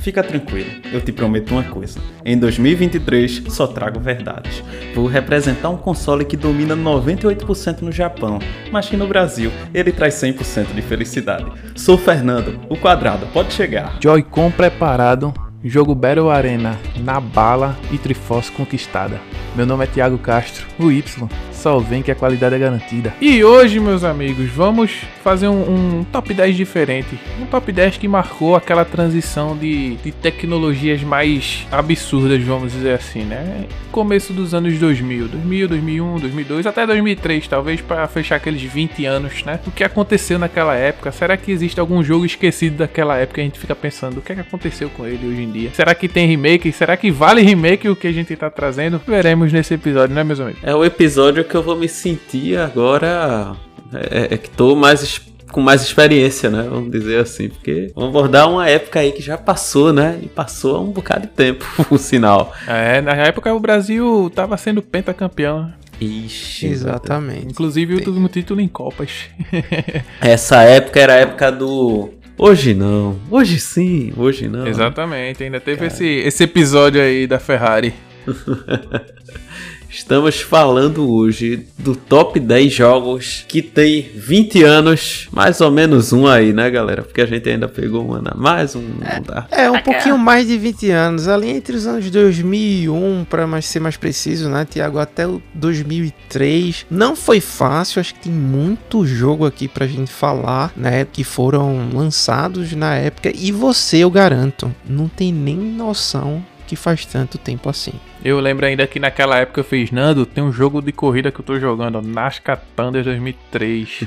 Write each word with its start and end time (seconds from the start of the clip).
Fica 0.00 0.22
tranquilo, 0.22 0.70
eu 0.92 1.00
te 1.00 1.12
prometo 1.12 1.52
uma 1.52 1.62
coisa. 1.62 2.00
Em 2.24 2.38
2023 2.38 3.44
só 3.48 3.66
trago 3.66 4.00
verdades. 4.00 4.64
Vou 4.94 5.06
representar 5.06 5.68
um 5.68 5.76
console 5.76 6.24
que 6.24 6.38
domina 6.38 6.74
98% 6.74 7.82
no 7.82 7.92
Japão, 7.92 8.38
mas 8.72 8.88
que 8.88 8.96
no 8.96 9.06
Brasil 9.06 9.52
ele 9.74 9.92
traz 9.92 10.14
100% 10.14 10.74
de 10.74 10.80
felicidade. 10.80 11.52
Sou 11.76 11.98
Fernando, 11.98 12.58
o 12.70 12.76
quadrado, 12.76 13.26
pode 13.26 13.52
chegar. 13.52 13.98
Joy-Con 14.00 14.50
preparado, 14.50 15.34
jogo 15.62 15.94
Battle 15.94 16.30
Arena 16.30 16.78
na 16.96 17.20
bala 17.20 17.76
e 17.92 17.98
Triforce 17.98 18.50
conquistada. 18.50 19.20
Meu 19.54 19.66
nome 19.66 19.84
é 19.84 19.86
Thiago 19.86 20.16
Castro, 20.16 20.66
o 20.78 20.90
Y. 20.90 21.28
Só 21.52 21.78
vem 21.78 22.02
que 22.02 22.10
a 22.10 22.14
qualidade 22.14 22.54
é 22.54 22.58
garantida. 22.58 23.12
E 23.20 23.44
hoje, 23.44 23.78
meus 23.78 24.02
amigos, 24.02 24.48
vamos 24.48 25.02
fazer 25.22 25.48
um, 25.48 25.98
um 25.98 26.04
top 26.04 26.32
10 26.32 26.56
diferente. 26.56 27.18
Um 27.38 27.44
top 27.44 27.70
10 27.70 27.98
que 27.98 28.08
marcou 28.08 28.56
aquela 28.56 28.82
transição 28.82 29.54
de, 29.54 29.96
de 29.96 30.10
tecnologias 30.10 31.02
mais 31.02 31.66
absurdas, 31.70 32.42
vamos 32.42 32.72
dizer 32.72 32.94
assim, 32.94 33.24
né? 33.24 33.66
Começo 33.92 34.32
dos 34.32 34.54
anos 34.54 34.78
2000, 34.78 35.28
2000, 35.28 35.68
2001, 35.68 36.18
2002, 36.20 36.66
até 36.66 36.86
2003, 36.86 37.48
talvez 37.48 37.82
para 37.82 38.08
fechar 38.08 38.36
aqueles 38.36 38.62
20 38.62 39.04
anos, 39.04 39.44
né? 39.44 39.60
O 39.66 39.70
que 39.70 39.84
aconteceu 39.84 40.38
naquela 40.38 40.74
época? 40.74 41.12
Será 41.12 41.36
que 41.36 41.52
existe 41.52 41.78
algum 41.78 42.02
jogo 42.02 42.24
esquecido 42.24 42.78
daquela 42.78 43.18
época? 43.18 43.42
A 43.42 43.44
gente 43.44 43.58
fica 43.58 43.74
pensando, 43.74 44.18
o 44.18 44.22
que, 44.22 44.32
é 44.32 44.36
que 44.36 44.40
aconteceu 44.40 44.88
com 44.88 45.06
ele 45.06 45.28
hoje 45.28 45.42
em 45.42 45.49
dia? 45.50 45.70
Será 45.74 45.94
que 45.94 46.08
tem 46.08 46.26
remake? 46.26 46.72
Será 46.72 46.96
que 46.96 47.10
vale 47.10 47.42
remake 47.42 47.88
o 47.88 47.96
que 47.96 48.06
a 48.06 48.12
gente 48.12 48.34
tá 48.36 48.50
trazendo? 48.50 49.00
Veremos 49.06 49.52
nesse 49.52 49.74
episódio, 49.74 50.14
né, 50.14 50.24
meus 50.24 50.40
amigos? 50.40 50.60
É 50.62 50.74
o 50.74 50.84
episódio 50.84 51.44
que 51.44 51.54
eu 51.54 51.62
vou 51.62 51.76
me 51.76 51.88
sentir 51.88 52.58
agora. 52.58 53.56
É, 53.92 54.34
é 54.34 54.36
que 54.38 54.48
tô 54.50 54.76
mais 54.76 55.20
com 55.50 55.60
mais 55.60 55.82
experiência, 55.82 56.48
né? 56.48 56.66
Vamos 56.68 56.90
dizer 56.90 57.20
assim, 57.20 57.48
porque 57.48 57.90
vamos 57.94 58.10
abordar 58.10 58.48
uma 58.48 58.68
época 58.68 59.00
aí 59.00 59.12
que 59.12 59.20
já 59.20 59.36
passou, 59.36 59.92
né? 59.92 60.18
E 60.22 60.28
passou 60.28 60.76
há 60.76 60.80
um 60.80 60.90
bocado 60.90 61.22
de 61.22 61.28
tempo, 61.28 61.66
o 61.90 61.98
sinal. 61.98 62.54
É, 62.66 63.00
na 63.00 63.12
época 63.12 63.52
o 63.52 63.60
Brasil 63.60 64.30
tava 64.34 64.56
sendo 64.56 64.80
pentacampeão. 64.82 65.64
né? 65.64 65.74
Ixi, 66.00 66.66
Exatamente. 66.66 67.48
Inclusive 67.48 67.94
o 67.94 67.96
último 67.98 68.28
título 68.28 68.60
em 68.60 68.68
Copas. 68.68 69.26
Essa 70.20 70.62
época 70.62 70.98
era 70.98 71.12
a 71.14 71.16
época 71.16 71.52
do. 71.52 72.10
Hoje 72.42 72.72
não, 72.72 73.20
hoje 73.30 73.60
sim, 73.60 74.14
hoje 74.16 74.48
não. 74.48 74.66
Exatamente, 74.66 75.44
ainda 75.44 75.60
teve 75.60 75.84
esse, 75.84 76.06
esse 76.06 76.42
episódio 76.42 76.98
aí 76.98 77.26
da 77.26 77.38
Ferrari. 77.38 77.92
Estamos 79.90 80.40
falando 80.40 81.12
hoje 81.12 81.66
do 81.76 81.96
top 81.96 82.38
10 82.38 82.72
jogos 82.72 83.44
que 83.48 83.60
tem 83.60 84.02
20 84.14 84.62
anos, 84.62 85.28
mais 85.32 85.60
ou 85.60 85.68
menos 85.68 86.12
um 86.12 86.28
aí, 86.28 86.52
né, 86.52 86.70
galera? 86.70 87.02
Porque 87.02 87.20
a 87.20 87.26
gente 87.26 87.48
ainda 87.48 87.66
pegou 87.66 88.06
um 88.06 88.14
ano 88.14 88.30
a 88.32 88.36
mais, 88.36 88.76
um 88.76 88.82
não 88.82 89.22
dá. 89.22 89.48
É, 89.50 89.68
um 89.68 89.82
pouquinho 89.82 90.16
mais 90.16 90.46
de 90.46 90.56
20 90.56 90.90
anos, 90.90 91.26
ali 91.26 91.50
entre 91.50 91.76
os 91.76 91.88
anos 91.88 92.08
2001, 92.08 93.26
para 93.28 93.48
mais 93.48 93.66
ser 93.66 93.80
mais 93.80 93.96
preciso, 93.96 94.48
né, 94.48 94.64
Tiago, 94.64 95.00
até 95.00 95.26
o 95.26 95.42
2003. 95.54 96.86
Não 96.88 97.16
foi 97.16 97.40
fácil, 97.40 97.98
acho 97.98 98.14
que 98.14 98.20
tem 98.20 98.32
muito 98.32 99.04
jogo 99.04 99.44
aqui 99.44 99.66
pra 99.66 99.88
gente 99.88 100.12
falar, 100.12 100.72
né, 100.76 101.04
que 101.04 101.24
foram 101.24 101.90
lançados 101.92 102.72
na 102.74 102.94
época. 102.94 103.32
E 103.34 103.50
você, 103.50 103.98
eu 103.98 104.10
garanto, 104.10 104.72
não 104.88 105.08
tem 105.08 105.32
nem 105.32 105.56
noção 105.56 106.44
que 106.70 106.76
faz 106.76 107.04
tanto 107.04 107.36
tempo 107.36 107.68
assim. 107.68 107.92
Eu 108.24 108.38
lembro 108.38 108.64
ainda 108.64 108.86
que 108.86 109.00
naquela 109.00 109.36
época 109.38 109.60
eu 109.60 109.64
fiz, 109.64 109.90
Nando, 109.90 110.24
tem 110.24 110.42
um 110.44 110.52
jogo 110.52 110.80
de 110.80 110.92
corrida 110.92 111.32
que 111.32 111.40
eu 111.40 111.44
tô 111.44 111.58
jogando, 111.58 111.96
ó, 111.98 112.00
NASCAR 112.02 112.60
Thunder 112.76 113.02
2003. 113.02 114.04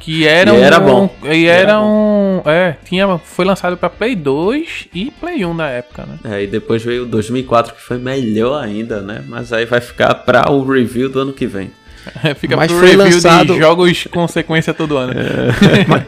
que 0.00 0.26
era 0.26 0.50
E 0.50 0.52
um. 0.52 0.56
era 0.62 0.78
bom. 0.78 1.14
E 1.24 1.46
Era 1.46 1.62
era 1.72 1.80
um. 1.80 2.42
É, 2.44 2.76
tinha, 2.84 3.16
foi 3.18 3.44
lançado 3.46 3.76
pra 3.78 3.88
Play 3.88 4.14
2 4.14 4.88
e 4.94 5.10
Play 5.12 5.44
1 5.44 5.54
na 5.54 5.68
época, 5.70 6.04
né? 6.06 6.18
É, 6.36 6.42
e 6.42 6.46
depois 6.46 6.82
veio 6.84 7.04
o 7.04 7.06
2004 7.06 7.74
que 7.74 7.80
foi 7.80 7.96
melhor 7.98 8.62
ainda, 8.62 9.00
né? 9.00 9.24
Mas 9.26 9.52
aí 9.52 9.64
vai 9.64 9.80
ficar 9.80 10.14
pra 10.16 10.50
o 10.50 10.62
review 10.70 11.08
do 11.08 11.18
ano 11.20 11.32
que 11.32 11.46
vem. 11.46 11.70
Fica 12.36 12.54
Mas 12.56 12.66
pro 12.70 12.80
foi 12.80 12.90
review 12.90 13.14
lançado- 13.14 13.54
de 13.54 13.58
jogos 13.58 14.06
com 14.10 14.28
sequência 14.28 14.74
todo 14.74 14.98
ano. 14.98 15.14
Foi 15.88 16.02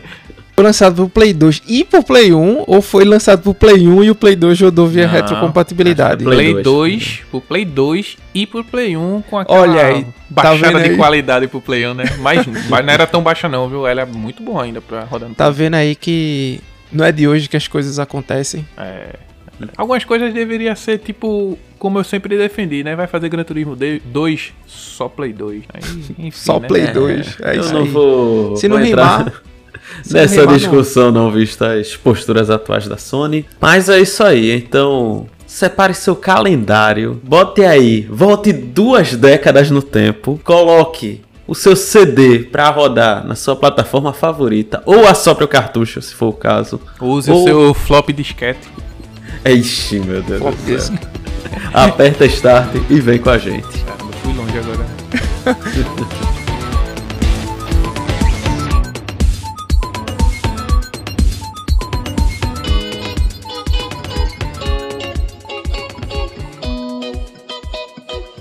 lançado 0.62 0.94
pro 0.96 1.08
Play 1.08 1.32
2 1.34 1.62
e 1.68 1.84
pro 1.84 2.02
Play 2.02 2.32
1, 2.32 2.64
ou 2.66 2.80
foi 2.80 3.04
lançado 3.04 3.42
pro 3.42 3.52
Play 3.54 3.86
1 3.86 4.04
e 4.04 4.10
o 4.10 4.14
Play 4.14 4.34
2 4.36 4.60
rodou 4.60 4.86
via 4.86 5.06
Não, 5.06 5.12
retrocompatibilidade? 5.12 6.22
é 6.22 6.26
Play 6.26 6.52
Play 6.52 6.62
2, 6.62 7.20
pro 7.30 7.40
Play 7.40 7.64
2 7.64 8.16
e 8.34 8.46
pro 8.46 8.64
Play 8.64 8.96
1 8.96 9.22
com 9.28 9.38
aquela 9.38 9.60
Olha 9.60 9.86
aí, 9.86 10.04
tá 10.04 10.10
baixada 10.30 10.56
vendo 10.78 10.82
de 10.84 10.90
aí? 10.90 10.96
qualidade 10.96 11.48
pro 11.48 11.60
Play 11.60 11.86
1, 11.86 11.94
né? 11.94 12.04
Mas, 12.20 12.46
mas 12.68 12.84
não 12.86 12.92
era 12.92 13.06
tão 13.06 13.22
baixa 13.22 13.48
não, 13.48 13.68
viu? 13.68 13.86
Ela 13.86 14.02
é 14.02 14.06
muito 14.06 14.42
boa 14.42 14.62
ainda 14.62 14.80
pra 14.80 15.04
rodar 15.04 15.28
no 15.28 15.34
Tá 15.34 15.50
vendo 15.50 15.74
aí 15.74 15.94
que 15.94 16.60
não 16.92 17.04
é 17.04 17.12
de 17.12 17.26
hoje 17.28 17.48
que 17.48 17.56
as 17.56 17.68
coisas 17.68 17.98
acontecem? 17.98 18.66
É. 18.78 19.14
Algumas 19.76 20.04
coisas 20.04 20.34
deveriam 20.34 20.76
ser 20.76 20.98
tipo, 20.98 21.58
como 21.78 21.98
eu 21.98 22.04
sempre 22.04 22.36
defendi, 22.36 22.84
né? 22.84 22.94
Vai 22.94 23.06
fazer 23.06 23.28
Gran 23.30 23.42
Turismo 23.42 23.74
2, 24.04 24.52
só 24.66 25.08
Play 25.08 25.32
2. 25.32 25.62
Aí, 25.72 25.80
enfim, 26.18 26.30
Só 26.30 26.60
né? 26.60 26.68
Play 26.68 26.86
2. 26.88 27.38
É 27.42 27.56
eu 27.56 27.60
isso 27.60 27.72
não 27.72 27.82
aí. 27.82 27.88
vou, 27.88 28.56
Se 28.56 28.68
vou 28.68 28.78
não 28.78 28.84
entrar 28.86 29.18
rimar, 29.18 29.42
nessa 30.10 30.40
rimar, 30.42 30.56
discussão 30.56 31.10
não. 31.12 31.30
vista 31.30 31.74
as 31.74 31.96
posturas 31.96 32.50
atuais 32.50 32.86
da 32.88 32.96
Sony. 32.96 33.46
Mas 33.60 33.88
é 33.88 33.98
isso 34.00 34.22
aí, 34.24 34.52
então 34.52 35.26
separe 35.46 35.94
seu 35.94 36.14
calendário, 36.16 37.20
bote 37.22 37.62
aí, 37.64 38.02
volte 38.10 38.52
duas 38.52 39.14
décadas 39.14 39.70
no 39.70 39.80
tempo, 39.80 40.40
coloque 40.44 41.22
o 41.46 41.54
seu 41.54 41.76
CD 41.76 42.40
pra 42.40 42.68
rodar 42.70 43.24
na 43.26 43.36
sua 43.36 43.54
plataforma 43.54 44.12
favorita 44.12 44.82
ou 44.84 45.06
assopre 45.06 45.44
o 45.44 45.48
cartucho, 45.48 46.02
se 46.02 46.12
for 46.14 46.26
o 46.28 46.32
caso. 46.32 46.80
Use 47.00 47.30
Ou- 47.30 47.40
o 47.40 47.44
seu 47.44 47.74
flop 47.74 48.10
disquete. 48.10 48.68
Ixi, 49.44 50.00
meu 50.00 50.20
Deus 50.22 50.40
Flop 50.40 50.54
do 50.56 50.80
céu. 50.80 50.96
Aperta 51.72 52.26
Start 52.26 52.74
e 52.90 53.00
vem 53.00 53.18
com 53.18 53.30
a 53.30 53.38
gente. 53.38 53.78
Caramba, 53.84 54.12
fui 54.22 54.32
longe 54.34 54.58
agora. 54.58 56.26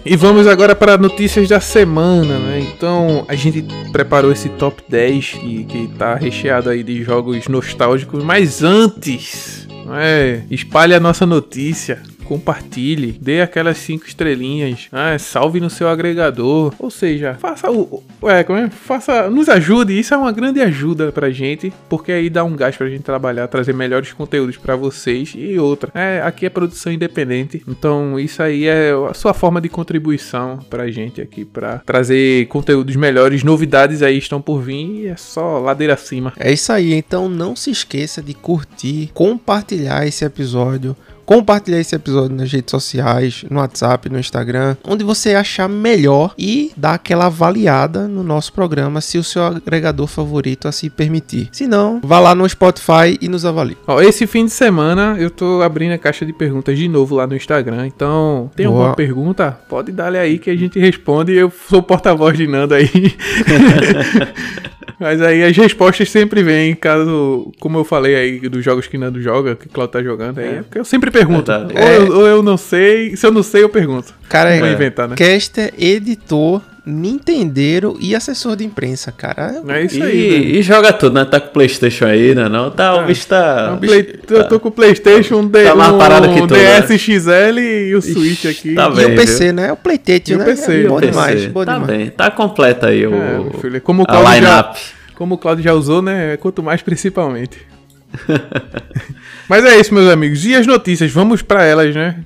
E 0.06 0.16
vamos 0.16 0.46
agora 0.46 0.76
para 0.76 1.00
notícias 1.00 1.50
da 1.50 1.60
semana, 1.60 2.38
né? 2.38 2.60
Então 2.60 3.26
a 3.28 3.34
gente 3.34 3.66
preparou 3.92 4.32
esse 4.32 4.50
top 4.50 4.84
10 4.88 5.32
que, 5.32 5.64
que 5.64 5.88
tá 5.98 6.14
recheado 6.14 6.70
aí 6.70 6.84
de 6.84 7.04
jogos 7.04 7.48
nostálgicos, 7.48 8.24
mas 8.24 8.62
antes, 8.62 9.68
é, 9.98 10.44
espalhe 10.52 10.94
a 10.94 11.00
nossa 11.00 11.26
notícia. 11.26 12.04
Compartilhe, 12.26 13.18
dê 13.22 13.42
aquelas 13.42 13.78
cinco 13.78 14.06
estrelinhas, 14.06 14.88
ah, 14.92 15.18
salve 15.18 15.60
no 15.60 15.70
seu 15.70 15.88
agregador, 15.88 16.74
ou 16.80 16.90
seja, 16.90 17.36
faça 17.36 17.72
o, 17.72 18.04
é, 18.24 18.44
como 18.44 18.60
é? 18.60 18.70
faça, 18.70 19.30
nos 19.30 19.48
ajude, 19.48 19.98
isso 19.98 20.14
é 20.14 20.18
uma 20.18 20.32
grande 20.32 20.60
ajuda 20.62 21.12
pra 21.12 21.30
gente, 21.30 21.72
porque 21.90 22.12
aí 22.12 22.30
dá 22.30 22.44
um 22.44 22.56
gás 22.56 22.76
pra 22.76 22.90
gente 22.90 23.04
trabalhar, 23.04 23.48
trazer 23.48 23.74
melhores 23.74 24.12
conteúdos 24.14 24.58
pra 24.58 24.76
vocês 24.76 25.34
e 25.36 25.58
outra, 25.60 25.92
é, 25.94 26.22
aqui 26.24 26.46
é 26.46 26.50
produção 26.50 26.92
independente, 26.92 27.64
então 27.68 28.20
isso 28.20 28.42
aí 28.42 28.66
é 28.66 28.92
a 29.10 29.14
sua 29.14 29.34
forma 29.34 29.62
de 29.62 29.70
contribuição 29.70 30.60
pra 30.70 30.90
gente 30.90 31.22
aqui, 31.22 31.46
pra 31.46 31.80
trazer 31.80 32.48
conteúdos 32.48 32.96
melhores, 32.96 33.44
novidades 33.44 34.02
aí 34.02 34.18
estão 34.18 34.42
por 34.42 34.62
vir 34.62 34.76
e 34.76 35.08
é 35.08 35.16
só 35.16 35.60
ladeira 35.60 35.94
acima. 35.94 36.34
É 36.38 36.52
isso 36.52 36.72
aí, 36.72 36.94
então 36.94 37.30
não 37.30 37.56
se 37.56 37.70
esqueça 37.70 38.22
de 38.22 38.34
curtir, 38.34 39.12
compartilhar 39.14 40.08
esse 40.08 40.26
episódio, 40.26 40.96
compartilhar 41.26 41.80
esse 41.80 41.96
episódio 41.96 42.36
nas 42.36 42.52
redes 42.52 42.72
sociais, 42.72 43.44
no 43.50 43.60
WhatsApp, 43.60 44.10
no 44.10 44.20
Instagram, 44.20 44.76
onde 44.84 45.04
você 45.04 45.34
achar 45.34 45.68
melhor 45.68 46.34
e 46.38 46.72
dar 46.78 46.94
aquela 46.94 47.26
avaliada 47.26 48.08
no 48.08 48.24
nosso 48.24 48.54
programa 48.54 49.02
se 49.02 49.18
o 49.18 49.24
seu 49.24 49.44
agregador 49.44 50.08
favorito 50.08 50.68
assim 50.68 50.90
permitir. 50.90 51.50
Se 51.52 51.68
não, 51.68 52.00
vá 52.04 52.20
lá 52.20 52.36
no 52.36 52.48
Spotify 52.48 53.18
e 53.20 53.28
nos 53.28 53.46
avalie. 53.46 53.78
Ó, 53.88 54.02
esse 54.02 54.28
fim 54.28 54.46
de 54.46 54.52
semana 54.52 55.16
eu 55.20 55.30
tô 55.30 55.62
abrindo 55.62 55.94
a 55.94 55.98
caixa 55.98 56.26
de 56.26 56.34
perguntas 56.34 56.78
de 56.78 56.88
novo 56.88 57.16
lá 57.16 57.28
no 57.28 57.36
Instagram. 57.36 57.88
Então, 57.88 58.50
tem 58.56 58.68
Boa. 58.68 58.78
alguma 58.78 58.96
pergunta? 58.96 59.60
Pode 59.68 59.92
dar 59.92 60.14
aí 60.14 60.38
que 60.38 60.50
a 60.50 60.56
gente 60.56 60.80
responde. 60.80 61.34
Eu 61.34 61.52
sou 61.70 61.80
o 61.80 61.84
porta-voz 61.84 62.38
de 62.38 62.48
Nando 62.48 62.74
aí. 62.74 62.90
Mas 65.00 65.22
aí 65.22 65.44
as 65.44 65.56
respostas 65.56 66.10
sempre 66.10 66.42
vêm, 66.42 66.74
caso, 66.76 67.52
como 67.60 67.78
eu 67.78 67.84
falei 67.84 68.16
aí, 68.16 68.50
dos 68.50 68.64
jogos 68.64 68.88
que 68.88 68.98
Nando 68.98 69.22
joga, 69.22 69.56
que 69.56 69.68
Claudio 69.68 69.92
tá 69.92 70.02
jogando. 70.04 70.40
Aí, 70.40 70.58
é 70.58 70.62
porque 70.62 70.80
eu 70.80 70.86
sempre 70.86 71.12
pergunto. 71.18 71.52
Verdade. 71.52 71.74
Ou, 71.80 71.88
eu, 72.08 72.18
ou 72.20 72.28
eu 72.28 72.44
não 72.44 72.58
sei. 72.58 73.16
Se 73.16 73.26
eu 73.26 73.32
não 73.32 73.44
sei, 73.44 73.64
eu 73.64 73.70
pergunto. 73.70 74.14
Cara, 74.30 74.56
Não 74.58 74.66
é 74.68 74.74
inventar, 74.74 75.08
né? 75.08 75.16
caster, 75.16 75.74
editor, 75.78 76.62
nintendeiro 76.86 77.98
e 78.00 78.16
assessor 78.16 78.56
de 78.56 78.66
imprensa, 78.66 79.12
cara. 79.12 79.62
É 79.68 79.84
isso 79.84 79.98
e, 80.00 80.04
aí. 80.04 80.30
né? 80.32 80.38
e 80.60 80.62
joga 80.62 80.92
tudo, 80.94 81.14
né? 81.16 81.26
Tá 81.26 81.40
com 81.40 81.48
o 81.48 81.52
Playstation 81.52 82.06
aí, 82.06 82.36
né? 82.36 82.50
Não, 82.50 82.70
tá, 82.72 82.96
o 82.96 83.06
bicho 83.06 83.28
tá... 83.28 83.74
Um 83.76 83.78
Play- 83.86 84.20
eu 84.30 84.48
tô 84.48 84.60
com 84.60 84.70
o 84.70 84.72
PlayStation, 84.72 85.36
um, 85.38 85.48
D, 85.48 85.64
Tá 85.64 85.74
um 85.74 86.34
que 86.34 86.48
tu, 86.48 86.54
né? 86.54 86.82
DS 86.82 87.00
XL 87.02 87.60
e 87.60 87.96
o 87.96 88.02
Switch 88.02 88.46
aqui. 88.46 88.74
tá 88.76 88.90
E 88.90 88.96
bem, 88.96 89.06
o 89.14 89.16
PC, 89.16 89.52
né? 89.52 89.72
O 89.72 89.76
Playtete, 89.78 90.32
E 90.34 90.36
o 90.36 90.40
né? 90.40 90.46
PC, 90.46 90.84
É 90.84 90.86
o 90.86 90.90
bom 90.90 91.00
PC. 91.00 91.12
demais, 91.12 91.46
bom 91.48 91.66
tá 91.66 91.74
demais. 91.74 91.98
bem, 91.98 92.10
tá 92.10 92.32
completa 92.32 92.88
aí 92.88 93.06
o, 93.08 93.14
É, 93.14 93.60
filho, 93.62 93.82
como 93.82 94.02
o 94.02 94.06
a 94.06 94.08
Claudio 94.08 94.30
já, 94.32 94.36
line-up. 94.40 94.80
como 95.16 95.36
o 95.36 95.38
Claudio 95.38 95.64
já 95.64 95.74
usou, 95.74 96.02
né? 96.02 96.38
Quanto 96.38 96.62
mais 96.62 96.82
principalmente. 96.82 97.58
Mas 99.48 99.64
é 99.66 99.80
isso, 99.80 99.94
meus 99.94 100.10
amigos. 100.12 100.46
E 100.46 100.56
as 100.56 100.66
notícias? 100.66 101.12
Vamos 101.12 101.42
pra 101.42 101.64
elas, 101.64 101.94
né? 101.94 102.24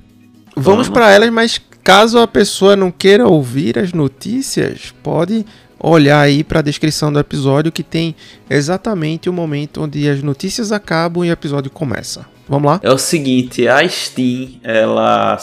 Vamos 0.56 0.88
pra 0.88 1.10
elas, 1.10 1.30
mas 1.30 1.60
caso 1.82 2.18
a 2.18 2.26
pessoa 2.26 2.76
não 2.76 2.90
queira 2.90 3.26
ouvir 3.26 3.78
as 3.78 3.92
notícias, 3.92 4.92
pode 5.02 5.46
olhar 5.78 6.20
aí 6.20 6.44
pra 6.44 6.60
descrição 6.60 7.10
do 7.10 7.18
episódio 7.18 7.72
que 7.72 7.82
tem 7.82 8.14
exatamente 8.48 9.30
o 9.30 9.32
momento 9.32 9.82
onde 9.82 10.06
as 10.08 10.22
notícias 10.22 10.72
acabam 10.72 11.24
e 11.24 11.30
o 11.30 11.32
episódio 11.32 11.70
começa. 11.70 12.26
Vamos 12.50 12.68
lá? 12.68 12.80
É 12.82 12.90
o 12.90 12.98
seguinte, 12.98 13.68
a 13.68 13.88
Steam, 13.88 14.58
ela 14.64 15.38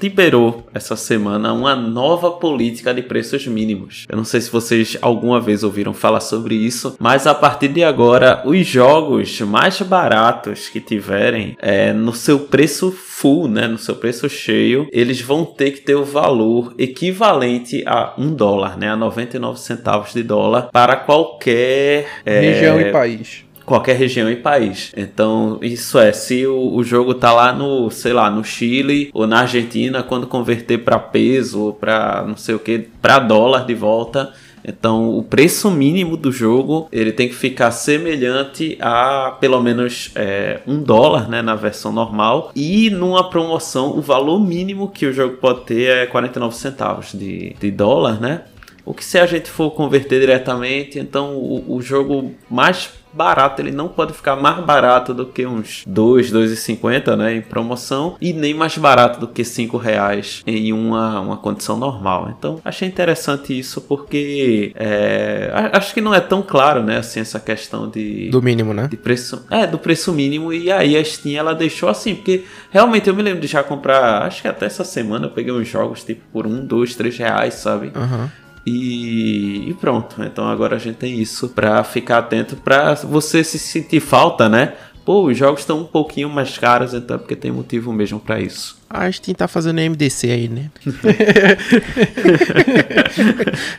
liberou 0.00 0.64
essa 0.72 0.94
semana 0.94 1.52
uma 1.52 1.74
nova 1.74 2.30
política 2.30 2.94
de 2.94 3.02
preços 3.02 3.44
mínimos. 3.48 4.06
Eu 4.08 4.16
não 4.16 4.24
sei 4.24 4.40
se 4.40 4.48
vocês 4.48 4.96
alguma 5.02 5.40
vez 5.40 5.64
ouviram 5.64 5.92
falar 5.92 6.20
sobre 6.20 6.54
isso, 6.54 6.96
mas 7.00 7.26
a 7.26 7.34
partir 7.34 7.66
de 7.66 7.82
agora, 7.82 8.44
os 8.46 8.64
jogos 8.64 9.40
mais 9.40 9.82
baratos 9.82 10.68
que 10.68 10.80
tiverem 10.80 11.56
é, 11.60 11.92
no 11.92 12.14
seu 12.14 12.38
preço 12.38 12.92
full, 12.92 13.48
né, 13.48 13.66
no 13.66 13.78
seu 13.78 13.96
preço 13.96 14.28
cheio, 14.28 14.86
eles 14.92 15.20
vão 15.20 15.44
ter 15.44 15.72
que 15.72 15.80
ter 15.80 15.96
o 15.96 16.04
valor 16.04 16.74
equivalente 16.78 17.82
a 17.84 18.14
um 18.16 18.32
dólar, 18.32 18.78
né, 18.78 18.88
a 18.88 18.96
99 18.96 19.58
centavos 19.58 20.12
de 20.12 20.22
dólar 20.22 20.68
para 20.72 20.94
qualquer 20.94 22.06
é, 22.24 22.40
Região 22.40 22.80
e 22.80 22.92
país. 22.92 23.44
Qualquer 23.64 23.96
região 23.96 24.30
e 24.30 24.36
país. 24.36 24.92
Então, 24.96 25.58
isso 25.62 25.98
é, 25.98 26.12
se 26.12 26.46
o, 26.46 26.74
o 26.74 26.82
jogo 26.82 27.14
tá 27.14 27.32
lá 27.32 27.52
no, 27.52 27.90
sei 27.90 28.12
lá, 28.12 28.30
no 28.30 28.44
Chile 28.44 29.10
ou 29.12 29.26
na 29.26 29.40
Argentina, 29.40 30.02
quando 30.02 30.26
converter 30.26 30.78
para 30.78 30.98
peso 30.98 31.60
ou 31.60 31.72
para 31.72 32.24
não 32.26 32.36
sei 32.36 32.54
o 32.54 32.58
que, 32.58 32.88
para 33.00 33.18
dólar 33.18 33.64
de 33.66 33.74
volta, 33.74 34.32
então 34.64 35.16
o 35.16 35.22
preço 35.22 35.70
mínimo 35.70 36.16
do 36.16 36.30
jogo 36.30 36.88
ele 36.92 37.12
tem 37.12 37.28
que 37.28 37.34
ficar 37.34 37.70
semelhante 37.72 38.78
a 38.80 39.36
pelo 39.40 39.60
menos 39.60 40.12
é, 40.14 40.60
um 40.66 40.80
dólar, 40.80 41.28
né, 41.28 41.42
na 41.42 41.54
versão 41.54 41.92
normal. 41.92 42.52
E 42.54 42.90
numa 42.90 43.28
promoção 43.28 43.96
o 43.96 44.00
valor 44.00 44.40
mínimo 44.40 44.88
que 44.88 45.06
o 45.06 45.12
jogo 45.12 45.36
pode 45.36 45.62
ter 45.62 45.90
é 45.90 46.06
49 46.06 46.54
centavos 46.54 47.12
de, 47.12 47.56
de 47.58 47.70
dólar, 47.70 48.20
né? 48.20 48.42
O 48.84 48.92
que 48.92 49.04
se 49.04 49.18
a 49.18 49.26
gente 49.26 49.48
for 49.48 49.70
converter 49.70 50.18
diretamente, 50.18 50.98
então 50.98 51.36
o, 51.36 51.76
o 51.76 51.82
jogo 51.82 52.32
mais 52.50 52.90
barato, 53.12 53.60
ele 53.60 53.70
não 53.70 53.88
pode 53.88 54.12
ficar 54.12 54.36
mais 54.36 54.64
barato 54.64 55.12
do 55.12 55.26
que 55.26 55.46
uns 55.46 55.84
2, 55.86 56.32
2,50 56.32 57.16
né, 57.16 57.36
em 57.36 57.42
promoção 57.42 58.16
e 58.20 58.32
nem 58.32 58.54
mais 58.54 58.76
barato 58.78 59.20
do 59.20 59.28
que 59.28 59.44
5 59.44 59.76
reais 59.76 60.42
em 60.46 60.72
uma, 60.72 61.20
uma 61.20 61.36
condição 61.36 61.76
normal. 61.76 62.34
Então 62.36 62.60
achei 62.64 62.88
interessante 62.88 63.58
isso 63.58 63.80
porque 63.80 64.72
é, 64.74 65.50
acho 65.72 65.92
que 65.94 66.00
não 66.00 66.14
é 66.14 66.20
tão 66.20 66.42
claro, 66.42 66.82
né, 66.82 66.98
assim, 66.98 67.20
essa 67.20 67.40
questão 67.40 67.88
de 67.88 68.30
Do 68.30 68.42
mínimo, 68.42 68.72
né? 68.74 68.88
de 68.88 68.96
preço 68.96 69.44
é 69.50 69.66
do 69.66 69.78
preço 69.78 70.12
mínimo 70.12 70.52
e 70.52 70.70
aí 70.70 70.96
a 70.96 71.04
Steam 71.04 71.38
ela 71.38 71.54
deixou 71.54 71.88
assim 71.88 72.14
porque 72.14 72.44
realmente 72.70 73.08
eu 73.08 73.14
me 73.14 73.22
lembro 73.22 73.40
de 73.40 73.46
já 73.46 73.62
comprar 73.62 74.22
acho 74.22 74.42
que 74.42 74.48
até 74.48 74.66
essa 74.66 74.84
semana 74.84 75.26
eu 75.26 75.30
peguei 75.30 75.52
uns 75.52 75.68
jogos 75.68 76.04
tipo 76.04 76.22
por 76.32 76.46
um 76.46 76.64
dois 76.64 76.94
três 76.94 77.16
reais 77.16 77.54
sabe 77.54 77.92
Aham. 77.94 78.30
E, 78.64 79.70
e 79.70 79.74
pronto 79.80 80.22
então 80.22 80.48
agora 80.48 80.76
a 80.76 80.78
gente 80.78 80.96
tem 80.96 81.18
isso 81.20 81.48
pra 81.48 81.82
ficar 81.84 82.18
atento 82.18 82.56
pra 82.56 82.94
você 82.94 83.42
se 83.42 83.58
sentir 83.58 84.00
falta 84.00 84.48
né 84.48 84.72
pô 85.04 85.24
os 85.24 85.36
jogos 85.36 85.60
estão 85.62 85.80
um 85.80 85.84
pouquinho 85.84 86.28
mais 86.30 86.56
caros 86.58 86.94
então 86.94 87.16
é 87.16 87.18
porque 87.18 87.34
tem 87.34 87.50
motivo 87.50 87.92
mesmo 87.92 88.20
pra 88.20 88.40
isso 88.40 88.76
A 88.88 89.10
Steam 89.10 89.34
tá 89.34 89.48
fazendo 89.48 89.80
MDC 89.80 90.30
aí, 90.30 90.48
né? 90.48 90.70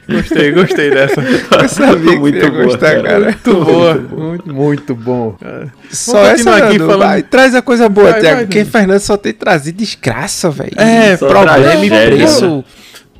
Gostei, 0.09 0.51
gostei 0.51 0.89
dessa. 0.91 1.21
Eu 1.21 1.69
sabia 1.69 2.19
Muito 2.19 2.35
que 2.35 2.41
você 2.41 2.45
ia 2.45 2.51
boa, 2.51 2.63
gostar, 2.65 2.95
cara. 2.95 3.03
cara. 3.03 3.23
Muito 3.25 3.53
boa. 3.65 3.93
Muito, 3.95 4.53
muito 4.53 4.95
bom. 4.95 5.37
Só 5.91 6.19
essa 6.25 6.55
aqui 6.55 6.79
falando- 6.79 6.97
vai, 6.99 7.21
traz 7.23 7.55
a 7.55 7.61
coisa 7.61 7.87
boa, 7.89 8.11
vai, 8.11 8.35
Porque 8.45 8.59
Nando. 8.59 8.71
Fernando 8.71 8.99
só 8.99 9.17
tem 9.17 9.33
trazido 9.33 9.77
desgraça, 9.77 10.49
velho. 10.49 10.73
É, 10.77 11.15
Só 11.17 11.27
problema 11.27 11.85
e 11.85 11.89
tragédia. 11.89 12.63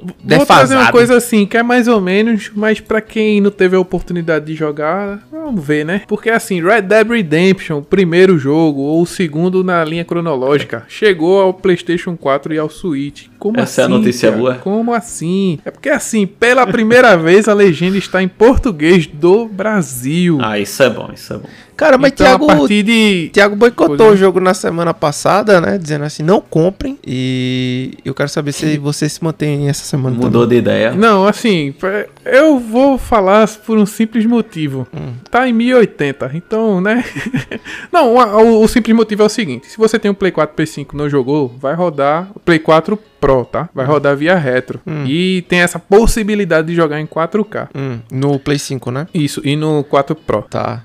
Preço 0.06 0.38
Vou 0.38 0.46
trazer 0.46 0.74
uma 0.74 0.80
defasado. 0.82 0.92
coisa 0.92 1.18
assim, 1.18 1.46
que 1.46 1.58
é 1.58 1.64
mais 1.64 1.88
ou 1.88 2.00
menos, 2.02 2.52
mas 2.56 2.80
pra 2.80 3.02
quem 3.02 3.40
não 3.42 3.52
teve 3.52 3.76
a 3.76 3.80
oportunidade 3.80 4.46
de 4.46 4.56
jogar, 4.56 5.20
vamos 5.32 5.64
ver, 5.66 5.86
né? 5.86 6.02
Porque 6.08 6.30
assim, 6.30 6.62
Red 6.62 6.82
Dead 6.84 7.08
Redemption, 7.08 7.80
o 7.80 7.84
primeiro 7.84 8.38
jogo, 8.38 8.82
ou 8.82 9.02
o 9.02 9.06
segundo 9.06 9.64
na 9.64 9.84
linha 9.84 10.06
cronológica, 10.06 10.84
chegou 10.88 11.42
ao 11.42 11.54
PlayStation 11.54 12.16
4 12.18 12.54
e 12.54 12.58
ao 12.58 12.70
Switch. 12.70 13.28
Como 13.44 13.60
Essa 13.60 13.82
é 13.82 13.84
a 13.84 13.88
assim, 13.88 13.94
notícia 13.98 14.30
Thiago? 14.30 14.42
boa? 14.44 14.56
Como 14.56 14.94
assim? 14.94 15.60
É 15.66 15.70
porque 15.70 15.90
assim, 15.90 16.26
pela 16.26 16.66
primeira 16.66 17.18
vez 17.20 17.50
a 17.50 17.54
legenda 17.54 17.98
está 17.98 18.24
em 18.24 18.28
português 18.30 19.06
do 19.06 19.48
Brasil. 19.50 20.38
ah 20.42 20.58
isso 20.58 20.82
é 20.82 20.90
bom 20.90 21.10
isso 21.14 21.34
é 21.34 21.38
bom 21.40 21.50
Cara, 21.76 21.98
mas 21.98 22.12
então, 22.14 22.28
Thiago, 22.28 22.52
a 22.52 22.56
partir 22.56 22.84
de 22.84 23.30
Thiago 23.34 23.56
boicotou 23.56 23.98
Pois 23.98 24.10
é. 24.12 24.14
o 24.14 24.16
jogo 24.16 24.40
na 24.40 24.54
semana 24.54 24.94
passada, 24.94 25.60
né? 25.60 25.76
Dizendo 25.80 26.04
assim, 26.06 26.22
não 26.22 26.40
comprem. 26.40 27.00
E 27.04 27.98
eu 28.06 28.14
quero 28.14 28.30
saber 28.30 28.52
se 28.52 28.78
você 28.78 29.10
se 29.10 29.22
mantém 29.24 29.68
essa 29.68 29.84
semana 29.84 30.16
mudou 30.16 30.46
de 30.46 30.56
ideia 30.58 30.92
Não, 30.92 31.26
assim, 31.28 31.74
pra- 31.80 32.06
eu 32.26 32.60
vou 32.60 33.00
falar 33.00 33.50
por 33.66 33.76
um 33.76 33.88
simples 33.88 34.24
motivo. 34.28 34.88
Tá 35.32 35.50
em 35.50 35.52
1080, 35.54 36.32
então, 36.36 36.80
né? 36.80 37.04
não, 37.92 38.14
o, 38.16 38.64
o 38.64 38.68
simples 38.68 38.96
motivo 38.96 39.24
é 39.24 39.26
o 39.26 39.30
seguinte: 39.30 39.66
se 39.68 39.78
você 39.78 39.98
tem 39.98 40.12
um 40.12 40.14
Play 40.14 40.32
4 40.32 40.56
P5 40.56 40.94
e 40.94 40.96
não 40.96 41.10
jogou, 41.10 41.48
vai 41.60 41.74
rodar 41.74 42.30
o 42.36 42.40
Play 42.40 42.60
4 42.60 43.00
Pro, 43.24 43.46
tá? 43.46 43.70
Vai 43.74 43.86
rodar 43.86 44.18
via 44.18 44.36
retro. 44.36 44.82
E 45.06 45.46
tem 45.48 45.60
essa 45.60 45.80
possibilidade 45.80 46.68
de 46.68 46.76
jogar 46.76 47.00
em 47.00 47.06
4K. 47.06 47.70
Hum, 47.74 48.00
no 48.12 48.38
Play 48.38 48.60
5, 48.60 48.92
né? 48.92 49.08
Isso, 49.14 49.42
e 49.46 49.56
no 49.56 49.82
4 49.86 50.14
Pro. 50.14 50.42
Tá. 50.42 50.84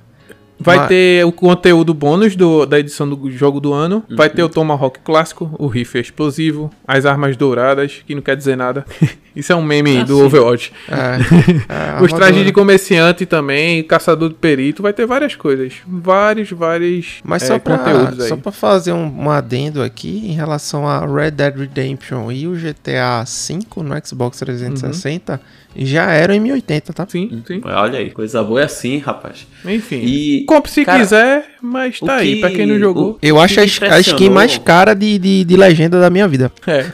Vai 0.60 0.76
Mas- 0.78 0.88
ter 0.88 1.25
o 1.25 1.31
conteúdo 1.32 1.94
bônus 1.94 2.34
do, 2.34 2.66
da 2.66 2.81
edição 2.81 3.08
do 3.08 3.31
jogo 3.31 3.60
do 3.60 3.72
ano. 3.72 4.02
Vai 4.10 4.28
ter 4.28 4.43
o 4.43 4.49
Tomahawk 4.49 4.99
clássico, 5.05 5.48
o 5.58 5.67
rifle 5.69 6.00
explosivo, 6.00 6.70
as 6.86 7.06
armas 7.06 7.36
douradas, 7.36 8.03
que 8.06 8.15
não 8.15 8.22
quer 8.22 8.36
dizer 8.36 8.56
nada. 8.56 8.84
Isso 9.36 9.53
é 9.53 9.56
um 9.56 9.62
meme 9.62 9.98
Ah, 9.98 10.03
do 10.05 10.17
sim. 10.17 10.22
Overwatch. 10.24 10.72
É, 10.88 11.98
é, 12.00 12.03
Os 12.03 12.12
trajes 12.12 12.44
de 12.44 12.53
comerciante 12.53 13.24
também, 13.24 13.84
caçador 13.84 14.31
de 14.31 14.34
perito, 14.34 14.82
vai 14.82 14.93
ter 14.93 15.06
várias 15.06 15.36
coisas. 15.36 15.74
Vários, 15.86 16.50
vários 16.50 17.20
Mas 17.22 17.44
é, 17.44 17.46
só, 17.46 17.58
pra, 17.60 17.79
conteúdos 17.79 18.20
aí. 18.20 18.29
só 18.29 18.36
pra 18.36 18.50
fazer 18.50 18.93
um, 18.93 19.27
um 19.27 19.31
adendo 19.31 19.81
aqui 19.81 20.24
em 20.29 20.32
relação 20.32 20.88
a 20.88 21.06
Red 21.06 21.31
Dead 21.32 21.56
Redemption 21.56 22.32
e 22.32 22.48
o 22.48 22.53
GTA 22.55 23.22
V 23.24 23.58
no 23.84 23.94
Xbox 24.05 24.38
360, 24.38 25.41
já 25.77 26.10
eram 26.13 26.34
em 26.34 26.41
1080, 26.41 26.93
tá? 26.93 27.06
Sim, 27.08 27.43
sim. 27.46 27.60
olha 27.65 27.98
aí 27.98 28.10
coisa 28.10 28.43
boa 28.43 28.60
é 28.60 28.65
assim 28.65 28.98
rapaz 28.98 29.46
Enfim. 29.65 30.01
e 30.03 30.44
Compre 30.46 30.70
se 30.70 30.84
cara, 30.84 30.98
quiser, 30.98 31.46
mas 31.63 32.01
tá 32.01 32.17
aí, 32.17 32.34
que- 32.37 32.41
pra 32.41 32.51
quem 32.51 32.67
não 32.67 32.79
jogou. 32.79 33.10
o- 33.13 33.19
Eu 33.22 33.39
acho 33.41 33.55
que 33.55 33.84
a, 33.84 33.94
a 33.94 34.01
skin 34.01 34.31
mais 34.31 34.58
cara 34.58 34.94
de, 34.94 35.19
de, 35.19 35.44
de 35.44 35.56
legenda 35.56 36.01
da 36.01 36.10
minha 36.10 36.27
vida. 36.27 36.51
É. 36.67 36.84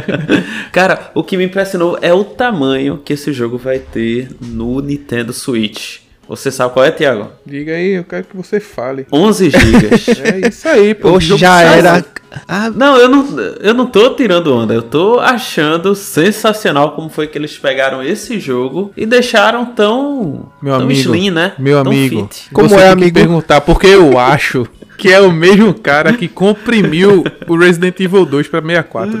Cara, 0.72 1.10
o 1.14 1.22
que 1.24 1.36
me 1.36 1.44
impressionou 1.44 1.98
é 2.00 2.12
o 2.12 2.24
tamanho 2.24 2.98
que 3.04 3.12
esse 3.12 3.32
jogo 3.32 3.58
vai 3.58 3.78
ter 3.78 4.28
no 4.40 4.80
Nintendo 4.80 5.32
Switch. 5.32 5.98
Você 6.30 6.48
sabe 6.52 6.72
qual 6.72 6.84
é, 6.84 6.92
Thiago? 6.92 7.26
Diga 7.44 7.72
aí, 7.72 7.90
eu 7.94 8.04
quero 8.04 8.22
que 8.22 8.36
você 8.36 8.60
fale. 8.60 9.04
11 9.12 9.50
gigas. 9.50 10.06
É 10.22 10.48
isso 10.48 10.68
aí, 10.68 10.94
pô. 10.94 11.18
Jogo 11.18 11.40
já 11.40 11.60
era. 11.60 12.04
Ah, 12.46 12.70
Não, 12.70 12.96
eu 12.96 13.08
não, 13.08 13.38
eu 13.60 13.74
não 13.74 13.86
tô 13.86 14.10
tirando 14.10 14.54
onda, 14.54 14.72
eu 14.72 14.82
tô 14.82 15.18
achando 15.18 15.92
sensacional 15.96 16.92
como 16.92 17.08
foi 17.08 17.26
que 17.26 17.36
eles 17.36 17.58
pegaram 17.58 18.00
esse 18.00 18.38
jogo 18.38 18.92
e 18.96 19.04
deixaram 19.04 19.66
tão, 19.66 20.52
Meu 20.62 20.74
tão 20.74 20.82
amigo, 20.84 21.00
slim, 21.00 21.30
né? 21.30 21.54
Meu 21.58 21.82
tão 21.82 21.90
amigo, 21.90 22.28
fit. 22.32 22.48
Como 22.52 22.68
você 22.68 22.76
é, 22.76 22.88
amigo? 22.90 23.12
perguntar, 23.12 23.60
porque 23.62 23.88
eu 23.88 24.16
acho 24.16 24.68
que 25.00 25.10
é 25.10 25.18
o 25.18 25.32
mesmo 25.32 25.72
cara 25.72 26.12
que 26.12 26.28
comprimiu 26.28 27.24
o 27.48 27.56
Resident 27.56 27.98
Evil 27.98 28.26
2 28.26 28.48
pra 28.48 28.60
64. 28.60 29.18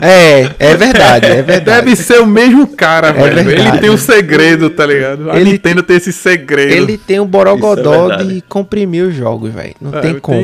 é, 0.00 0.50
é 0.58 0.74
verdade, 0.74 1.26
é 1.26 1.42
verdade. 1.42 1.84
Deve 1.84 1.96
ser 1.96 2.20
o 2.20 2.26
mesmo 2.26 2.66
cara, 2.66 3.12
velho. 3.12 3.34
verdade. 3.44 3.68
Ele 3.68 3.78
tem 3.78 3.90
um 3.90 3.98
segredo, 3.98 4.70
tá 4.70 4.86
ligado? 4.86 5.30
A 5.30 5.36
Ele 5.38 5.52
Nintendo 5.52 5.82
tem 5.82 5.96
esse 5.98 6.14
segredo. 6.14 6.72
Ele 6.72 6.96
tem 6.96 7.20
o 7.20 7.24
Isso 7.24 7.30
borogodó 7.30 8.10
é 8.10 8.24
de 8.24 8.42
comprimir 8.48 9.04
os 9.04 9.14
jogos, 9.14 9.52
velho. 9.52 9.74
Não 9.80 9.98
É, 9.98 10.00
tem 10.00 10.18
como. 10.18 10.40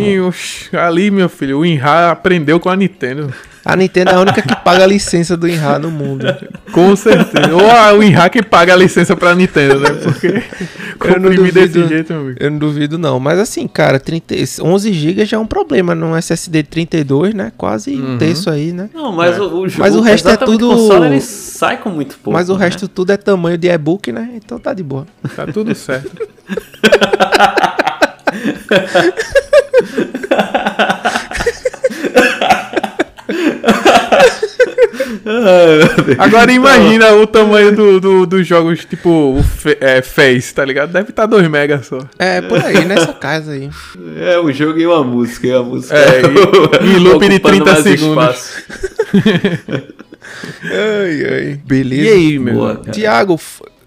ali, 0.73 1.11
meu 1.11 1.29
filho, 1.31 1.61
o 1.61 1.65
Inha 1.67 2.11
aprendeu 2.11 2.61
com 2.61 2.69
a 2.69 2.77
Nintendo. 2.77 3.33
A 3.65 3.75
Nintendo 3.77 4.11
é 4.11 4.15
a 4.15 4.21
única 4.21 4.43
que 4.43 4.55
paga 4.57 4.85
a 4.85 4.87
licença 4.87 5.37
do 5.37 5.49
Inha 5.49 5.79
no 5.79 5.91
mundo. 5.91 6.27
Com 6.73 6.95
certeza. 6.95 7.55
Ou 7.55 7.71
a, 7.71 7.93
o 7.95 8.03
Inha 8.03 8.29
que 8.29 8.43
paga 8.43 8.75
a 8.75 8.77
licença 8.77 9.17
pra 9.17 9.35
Nintendo, 9.35 9.81
né? 9.81 9.91
Porque 10.03 10.27
Eu 11.05 11.21
não 11.21 11.29
comprimir 11.29 11.53
desse 11.53 11.69
duvido. 11.75 11.89
jeito, 11.89 12.13
meu 12.13 12.23
amigo. 12.23 12.39
Eu 12.41 12.51
não 12.51 12.59
duvido 12.59 12.99
não, 12.99 13.19
mas 13.19 13.39
assim, 13.39 13.67
cara, 13.67 13.99
30, 13.99 14.35
11 14.63 14.93
GB 14.93 15.25
já 15.25 15.37
é 15.37 15.41
um 15.41 15.47
problema 15.47 15.95
num 15.95 16.17
SSD 16.17 16.63
de 16.63 16.69
32, 16.69 17.35
né? 17.35 17.53
Quase 17.57 17.95
um 17.97 18.13
Uhum. 18.13 18.19
terço 18.19 18.51
aí, 18.51 18.73
né? 18.73 18.91
Não, 18.95 19.13
mas 19.13 19.37
É. 19.37 19.41
o, 19.41 19.45
o 19.61 19.69
jogo. 19.69 19.81
Mas 19.81 19.97
o 19.97 20.01
resto 20.01 20.29
é 20.29 20.37
tudo- 20.37 20.71
O 20.71 20.77
console 20.77 21.07
ele 21.07 21.21
sai 21.21 21.79
com 21.79 21.91
muito 21.91 22.17
pouco. 22.19 22.37
mas 22.39 22.49
o 22.51 22.55
né? 22.59 22.65
resto 22.65 22.87
tudo 22.89 23.13
é 23.13 23.17
tamanho 23.17 23.57
de 23.59 23.69
e-book, 23.69 24.13
né? 24.13 24.31
Então 24.35 24.59
tá 24.59 24.73
de 24.75 24.83
boa. 24.83 25.07
Tá 25.35 25.47
tudo 25.47 25.75
certo. 25.75 26.11
Agora 36.19 36.53
imagina 36.53 37.13
o 37.15 37.27
tamanho 37.27 37.75
do, 37.75 38.01
do- 38.01 38.27
dos 38.27 38.47
jogos, 38.47 38.85
tipo, 38.85 39.37
o 39.39 39.43
Fe- 39.43 39.79
é, 39.81 40.03
Face, 40.03 40.55
tá 40.55 40.65
ligado? 40.65 40.93
Deve 40.93 41.11
estar 41.11 41.27
2 41.27 41.49
megas 41.49 41.87
só. 41.87 41.99
É, 42.19 42.41
por 42.41 42.63
aí, 42.65 42.85
nessa 42.85 43.13
casa 43.13 43.53
aí. 43.53 43.69
É, 44.19 44.39
o 44.39 44.53
jogo 44.53 44.79
e 44.79 44.87
uma 44.87 45.03
música, 45.05 45.47
e 45.47 45.53
a 45.53 45.63
música. 45.63 45.95
É, 45.97 46.23
e- 46.23 46.87
e 46.95 46.99
loop 46.99 47.27
de 47.29 47.35
ocupando 47.37 47.65
30 47.65 47.65
mais 47.65 47.83
segundos. 47.83 48.65
Ai, 50.65 51.25
ai. 51.33 51.61
Beleza. 51.65 52.03
E 52.03 52.13
aí, 52.13 52.39
meu? 52.39 52.55
Boa. 52.55 52.81
Tiago, 52.91 53.39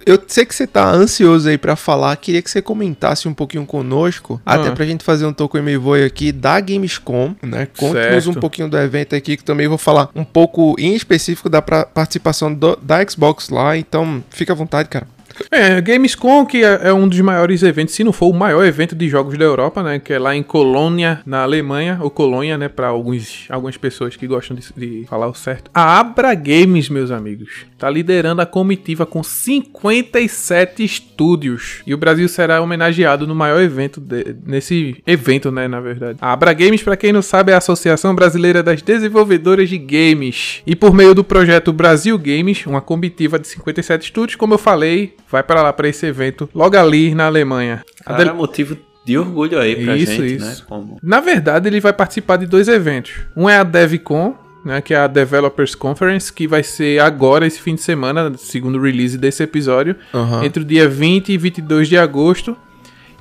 eu 0.07 0.21
sei 0.27 0.45
que 0.45 0.55
você 0.55 0.65
tá 0.65 0.89
ansioso 0.89 1.49
aí 1.49 1.57
pra 1.57 1.75
falar, 1.75 2.15
queria 2.17 2.41
que 2.41 2.49
você 2.49 2.61
comentasse 2.61 3.27
um 3.27 3.33
pouquinho 3.33 3.65
conosco, 3.65 4.41
Ah. 4.45 4.55
até 4.55 4.71
pra 4.71 4.85
gente 4.85 5.03
fazer 5.03 5.25
um 5.25 5.33
toco 5.33 5.57
e 5.57 5.77
voe 5.77 6.03
aqui 6.03 6.31
da 6.31 6.59
Gamescom, 6.59 7.35
né? 7.41 7.67
Conte-nos 7.77 8.27
um 8.27 8.33
pouquinho 8.33 8.69
do 8.69 8.77
evento 8.77 9.15
aqui, 9.15 9.35
que 9.37 9.43
também 9.43 9.67
vou 9.67 9.77
falar 9.77 10.09
um 10.15 10.23
pouco 10.23 10.75
em 10.79 10.95
específico 10.95 11.49
da 11.49 11.61
participação 11.61 12.53
do- 12.53 12.77
da 12.81 13.05
Xbox 13.07 13.49
lá, 13.49 13.77
então 13.77 14.23
fica 14.29 14.53
à 14.53 14.55
vontade, 14.55 14.89
cara. 14.89 15.07
É, 15.51 15.79
Gamescom, 15.81 16.45
que 16.45 16.63
é, 16.63 16.79
é 16.89 16.93
um 16.93 17.07
dos 17.07 17.19
maiores 17.21 17.63
eventos, 17.63 17.93
se 17.95 18.03
não 18.03 18.11
for 18.13 18.27
o 18.27 18.33
maior 18.33 18.63
evento 18.65 18.95
de 18.95 19.07
jogos 19.07 19.37
da 19.37 19.45
Europa, 19.45 19.81
né? 19.83 19.99
Que 19.99 20.13
é 20.13 20.19
lá 20.19 20.35
em 20.35 20.43
Colônia, 20.43 21.21
na 21.25 21.43
Alemanha, 21.43 21.97
ou 22.01 22.09
Colônia, 22.09 22.57
né? 22.57 22.67
Pra 22.67 22.87
alguns, 22.87 23.45
algumas 23.49 23.77
pessoas 23.77 24.15
que 24.15 24.27
gostam 24.27 24.55
de, 24.57 24.65
de 24.75 25.05
falar 25.07 25.27
o 25.27 25.33
certo. 25.33 25.69
A 25.73 25.99
Abra 25.99 26.33
Games, 26.33 26.89
meus 26.89 27.11
amigos, 27.11 27.65
tá 27.77 27.89
liderando 27.89 28.41
a 28.41 28.45
comitiva 28.45 29.05
com 29.05 29.21
57 29.23 30.83
estúdios. 30.83 31.81
E 31.85 31.93
o 31.93 31.97
Brasil 31.97 32.27
será 32.27 32.61
homenageado 32.61 33.25
no 33.27 33.35
maior 33.35 33.61
evento, 33.61 33.99
de- 33.99 34.35
nesse 34.45 35.01
evento, 35.05 35.51
né? 35.51 35.67
Na 35.67 35.79
verdade. 35.79 36.17
A 36.21 36.31
Abra 36.33 36.53
Games, 36.53 36.81
pra 36.83 36.97
quem 36.97 37.11
não 37.11 37.21
sabe, 37.21 37.51
é 37.51 37.55
a 37.55 37.59
Associação 37.59 38.13
Brasileira 38.15 38.61
das 38.63 38.81
Desenvolvedoras 38.81 39.69
de 39.69 39.77
Games. 39.77 40.61
E 40.65 40.75
por 40.75 40.93
meio 40.93 41.13
do 41.13 41.23
projeto 41.23 41.71
Brasil 41.73 42.17
Games, 42.17 42.65
uma 42.65 42.81
comitiva 42.81 43.39
de 43.39 43.47
57 43.47 44.05
estúdios, 44.05 44.35
como 44.35 44.53
eu 44.53 44.57
falei, 44.57 45.15
vai 45.29 45.43
para 45.43 45.61
lá 45.61 45.73
para 45.73 45.87
esse 45.87 46.05
evento, 46.05 46.49
logo 46.53 46.77
ali 46.77 47.13
na 47.15 47.25
Alemanha. 47.27 47.83
Cara, 48.05 48.17
dele- 48.17 48.29
é 48.29 48.33
motivo 48.33 48.77
de 49.05 49.17
orgulho 49.17 49.57
aí 49.59 49.83
pra 49.85 49.95
Isso, 49.95 50.11
gente, 50.11 50.35
isso. 50.35 50.45
né? 50.45 50.55
Como... 50.67 50.97
Na 51.01 51.19
verdade, 51.21 51.67
ele 51.69 51.79
vai 51.79 51.93
participar 51.93 52.37
de 52.37 52.45
dois 52.45 52.67
eventos. 52.67 53.13
Um 53.35 53.49
é 53.49 53.57
a 53.57 53.63
DevCon, 53.63 54.35
né, 54.65 54.81
que 54.81 54.93
é 54.93 54.97
a 54.97 55.07
Developers 55.07 55.75
Conference, 55.75 56.31
que 56.33 56.45
vai 56.47 56.61
ser 56.61 56.99
agora, 56.99 57.47
esse 57.47 57.61
fim 57.61 57.75
de 57.75 57.81
semana, 57.81 58.33
segundo 58.37 58.77
o 58.77 58.81
release 58.81 59.17
desse 59.17 59.41
episódio, 59.41 59.95
Aham. 60.13 60.43
entre 60.43 60.61
o 60.61 60.65
dia 60.65 60.89
20 60.89 61.31
e 61.31 61.37
22 61.37 61.87
de 61.87 61.97
agosto. 61.97 62.57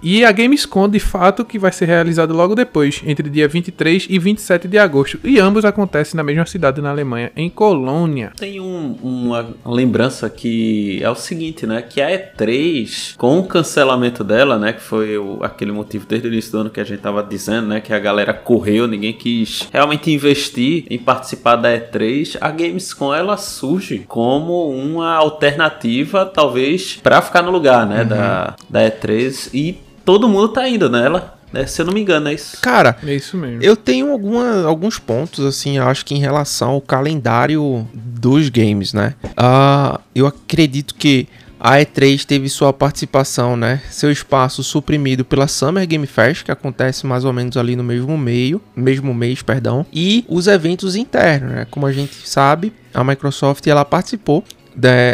E 0.02 0.24
a 0.24 0.30
Gamescom, 0.30 0.88
de 0.88 1.00
fato, 1.00 1.44
que 1.44 1.58
vai 1.58 1.72
ser 1.72 1.86
realizada 1.86 2.32
logo 2.32 2.54
depois, 2.54 3.02
entre 3.06 3.28
dia 3.30 3.48
23 3.48 4.06
e 4.10 4.18
27 4.18 4.68
de 4.68 4.78
agosto. 4.78 5.18
E 5.24 5.38
ambos 5.40 5.64
acontecem 5.64 6.16
na 6.16 6.22
mesma 6.22 6.44
cidade 6.46 6.80
na 6.82 6.90
Alemanha, 6.90 7.32
em 7.34 7.48
Colônia. 7.48 8.32
Tem 8.36 8.60
um- 8.60 8.96
uma 9.02 9.48
lembrança 9.64 10.28
que 10.28 11.00
é 11.02 11.08
o 11.10 11.14
seguinte, 11.14 11.66
né? 11.66 11.82
Que 11.82 12.00
a 12.02 12.10
E3, 12.10 13.14
com 13.16 13.38
o 13.38 13.44
cancelamento 13.46 14.22
dela, 14.22 14.58
né? 14.58 14.72
Que 14.74 14.82
foi 14.82 15.16
o- 15.18 15.38
aquele 15.42 15.72
motivo 15.72 16.06
desde 16.06 16.28
o 16.28 16.32
início 16.32 16.52
do 16.52 16.58
ano 16.58 16.70
que 16.70 16.80
a 16.80 16.84
gente 16.84 17.00
tava 17.00 17.22
dizendo, 17.22 17.66
né? 17.68 17.80
Que 17.80 17.92
a 17.92 17.98
galera 17.98 18.34
correu, 18.34 18.86
ninguém 18.86 19.12
quis 19.14 19.66
realmente 19.72 20.10
investir 20.12 20.84
em 20.90 20.98
participar 20.98 21.56
da 21.56 21.70
E3. 21.74 22.36
A 22.40 22.50
Gamescom, 22.50 23.14
ela 23.14 23.36
surge 23.38 24.04
como 24.06 24.68
uma 24.70 25.14
alternativa, 25.14 26.26
talvez, 26.26 27.00
pra 27.02 27.22
ficar 27.22 27.42
no 27.42 27.50
lugar, 27.50 27.86
né? 27.86 28.04
Da, 28.04 28.54
da 28.68 28.82
E3. 28.82 29.50
E 29.54 29.78
todo 30.06 30.26
mundo 30.28 30.48
tá 30.48 30.66
indo 30.68 30.88
nela, 30.88 31.36
né? 31.52 31.66
Se 31.66 31.82
eu 31.82 31.86
não 31.86 31.92
me 31.92 32.00
engano, 32.00 32.28
é 32.28 32.34
isso. 32.34 32.58
Cara, 32.62 32.96
É 33.04 33.14
isso 33.14 33.36
mesmo. 33.36 33.62
eu 33.62 33.76
tenho 33.76 34.10
alguma, 34.12 34.62
alguns 34.64 34.98
pontos, 34.98 35.44
assim, 35.44 35.78
acho 35.78 36.04
que 36.04 36.14
em 36.14 36.18
relação 36.20 36.70
ao 36.70 36.80
calendário 36.80 37.86
dos 37.92 38.48
games, 38.48 38.92
né? 38.94 39.14
Ah, 39.36 40.00
eu 40.14 40.26
acredito 40.26 40.94
que 40.94 41.28
a 41.58 41.78
E3 41.78 42.24
teve 42.24 42.48
sua 42.48 42.72
participação, 42.72 43.56
né? 43.56 43.80
Seu 43.90 44.12
espaço 44.12 44.62
suprimido 44.62 45.24
pela 45.24 45.48
Summer 45.48 45.86
Game 45.86 46.06
Fest, 46.06 46.44
que 46.44 46.52
acontece 46.52 47.06
mais 47.06 47.24
ou 47.24 47.32
menos 47.32 47.56
ali 47.56 47.74
no 47.74 47.82
mesmo 47.82 48.16
meio, 48.16 48.60
mesmo 48.76 49.12
mês, 49.12 49.42
perdão, 49.42 49.84
e 49.92 50.24
os 50.28 50.46
eventos 50.46 50.94
internos, 50.94 51.50
né? 51.50 51.66
Como 51.70 51.86
a 51.86 51.92
gente 51.92 52.28
sabe, 52.28 52.72
a 52.94 53.02
Microsoft 53.02 53.66
ela 53.66 53.84
participou 53.84 54.44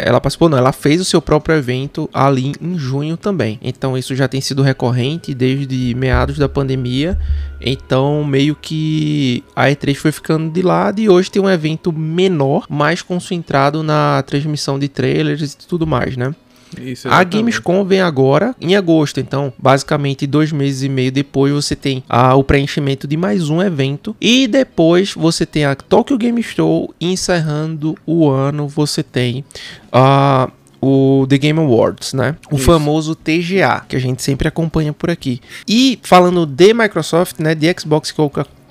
ela 0.05 0.19
participou, 0.19 0.49
não, 0.49 0.57
ela 0.57 0.71
fez 0.71 0.99
o 0.99 1.05
seu 1.05 1.21
próprio 1.21 1.55
evento 1.55 2.09
ali 2.13 2.53
em 2.61 2.77
junho 2.77 3.15
também. 3.15 3.59
Então 3.61 3.97
isso 3.97 4.15
já 4.15 4.27
tem 4.27 4.41
sido 4.41 4.61
recorrente 4.61 5.33
desde 5.33 5.95
meados 5.95 6.37
da 6.37 6.49
pandemia. 6.49 7.17
Então 7.61 8.23
meio 8.23 8.55
que 8.55 9.43
a 9.55 9.67
E3 9.67 9.95
foi 9.95 10.11
ficando 10.11 10.51
de 10.51 10.61
lado 10.61 10.99
e 10.99 11.09
hoje 11.09 11.31
tem 11.31 11.41
um 11.41 11.49
evento 11.49 11.93
menor, 11.93 12.65
mais 12.69 13.01
concentrado 13.01 13.81
na 13.81 14.21
transmissão 14.23 14.77
de 14.77 14.89
trailers 14.89 15.53
e 15.53 15.57
tudo 15.67 15.87
mais, 15.87 16.17
né? 16.17 16.35
Isso, 16.81 17.07
A. 17.09 17.23
Gamescom 17.23 17.83
vem 17.83 18.01
agora 18.01 18.55
em 18.59 18.75
agosto, 18.75 19.19
então 19.19 19.53
basicamente 19.57 20.27
dois 20.27 20.51
meses 20.51 20.83
e 20.83 20.89
meio 20.89 21.11
depois 21.11 21.51
você 21.51 21.75
tem 21.75 22.03
ah, 22.09 22.35
o 22.35 22.43
preenchimento 22.43 23.07
de 23.07 23.17
mais 23.17 23.49
um 23.49 23.61
evento 23.61 24.15
e 24.19 24.47
depois 24.47 25.13
você 25.13 25.45
tem 25.45 25.65
a 25.65 25.75
Tokyo 25.75 26.17
Game 26.17 26.41
Show 26.41 26.93
encerrando 26.99 27.97
o 28.05 28.29
ano 28.29 28.67
você 28.67 29.03
tem 29.03 29.43
ah, 29.91 30.49
o 30.81 31.25
The 31.29 31.37
Game 31.37 31.59
Awards, 31.59 32.13
né? 32.13 32.35
O 32.51 32.55
Isso. 32.55 32.65
famoso 32.65 33.15
TGA 33.15 33.85
que 33.87 33.95
a 33.95 33.99
gente 33.99 34.21
sempre 34.21 34.49
acompanha 34.49 34.91
por 34.91 35.09
aqui. 35.09 35.39
E 35.65 35.97
falando 36.03 36.45
de 36.45 36.73
Microsoft, 36.73 37.39
né? 37.39 37.55
De 37.55 37.73
Xbox 37.79 38.11
que 38.11 38.19
eu, 38.19 38.29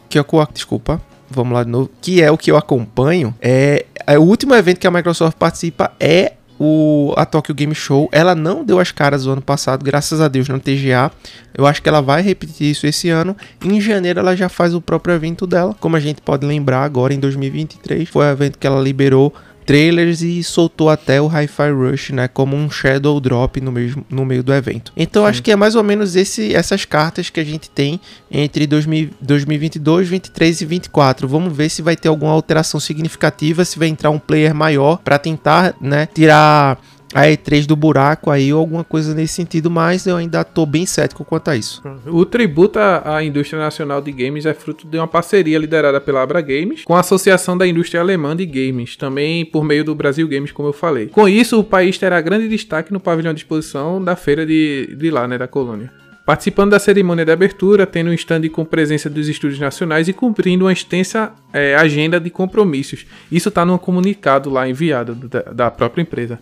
que 0.09 0.19
eu 0.19 0.49
desculpa. 0.53 1.01
Vamos 1.31 1.55
lá 1.55 1.65
de 1.65 1.71
novo. 1.71 1.91
Que 2.03 2.21
é 2.21 2.31
o 2.31 2.37
que 2.37 2.51
eu 2.51 2.59
acompanho. 2.59 3.35
É, 3.41 3.87
é 4.07 4.19
o 4.19 4.23
último 4.23 4.55
evento 4.55 4.79
que 4.79 4.87
a 4.87 4.91
Microsoft 4.91 5.39
participa 5.39 5.93
é 5.99 6.35
o, 6.65 7.13
a 7.17 7.27
Tokyo 7.27 7.53
Game 7.53 7.75
Show. 7.75 8.09
Ela 8.13 8.37
não 8.37 8.65
deu 8.65 8.79
as 8.79 8.93
caras 8.93 9.27
o 9.27 9.33
ano 9.33 9.43
passado, 9.43 9.85
graças 9.85 10.21
a 10.21 10.29
Deus, 10.29 10.49
no 10.49 10.61
TGA. 10.61 11.11
Eu 11.53 11.67
acho 11.67 11.83
que 11.83 11.89
ela 11.89 12.01
vai 12.01 12.23
repetir 12.23 12.71
isso 12.71 12.87
esse 12.87 13.09
ano. 13.09 13.37
Em 13.65 13.81
janeiro 13.81 14.21
ela 14.21 14.37
já 14.37 14.49
faz 14.49 14.73
o 14.73 14.81
próprio 14.81 15.13
evento 15.13 15.45
dela. 15.45 15.75
Como 15.81 15.97
a 15.97 16.01
gente 16.01 16.23
pode 16.23 16.47
lembrar 16.47 16.85
agora, 16.85 17.13
em 17.13 17.19
2023, 17.19 18.09
foi 18.09 18.27
o 18.27 18.31
evento 18.31 18.61
que 18.61 18.67
ela 18.67 18.81
liberou 18.81 19.35
trailers 19.65 20.23
e 20.23 20.43
soltou 20.43 20.91
até 20.91 21.21
o 21.21 21.27
Hi-Fi 21.27 21.71
Rush, 21.71 22.11
né, 22.11 22.29
como 22.29 22.57
um 22.57 22.71
shadow 22.71 23.19
drop 23.21 23.61
no, 23.61 23.73
mesmo, 23.73 24.05
no 24.11 24.25
meio 24.25 24.43
do 24.43 24.53
evento. 24.53 24.93
Então 24.97 25.25
acho 25.27 25.43
que 25.43 25.51
é 25.51 25.57
mais 25.57 25.75
ou 25.75 25.83
menos 25.83 26.17
esse, 26.17 26.55
essas 26.55 26.85
cartas 26.85 27.31
que 27.31 27.41
a 27.41 27.45
gente 27.45 27.71
tem 27.71 28.01
entre 28.31 28.67
2000, 28.67 29.11
2022, 29.21 30.09
23 30.09 30.61
e 30.61 30.65
24. 30.65 31.29
Vamos 31.29 31.57
ver 31.57 31.69
se 31.69 31.83
vai 31.83 31.97
ter 31.97 32.09
alguma 32.09 32.33
alteração 32.33 32.81
significativa, 32.81 33.65
se 33.65 33.79
vai 33.79 33.89
entrar 33.89 34.11
um 34.11 34.19
player 34.19 34.55
maior 34.55 34.99
para 34.99 35.19
tentar, 35.19 35.75
né, 35.81 36.07
tirar 36.07 36.79
a 37.15 37.23
E3 37.23 37.67
do 37.67 37.77
buraco 37.77 38.31
aí 38.31 38.53
ou 38.53 38.61
alguma 38.61 38.85
coisa 38.85 39.15
nesse 39.15 39.35
sentido, 39.35 39.71
mas 39.71 40.07
eu 40.07 40.17
ainda 40.17 40.45
tô 40.45 40.65
bem 40.67 40.87
cético 40.87 41.25
quanto 41.25 41.49
a 41.49 41.57
isso. 41.57 41.83
O 42.07 42.25
tributo 42.25 42.79
à 42.79 43.23
indústria 43.23 43.61
nacional 43.61 44.01
de 44.01 44.13
games 44.13 44.47
é 44.47 44.55
fruto 44.55 44.87
de 44.87 44.99
uma 44.99 45.09
parceria 45.09 45.59
liderada 45.59 46.01
pela 46.01 46.23
Abra 46.23 46.41
Games 46.41 46.85
com 46.85 46.95
a 46.95 47.01
Associação 47.01 47.57
da 47.57 47.67
Indústria 47.67 48.01
Alemã 48.01 48.35
de 48.35 48.47
Games, 48.47 48.97
também 48.97 49.45
por 49.45 49.65
meio 49.65 49.85
do 49.85 49.95
Brasil 49.95 50.27
Games, 50.29 50.53
como 50.53 50.69
eu 50.69 50.73
falei. 50.73 51.09
Com 51.09 51.29
isso, 51.29 51.59
o 51.59 51.65
país 51.65 51.99
terá 51.99 52.21
grande 52.21 52.49
destaque 52.49 52.93
no 52.93 53.01
pavilhão 53.01 53.35
de 53.35 53.41
exposição 53.41 54.03
da 54.03 54.17
feira 54.17 54.47
de, 54.47 54.95
de 54.97 55.11
lá, 55.11 55.27
né, 55.27 55.39
da 55.39 55.49
colônia. 55.49 55.91
Participando 56.25 56.71
da 56.71 56.79
cerimônia 56.79 57.25
de 57.25 57.33
abertura, 57.33 57.85
tendo 57.85 58.11
um 58.11 58.15
stand 58.15 58.49
com 58.51 58.65
presença 58.65 59.11
dos 59.11 59.29
estúdios 59.29 59.59
nacionais 59.59 60.07
e 60.07 60.13
cumprindo 60.13 60.65
uma 60.65 60.73
extensa 60.73 61.33
eh, 61.53 61.75
agenda 61.75 62.19
de 62.19 62.31
compromissos. 62.31 63.07
Isso 63.31 63.49
está 63.49 63.65
no 63.65 63.79
comunicado 63.79 64.51
lá 64.51 64.69
enviado 64.69 65.15
da, 65.15 65.41
da 65.41 65.71
própria 65.71 66.03
empresa. 66.03 66.39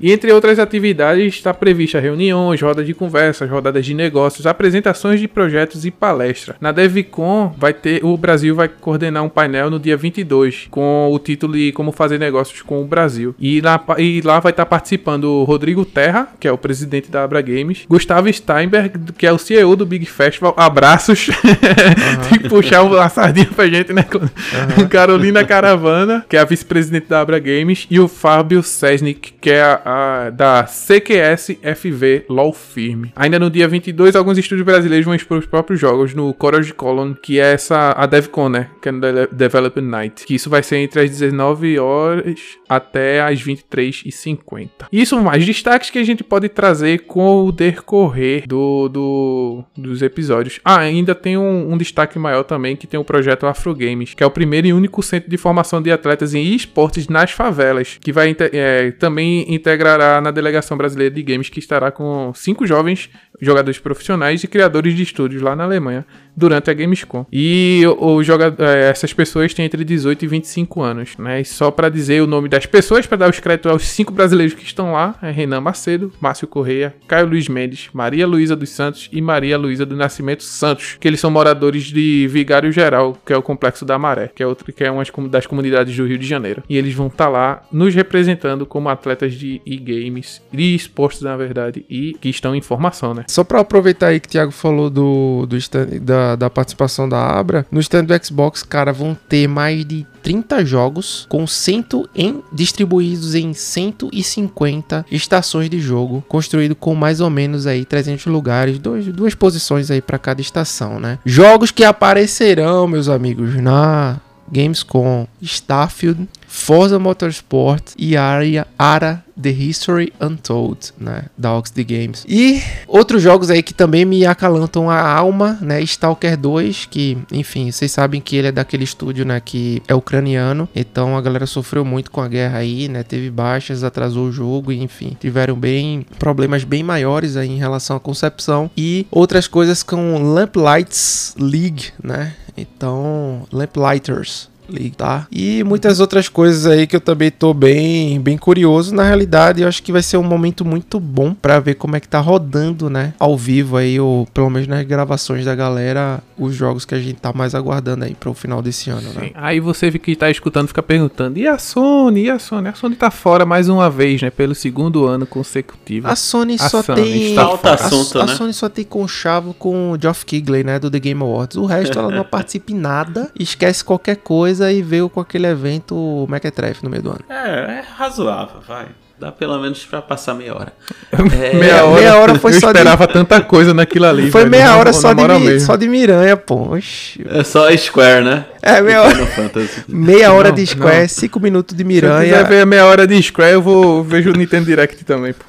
E 0.00 0.12
entre 0.12 0.32
outras 0.32 0.58
atividades, 0.58 1.34
está 1.34 1.52
prevista 1.52 1.98
reuniões, 1.98 2.60
rodas 2.60 2.86
de 2.86 2.94
conversas, 2.94 3.48
rodadas 3.48 3.84
de 3.84 3.94
negócios, 3.94 4.46
apresentações 4.46 5.20
de 5.20 5.28
projetos 5.28 5.84
e 5.84 5.90
palestra. 5.90 6.56
Na 6.60 6.72
DevCon, 6.72 7.54
vai 7.58 7.72
ter, 7.72 8.04
o 8.04 8.16
Brasil 8.16 8.54
vai 8.54 8.68
coordenar 8.68 9.22
um 9.22 9.28
painel 9.28 9.70
no 9.70 9.78
dia 9.78 9.96
22, 9.96 10.68
com 10.70 11.10
o 11.10 11.18
título 11.18 11.54
de 11.54 11.72
Como 11.72 11.92
Fazer 11.92 12.18
Negócios 12.18 12.62
com 12.62 12.82
o 12.82 12.86
Brasil. 12.86 13.34
E 13.38 13.60
lá, 13.60 13.82
e 13.98 14.20
lá 14.22 14.40
vai 14.40 14.50
estar 14.50 14.66
participando 14.66 15.24
o 15.24 15.44
Rodrigo 15.44 15.84
Terra, 15.84 16.28
que 16.38 16.46
é 16.46 16.52
o 16.52 16.58
presidente 16.58 17.10
da 17.10 17.24
Abra 17.24 17.40
Games, 17.40 17.84
Gustavo 17.88 18.32
Steinberg, 18.32 19.12
que 19.16 19.26
é 19.26 19.32
o 19.32 19.38
CEO 19.38 19.76
do 19.76 19.86
Big 19.86 20.06
Festival. 20.06 20.54
Abraços. 20.56 21.28
Tem 22.28 22.38
que 22.38 22.48
puxar 22.48 22.84
a 23.00 23.08
sardinha 23.08 23.46
pra 23.46 23.66
gente, 23.66 23.92
né? 23.92 24.04
Carolina 24.90 25.44
Caravana, 25.44 26.24
que 26.28 26.36
é 26.36 26.40
a 26.40 26.44
vice-presidente 26.44 27.06
da 27.08 27.20
Abra 27.20 27.38
Games, 27.38 27.86
e 27.90 27.98
o 28.00 28.08
Fábio 28.08 28.62
Sesnick, 28.62 29.32
que 29.40 29.50
é 29.50 29.62
a, 29.62 29.80
a- 29.84 30.30
da 30.30 30.64
CQS 30.64 31.56
FV 31.76 32.24
LOL 32.28 32.52
Firme. 32.52 33.12
Ainda 33.16 33.38
no 33.38 33.50
dia 33.50 33.66
22, 33.68 34.14
alguns 34.16 34.38
estúdios 34.38 34.64
brasileiros 34.64 35.04
vão 35.04 35.14
expor 35.14 35.38
os 35.38 35.46
próprios 35.46 35.80
jogos 35.80 36.14
no 36.14 36.32
Courage 36.34 36.72
Column, 36.74 37.14
que 37.22 37.38
é 37.40 37.52
essa 37.52 37.92
a 37.96 38.06
DevCon, 38.06 38.48
né? 38.48 38.68
Que 38.82 38.88
é 38.88 38.92
no 38.92 39.00
Development 39.32 39.82
Night. 39.88 40.24
Que 40.24 40.34
isso 40.34 40.50
vai 40.50 40.62
ser 40.62 40.76
entre 40.78 41.00
as 41.02 41.10
19 41.10 41.78
horas 41.78 42.40
até 42.68 43.20
as 43.22 43.42
23h50. 43.42 44.68
Isso 44.92 45.20
mais 45.20 45.44
destaques 45.44 45.90
que 45.90 45.98
a 45.98 46.04
gente 46.04 46.22
pode 46.24 46.48
trazer 46.48 47.00
com 47.06 47.44
o 47.46 47.52
decorrer 47.52 48.44
do, 48.46 48.88
do- 48.88 49.64
dos 49.76 50.02
episódios. 50.02 50.60
Ah, 50.64 50.78
ainda 50.80 51.14
tem 51.14 51.36
um, 51.36 51.72
um 51.72 51.78
destaque 51.78 52.18
maior 52.18 52.42
também, 52.44 52.76
que 52.76 52.86
tem 52.86 52.98
o 52.98 53.04
projeto 53.04 53.46
Afro 53.46 53.74
Games, 53.74 54.14
que 54.14 54.22
é 54.22 54.26
o 54.26 54.30
primeiro 54.36 54.66
e 54.66 54.72
único 54.74 55.02
centro 55.02 55.30
de 55.30 55.38
formação 55.38 55.80
de 55.80 55.90
atletas 55.90 56.34
em 56.34 56.54
esportes 56.54 57.08
nas 57.08 57.30
favelas, 57.30 57.96
que 57.98 58.12
vai 58.12 58.36
é, 58.52 58.90
também 58.90 59.46
integrará 59.54 60.20
na 60.20 60.30
delegação 60.30 60.76
brasileira 60.76 61.14
de 61.14 61.22
games, 61.22 61.48
que 61.48 61.58
estará 61.58 61.90
com 61.90 62.32
cinco 62.34 62.66
jovens 62.66 63.08
jogadores 63.40 63.78
profissionais 63.78 64.42
e 64.44 64.48
criadores 64.48 64.94
de 64.94 65.02
estúdios 65.02 65.42
lá 65.42 65.54
na 65.56 65.64
Alemanha 65.64 66.06
durante 66.36 66.70
a 66.70 66.74
Gamescom. 66.74 67.24
E 67.32 67.82
o, 67.98 68.16
o 68.16 68.22
joga- 68.22 68.54
é, 68.58 68.90
essas 68.90 69.12
pessoas 69.14 69.52
têm 69.54 69.64
entre 69.64 69.84
18 69.84 70.24
e 70.24 70.28
25 70.28 70.82
anos, 70.82 71.16
né? 71.18 71.40
E 71.40 71.44
só 71.44 71.70
para 71.70 71.88
dizer 71.88 72.22
o 72.22 72.26
nome 72.26 72.48
das 72.48 72.66
pessoas, 72.66 73.06
para 73.06 73.16
dar 73.18 73.30
os 73.30 73.40
créditos 73.40 73.70
aos 73.72 73.86
cinco 73.88 74.12
brasileiros 74.12 74.54
que 74.54 74.64
estão 74.64 74.92
lá, 74.92 75.14
é 75.22 75.30
Renan 75.30 75.60
Macedo, 75.62 76.12
Márcio 76.20 76.46
Correia, 76.46 76.94
Caio 77.08 77.26
Luiz 77.26 77.48
Mendes, 77.48 77.88
Maria 77.92 78.26
Luísa 78.26 78.54
dos 78.56 78.68
Santos 78.70 79.08
e 79.12 79.20
Maria 79.22 79.56
Luísa 79.58 79.84
do 79.86 79.96
Nascimento 79.96 80.42
Santos, 80.42 80.96
que 81.00 81.06
eles 81.08 81.20
são 81.20 81.30
moradores 81.30 81.84
de 81.84 82.26
Vigário 82.30 82.70
Geral, 82.72 83.16
que 83.24 83.32
é 83.32 83.36
o 83.36 83.42
Complexo 83.42 83.84
da 83.84 83.98
Maré, 83.98 84.25
que 84.34 84.42
é 84.42 84.46
outro 84.46 84.72
que 84.72 84.84
é 84.84 84.90
uma 84.90 85.04
das 85.28 85.46
comunidades 85.46 85.96
do 85.96 86.06
Rio 86.06 86.18
de 86.18 86.26
Janeiro. 86.26 86.62
E 86.68 86.76
eles 86.76 86.94
vão 86.94 87.06
estar 87.06 87.28
lá 87.28 87.62
nos 87.70 87.94
representando 87.94 88.66
como 88.66 88.88
atletas 88.88 89.34
de 89.34 89.60
e-games, 89.64 90.42
de 90.52 90.74
esportes 90.74 91.22
na 91.22 91.36
verdade, 91.36 91.84
e 91.88 92.14
que 92.14 92.28
estão 92.28 92.54
em 92.54 92.60
formação, 92.60 93.14
né? 93.14 93.24
Só 93.28 93.44
pra 93.44 93.60
aproveitar 93.60 94.08
aí 94.08 94.20
que 94.20 94.28
o 94.28 94.30
Thiago 94.30 94.52
falou 94.52 94.90
do, 94.90 95.46
do 95.46 95.56
stand, 95.56 96.00
da, 96.00 96.36
da 96.36 96.50
participação 96.50 97.08
da 97.08 97.18
Abra, 97.18 97.66
no 97.70 97.80
stand 97.80 98.04
do 98.04 98.24
Xbox, 98.24 98.62
cara, 98.62 98.92
vão 98.92 99.16
ter 99.28 99.48
mais 99.48 99.84
de 99.84 100.06
30 100.26 100.64
jogos 100.64 101.24
com 101.28 101.46
100 101.46 101.86
em, 102.12 102.42
distribuídos 102.52 103.36
em 103.36 103.54
150 103.54 105.06
estações 105.08 105.70
de 105.70 105.78
jogo, 105.78 106.24
construído 106.26 106.74
com 106.74 106.96
mais 106.96 107.20
ou 107.20 107.30
menos 107.30 107.64
aí 107.64 107.84
300 107.84 108.26
lugares, 108.26 108.76
dois, 108.80 109.06
duas 109.06 109.36
posições 109.36 109.88
aí 109.88 110.02
pra 110.02 110.18
cada 110.18 110.40
estação, 110.40 110.98
né? 110.98 111.20
Jogos 111.24 111.70
que 111.70 111.84
aparecerão, 111.84 112.88
meus 112.88 113.08
amigos, 113.08 113.54
na 113.54 114.20
Gamescom, 114.50 115.28
Starfield, 115.40 116.28
Forza 116.56 116.98
Motorsport 116.98 117.92
e 117.98 118.16
Aria, 118.16 118.66
Ara 118.78 119.22
The 119.40 119.50
History 119.50 120.12
Untold, 120.18 120.94
né, 120.98 121.24
da 121.36 121.54
Oxley 121.54 121.84
Games. 121.84 122.24
E 122.26 122.62
outros 122.88 123.22
jogos 123.22 123.50
aí 123.50 123.62
que 123.62 123.74
também 123.74 124.06
me 124.06 124.24
acalantam 124.24 124.90
a 124.90 124.98
alma, 124.98 125.58
né, 125.60 125.82
Stalker 125.82 126.34
2, 126.36 126.86
que, 126.86 127.18
enfim, 127.30 127.70
vocês 127.70 127.92
sabem 127.92 128.22
que 128.22 128.34
ele 128.36 128.48
é 128.48 128.52
daquele 128.52 128.84
estúdio, 128.84 129.26
né, 129.26 129.38
que 129.38 129.82
é 129.86 129.94
ucraniano, 129.94 130.66
então 130.74 131.16
a 131.16 131.20
galera 131.20 131.46
sofreu 131.46 131.84
muito 131.84 132.10
com 132.10 132.22
a 132.22 132.26
guerra 132.26 132.58
aí, 132.58 132.88
né, 132.88 133.02
teve 133.02 133.30
baixas, 133.30 133.84
atrasou 133.84 134.28
o 134.28 134.32
jogo, 134.32 134.72
enfim, 134.72 135.14
tiveram 135.20 135.54
bem 135.54 136.06
problemas 136.18 136.64
bem 136.64 136.82
maiores 136.82 137.36
aí 137.36 137.50
em 137.50 137.58
relação 137.58 137.98
à 137.98 138.00
concepção 138.00 138.70
e 138.74 139.06
outras 139.10 139.46
coisas 139.46 139.82
com 139.82 140.32
Lamplights 140.34 141.34
League, 141.38 141.92
né? 142.02 142.34
Então, 142.56 143.46
Lamplighters 143.52 144.48
League, 144.72 144.96
tá? 144.96 145.26
E 145.30 145.62
muitas 145.64 146.00
outras 146.00 146.28
coisas 146.28 146.66
aí 146.66 146.86
que 146.86 146.96
eu 146.96 147.00
também 147.00 147.30
tô 147.30 147.52
bem, 147.52 148.20
bem 148.20 148.36
curioso. 148.36 148.94
Na 148.94 149.04
realidade, 149.04 149.62
eu 149.62 149.68
acho 149.68 149.82
que 149.82 149.92
vai 149.92 150.02
ser 150.02 150.16
um 150.16 150.22
momento 150.22 150.64
muito 150.64 151.00
bom 151.00 151.34
pra 151.34 151.58
ver 151.60 151.74
como 151.74 151.96
é 151.96 152.00
que 152.00 152.08
tá 152.08 152.20
rodando, 152.20 152.88
né? 152.90 153.14
Ao 153.18 153.36
vivo 153.36 153.76
aí, 153.76 153.98
ou 154.00 154.26
pelo 154.26 154.50
menos 154.50 154.68
nas 154.68 154.84
gravações 154.84 155.44
da 155.44 155.54
galera, 155.54 156.20
os 156.38 156.54
jogos 156.54 156.84
que 156.84 156.94
a 156.94 156.98
gente 156.98 157.16
tá 157.16 157.32
mais 157.32 157.54
aguardando 157.54 158.04
aí 158.04 158.14
pro 158.14 158.34
final 158.34 158.62
desse 158.62 158.90
ano, 158.90 159.12
né? 159.14 159.26
Sim. 159.26 159.30
Aí 159.34 159.60
você 159.60 159.90
que 159.90 160.16
tá 160.16 160.30
escutando 160.30 160.68
fica 160.68 160.82
perguntando: 160.82 161.38
e 161.38 161.46
a 161.46 161.58
Sony? 161.58 162.24
E 162.24 162.30
a 162.30 162.38
Sony? 162.38 162.68
A 162.68 162.74
Sony 162.74 162.96
tá 162.96 163.10
fora 163.10 163.44
mais 163.46 163.68
uma 163.68 163.88
vez, 163.90 164.22
né? 164.22 164.30
Pelo 164.30 164.54
segundo 164.54 165.06
ano 165.06 165.26
consecutivo. 165.26 166.08
A 166.08 166.16
Sony 166.16 166.56
A 166.58 166.68
só 166.68 166.82
Sony 166.82 167.02
tem. 167.02 167.38
a, 167.38 167.72
assunto, 167.72 168.20
a 168.20 168.26
né? 168.26 168.34
Sony 168.34 168.52
só 168.52 168.68
tem 168.68 168.84
conchavo 168.84 169.54
com 169.54 169.92
o 169.92 170.00
Geoff 170.00 170.24
Keighley, 170.24 170.64
né? 170.64 170.78
Do 170.78 170.90
The 170.90 170.98
Game 170.98 171.20
Awards. 171.22 171.56
O 171.56 171.66
resto 171.66 171.98
ela 171.98 172.10
não 172.10 172.24
participa 172.26 172.72
em 172.72 172.76
nada, 172.76 173.30
esquece 173.38 173.84
qualquer 173.84 174.16
coisa 174.16 174.55
e 174.60 174.82
veio 174.82 175.08
com 175.08 175.20
aquele 175.20 175.46
evento 175.46 176.26
Mequetrefe 176.28 176.82
no 176.84 176.90
meio 176.90 177.02
do 177.02 177.10
ano. 177.10 177.20
É, 177.28 177.34
é 177.78 177.84
razoável, 177.96 178.60
vai. 178.66 178.86
Dá 179.18 179.32
pelo 179.32 179.58
menos 179.58 179.82
pra 179.86 180.02
passar 180.02 180.34
meia 180.34 180.54
hora. 180.54 180.72
É, 181.16 181.54
meia 181.54 181.84
hora, 181.86 181.94
meia 182.00 182.16
hora 182.18 182.34
foi 182.34 182.50
eu 182.54 182.60
só 182.60 182.70
de- 182.70 182.78
esperava 182.78 183.06
tanta 183.08 183.40
coisa 183.40 183.72
naquilo 183.72 184.04
ali. 184.04 184.30
Foi 184.30 184.42
velho, 184.42 184.50
meia 184.50 184.66
na- 184.66 184.76
hora 184.76 184.92
só 184.92 185.14
de, 185.14 185.24
mi- 185.38 185.58
só 185.60 185.74
de 185.74 185.88
Miranha, 185.88 186.36
pô. 186.36 186.74
Oxi. 186.74 187.24
É 187.30 187.42
só 187.42 187.74
Square, 187.74 188.22
né? 188.22 188.44
É, 188.60 188.82
meia 188.82 189.00
hora, 189.02 189.14
Final 189.14 189.26
Fantasy. 189.28 189.84
meia 189.88 190.32
hora 190.32 190.48
Não, 190.50 190.54
de 190.56 190.66
Square, 190.66 191.00
não. 191.02 191.08
cinco 191.08 191.40
minutos 191.40 191.74
de 191.74 191.82
Se 191.82 191.88
eu 191.88 191.94
quiser 191.94 192.06
Miranha. 192.18 192.44
ver 192.44 192.60
a 192.60 192.66
meia 192.66 192.84
hora 192.84 193.06
de 193.06 193.22
Square, 193.22 193.52
eu 193.54 193.62
vou 193.62 194.04
vejo 194.04 194.28
o 194.30 194.32
Nintendo 194.34 194.66
Direct 194.66 195.02
também. 195.06 195.32
pô. 195.32 195.44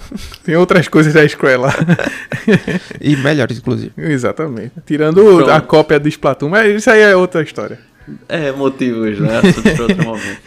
Tem 0.46 0.56
outras 0.56 0.88
coisas 0.88 1.14
da 1.14 1.28
Square 1.28 1.58
lá. 1.58 1.74
E 3.02 3.18
melhores, 3.18 3.58
inclusive. 3.58 3.92
Exatamente. 3.98 4.72
Tirando 4.86 5.22
Pronto. 5.22 5.52
a 5.52 5.60
cópia 5.60 6.00
do 6.00 6.08
Splatoon, 6.08 6.48
mas 6.50 6.74
isso 6.74 6.90
aí 6.90 7.02
é 7.02 7.14
outra 7.16 7.42
história. 7.42 7.80
É, 8.28 8.52
motivos, 8.52 9.20
né? 9.20 9.40
Assunto 9.44 9.76
pra 9.76 9.84
outro 9.84 10.04
momento. 10.04 10.40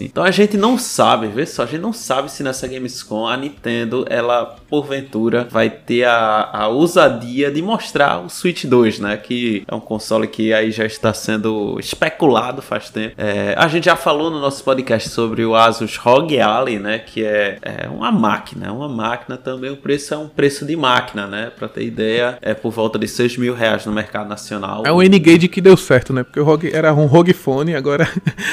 Então 0.00 0.24
a 0.24 0.30
gente 0.30 0.56
não 0.56 0.78
sabe, 0.78 1.28
vê 1.28 1.46
só, 1.46 1.62
a 1.62 1.66
gente 1.66 1.80
não 1.80 1.92
sabe 1.92 2.30
se 2.30 2.42
nessa 2.42 2.66
Gamescom 2.66 3.26
a 3.26 3.36
Nintendo, 3.36 4.04
ela, 4.08 4.56
porventura, 4.68 5.46
vai 5.50 5.70
ter 5.70 6.04
a, 6.04 6.50
a 6.52 6.68
ousadia 6.68 7.50
de 7.50 7.62
mostrar 7.62 8.20
o 8.20 8.28
Switch 8.28 8.64
2, 8.64 9.00
né? 9.00 9.16
Que 9.16 9.64
é 9.66 9.74
um 9.74 9.80
console 9.80 10.26
que 10.26 10.52
aí 10.52 10.70
já 10.70 10.84
está 10.84 11.12
sendo 11.14 11.78
especulado 11.78 12.62
faz 12.62 12.90
tempo. 12.90 13.14
É, 13.16 13.54
a 13.56 13.68
gente 13.68 13.84
já 13.84 13.96
falou 13.96 14.30
no 14.30 14.40
nosso 14.40 14.64
podcast 14.64 15.08
sobre 15.08 15.44
o 15.44 15.54
Asus 15.54 15.96
ROG 15.96 16.38
Ally, 16.38 16.78
né? 16.78 16.98
Que 16.98 17.24
é, 17.24 17.58
é 17.62 17.88
uma 17.88 18.10
máquina, 18.10 18.72
uma 18.72 18.88
máquina 18.88 19.36
também. 19.36 19.70
O 19.70 19.76
preço 19.76 20.14
é 20.14 20.18
um 20.18 20.28
preço 20.28 20.64
de 20.64 20.76
máquina, 20.76 21.26
né? 21.26 21.50
Pra 21.56 21.68
ter 21.68 21.84
ideia, 21.84 22.38
é 22.42 22.54
por 22.54 22.72
volta 22.72 22.98
de 22.98 23.06
6 23.06 23.36
mil 23.36 23.54
reais 23.54 23.86
no 23.86 23.92
mercado 23.92 24.28
nacional. 24.28 24.82
É 24.86 24.92
o 24.92 25.02
N-Gage 25.02 25.48
que 25.48 25.60
deu 25.60 25.76
certo, 25.76 26.12
né? 26.12 26.22
Porque 26.22 26.40
o 26.40 26.44
ROG 26.44 26.70
era 26.72 26.90
um 27.04 27.06
ROG 27.06 27.32
Phone, 27.32 27.74
agora. 27.74 28.08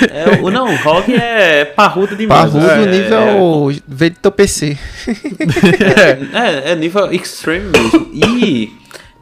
É, 0.09 0.41
o, 0.41 0.51
não, 0.51 0.65
o 0.65 0.75
ROG 0.77 1.13
é 1.13 1.65
parrudo 1.65 2.15
demais. 2.15 2.51
Parrudo 2.51 2.69
é, 2.69 2.85
nível. 2.85 3.81
Vê 3.87 4.09
do 4.09 4.17
teu 4.17 4.31
PC. 4.31 4.77
É, 6.33 6.71
é 6.71 6.75
nível 6.75 7.11
extreme 7.11 7.69
mesmo. 7.69 8.09
E, 8.13 8.71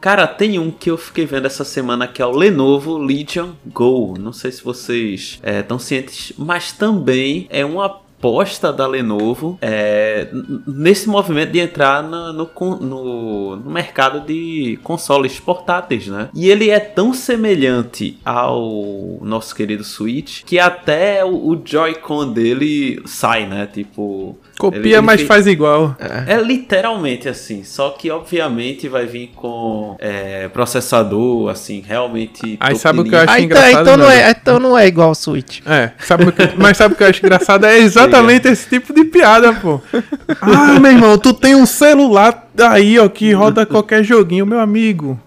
cara, 0.00 0.26
tem 0.26 0.58
um 0.58 0.70
que 0.70 0.90
eu 0.90 0.96
fiquei 0.96 1.26
vendo 1.26 1.46
essa 1.46 1.64
semana 1.64 2.06
que 2.06 2.20
é 2.20 2.26
o 2.26 2.30
Lenovo 2.30 2.98
Legion 2.98 3.50
Go. 3.66 4.16
Não 4.18 4.32
sei 4.32 4.52
se 4.52 4.62
vocês 4.62 5.40
estão 5.42 5.78
cientes, 5.78 6.32
mas 6.36 6.72
também 6.72 7.46
é 7.50 7.64
uma 7.64 8.00
aposta 8.20 8.70
da 8.70 8.86
Lenovo 8.86 9.58
é, 9.62 10.28
nesse 10.66 11.08
movimento 11.08 11.52
de 11.52 11.58
entrar 11.58 12.02
no, 12.02 12.32
no- 12.34 13.56
no 13.56 13.70
mercado 13.70 14.20
de 14.20 14.78
consoles 14.82 15.40
portáteis, 15.40 16.06
né? 16.06 16.28
E 16.34 16.50
ele 16.50 16.68
é 16.68 16.78
tão 16.78 17.14
semelhante 17.14 18.18
ao 18.24 19.18
nosso 19.22 19.54
querido 19.54 19.82
Switch 19.82 20.42
que 20.44 20.58
até 20.58 21.24
o, 21.24 21.30
o 21.30 21.62
Joy-Con 21.64 22.32
dele 22.32 23.00
sai, 23.06 23.46
né? 23.46 23.66
Tipo. 23.72 24.38
Copia, 24.58 24.78
ele- 24.80 24.92
ele 24.92 25.00
mas 25.00 25.16
fez- 25.20 25.28
faz 25.28 25.46
igual. 25.46 25.96
é 26.26 26.36
literalmente 26.42 27.26
assim, 27.26 27.64
só 27.64 27.88
que 27.90 28.10
obviamente 28.10 28.86
vai 28.88 29.06
vir 29.06 29.28
com 29.34 29.96
é, 29.98 30.48
processador, 30.48 31.48
assim, 31.48 31.82
realmente. 31.86 32.58
Aí 32.60 32.76
sabe 32.76 33.00
o 33.00 33.04
que 33.04 33.14
eu 33.14 33.18
acho 33.20 33.30
Ah, 33.32 33.40
então, 33.40 33.44
engraçado, 33.58 33.80
então, 33.82 33.96
não 33.96 34.08
né? 34.08 34.20
é, 34.22 34.30
então 34.30 34.58
não 34.60 34.76
é 34.78 34.86
igual 34.86 35.08
ao 35.08 35.14
Switch. 35.14 35.60
É, 35.66 35.92
sabe 36.00 36.24
o 36.24 36.32
que- 36.32 36.50
mas 36.58 36.76
sabe 36.76 36.92
o 36.92 36.96
que 36.98 37.02
eu 37.02 37.06
acho 37.08 37.24
engraçado? 37.24 37.64
É 37.64 37.78
exatamente 37.80 38.09
esse 38.50 38.68
tipo 38.68 38.92
de 38.92 39.04
piada, 39.04 39.52
pô. 39.52 39.80
Ah, 40.40 40.78
meu 40.78 40.92
irmão, 40.92 41.18
tu 41.18 41.32
tem 41.32 41.54
um 41.54 41.66
celular 41.66 42.48
aí, 42.58 42.98
ó, 42.98 43.08
que 43.08 43.32
roda 43.32 43.64
qualquer 43.64 44.02
joguinho, 44.04 44.46
meu 44.46 44.60
amigo. 44.60 45.18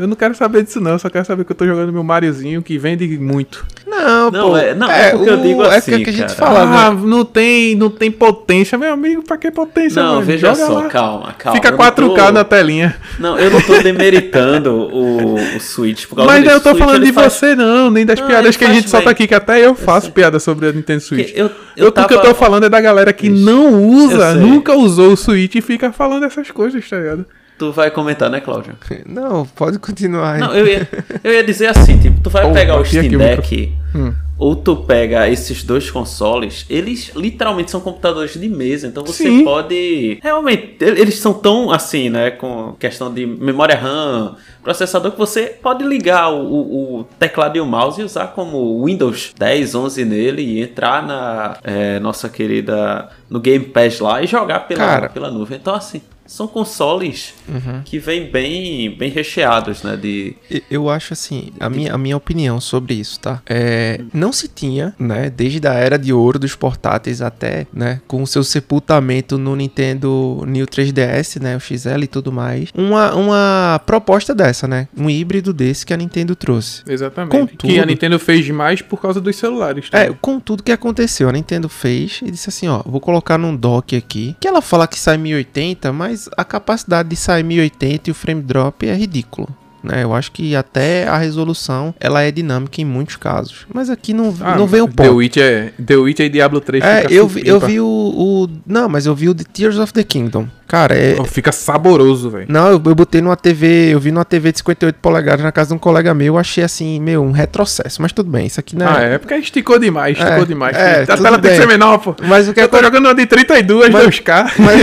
Eu 0.00 0.06
não 0.08 0.16
quero 0.16 0.34
saber 0.34 0.62
disso, 0.62 0.80
não. 0.80 0.92
Eu 0.92 0.98
só 0.98 1.10
quero 1.10 1.24
saber 1.26 1.44
que 1.44 1.52
eu 1.52 1.56
tô 1.56 1.66
jogando 1.66 1.92
meu 1.92 2.02
Mariozinho, 2.02 2.62
que 2.62 2.78
vende 2.78 3.06
muito. 3.18 3.66
Não, 3.86 4.30
Não, 4.30 4.50
pô. 4.50 4.56
é- 4.56 4.74
não, 4.74 4.90
é 4.90 5.10
porque 5.10 5.28
eu 5.28 5.36
digo 5.36 5.62
É 5.64 5.76
assim, 5.76 6.02
que 6.02 6.08
a 6.08 6.12
gente 6.12 6.34
cara. 6.34 6.54
fala, 6.54 6.62
ah, 6.62 6.90
né? 6.94 7.00
não 7.04 7.24
tem, 7.24 7.74
não 7.74 7.90
tem 7.90 8.10
potência, 8.10 8.78
meu 8.78 8.92
amigo. 8.92 9.22
Pra 9.22 9.36
que 9.36 9.50
potência, 9.50 10.02
Não, 10.02 10.14
mano? 10.14 10.22
veja 10.26 10.54
Joga 10.54 10.66
só, 10.66 10.72
lá. 10.80 10.88
calma, 10.88 11.34
calma. 11.36 11.56
Fica 11.56 11.68
eu 11.68 11.72
não 11.72 11.78
4K 11.78 12.26
tô- 12.26 12.32
na 12.32 12.44
telinha. 12.44 12.96
Não, 13.18 13.38
eu 13.38 13.50
não 13.50 13.60
tô 13.60 13.78
demeritando 13.82 14.72
o, 14.72 15.34
o 15.34 15.60
Switch. 15.60 16.06
Por 16.06 16.16
causa 16.16 16.30
Mas 16.32 16.42
disso. 16.44 16.54
eu 16.56 16.60
tô 16.60 16.68
O 16.70 16.72
Switch, 16.72 16.84
falando 16.86 17.04
de 17.04 17.12
faz- 17.12 17.32
você, 17.34 17.54
não, 17.54 17.90
nem 17.90 18.06
das 18.06 18.18
Não, 18.20 18.26
piadas 18.26 18.56
que 18.56 18.64
a 18.64 18.72
gente 18.72 18.88
solta 18.88 19.10
aqui, 19.10 19.26
que 19.26 19.34
até 19.34 19.64
eu 19.64 19.74
faço 19.74 20.10
piada 20.12 20.38
sobre 20.40 20.66
a 20.68 20.72
Nintendo 20.72 21.00
Switch. 21.02 21.26
Porque 21.26 21.40
Eu, 21.40 21.46
Eu, 21.46 21.52
eu 21.76 21.88
o 21.88 21.92
que 21.92 22.00
eu 22.00 22.08
tava- 22.08 22.22
tô 22.22 22.34
falando 22.34 22.64
é 22.64 22.68
da 22.68 22.80
galera 22.80 23.12
que 23.12 23.26
Isso. 23.28 23.44
não 23.44 23.82
usa, 23.84 24.30
Eu 24.32 24.36
nunca 24.40 24.74
usou 24.74 25.12
o 25.12 25.16
Switch 25.16 25.54
e 25.56 25.60
fica 25.60 25.92
falando 25.92 26.24
essas 26.24 26.50
coisas, 26.50 26.88
tá 26.88 26.96
ligado? 26.96 27.26
Tu 27.60 27.70
vai 27.72 27.90
comentar, 27.90 28.30
né, 28.30 28.40
Cláudio? 28.40 28.72
Não, 29.04 29.44
pode 29.44 29.78
continuar. 29.78 30.32
aí. 30.36 30.40
Não, 30.40 30.54
eu 30.54 30.66
ia, 30.66 30.88
eu 31.22 31.30
ia 31.30 31.44
dizer 31.44 31.66
assim, 31.66 31.98
tipo, 31.98 32.18
tu 32.18 32.30
vai 32.30 32.48
Oh, 32.50 32.54
pegar 32.54 32.80
o 32.80 32.84
Steam 32.86 33.18
Deck, 33.18 33.74
Hum. 33.94 34.14
ou 34.38 34.56
tu 34.56 34.76
pega 34.76 35.28
esses 35.28 35.62
dois 35.62 35.90
consoles, 35.90 36.64
eles 36.70 37.10
literalmente 37.14 37.70
são 37.70 37.78
computadores 37.80 38.32
de 38.32 38.48
mesa, 38.48 38.86
então 38.86 39.04
você 39.04 39.24
Sim. 39.24 39.44
pode. 39.44 40.18
Realmente, 40.22 40.76
eles 40.80 41.18
são 41.18 41.34
tão 41.34 41.70
assim, 41.70 42.08
né? 42.08 42.30
Com 42.30 42.72
questão 42.78 43.12
de 43.12 43.26
memória 43.26 43.76
RAM, 43.76 44.36
processador, 44.62 45.12
que 45.12 45.18
você 45.18 45.42
pode 45.62 45.84
ligar 45.84 46.32
o, 46.32 46.40
o- 46.46 47.00
o 47.00 47.04
teclado 47.18 47.58
e 47.58 47.60
o 47.60 47.66
mouse 47.66 48.00
e 48.00 48.04
usar 48.04 48.28
como 48.28 48.86
Windows 48.86 49.34
10, 49.38 49.74
11 49.74 50.04
nele 50.06 50.40
e 50.40 50.62
entrar 50.62 51.06
na 51.06 51.58
é, 51.62 51.98
nossa 52.00 52.26
querida. 52.30 53.10
no 53.28 53.38
Game 53.38 53.66
Pass 53.66 54.00
lá 54.00 54.22
e 54.22 54.26
jogar 54.26 54.60
pela, 54.60 54.80
Cara. 54.80 55.08
pela 55.10 55.30
nuvem. 55.30 55.58
Então, 55.60 55.74
assim. 55.74 56.00
São 56.30 56.46
consoles 56.46 57.34
Uhum. 57.48 57.82
que 57.84 57.98
vêm 57.98 58.30
bem, 58.30 58.94
bem 58.96 59.10
recheados, 59.10 59.82
né? 59.82 59.96
De, 59.96 60.36
Eu 60.70 60.88
acho 60.88 61.12
assim, 61.12 61.50
a 61.58 61.68
minha, 61.68 61.92
a 61.92 61.98
minha 61.98 62.16
opinião 62.16 62.60
sobre 62.60 62.94
isso, 62.94 63.18
tá? 63.18 63.42
É, 63.48 64.00
não 64.14 64.32
se 64.32 64.46
tinha, 64.46 64.94
né, 64.96 65.28
desde 65.28 65.66
a 65.66 65.72
era 65.74 65.98
de 65.98 66.12
ouro 66.12 66.38
dos 66.38 66.54
portáteis 66.54 67.20
até, 67.20 67.66
né, 67.72 68.00
com 68.06 68.22
o 68.22 68.26
seu 68.28 68.44
sepultamento 68.44 69.36
no 69.36 69.56
Nintendo 69.56 70.44
New 70.46 70.66
3DS, 70.66 71.40
né, 71.40 71.56
o 71.56 71.60
XL 71.60 72.04
e 72.04 72.06
tudo 72.06 72.30
mais, 72.30 72.68
uma, 72.74 73.12
uma 73.16 73.80
proposta 73.84 74.32
dessa, 74.32 74.68
né? 74.68 74.86
Um 74.96 75.10
híbrido 75.10 75.52
desse 75.52 75.84
que 75.84 75.92
a 75.92 75.96
Nintendo 75.96 76.36
trouxe. 76.36 76.82
Exatamente. 76.88 77.32
Contudo- 77.32 77.72
Que 77.72 77.80
a 77.80 77.84
Nintendo 77.86 78.18
fez 78.20 78.44
demais 78.44 78.80
por 78.80 79.00
causa 79.00 79.20
dos 79.20 79.34
celulares. 79.34 79.86
É, 79.90 80.04
também. 80.04 80.18
com 80.22 80.38
tudo 80.38 80.62
que 80.62 80.70
aconteceu, 80.70 81.28
a 81.28 81.32
Nintendo 81.32 81.68
fez 81.68 82.20
e 82.24 82.30
disse 82.30 82.48
assim, 82.48 82.68
ó, 82.68 82.82
vou 82.86 83.00
colocar 83.00 83.36
num 83.36 83.56
dock 83.56 83.96
aqui, 83.96 84.36
que 84.40 84.46
ela 84.46 84.62
fala 84.62 84.86
que 84.86 84.98
sai 84.98 85.18
1080, 85.18 85.92
mas 85.92 86.19
a 86.36 86.44
capacidade 86.44 87.08
de 87.08 87.16
sair 87.16 87.42
1080 87.42 88.08
e 88.08 88.12
o 88.12 88.14
frame 88.14 88.42
drop 88.42 88.86
é 88.86 88.94
ridículo. 88.94 89.48
Né, 89.82 90.02
eu 90.04 90.12
acho 90.14 90.30
que 90.32 90.54
até 90.54 91.08
a 91.08 91.16
resolução 91.16 91.94
ela 91.98 92.22
é 92.22 92.30
dinâmica 92.30 92.80
em 92.80 92.84
muitos 92.84 93.16
casos. 93.16 93.66
Mas 93.72 93.88
aqui 93.88 94.12
não, 94.12 94.34
Ah, 94.40 94.54
não 94.56 94.66
vem 94.66 94.82
o 94.82 94.86
The 94.88 95.04
ponto. 95.04 95.14
Witcher, 95.16 95.72
The 95.84 95.96
Witcher 95.96 96.26
e 96.26 96.28
Diablo 96.28 96.60
3 96.60 96.84
É, 96.84 97.00
fica 97.02 97.14
eu 97.14 97.26
vi, 97.26 97.42
eu 97.46 97.58
vi 97.60 97.80
o, 97.80 97.86
o- 97.86 98.48
Não, 98.66 98.88
mas 98.88 99.06
eu 99.06 99.14
vi 99.14 99.28
o 99.28 99.34
The 99.34 99.44
Tears 99.52 99.78
of 99.78 99.92
the 99.92 100.02
Kingdom. 100.04 100.46
Cara, 100.68 100.94
é. 100.94 101.16
Oh, 101.18 101.24
Fica 101.24 101.50
saboroso, 101.50 102.30
velho. 102.30 102.46
Não, 102.48 102.66
eu, 102.68 102.80
eu 102.84 102.94
botei 102.94 103.20
numa 103.20 103.34
TV, 103.36 103.88
eu 103.92 103.98
vi 103.98 104.12
numa 104.12 104.24
TV 104.24 104.52
de 104.52 104.58
58 104.58 104.96
polegadas 105.02 105.42
na 105.42 105.50
casa 105.50 105.70
de 105.70 105.74
um 105.74 105.78
colega 105.78 106.14
meu, 106.14 106.34
eu 106.34 106.38
achei 106.38 106.62
assim, 106.62 107.00
meu, 107.00 107.24
um 107.24 107.32
retrocesso. 107.32 108.00
Mas 108.00 108.12
tudo 108.12 108.30
bem, 108.30 108.46
isso 108.46 108.60
aqui 108.60 108.76
não 108.76 108.86
Ah, 108.86 109.00
é 109.00 109.18
porque 109.18 109.34
esticou 109.34 109.80
demais, 109.80 110.16
esticou 110.16 110.42
É, 110.42 110.46
demais. 110.46 110.76
é, 110.76 111.02
a 111.02 111.06
tela 111.16 111.30
tem 111.38 111.40
que 111.40 111.48
bem. 111.48 111.56
ser 111.56 111.66
menor, 111.66 111.98
pô. 111.98 112.14
Mas 112.22 112.48
o 112.48 112.54
que 112.54 112.60
Eu 112.60 112.68
tô 112.68 112.80
jogando 112.80 113.06
uma 113.06 113.14
de 113.14 113.26
32, 113.26 113.90
Mas- 113.90 114.04
2K. 114.04 114.52
Mas, 114.60 114.80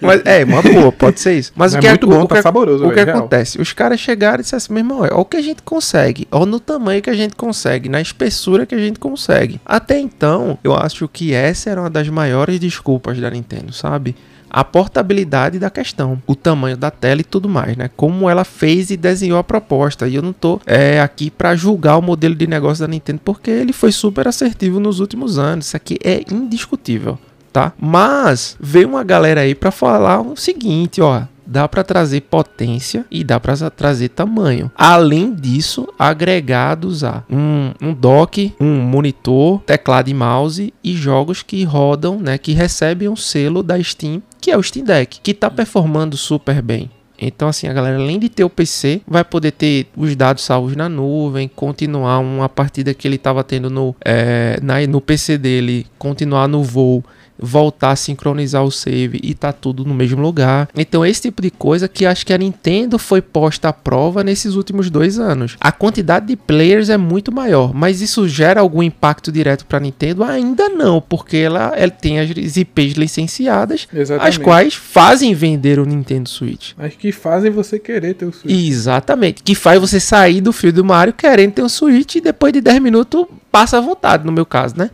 mas- 0.00 0.22
é, 0.24 0.44
uma 0.44 0.62
boa, 0.62 0.90
pode 0.90 1.20
ser 1.20 1.34
isso. 1.34 1.52
Mas 1.54 1.74
É 1.74 1.78
o 1.78 1.80
que 1.80 1.88
muito 1.88 2.06
o, 2.06 2.10
bom, 2.10 2.22
o 2.22 2.26
tá 2.26 2.36
que, 2.36 2.42
saboroso, 2.42 2.84
O 2.84 2.88
que 2.88 2.94
velho, 2.96 3.06
real. 3.06 3.18
acontece? 3.18 3.60
Os 3.60 3.72
caras 3.72 4.00
chegaram 4.00 4.13
e 4.14 4.42
disseram 4.42 4.58
assim, 4.58 4.72
meu 4.72 4.80
irmão, 4.80 4.98
olha 5.00 5.16
o 5.16 5.24
que 5.24 5.36
a 5.36 5.42
gente 5.42 5.62
consegue, 5.62 6.26
olha 6.30 6.46
no 6.46 6.60
tamanho 6.60 7.02
que 7.02 7.10
a 7.10 7.14
gente 7.14 7.34
consegue, 7.36 7.88
na 7.88 8.00
espessura 8.00 8.66
que 8.66 8.74
a 8.74 8.78
gente 8.78 8.98
consegue. 8.98 9.60
Até 9.64 9.98
então, 9.98 10.58
eu 10.62 10.74
acho 10.74 11.08
que 11.08 11.32
essa 11.32 11.70
era 11.70 11.80
uma 11.80 11.90
das 11.90 12.08
maiores 12.08 12.58
desculpas 12.58 13.18
da 13.18 13.30
Nintendo, 13.30 13.72
sabe? 13.72 14.14
A 14.48 14.62
portabilidade 14.62 15.58
da 15.58 15.68
questão, 15.68 16.22
o 16.28 16.36
tamanho 16.36 16.76
da 16.76 16.88
tela 16.88 17.20
e 17.20 17.24
tudo 17.24 17.48
mais, 17.48 17.76
né? 17.76 17.90
Como 17.96 18.30
ela 18.30 18.44
fez 18.44 18.88
e 18.90 18.96
desenhou 18.96 19.36
a 19.36 19.42
proposta. 19.42 20.06
E 20.06 20.14
eu 20.14 20.22
não 20.22 20.32
tô 20.32 20.60
é, 20.64 21.00
aqui 21.00 21.28
pra 21.28 21.56
julgar 21.56 21.98
o 21.98 22.02
modelo 22.02 22.36
de 22.36 22.46
negócio 22.46 22.86
da 22.86 22.88
Nintendo, 22.88 23.20
porque 23.24 23.50
ele 23.50 23.72
foi 23.72 23.90
super 23.90 24.28
assertivo 24.28 24.78
nos 24.78 25.00
últimos 25.00 25.40
anos. 25.40 25.66
Isso 25.66 25.76
aqui 25.76 25.98
é 26.04 26.22
indiscutível 26.30 27.18
tá? 27.54 27.72
Mas 27.78 28.56
veio 28.58 28.88
uma 28.88 29.04
galera 29.04 29.42
aí 29.42 29.54
pra 29.54 29.70
falar 29.70 30.20
o 30.20 30.36
seguinte, 30.36 31.00
ó, 31.00 31.22
dá 31.46 31.68
pra 31.68 31.82
trazer 31.82 32.22
potência 32.22 33.04
e 33.10 33.22
dá 33.22 33.38
pra 33.38 33.54
trazer 33.70 34.08
tamanho. 34.08 34.70
Além 34.74 35.34
disso, 35.34 35.88
agregados 35.98 37.04
a 37.04 37.22
um, 37.30 37.72
um 37.80 37.94
dock, 37.94 38.54
um 38.60 38.80
monitor, 38.80 39.60
teclado 39.60 40.08
e 40.10 40.14
mouse 40.14 40.74
e 40.82 40.94
jogos 40.94 41.42
que 41.42 41.62
rodam, 41.64 42.18
né, 42.18 42.38
que 42.38 42.52
recebem 42.52 43.08
um 43.08 43.16
selo 43.16 43.62
da 43.62 43.82
Steam, 43.82 44.22
que 44.40 44.50
é 44.50 44.56
o 44.56 44.62
Steam 44.62 44.84
Deck, 44.84 45.20
que 45.22 45.34
tá 45.34 45.50
performando 45.50 46.16
super 46.16 46.60
bem. 46.60 46.90
Então, 47.18 47.48
assim, 47.48 47.68
a 47.68 47.72
galera, 47.72 47.96
além 47.96 48.18
de 48.18 48.28
ter 48.28 48.44
o 48.44 48.50
PC, 48.50 49.00
vai 49.06 49.24
poder 49.24 49.52
ter 49.52 49.86
os 49.96 50.14
dados 50.16 50.42
salvos 50.42 50.74
na 50.74 50.88
nuvem, 50.88 51.48
continuar 51.48 52.18
uma 52.18 52.48
partida 52.48 52.92
que 52.92 53.06
ele 53.06 53.16
estava 53.16 53.44
tendo 53.44 53.70
no, 53.70 53.94
é, 54.04 54.58
na, 54.62 54.84
no 54.86 55.00
PC 55.00 55.38
dele, 55.38 55.86
continuar 55.98 56.48
no 56.48 56.62
voo, 56.62 57.04
voltar 57.44 57.90
a 57.90 57.96
sincronizar 57.96 58.64
o 58.64 58.70
save 58.70 59.20
e 59.22 59.34
tá 59.34 59.52
tudo 59.52 59.84
no 59.84 59.94
mesmo 59.94 60.20
lugar. 60.20 60.68
Então, 60.76 61.04
esse 61.04 61.22
tipo 61.22 61.42
de 61.42 61.50
coisa 61.50 61.88
que 61.88 62.06
acho 62.06 62.24
que 62.24 62.32
a 62.32 62.38
Nintendo 62.38 62.98
foi 62.98 63.20
posta 63.20 63.68
à 63.68 63.72
prova 63.72 64.24
nesses 64.24 64.54
últimos 64.54 64.90
dois 64.90 65.18
anos. 65.18 65.56
A 65.60 65.70
quantidade 65.70 66.26
de 66.26 66.36
players 66.36 66.88
é 66.88 66.96
muito 66.96 67.32
maior, 67.32 67.74
mas 67.74 68.00
isso 68.00 68.26
gera 68.28 68.60
algum 68.60 68.82
impacto 68.82 69.30
direto 69.30 69.66
para 69.66 69.80
Nintendo? 69.80 70.24
Ainda 70.24 70.68
não, 70.68 71.00
porque 71.00 71.36
ela, 71.36 71.72
ela 71.76 71.90
tem 71.90 72.20
as 72.20 72.56
IPs 72.56 72.94
licenciadas, 72.94 73.86
Exatamente. 73.92 74.28
as 74.28 74.38
quais 74.38 74.74
fazem 74.74 75.34
vender 75.34 75.78
o 75.78 75.84
Nintendo 75.84 76.28
Switch. 76.28 76.72
Mas 76.76 76.94
que 76.94 77.12
fazem 77.12 77.50
você 77.50 77.78
querer 77.78 78.14
ter 78.14 78.26
o 78.26 78.32
Switch. 78.32 78.68
Exatamente. 78.68 79.42
Que 79.42 79.54
faz 79.54 79.80
você 79.80 80.00
sair 80.00 80.40
do 80.40 80.52
fio 80.52 80.72
do 80.72 80.84
Mario 80.84 81.12
querendo 81.12 81.52
ter 81.52 81.62
um 81.62 81.68
Switch 81.68 82.16
e 82.16 82.20
depois 82.20 82.52
de 82.52 82.60
10 82.60 82.80
minutos 82.80 83.26
passa 83.54 83.78
à 83.78 83.80
vontade, 83.80 84.26
no 84.26 84.32
meu 84.32 84.44
caso, 84.44 84.74
né? 84.76 84.90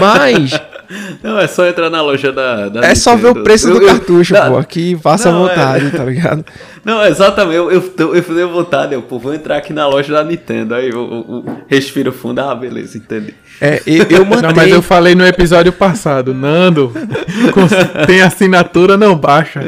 Mas 0.00 0.58
Não, 1.22 1.38
é 1.38 1.46
só 1.46 1.66
entrar 1.66 1.90
na 1.90 2.00
loja 2.00 2.32
da. 2.32 2.68
da 2.70 2.80
é 2.86 2.94
só 2.94 3.14
ver 3.14 3.24
o 3.24 3.28
Nintendo. 3.28 3.44
preço 3.44 3.68
Eu- 3.68 3.74
do 3.74 3.82
eu- 3.82 3.86
cartucho, 3.88 4.32
Não, 4.34 4.52
pô. 4.52 4.56
Aqui 4.58 4.96
passa 4.96 5.28
à 5.28 5.32
Não, 5.32 5.44
é. 5.46 5.48
vontade, 5.50 5.90
tá 5.90 6.04
ligado? 6.04 6.44
Não, 6.84 7.04
exatamente. 7.04 7.56
Eu, 7.56 7.70
eu, 7.70 7.92
eu 8.14 8.22
dei 8.22 8.44
vontade, 8.46 8.94
eu 8.94 9.02
pô, 9.02 9.18
vou 9.18 9.34
entrar 9.34 9.56
aqui 9.58 9.72
na 9.74 9.86
loja 9.86 10.12
da 10.14 10.24
Nintendo. 10.24 10.74
Aí 10.74 10.88
eu, 10.88 10.94
eu- 10.96 11.26
eu 11.46 11.58
respiro 11.68 12.10
fundo. 12.12 12.38
Ah, 12.40 12.54
beleza, 12.54 12.96
entendi. 12.96 13.34
É, 13.60 13.82
eu, 13.86 14.04
eu 14.08 14.24
Não, 14.40 14.52
mas 14.56 14.70
eu 14.70 14.80
falei 14.82 15.14
no 15.14 15.26
episódio 15.26 15.72
passado, 15.72 16.32
Nando, 16.32 16.90
tem 18.06 18.22
assinatura, 18.22 18.96
não 18.96 19.14
baixa. 19.14 19.60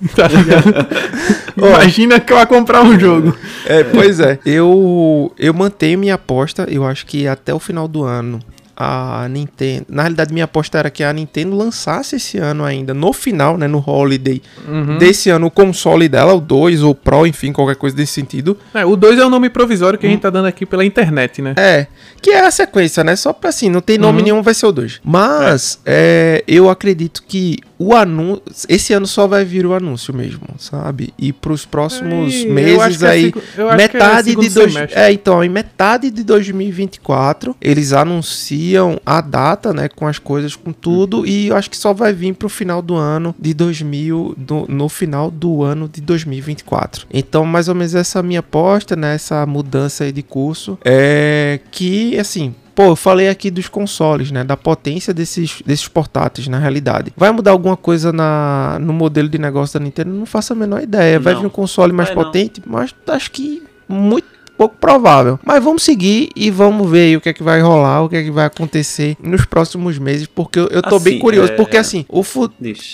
Tá 0.14 0.28
ligado? 0.28 0.86
Imagina 1.56 2.20
que 2.20 2.32
eu 2.32 2.38
ia 2.38 2.46
comprar 2.46 2.82
um 2.82 2.98
jogo. 2.98 3.36
É, 3.64 3.82
pois 3.82 4.20
é. 4.20 4.38
Eu, 4.44 5.32
eu 5.38 5.54
mantenho 5.54 5.98
minha 5.98 6.14
aposta. 6.14 6.66
Eu 6.70 6.84
acho 6.84 7.06
que 7.06 7.26
até 7.26 7.54
o 7.54 7.58
final 7.58 7.88
do 7.88 8.04
ano 8.04 8.40
a 8.76 9.26
Nintendo. 9.30 9.86
Na 9.88 10.02
realidade, 10.02 10.32
minha 10.32 10.44
aposta 10.44 10.78
era 10.78 10.90
que 10.90 11.02
a 11.02 11.12
Nintendo 11.12 11.56
lançasse 11.56 12.16
esse 12.16 12.36
ano 12.38 12.64
ainda, 12.64 12.92
no 12.92 13.12
final, 13.12 13.56
né? 13.56 13.66
No 13.66 13.82
Holiday 13.84 14.42
Uhum. 14.68 14.98
desse 14.98 15.30
ano, 15.30 15.46
o 15.46 15.50
console 15.50 16.08
dela, 16.08 16.34
o 16.34 16.40
2 16.40 16.82
ou 16.82 16.94
Pro, 16.94 17.26
enfim, 17.26 17.52
qualquer 17.52 17.76
coisa 17.76 17.96
desse 17.96 18.12
sentido. 18.12 18.56
É, 18.74 18.84
o 18.84 18.96
2 18.96 19.18
é 19.18 19.24
o 19.24 19.30
nome 19.30 19.48
provisório 19.48 19.98
que 19.98 20.06
a 20.06 20.10
gente 20.10 20.20
tá 20.20 20.30
dando 20.30 20.46
aqui 20.46 20.66
pela 20.66 20.84
internet, 20.84 21.40
né? 21.40 21.54
É, 21.56 21.86
que 22.20 22.30
é 22.30 22.44
a 22.46 22.50
sequência, 22.50 23.02
né? 23.02 23.16
Só 23.16 23.32
pra 23.32 23.48
assim, 23.50 23.68
não 23.70 23.80
tem 23.80 23.96
nome 23.98 24.18
Uhum. 24.18 24.24
nenhum, 24.24 24.42
vai 24.42 24.54
ser 24.54 24.66
o 24.66 24.72
2. 24.72 25.00
Mas 25.04 25.78
é, 25.86 26.44
eu 26.46 26.68
acredito 26.68 27.22
que 27.26 27.58
o 27.78 27.94
anúncio. 27.94 28.42
Esse 28.68 28.92
ano 28.94 29.06
só 29.06 29.26
vai 29.26 29.44
vir 29.44 29.66
o 29.66 29.74
anúncio 29.74 30.12
mesmo, 30.14 30.42
sabe? 30.58 31.12
E 31.18 31.32
pros 31.32 31.64
próximos 31.66 32.34
acho 32.34 32.48
meses 32.50 33.02
é 33.02 33.08
aí. 33.10 33.32
é 33.56 33.76
metade 33.76 34.30
de 34.34 34.48
dois, 34.48 34.72
semestre. 34.72 34.98
É, 34.98 35.12
então, 35.12 35.44
em 35.44 35.48
metade 35.48 36.10
de 36.10 36.22
2024, 36.24 37.54
eles 37.60 37.92
anunciam 37.92 38.65
a 39.04 39.20
data, 39.20 39.72
né? 39.72 39.88
Com 39.88 40.06
as 40.06 40.18
coisas, 40.18 40.56
com 40.56 40.72
tudo. 40.72 41.26
E 41.26 41.48
eu 41.48 41.56
acho 41.56 41.70
que 41.70 41.76
só 41.76 41.92
vai 41.92 42.12
vir 42.12 42.34
pro 42.34 42.48
final 42.48 42.80
do 42.82 42.94
ano 42.94 43.34
de 43.38 43.52
2000. 43.54 44.34
do- 44.36 44.66
no 44.68 44.88
final 44.88 45.30
do 45.30 45.62
ano 45.62 45.88
de 45.92 46.00
2024. 46.00 47.06
Então, 47.12 47.44
mais 47.44 47.68
ou 47.68 47.74
menos 47.74 47.94
essa 47.94 48.22
minha 48.22 48.40
aposta, 48.40 48.96
né? 48.96 49.14
Essa 49.14 49.44
mudança 49.46 50.04
aí 50.04 50.12
de 50.12 50.22
curso. 50.22 50.78
É 50.84 51.60
que, 51.70 52.18
assim. 52.18 52.54
Pô, 52.74 52.88
eu 52.88 52.96
falei 52.96 53.30
aqui 53.30 53.50
dos 53.50 53.68
consoles, 53.68 54.30
né? 54.30 54.44
Da 54.44 54.54
potência 54.54 55.14
desses, 55.14 55.62
desses 55.64 55.88
portáteis, 55.88 56.46
na 56.46 56.58
realidade. 56.58 57.10
Vai 57.16 57.32
mudar 57.32 57.52
alguma 57.52 57.74
coisa 57.76 58.12
na, 58.12 58.76
no 58.82 58.92
modelo 58.92 59.30
de 59.30 59.38
negócio 59.38 59.78
da 59.80 59.82
Nintendo? 59.82 60.10
Não 60.10 60.26
faço 60.26 60.52
a 60.52 60.56
menor 60.56 60.82
ideia. 60.82 61.18
Vai 61.18 61.32
Não. 61.32 61.40
vir 61.40 61.46
um 61.46 61.50
console 61.50 61.90
mais 61.94 62.10
Vai 62.10 62.16
não. 62.16 62.24
potente, 62.24 62.62
mas 62.66 62.94
acho 63.08 63.30
que 63.30 63.62
muito 63.88 64.26
pouco 64.56 64.76
provável. 64.80 65.38
Mas 65.44 65.62
vamos 65.62 65.82
seguir 65.82 66.30
e 66.34 66.50
vamos 66.50 66.88
ver 66.90 67.00
aí 67.08 67.16
o 67.16 67.20
que 67.20 67.28
é 67.28 67.32
que 67.32 67.42
vai 67.42 67.60
rolar, 67.60 68.02
o 68.02 68.08
que 68.08 68.16
é 68.16 68.22
que 68.22 68.30
vai 68.30 68.46
acontecer 68.46 69.16
nos 69.22 69.44
próximos 69.44 69.98
meses, 69.98 70.26
porque 70.26 70.58
eu, 70.58 70.68
eu 70.68 70.82
tô 70.82 70.98
bem 70.98 71.14
Assim, 71.14 71.20
curioso. 71.22 71.52
é- 71.52 71.56
Porque 71.56 71.76
assim, 71.76 72.04
o 72.08 72.22
fu- 72.22 72.50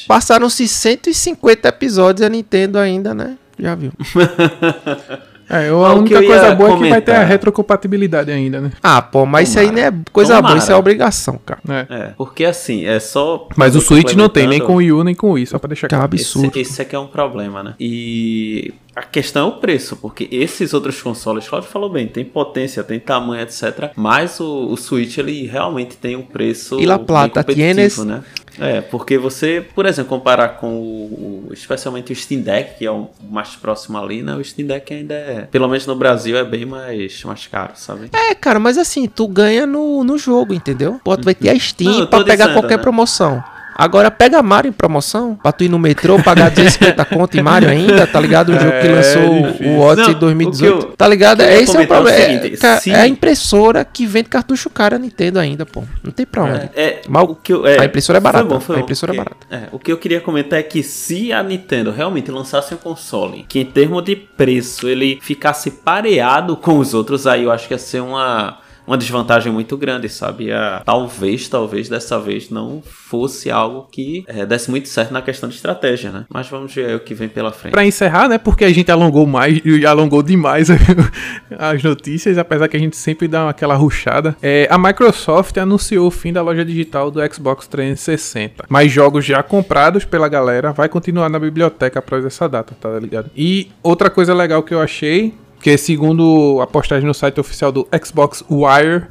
passaram-se 0.08 0.66
150 0.68 1.68
episódios 1.68 2.22
e 2.22 2.24
a 2.24 2.28
Nintendo 2.28 2.78
ainda, 2.78 3.14
né? 3.14 3.36
Já 3.58 3.74
viu. 3.74 3.92
É, 5.50 5.68
a 5.68 5.74
o 5.74 5.82
que 6.04 6.14
única 6.14 6.14
eu 6.14 6.26
coisa 6.26 6.54
boa 6.54 6.70
é 6.70 6.72
que 6.72 6.78
vai 6.88 7.02
ter 7.02 7.10
a 7.10 7.14
comentar. 7.16 7.26
retrocompatibilidade 7.26 8.30
ainda, 8.30 8.58
né? 8.58 8.70
Ah, 8.82 9.02
pô, 9.02 9.26
mas 9.26 9.50
isso 9.50 9.58
aí 9.58 9.70
não 9.70 9.82
é 9.82 9.92
coisa 10.10 10.34
boa, 10.34 10.42
Tomara. 10.42 10.58
isso 10.58 10.72
é 10.72 10.76
obrigação, 10.76 11.38
cara. 11.44 11.60
É. 11.68 11.94
É, 11.94 12.06
porque 12.16 12.42
assim, 12.46 12.86
é 12.86 12.98
só. 12.98 13.48
Mas 13.54 13.76
o 13.76 13.80
Switch 13.82 14.14
não 14.14 14.30
tem 14.30 14.46
nem 14.46 14.60
com 14.60 14.72
o 14.74 14.76
Wii 14.76 14.92
U 14.92 15.04
nem 15.04 15.14
com 15.14 15.28
o 15.28 15.32
Wii, 15.32 15.44
só 15.46 15.58
pra 15.58 15.68
deixar 15.68 15.88
Que 15.88 15.94
claro. 15.94 16.04
absurdo. 16.06 16.48
Esse, 16.58 16.60
esse 16.60 16.80
aqui 16.82 16.96
é 16.96 16.98
um 16.98 17.06
problema, 17.08 17.62
né? 17.62 17.74
E 17.78 18.72
A 18.94 19.02
questão 19.02 19.46
é 19.46 19.48
o 19.48 19.56
preço, 19.56 19.96
porque 19.96 20.28
esses 20.30 20.74
outros 20.74 21.00
consoles, 21.00 21.48
Claudio 21.48 21.70
falou 21.70 21.88
bem, 21.88 22.06
tem 22.06 22.24
potência, 22.24 22.84
tem 22.84 23.00
tamanho, 23.00 23.42
etc. 23.42 23.90
Mas 23.96 24.38
o, 24.38 24.66
o 24.70 24.76
Switch, 24.76 25.16
ele 25.16 25.46
realmente 25.46 25.96
tem 25.96 26.14
um 26.14 26.22
preço 26.22 26.78
E 26.78 26.84
la 26.84 26.98
plata, 26.98 27.42
bem 27.42 27.56
tienes- 27.56 27.98
né? 28.04 28.22
É, 28.58 28.82
porque 28.82 29.16
você, 29.16 29.66
por 29.74 29.86
exemplo, 29.86 30.10
comparar 30.10 30.58
com 30.60 30.68
o, 30.68 31.48
especialmente 31.52 32.12
o 32.12 32.16
Steam 32.16 32.42
Deck, 32.42 32.78
que 32.78 32.84
é 32.84 32.90
o 32.90 33.08
mais 33.30 33.56
próximo 33.56 33.96
ali, 33.96 34.22
né? 34.22 34.34
O 34.34 34.44
Steam 34.44 34.66
Deck 34.68 34.92
ainda 34.92 35.14
é, 35.14 35.48
pelo 35.50 35.66
menos 35.68 35.86
no 35.86 35.96
Brasil, 35.96 36.36
é 36.36 36.44
bem 36.44 36.66
mais, 36.66 37.24
mais 37.24 37.46
caro, 37.46 37.72
sabe? 37.76 38.10
É, 38.12 38.34
cara, 38.34 38.58
mas 38.58 38.76
assim, 38.76 39.08
tu 39.08 39.26
ganha 39.26 39.66
no, 39.66 40.04
no 40.04 40.18
jogo, 40.18 40.52
entendeu? 40.52 41.00
Pô, 41.02 41.16
tu 41.16 41.24
vai 41.24 41.34
ter 41.34 41.48
a 41.48 41.58
Steam 41.58 42.00
Não, 42.00 42.06
pra 42.06 42.22
pegar 42.24 42.44
dizendo, 42.46 42.60
qualquer 42.60 42.76
né? 42.76 42.82
promoção. 42.82 43.42
Agora 43.74 44.10
pega 44.10 44.42
Mario 44.42 44.68
em 44.68 44.72
promoção, 44.72 45.34
pra 45.42 45.52
tu 45.52 45.64
ir 45.64 45.68
no 45.68 45.78
metrô 45.78 46.22
pagar 46.22 46.50
250 46.52 47.04
conto 47.06 47.36
em 47.38 47.42
Mario 47.42 47.68
ainda, 47.68 48.06
tá 48.06 48.20
ligado? 48.20 48.50
O 48.50 48.52
jogo 48.58 48.70
que 48.80 48.86
É 48.88 48.92
lançou 48.94 49.42
difícil. 49.52 49.66
o 49.72 49.80
Odyssey 49.80 50.14
em 50.14 50.18
2018. 50.18 50.74
o 50.74 50.78
que 50.80 50.86
eu- 50.86 50.96
tá 50.96 51.08
ligado? 51.08 51.40
Esse 51.42 51.74
é 51.76 51.78
o 51.78 51.82
é 51.82 51.84
o 51.84 51.88
problema. 51.88 52.18
É, 52.18 52.50
cara, 52.56 52.80
é 52.86 52.94
a 53.00 53.06
impressora 53.08 53.84
que 53.84 54.06
vende 54.06 54.28
cartucho 54.28 54.68
caro 54.70 54.96
a 54.96 54.98
Nintendo 54.98 55.38
ainda, 55.38 55.64
pô. 55.66 55.82
Não 56.02 56.10
tem 56.12 56.26
pra 56.26 56.44
onde. 56.44 56.70
É, 56.76 57.00
Mas 57.08 57.22
o 57.24 57.34
que 57.34 57.52
eu- 57.52 57.66
é, 57.66 57.80
a 57.80 57.84
impressora 57.84 58.18
é 58.18 58.20
foi 58.20 58.32
barata, 58.32 58.48
bom, 58.48 58.60
foi 58.60 58.76
a 58.76 58.78
bom, 58.78 58.84
impressora 58.84 59.12
é 59.12 59.16
porque- 59.16 59.30
barata. 59.48 59.66
é, 59.66 59.68
o 59.74 59.78
que 59.78 59.90
eu 59.92 59.96
queria 59.98 60.20
comentar 60.20 60.58
é 60.58 60.62
que 60.62 60.82
se 60.82 61.32
a 61.32 61.42
Nintendo 61.42 61.90
realmente 61.90 62.30
lançasse 62.30 62.74
um 62.74 62.76
console 62.78 63.44
que 63.48 63.58
em 63.60 63.64
termos 63.64 64.02
de 64.04 64.16
preço 64.16 64.88
ele 64.88 65.18
ficasse 65.22 65.70
pareado 65.70 66.56
com 66.56 66.78
os 66.78 66.94
outros, 66.94 67.26
aí 67.26 67.44
eu 67.44 67.50
acho 67.52 67.66
que 67.68 67.74
ia 67.74 67.78
ser 67.78 68.00
uma, 68.00 68.58
uma 68.86 68.96
desvantagem 68.98 69.52
muito 69.52 69.76
grande, 69.76 70.08
sabe? 70.08 70.44
Ia- 70.46 70.82
talvez, 70.84 71.48
talvez 71.48 71.88
dessa 71.88 72.18
vez 72.18 72.50
não 72.50 72.82
fosse 72.84 73.50
algo 73.50 73.86
que 73.90 74.24
é, 74.26 74.44
desse 74.44 74.70
muito 74.70 74.88
certo 74.88 75.12
na 75.12 75.22
questão 75.22 75.48
de 75.48 75.54
estratégia, 75.54 76.10
né? 76.10 76.24
Mas 76.28 76.48
vamos 76.48 76.74
ver 76.74 76.96
o 76.96 77.00
que 77.00 77.14
vem 77.14 77.28
pela 77.28 77.52
frente. 77.52 77.72
Pra 77.72 77.84
encerrar, 77.84 78.28
né? 78.28 78.38
Porque 78.38 78.64
a 78.64 78.72
gente 78.72 78.90
alongou 78.90 79.26
mais 79.26 79.60
e 79.64 79.86
alongou 79.86 80.22
demais 80.22 80.68
as 81.58 81.82
notícias, 81.82 82.38
apesar 82.38 82.68
que 82.68 82.76
a 82.76 82.80
gente 82.80 82.96
sempre 82.96 83.28
dá 83.28 83.48
aquela 83.48 83.74
ruchada. 83.74 84.36
É, 84.42 84.66
a 84.70 84.78
Microsoft 84.78 85.56
anunciou 85.58 86.06
o 86.06 86.10
fim 86.10 86.32
da 86.32 86.42
loja 86.42 86.64
digital 86.64 87.10
do 87.10 87.20
Xbox 87.32 87.66
360. 87.66 88.64
Mas 88.68 88.90
jogos 88.90 89.24
já 89.24 89.42
comprados 89.42 90.04
pela 90.04 90.28
galera 90.28 90.72
vai 90.72 90.88
continuar 90.88 91.28
na 91.28 91.38
biblioteca 91.38 91.98
após 91.98 92.24
essa 92.24 92.48
data, 92.48 92.74
tá 92.80 92.98
ligado? 92.98 93.30
E 93.36 93.70
outra 93.82 94.10
coisa 94.10 94.34
legal 94.34 94.62
que 94.62 94.74
eu 94.74 94.80
achei, 94.80 95.34
que 95.62 95.78
segundo 95.78 96.58
a 96.60 96.66
postagem 96.66 97.06
no 97.06 97.14
site 97.14 97.38
oficial 97.40 97.70
do 97.70 97.86
Xbox 98.04 98.44
Wire, 98.50 99.04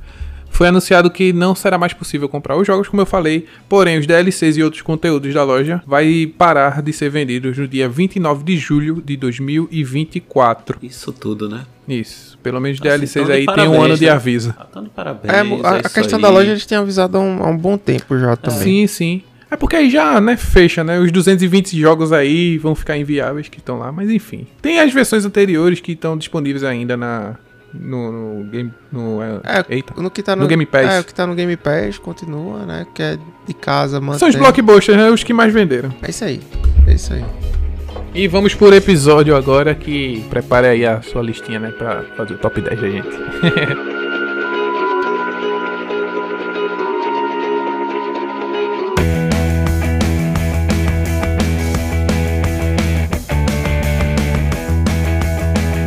foi 0.52 0.68
anunciado 0.68 1.10
que 1.10 1.32
não 1.32 1.56
será 1.56 1.78
mais 1.78 1.94
possível 1.94 2.28
comprar 2.28 2.58
os 2.58 2.68
jogos, 2.68 2.90
como 2.90 3.02
eu 3.02 3.06
falei, 3.06 3.48
porém 3.70 3.98
os 3.98 4.06
DLCs 4.06 4.58
e 4.58 4.62
outros 4.64 4.82
conteúdos 4.82 5.34
da 5.34 5.44
loja 5.44 5.82
vai 5.88 6.32
parar 6.38 6.82
de 6.82 6.92
ser 6.92 7.10
vendidos 7.10 7.58
no 7.58 7.68
dia 7.68 7.88
29 7.88 8.44
de 8.44 8.58
julho 8.58 9.02
de 9.04 9.16
2024. 9.16 10.78
Isso 10.84 11.14
tudo, 11.14 11.48
né? 11.48 11.66
Isso, 11.88 12.38
pelo 12.44 12.60
menos 12.60 12.80
Assim, 12.80 12.90
DLCs 12.90 13.30
aí 13.30 13.46
tem 13.46 13.54
um 13.54 13.72
parabéns, 13.72 13.84
ano 13.86 13.98
de 13.98 14.06
né? 14.06 14.12
aviso. 14.12 14.54
Ah, 14.58 14.66
tá 14.66 14.82
de 14.82 14.90
parabéns. 14.90 15.34
É, 15.34 15.40
a, 15.40 15.44
é 15.44 15.78
a 15.78 15.80
isso 15.80 15.94
questão 15.94 16.18
aí. 16.18 16.22
da 16.22 16.30
loja 16.30 16.52
eles 16.52 16.66
têm 16.66 16.78
avisado 16.78 17.18
há 17.18 17.22
um, 17.22 17.44
há 17.44 17.48
um 17.48 17.58
bom 17.58 17.78
tempo 17.78 18.20
já 18.20 18.36
também. 18.36 18.60
Sim, 18.60 18.88
sim. 18.88 19.24
É 19.52 19.58
porque 19.58 19.76
aí 19.76 19.90
já, 19.90 20.22
né, 20.22 20.38
fecha, 20.38 20.82
né? 20.82 20.98
Os 20.98 21.12
220 21.12 21.78
jogos 21.78 22.14
aí 22.14 22.58
vão 22.58 22.74
ficar 22.74 22.98
inviáveis 22.98 23.50
que 23.50 23.60
estão 23.60 23.78
lá, 23.78 23.92
mas 23.92 24.10
enfim. 24.10 24.48
Tem 24.62 24.80
as 24.80 24.94
versões 24.94 25.26
anteriores 25.26 25.82
que 25.82 25.92
estão 25.92 26.18
disponíveis 26.18 26.64
ainda 26.64 26.96
na 26.96 27.36
no, 27.74 28.12
no 28.12 28.44
game 28.46 28.74
no 28.92 29.22
é, 29.22 29.40
É, 29.44 29.66
eita. 29.76 29.94
no 30.02 30.10
que 30.10 30.24
tá 30.24 30.36
no, 30.36 30.44
No 30.44 30.48
Game 30.48 30.66
Pass. 30.66 30.86
É, 30.86 31.00
o 31.00 31.04
que 31.04 31.14
tá 31.14 31.28
no 31.28 31.36
Game 31.36 31.56
Pass 31.58 31.98
continua, 31.98 32.66
né? 32.66 32.86
Que 32.94 33.04
é 33.04 33.18
de 33.46 33.54
casa, 33.54 34.00
mantém. 34.00 34.20
São 34.20 34.30
os 34.30 34.36
blockbusters, 34.36 34.98
né? 34.98 35.10
Os 35.10 35.24
que 35.24 35.34
mais 35.34 35.54
venderam. 35.54 35.94
É 36.02 36.10
isso 36.10 36.24
aí. 36.24 36.42
É 36.88 36.94
isso 36.94 37.14
aí. 37.14 37.24
E 38.14 38.28
vamos 38.28 38.54
por 38.54 38.74
episódio 38.74 39.36
agora 39.36 39.74
que 39.74 40.22
prepare 40.30 40.68
aí 40.68 40.86
a 40.86 41.02
sua 41.02 41.22
listinha, 41.22 41.60
né, 41.60 41.72
pra 41.72 42.04
fazer 42.18 42.34
o 42.34 42.38
top 42.38 42.60
10 42.60 42.82
da 42.82 42.90
gente. 42.90 43.08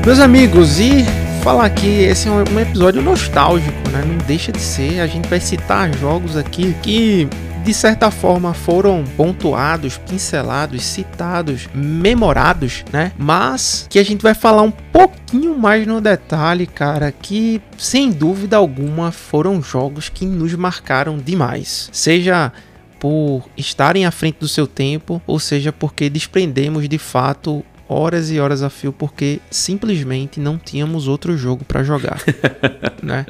Meus 0.04 0.18
amigos, 0.18 0.78
e 0.78 1.02
falar 1.42 1.64
aqui, 1.64 2.02
esse 2.02 2.28
é 2.28 2.30
um 2.30 2.60
episódio 2.60 3.00
nostálgico, 3.00 3.88
né? 3.88 4.04
Não 4.06 4.18
deixa 4.26 4.52
de 4.52 4.60
ser. 4.60 5.00
A 5.00 5.06
gente 5.06 5.26
vai 5.30 5.40
citar 5.40 5.96
jogos 5.96 6.36
aqui 6.36 6.76
que 6.82 7.26
de 7.64 7.72
certa 7.72 8.10
forma 8.10 8.52
foram 8.52 9.02
pontuados, 9.16 9.96
pincelados, 9.96 10.84
citados, 10.84 11.70
memorados, 11.74 12.84
né? 12.92 13.12
Mas 13.16 13.86
que 13.88 13.98
a 13.98 14.04
gente 14.04 14.20
vai 14.20 14.34
falar 14.34 14.60
um 14.60 14.70
pouquinho 14.70 15.56
mais 15.56 15.86
no 15.86 16.02
detalhe, 16.02 16.66
cara, 16.66 17.10
que 17.10 17.62
sem 17.78 18.10
dúvida 18.10 18.58
alguma 18.58 19.10
foram 19.10 19.62
jogos 19.62 20.10
que 20.10 20.26
nos 20.26 20.54
marcaram 20.54 21.16
demais. 21.16 21.88
Seja 21.90 22.52
por 23.00 23.48
estarem 23.56 24.04
à 24.04 24.10
frente 24.10 24.36
do 24.38 24.48
seu 24.48 24.66
tempo, 24.66 25.22
ou 25.26 25.40
seja, 25.40 25.72
porque 25.72 26.10
desprendemos 26.10 26.86
de 26.86 26.98
fato 26.98 27.64
horas 27.88 28.31
e 28.31 28.38
horas 28.38 28.62
a 28.62 28.70
fio 28.70 28.92
porque 28.92 29.40
simplesmente 29.51 30.40
não 30.40 30.59
tínhamos 30.59 31.09
outro 31.09 31.37
jogo 31.37 31.64
para 31.64 31.83
jogar, 31.83 32.20
né? 33.03 33.27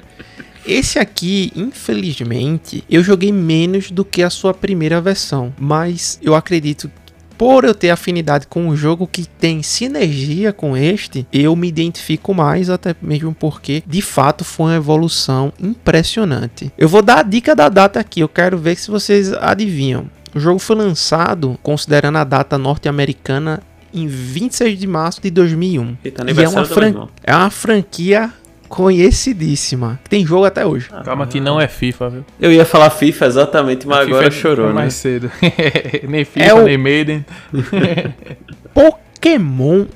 Esse 0.67 0.99
aqui, 0.99 1.53
infelizmente, 1.55 2.83
eu 2.88 3.03
joguei 3.03 3.31
menos 3.31 3.90
do 3.90 4.03
que 4.03 4.23
a 4.23 4.31
sua 4.31 4.55
primeira 4.55 4.99
versão, 4.99 5.53
mas 5.59 6.19
eu 6.23 6.35
acredito 6.35 6.88
que 6.88 7.05
por 7.37 7.64
eu 7.64 7.75
ter 7.75 7.90
afinidade 7.90 8.47
com 8.47 8.69
um 8.69 8.77
jogo 8.77 9.07
que 9.07 9.27
tem 9.27 9.62
sinergia 9.62 10.53
com 10.53 10.77
este, 10.77 11.27
eu 11.33 11.55
me 11.57 11.69
identifico 11.69 12.33
mais, 12.33 12.71
até 12.71 12.95
mesmo 13.03 13.35
porque 13.35 13.83
de 13.87 14.01
fato 14.01 14.45
foi 14.45 14.67
uma 14.67 14.77
evolução 14.77 15.53
impressionante. 15.61 16.73
Eu 16.79 16.88
vou 16.88 17.03
dar 17.03 17.19
a 17.19 17.23
dica 17.23 17.55
da 17.55 17.69
data 17.69 18.01
aqui, 18.01 18.21
eu 18.21 18.29
quero 18.29 18.57
ver 18.57 18.77
se 18.77 18.90
vocês 18.90 19.33
adivinham. 19.33 20.09
O 20.35 20.40
jogo 20.40 20.59
foi 20.59 20.77
lançado, 20.77 21.59
considerando 21.62 22.19
a 22.19 22.25
data 22.25 22.59
norte-americana, 22.59 23.62
em 23.94 24.07
26 24.09 24.78
de 24.78 24.87
março 24.87 25.20
de 25.22 25.30
2001. 25.30 25.96
Eita, 26.04 26.20
E 26.20 26.20
é 26.20 26.22
aniversário 26.22 26.66
uma, 26.68 26.74
fran... 26.74 27.07
é 27.22 27.35
uma 27.35 27.50
franquia 27.50 28.30
conhecidíssima. 28.68 30.00
que 30.02 30.11
Tem 30.11 30.26
jogo 30.26 30.44
até 30.46 30.66
hoje. 30.66 30.88
Calma 31.04 31.26
que 31.26 31.38
não 31.38 31.61
é 31.61 31.68
FIFA, 31.68 32.11
viu? 32.11 32.24
Eu 32.40 32.52
ia 32.52 32.64
falar 32.64 32.90
FIFA 32.90 33.26
exatamente, 33.26 33.87
mas 33.87 33.98
FIFA 34.00 34.11
agora 34.11 34.26
é- 34.26 34.30
chorou, 34.30 34.64
é 34.66 34.68
né? 34.70 34.74
mais 34.74 34.94
cedo. 34.94 35.30
nem 36.09 36.24
FIFA, 36.24 36.44
É 36.46 36.54
o- 36.54 36.64
nem 36.64 36.76
Maiden. 36.78 37.24
Pokémon 38.74 39.87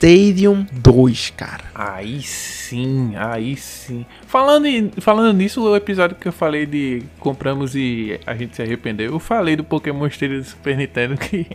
Stadium 0.00 0.64
2, 0.72 1.34
cara. 1.36 1.64
Aí 1.74 2.22
sim, 2.22 3.12
aí 3.16 3.54
sim. 3.54 4.06
Falando, 4.26 4.64
em- 4.64 4.90
falando 4.98 5.36
nisso, 5.36 5.62
o 5.62 5.76
episódio 5.76 6.16
que 6.18 6.26
eu 6.26 6.32
falei 6.32 6.64
de 6.64 7.02
compramos 7.18 7.74
e 7.74 8.18
a 8.26 8.34
gente 8.34 8.56
se 8.56 8.62
arrependeu, 8.62 9.12
eu 9.12 9.18
falei 9.18 9.56
do 9.56 9.62
Pokémon 9.64 10.06
Stadium 10.06 10.38
do 10.38 10.44
Super 10.44 10.74
Nintendo 10.78 11.18
que 11.18 11.46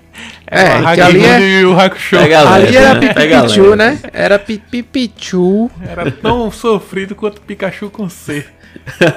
É, 0.45 0.93
que 0.93 1.01
ali 1.01 1.25
é- 1.25 1.61
e 1.61 1.65
o 1.65 1.73
Hakusho. 1.79 2.17
Leve, 2.17 2.35
Ali 2.35 2.77
era 2.77 2.93
né? 2.93 2.99
Pipichu, 3.13 3.61
leve. 3.63 3.75
né? 3.77 3.99
Era 4.13 4.37
Pi- 4.37 4.61
Pipichu. 4.69 5.71
Era 5.81 6.11
tão 6.11 6.51
sofrido 6.51 7.15
quanto 7.15 7.41
Pikachu 7.41 7.89
com 7.89 8.07
C. 8.07 8.45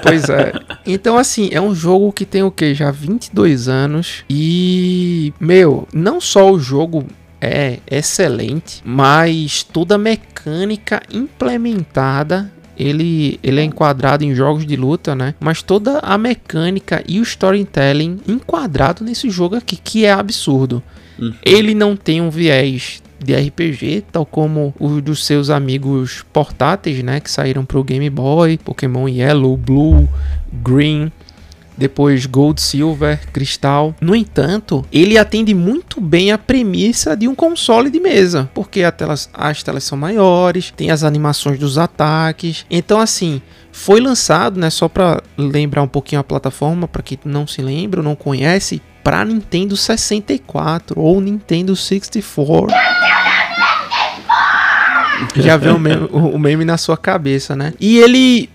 Pois 0.02 0.26
é. 0.30 0.52
Então, 0.86 1.18
assim, 1.18 1.50
é 1.52 1.60
um 1.60 1.74
jogo 1.74 2.12
que 2.12 2.24
tem 2.24 2.42
o 2.42 2.50
que? 2.50 2.72
Já 2.74 2.90
22 2.90 3.68
anos. 3.68 4.24
E, 4.30 5.34
meu, 5.38 5.86
não 5.92 6.18
só 6.20 6.50
o 6.50 6.58
jogo 6.58 7.04
é 7.40 7.78
excelente, 7.90 8.82
mas 8.84 9.62
toda 9.62 9.94
a 9.94 9.98
mecânica 9.98 11.02
implementada. 11.12 12.52
Ele, 12.76 13.40
ele 13.42 13.60
é 13.60 13.64
enquadrado 13.64 14.22
em 14.22 14.32
jogos 14.36 14.64
de 14.64 14.76
luta, 14.76 15.12
né? 15.12 15.34
Mas 15.40 15.62
toda 15.62 15.98
a 15.98 16.16
mecânica 16.16 17.02
e 17.08 17.18
o 17.18 17.24
storytelling 17.24 18.20
enquadrado 18.28 19.02
nesse 19.02 19.28
jogo 19.30 19.56
aqui, 19.56 19.76
que 19.76 20.04
é 20.04 20.12
absurdo. 20.12 20.80
Uhum. 21.18 21.34
Ele 21.44 21.74
não 21.74 21.96
tem 21.96 22.20
um 22.20 22.30
viés 22.30 23.02
de 23.18 23.34
RPG, 23.34 24.04
tal 24.12 24.24
como 24.24 24.72
os 24.78 25.02
dos 25.02 25.26
seus 25.26 25.50
amigos 25.50 26.24
portáteis, 26.32 27.02
né, 27.02 27.18
que 27.18 27.30
saíram 27.30 27.64
pro 27.64 27.82
Game 27.82 28.08
Boy, 28.08 28.58
Pokémon 28.58 29.08
Yellow, 29.08 29.56
Blue, 29.56 30.08
Green, 30.52 31.10
depois 31.78 32.26
Gold, 32.26 32.60
Silver, 32.60 33.20
Cristal. 33.32 33.94
No 34.00 34.14
entanto, 34.14 34.84
ele 34.92 35.16
atende 35.16 35.54
muito 35.54 36.00
bem 36.00 36.32
a 36.32 36.36
premissa 36.38 37.16
de 37.16 37.26
um 37.28 37.34
console 37.34 37.88
de 37.88 38.00
mesa, 38.00 38.50
porque 38.52 38.90
telas- 38.92 39.30
as 39.32 39.62
telas 39.62 39.84
são 39.84 39.96
maiores, 39.96 40.72
tem 40.76 40.90
as 40.90 41.04
animações 41.04 41.58
dos 41.58 41.78
ataques. 41.78 42.66
Então, 42.70 43.00
assim, 43.00 43.40
foi 43.72 44.00
lançado, 44.00 44.58
né, 44.58 44.68
só 44.70 44.88
para 44.88 45.22
lembrar 45.36 45.82
um 45.82 45.88
pouquinho 45.88 46.20
a 46.20 46.24
plataforma, 46.24 46.88
para 46.88 47.02
quem 47.02 47.18
não 47.24 47.46
se 47.46 47.62
lembra 47.62 48.00
ou 48.00 48.04
não 48.04 48.16
conhece, 48.16 48.82
para 49.04 49.24
Nintendo 49.24 49.76
64 49.76 51.00
ou 51.00 51.20
Nintendo 51.20 51.74
64. 51.74 52.66
Já 55.36 55.56
vê 55.56 55.68
o 55.70 55.78
meme, 55.78 56.08
o 56.12 56.38
meme 56.38 56.64
na 56.64 56.76
sua 56.76 56.96
cabeça, 56.96 57.56
né? 57.56 57.72
E 57.80 57.98
ele. 57.98 58.48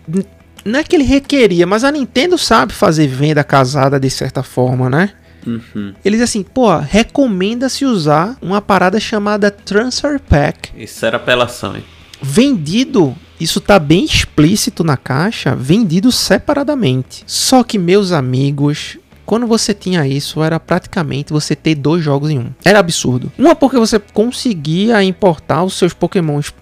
Não 0.66 0.80
é 0.80 0.84
que 0.84 0.96
ele 0.96 1.04
requeria, 1.04 1.68
mas 1.68 1.84
a 1.84 1.92
Nintendo 1.92 2.38
sabe 2.38 2.74
fazer 2.74 3.08
venda 3.08 3.44
casada 3.44 4.00
de 4.00 4.10
certa 4.10 4.42
forma, 4.44 4.90
né? 4.90 5.12
Uhum. 5.46 5.94
Eles 6.04 6.22
assim, 6.22 6.44
pô, 6.44 6.76
recomenda-se 6.78 7.86
usar 7.86 8.38
uma 8.42 8.62
parada 8.62 9.00
chamada 9.00 9.52
Transfer 9.52 10.20
Pack. 10.20 10.72
Isso 10.78 11.06
era 11.06 11.18
apelação, 11.18 11.76
hein? 11.76 11.84
Vendido, 12.22 13.14
isso 13.40 13.60
tá 13.60 13.78
bem 13.78 14.06
explícito 14.06 14.84
na 14.84 14.96
caixa, 14.96 15.56
vendido 15.56 16.12
separadamente. 16.12 17.24
Só 17.28 17.62
que, 17.64 17.78
meus 17.78 18.14
amigos, 18.14 18.98
quando 19.26 19.46
você 19.46 19.74
tinha 19.74 20.08
isso, 20.08 20.42
era 20.42 20.60
praticamente 20.60 21.34
você 21.34 21.56
ter 21.56 21.76
dois 21.76 22.04
jogos 22.04 22.30
em 22.30 22.40
um. 22.40 22.50
Era 22.64 22.80
absurdo. 22.80 23.32
Uma 23.38 23.56
porque 23.56 23.78
você 23.78 24.00
conseguia 24.00 25.04
importar 25.04 25.64
os 25.64 25.74
seus 25.74 25.94
pokémons 25.94 26.54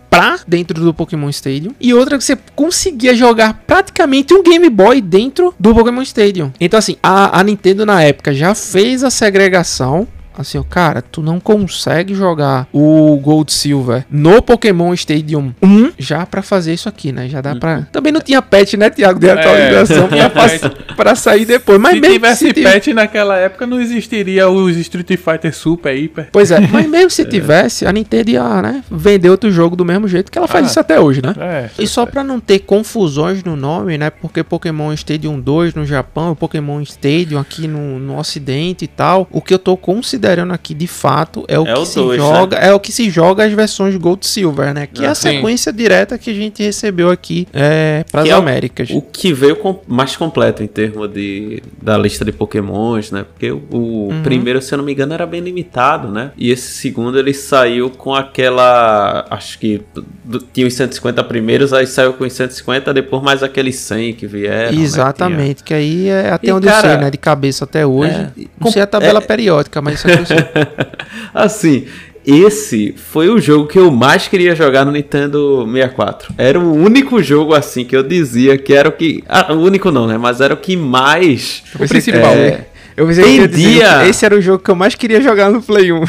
dentro 0.47 0.79
do 0.79 0.93
Pokémon 0.93 1.29
Stadium 1.29 1.73
e 1.79 1.93
outra 1.93 2.17
que 2.17 2.23
você 2.23 2.37
conseguia 2.55 3.15
jogar 3.15 3.63
praticamente 3.65 4.33
um 4.33 4.43
Game 4.43 4.69
Boy 4.69 5.01
dentro 5.01 5.53
do 5.59 5.73
Pokémon 5.73 6.01
Stadium. 6.01 6.51
Então 6.59 6.77
assim, 6.77 6.95
a, 7.01 7.39
a 7.39 7.43
Nintendo 7.43 7.85
na 7.85 8.01
época 8.01 8.33
já 8.33 8.53
fez 8.53 9.03
a 9.03 9.09
segregação 9.09 10.07
Assim, 10.41 10.57
ó, 10.57 10.63
cara, 10.63 11.01
tu 11.01 11.21
não 11.21 11.39
consegue 11.39 12.13
jogar 12.13 12.67
o 12.73 13.17
Gold 13.17 13.51
Silver 13.51 14.05
no 14.09 14.41
Pokémon 14.41 14.93
Stadium 14.93 15.53
1 15.61 15.91
já 15.97 16.25
pra 16.25 16.41
fazer 16.41 16.73
isso 16.73 16.89
aqui, 16.89 17.11
né? 17.11 17.27
Já 17.29 17.41
dá 17.41 17.55
pra. 17.55 17.87
Também 17.91 18.11
não 18.11 18.21
tinha 18.21 18.41
patch, 18.41 18.73
né, 18.73 18.89
Thiago? 18.89 19.19
De 19.19 19.29
atualização 19.29 20.09
É. 20.11 20.29
pra, 20.29 20.45
pra 20.95 21.15
sair 21.15 21.45
depois. 21.45 21.79
Mas 21.79 21.93
se 21.95 21.99
mesmo 22.01 22.13
tivesse 22.15 22.47
se 22.47 22.53
tivesse- 22.53 22.73
patch 22.75 22.87
naquela 22.95 23.37
época, 23.37 23.65
não 23.65 23.79
existiria 23.79 24.49
os 24.49 24.75
Street 24.77 25.07
Fighter 25.17 25.55
Super, 25.55 25.93
Hyper. 25.95 26.29
Pois 26.31 26.51
é, 26.51 26.59
mas 26.59 26.87
mesmo 26.89 27.09
se 27.09 27.23
tivesse, 27.25 27.85
a 27.85 27.91
Nintendo 27.91 28.29
ia, 28.31 28.61
né, 28.61 28.83
vender 28.89 29.29
outro 29.29 29.51
jogo 29.51 29.75
do 29.75 29.85
mesmo 29.85 30.07
jeito 30.07 30.31
que 30.31 30.37
ela 30.37 30.47
faz 30.47 30.65
Ah. 30.65 30.69
isso 30.69 30.79
até 30.79 30.99
hoje, 30.99 31.21
né? 31.23 31.33
É. 31.39 31.69
E 31.79 31.87
só 31.87 32.05
pra 32.05 32.23
não 32.23 32.39
ter 32.39 32.59
confusões 32.59 33.43
no 33.43 33.55
nome, 33.55 33.97
né? 33.97 34.09
Porque 34.09 34.43
Pokémon 34.43 34.91
Stadium 34.93 35.39
2 35.39 35.73
no 35.75 35.85
Japão 35.85 36.35
Pokémon 36.35 36.81
Stadium 36.81 37.39
aqui 37.39 37.67
no, 37.67 37.99
no 37.99 38.17
Ocidente 38.17 38.85
e 38.85 38.87
tal. 38.87 39.27
O 39.31 39.41
que 39.41 39.53
eu 39.53 39.59
tô 39.59 39.75
considerando 39.77 40.30
aqui 40.53 40.73
de 40.73 40.87
fato 40.87 41.43
é 41.47 41.59
o 41.59 41.67
É 41.67 41.73
que 41.73 41.85
se 41.85 41.95
dois, 41.95 42.17
joga, 42.21 42.57
é 42.57 42.73
o 42.73 42.79
que 42.79 42.91
se 42.91 43.09
joga 43.09 43.43
as 43.45 43.53
versões 43.53 43.95
Gold 43.95 44.25
Silver, 44.25 44.73
né? 44.73 44.87
Que 44.91 45.03
é 45.03 45.07
Ah, 45.07 45.11
a 45.11 45.15
sim. 45.15 45.29
sequência 45.29 45.71
direta 45.73 46.17
que 46.17 46.29
a 46.29 46.33
gente 46.33 46.63
recebeu 46.63 47.09
aqui 47.09 47.47
é, 47.53 48.03
para 48.11 48.21
as 48.21 48.29
é 48.29 48.31
Américas. 48.31 48.89
O 48.91 49.01
que 49.01 49.33
veio 49.33 49.55
com- 49.55 49.79
mais 49.87 50.15
completo 50.15 50.63
em 50.63 50.67
termos 50.67 51.11
de, 51.11 51.61
da 51.81 51.97
lista 51.97 52.23
de 52.25 52.31
pokémons, 52.31 53.11
né? 53.11 53.23
Porque 53.23 53.51
o, 53.51 53.61
o 53.71 54.07
Uhum. 54.11 54.21
primeiro, 54.23 54.61
se 54.61 54.73
eu 54.73 54.77
não 54.77 54.85
me 54.85 54.91
engano, 54.93 55.13
era 55.13 55.25
bem 55.25 55.41
limitado, 55.41 56.07
né? 56.09 56.31
E 56.37 56.51
esse 56.51 56.71
segundo 56.73 57.17
ele 57.19 57.33
saiu 57.33 57.89
com 57.89 58.13
aquela. 58.15 59.25
Acho 59.29 59.57
que 59.59 59.81
do- 60.23 60.39
tinha 60.39 60.65
os 60.67 60.73
150 60.73 61.23
primeiros, 61.23 61.73
aí 61.73 61.85
saiu 61.87 62.13
com 62.13 62.23
os 62.23 62.33
150, 62.33 62.93
depois 62.93 63.21
mais 63.23 63.43
aqueles 63.43 63.75
100 63.77 64.13
que 64.13 64.27
vieram. 64.27 64.71
né? 64.77 64.81
Exatamente, 64.83 65.63
que 65.63 65.73
aí 65.73 66.07
é 66.09 66.31
até 66.31 66.47
E, 66.49 66.51
onde 66.51 66.67
eu 66.67 66.71
cara, 66.71 66.89
sei, 66.89 66.97
né? 66.97 67.09
De 67.09 67.17
cabeça 67.17 67.63
até 67.65 67.85
hoje. 67.85 68.11
é, 68.13 68.29
não 68.59 68.71
sei 68.71 68.81
a 68.81 68.87
tabela 68.87 69.21
periódica, 69.21 69.81
mas 69.81 69.95
isso 69.99 70.07
assim. 71.33 71.85
Esse 72.25 72.93
foi 72.95 73.29
o 73.29 73.39
jogo 73.39 73.65
que 73.65 73.79
eu 73.79 73.89
mais 73.89 74.27
queria 74.27 74.55
jogar 74.55 74.85
no 74.85 74.91
Nintendo 74.91 75.65
64. 75.65 76.35
Era 76.37 76.59
o 76.59 76.71
único 76.71 77.21
jogo 77.23 77.55
assim 77.55 77.83
que 77.83 77.97
eu 77.97 78.03
dizia 78.03 78.59
que 78.59 78.73
era 78.73 78.87
o 78.87 78.91
que. 78.91 79.23
Ah, 79.27 79.51
o 79.51 79.59
único 79.59 79.89
não, 79.89 80.05
né? 80.05 80.19
Mas 80.19 80.39
era 80.39 80.53
o 80.53 80.57
que 80.57 80.77
mais. 80.77 81.63
O 81.73 81.87
principal. 81.87 82.31
É, 82.33 82.65
eu 82.95 83.07
pensei 83.07 83.47
que 83.47 84.07
esse 84.07 84.23
era 84.23 84.35
o 84.35 84.41
jogo 84.41 84.63
que 84.63 84.69
eu 84.69 84.75
mais 84.75 84.93
queria 84.93 85.19
jogar 85.19 85.49
no 85.49 85.63
Play 85.63 85.91
1. 85.91 86.03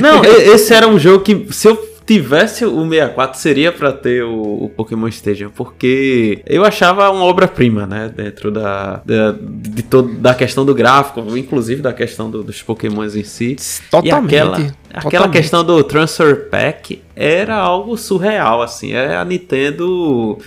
Não, 0.00 0.22
esse 0.24 0.74
era 0.74 0.86
um 0.86 0.98
jogo 0.98 1.24
que 1.24 1.46
se 1.50 1.68
eu 1.68 1.76
tivesse 2.14 2.64
o 2.64 2.88
64 2.88 3.38
seria 3.38 3.70
pra 3.70 3.92
ter 3.92 4.24
o, 4.24 4.64
o 4.64 4.68
Pokémon 4.74 5.06
Stadium, 5.08 5.50
porque 5.50 6.42
eu 6.46 6.64
achava 6.64 7.10
uma 7.10 7.22
obra-prima, 7.24 7.86
né, 7.86 8.10
dentro 8.14 8.50
da, 8.50 9.02
da 9.04 9.34
de 9.40 9.82
todo 9.82 10.14
da 10.14 10.34
questão 10.34 10.64
do 10.64 10.74
gráfico, 10.74 11.20
inclusive 11.36 11.82
da 11.82 11.92
questão 11.92 12.30
do- 12.30 12.42
dos 12.42 12.62
Pokémons 12.62 13.14
em 13.14 13.22
si. 13.24 13.56
Totalmente. 13.90 14.32
E 14.32 14.36
aquela, 14.38 14.54
aquela 14.56 15.02
totalmente. 15.02 15.32
questão 15.32 15.62
do 15.62 15.84
Transfer 15.84 16.48
Pack 16.48 17.02
era 17.14 17.54
algo 17.56 17.96
surreal, 17.96 18.62
assim. 18.62 18.92
É 18.92 19.16
a 19.16 19.24
Nintendo. 19.24 20.38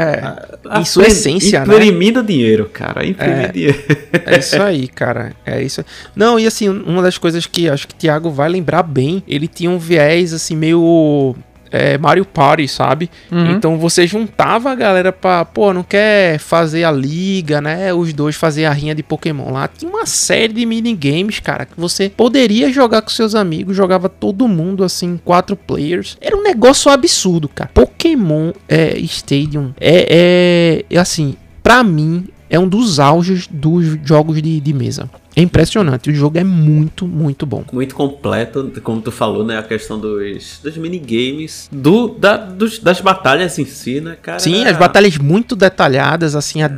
É, 0.00 0.78
em 0.80 0.84
sua 0.84 1.02
apre- 1.02 1.12
essência, 1.12 1.64
né? 1.64 1.74
Imprimindo 1.74 2.22
dinheiro, 2.22 2.70
cara. 2.72 3.04
Imprimir 3.06 3.44
É. 3.44 3.48
dinheiro. 3.52 3.78
É 4.26 4.38
isso 4.38 4.60
aí, 4.62 4.88
cara. 4.88 5.32
É 5.44 5.62
isso. 5.62 5.84
Não, 6.16 6.38
e 6.38 6.46
assim, 6.46 6.68
uma 6.68 7.02
das 7.02 7.18
coisas 7.18 7.46
que 7.46 7.68
acho 7.68 7.86
que 7.88 7.94
o 7.94 7.96
Thiago 7.96 8.30
vai 8.30 8.48
lembrar 8.48 8.82
bem, 8.82 9.22
ele 9.28 9.46
tinha 9.48 9.70
um 9.70 9.78
viés 9.78 10.32
assim 10.32 10.56
meio 10.56 11.34
é, 11.70 11.96
Mario 11.98 12.24
Party, 12.24 12.66
sabe? 12.68 13.10
Uhum. 13.30 13.52
Então 13.52 13.78
você 13.78 14.06
juntava 14.06 14.70
a 14.70 14.74
galera 14.74 15.12
pra, 15.12 15.44
pô, 15.44 15.72
não 15.72 15.82
quer 15.82 16.38
fazer 16.38 16.84
a 16.84 16.92
liga, 16.92 17.60
né? 17.60 17.92
Os 17.92 18.12
dois 18.12 18.36
fazer 18.36 18.64
a 18.64 18.72
rinha 18.72 18.94
de 18.94 19.02
Pokémon 19.02 19.52
lá. 19.52 19.68
Tinha 19.68 19.90
uma 19.90 20.06
série 20.06 20.52
de 20.52 20.66
minigames, 20.66 21.40
cara, 21.40 21.64
que 21.64 21.78
você 21.78 22.08
poderia 22.08 22.72
jogar 22.72 23.02
com 23.02 23.10
seus 23.10 23.34
amigos, 23.34 23.76
jogava 23.76 24.08
todo 24.08 24.48
mundo 24.48 24.84
assim, 24.84 25.18
quatro 25.24 25.56
players. 25.56 26.16
Era 26.20 26.36
um 26.36 26.42
negócio 26.42 26.90
absurdo, 26.90 27.48
cara. 27.48 27.70
Pokémon 27.72 28.52
é, 28.68 28.98
Stadium 28.98 29.72
é, 29.80 30.84
é, 30.90 30.94
é 30.94 30.98
assim, 30.98 31.36
pra 31.62 31.82
mim, 31.82 32.26
é 32.48 32.58
um 32.58 32.68
dos 32.68 32.98
auges 32.98 33.46
dos 33.46 33.98
jogos 34.04 34.42
de, 34.42 34.60
de 34.60 34.72
mesa. 34.72 35.08
É 35.40 35.42
impressionante, 35.42 36.10
o 36.10 36.14
jogo 36.14 36.36
é 36.36 36.44
muito, 36.44 37.06
muito 37.06 37.46
bom. 37.46 37.64
muito 37.72 37.94
completo, 37.94 38.70
como 38.82 39.00
tu 39.00 39.10
falou, 39.10 39.42
né? 39.42 39.56
A 39.56 39.62
questão 39.62 39.98
dos, 39.98 40.60
dos 40.62 40.76
minigames, 40.76 41.66
do, 41.72 42.08
da, 42.08 42.36
dos, 42.36 42.78
das 42.78 43.00
batalhas 43.00 43.58
em 43.58 43.64
si, 43.64 44.02
né, 44.02 44.18
cara? 44.20 44.38
Sim, 44.38 44.66
as 44.66 44.76
batalhas 44.76 45.16
muito 45.16 45.56
detalhadas, 45.56 46.36
assim, 46.36 46.62
a 46.62 46.70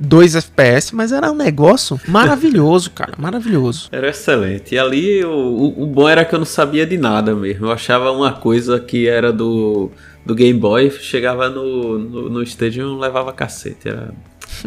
2 0.00 0.34
FPS, 0.34 0.94
mas 0.94 1.12
era 1.12 1.30
um 1.30 1.34
negócio 1.34 2.00
maravilhoso, 2.08 2.90
cara, 2.90 3.12
maravilhoso. 3.18 3.90
Era 3.92 4.08
excelente. 4.08 4.74
E 4.74 4.78
ali 4.78 5.22
o, 5.22 5.30
o, 5.30 5.82
o 5.82 5.86
bom 5.86 6.08
era 6.08 6.24
que 6.24 6.34
eu 6.34 6.38
não 6.38 6.46
sabia 6.46 6.86
de 6.86 6.96
nada 6.96 7.34
mesmo. 7.34 7.66
Eu 7.66 7.72
achava 7.72 8.10
uma 8.10 8.32
coisa 8.32 8.80
que 8.80 9.06
era 9.06 9.30
do, 9.32 9.90
do 10.24 10.34
Game 10.34 10.58
Boy, 10.58 10.90
chegava 10.90 11.50
no, 11.50 11.98
no, 11.98 12.30
no 12.30 12.42
Stadium 12.42 12.98
levava 12.98 13.32
cacete. 13.32 13.88
Era, 13.88 14.14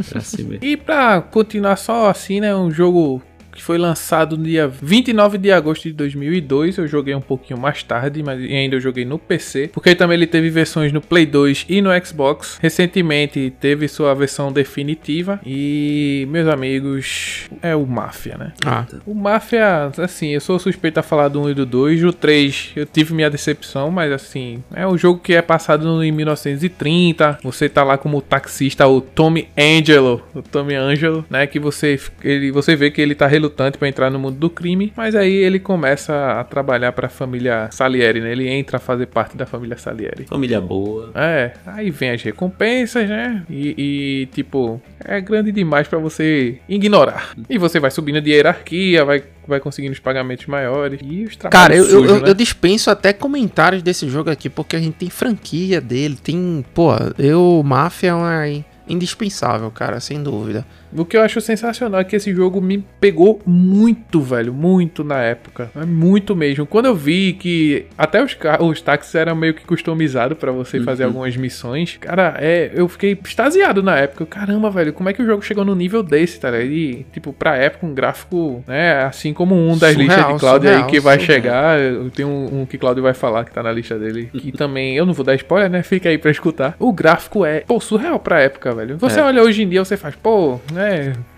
era 0.10 0.20
assim 0.20 0.44
mesmo. 0.44 0.60
E 0.66 0.78
pra 0.78 1.22
continuar 1.22 1.78
só 1.78 2.10
assim, 2.10 2.40
né? 2.40 2.56
Um 2.56 2.70
jogo 2.70 3.22
que 3.60 3.63
foi 3.65 3.78
lançado 3.78 4.38
no 4.38 4.43
dia 4.45 4.69
29 4.69 5.38
de 5.38 5.52
agosto 5.52 5.84
de 5.84 5.91
2002. 5.93 6.78
Eu 6.78 6.88
joguei 6.88 7.13
um 7.13 7.19
pouquinho 7.19 7.60
mais 7.60 7.84
tarde, 7.84 8.24
mas 8.24 8.39
ainda 8.39 8.78
eu 8.78 8.80
joguei 8.80 9.04
no 9.04 9.19
PC. 9.19 9.69
Porque 9.74 9.93
também 9.93 10.15
ele 10.15 10.26
teve 10.26 10.50
versões 10.50 10.93
no 10.93 11.02
Play 11.02 11.26
2 11.26 11.65
e 11.67 11.82
no 11.82 11.89
Xbox. 12.06 12.58
Recentemente 12.62 13.52
teve 13.60 13.89
sua 13.89 14.13
versão 14.15 14.50
definitiva. 14.50 15.41
E, 15.45 16.26
meus 16.30 16.48
amigos, 16.48 17.50
é 17.62 17.76
o 17.76 17.86
Mafia, 17.86 18.38
né? 18.38 18.54
Ah, 18.65 18.86
O 19.06 19.13
Mafia, 19.13 19.91
assim, 19.98 20.30
eu 20.30 20.39
sou 20.39 20.58
suspeito 20.58 20.98
a 21.00 21.04
falar 21.04 21.28
do 21.28 21.41
1 21.41 21.50
e 21.50 21.54
do 21.54 21.65
2. 21.65 22.04
O 22.06 22.13
3 22.13 22.72
eu 22.78 22.86
tive 22.86 23.13
minha 23.13 23.30
decepção, 23.30 23.91
mas 23.91 24.10
assim, 24.13 24.63
é 24.74 24.88
um 24.88 24.98
jogo 24.98 25.19
que 25.19 25.34
é 25.34 25.41
passado 25.41 26.02
em 26.02 26.13
1930. 26.13 27.39
Você 27.43 27.67
tá 27.67 27.84
lá 27.84 27.98
como 27.98 28.22
taxista, 28.22 28.88
o 28.88 29.02
Tommy 29.02 29.50
Angelo. 29.58 30.24
O 30.34 30.41
Tommy 30.41 30.76
Angelo, 30.76 31.26
né? 31.30 31.45
Que 31.45 31.60
você, 31.60 32.00
ele, 32.24 32.52
você 32.52 32.74
vê 32.78 32.89
que 32.89 33.02
ele 33.02 33.15
tá 33.15 33.28
relutante 33.50 33.78
pra 33.78 33.88
entrar 33.88 34.10
no 34.10 34.20
mundo 34.20 34.38
do 34.38 34.50
crime. 34.50 34.94
Mas 34.96 35.16
aí 35.16 35.34
ele 35.34 35.60
começa 35.60 36.40
a 36.40 36.44
trabalhar 36.44 36.92
pra 36.92 37.10
família 37.10 37.70
Salieri, 37.72 38.22
né? 38.22 38.32
Ele 38.32 38.48
entra 38.48 38.78
a 38.78 38.80
fazer 38.80 39.08
parte 39.08 39.36
da 39.36 39.46
família 39.46 39.78
Salieri. 39.78 40.26
Família 40.26 40.62
boa. 40.62 41.12
É, 41.16 41.52
aí 41.66 41.90
vem 41.90 42.12
as 42.12 42.22
recompensas, 42.22 43.10
né? 43.10 43.44
E, 43.50 43.76
e, 43.78 44.26
tipo, 44.28 44.82
é 45.04 45.20
grande 45.20 45.52
demais 45.52 45.88
pra 45.88 45.98
você 45.98 46.60
ignorar. 46.70 47.34
E 47.50 47.58
você 47.58 47.80
vai 47.80 47.92
subindo 47.92 48.22
de 48.22 48.32
hierarquia, 48.32 49.04
vai, 49.04 49.24
vai 49.48 49.60
conseguindo 49.60 49.94
os 49.94 50.00
pagamentos 50.00 50.46
maiores. 50.46 51.00
E 51.04 51.24
os 51.24 51.36
trabalhos 51.36 51.62
cara, 51.62 51.76
eu, 51.76 51.84
eu, 51.84 51.90
sujos, 51.90 52.12
eu, 52.12 52.22
né? 52.22 52.30
eu 52.30 52.34
dispenso 52.34 52.92
até 52.92 53.12
comentários 53.12 53.82
desse 53.82 54.08
jogo 54.08 54.30
aqui, 54.30 54.50
porque 54.50 54.76
a 54.76 54.80
gente 54.80 54.96
tem 54.96 55.10
franquia 55.10 55.82
dele, 55.82 56.18
tem, 56.22 56.64
pô, 56.74 56.92
eu, 57.18 57.62
Mafia 57.66 58.10
é 58.10 58.14
uma 58.14 58.46
indispensável, 58.88 59.70
cara, 59.72 60.00
sem 60.00 60.22
dúvida. 60.22 60.66
O 60.95 61.06
que 61.06 61.15
eu 61.17 61.21
acho 61.21 61.39
sensacional 61.41 62.02
é 62.02 62.04
que 62.04 62.15
esse 62.15 62.34
jogo 62.34 62.62
me 62.62 62.84
pegou 62.99 63.39
muito, 63.45 64.21
velho. 64.21 64.54
Muito 64.54 65.04
na 65.04 65.21
época. 65.21 65.69
É 65.80 65.86
muito 65.86 66.36
mesmo. 66.36 66.65
Quando 66.65 66.86
eu 66.86 66.95
vi 66.95 67.34
que 67.34 67.86
até 67.97 68.23
os, 68.23 68.36
os 68.62 68.82
táxis 68.82 69.13
eram 69.15 69.36
meio 69.36 69.54
que 69.54 69.63
customizados 69.65 70.38
pra 70.38 70.52
você 70.52 70.80
fazer 70.82 71.04
algumas 71.06 71.36
missões, 71.38 71.97
cara, 71.99 72.36
é, 72.39 72.71
eu 72.73 72.88
fiquei 72.88 73.17
extasiado 73.23 73.84
na 73.84 73.97
época. 73.97 74.25
Caramba, 74.25 74.69
velho, 74.69 74.93
como 74.93 75.10
é 75.10 75.13
que 75.13 75.21
o 75.21 75.25
jogo 75.25 75.41
chegou 75.43 75.63
no 75.63 75.75
nível 75.75 76.02
desse, 76.02 76.39
tá? 76.39 76.49
ligado? 76.52 76.71
E, 76.71 77.06
tipo, 77.13 77.32
pra 77.34 77.56
época, 77.58 77.86
um 77.86 77.93
gráfico, 77.93 78.63
né? 78.67 79.04
Assim 79.04 79.34
como 79.34 79.56
um 79.56 79.78
das 79.78 79.93
Surreal, 79.93 80.08
listas 80.17 80.34
de 80.34 80.39
Cláudio 80.39 80.69
aí 80.69 80.84
que 80.86 80.99
vai 80.99 81.19
surreal. 81.19 81.36
chegar. 81.41 81.80
Tenho 82.15 82.30
um, 82.30 82.62
um 82.62 82.65
que 82.65 82.78
Cláudio 82.78 83.04
vai 83.04 83.13
falar 83.13 83.45
que 83.45 83.52
tá 83.52 83.62
na 83.62 83.71
lista 83.71 83.97
dele. 83.97 84.30
Que 84.34 84.52
também, 84.52 84.95
eu 84.95 85.06
não 85.06 85.13
vou 85.13 85.25
dar 85.25 85.36
spoiler, 85.36 85.69
né? 85.69 85.84
Fica 85.84 86.10
aí 86.10 86.17
pra 86.17 86.32
escutar. 86.32 86.75
O 86.80 86.91
gráfico 86.91 87.45
é, 87.45 87.60
pô, 87.62 87.80
surreal 87.80 88.19
pra 88.19 88.39
época, 88.41 88.73
velho. 88.73 88.97
Você 88.97 89.19
É. 89.19 89.23
olha 89.23 89.43
hoje 89.43 89.63
em 89.63 89.69
dia, 89.69 89.84
você 89.84 89.95
faz, 89.97 90.15
pô, 90.15 90.60
né? 90.71 90.79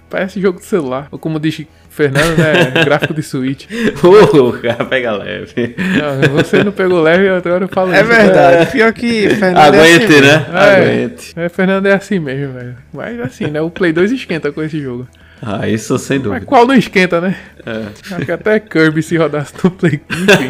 Parece 0.10 0.42
jogo 0.42 0.60
de 0.60 0.66
celular. 0.66 1.08
Ou 1.10 1.18
como 1.18 1.40
diz 1.40 1.66
Fernando, 1.90 2.38
né? 2.38 2.84
gráfico 2.84 3.14
de 3.14 3.24
Switch. 3.24 3.66
Ô, 4.04 4.52
cara, 4.54 4.84
pega 4.84 5.14
leve. 5.14 5.74
Não, 5.78 6.36
você 6.36 6.64
não 6.64 6.72
pegou 6.74 7.02
leve, 7.02 7.30
agora 7.30 7.64
eu 7.64 7.70
falo 7.70 7.94
É 7.94 8.02
isso. 8.02 8.10
verdade, 8.10 8.72
pior 8.72 8.92
que 8.92 9.30
Fernando 9.30 9.76
é 9.76 9.80
Aguente, 9.80 10.06
assim 10.06 10.22
né? 10.22 10.46
É. 10.54 10.76
Aguente. 10.76 11.34
É, 11.38 11.50
Fernando 11.50 11.86
é 11.86 11.94
assim 11.94 12.20
mesmo, 12.20 12.54
velho. 12.54 12.76
Mas 12.94 13.20
assim, 13.22 13.48
né? 13.48 13.62
O 13.62 13.70
Play 13.70 13.94
2 13.94 14.12
esquenta 14.12 14.52
com 14.52 14.62
esse 14.62 14.82
jogo. 14.82 15.08
Ah, 15.42 15.68
isso 15.68 15.98
sem 15.98 16.18
Mas 16.18 16.24
dúvida. 16.24 16.46
qual 16.46 16.68
não 16.68 16.76
esquenta, 16.76 17.20
né? 17.20 17.36
É. 17.66 18.16
Acho 18.16 18.26
que 18.26 18.32
até 18.32 18.60
Kirby 18.60 19.02
se 19.02 19.18
rodasse 19.18 19.54
no 19.64 19.72
Play. 19.72 20.00
Enfim. 20.12 20.48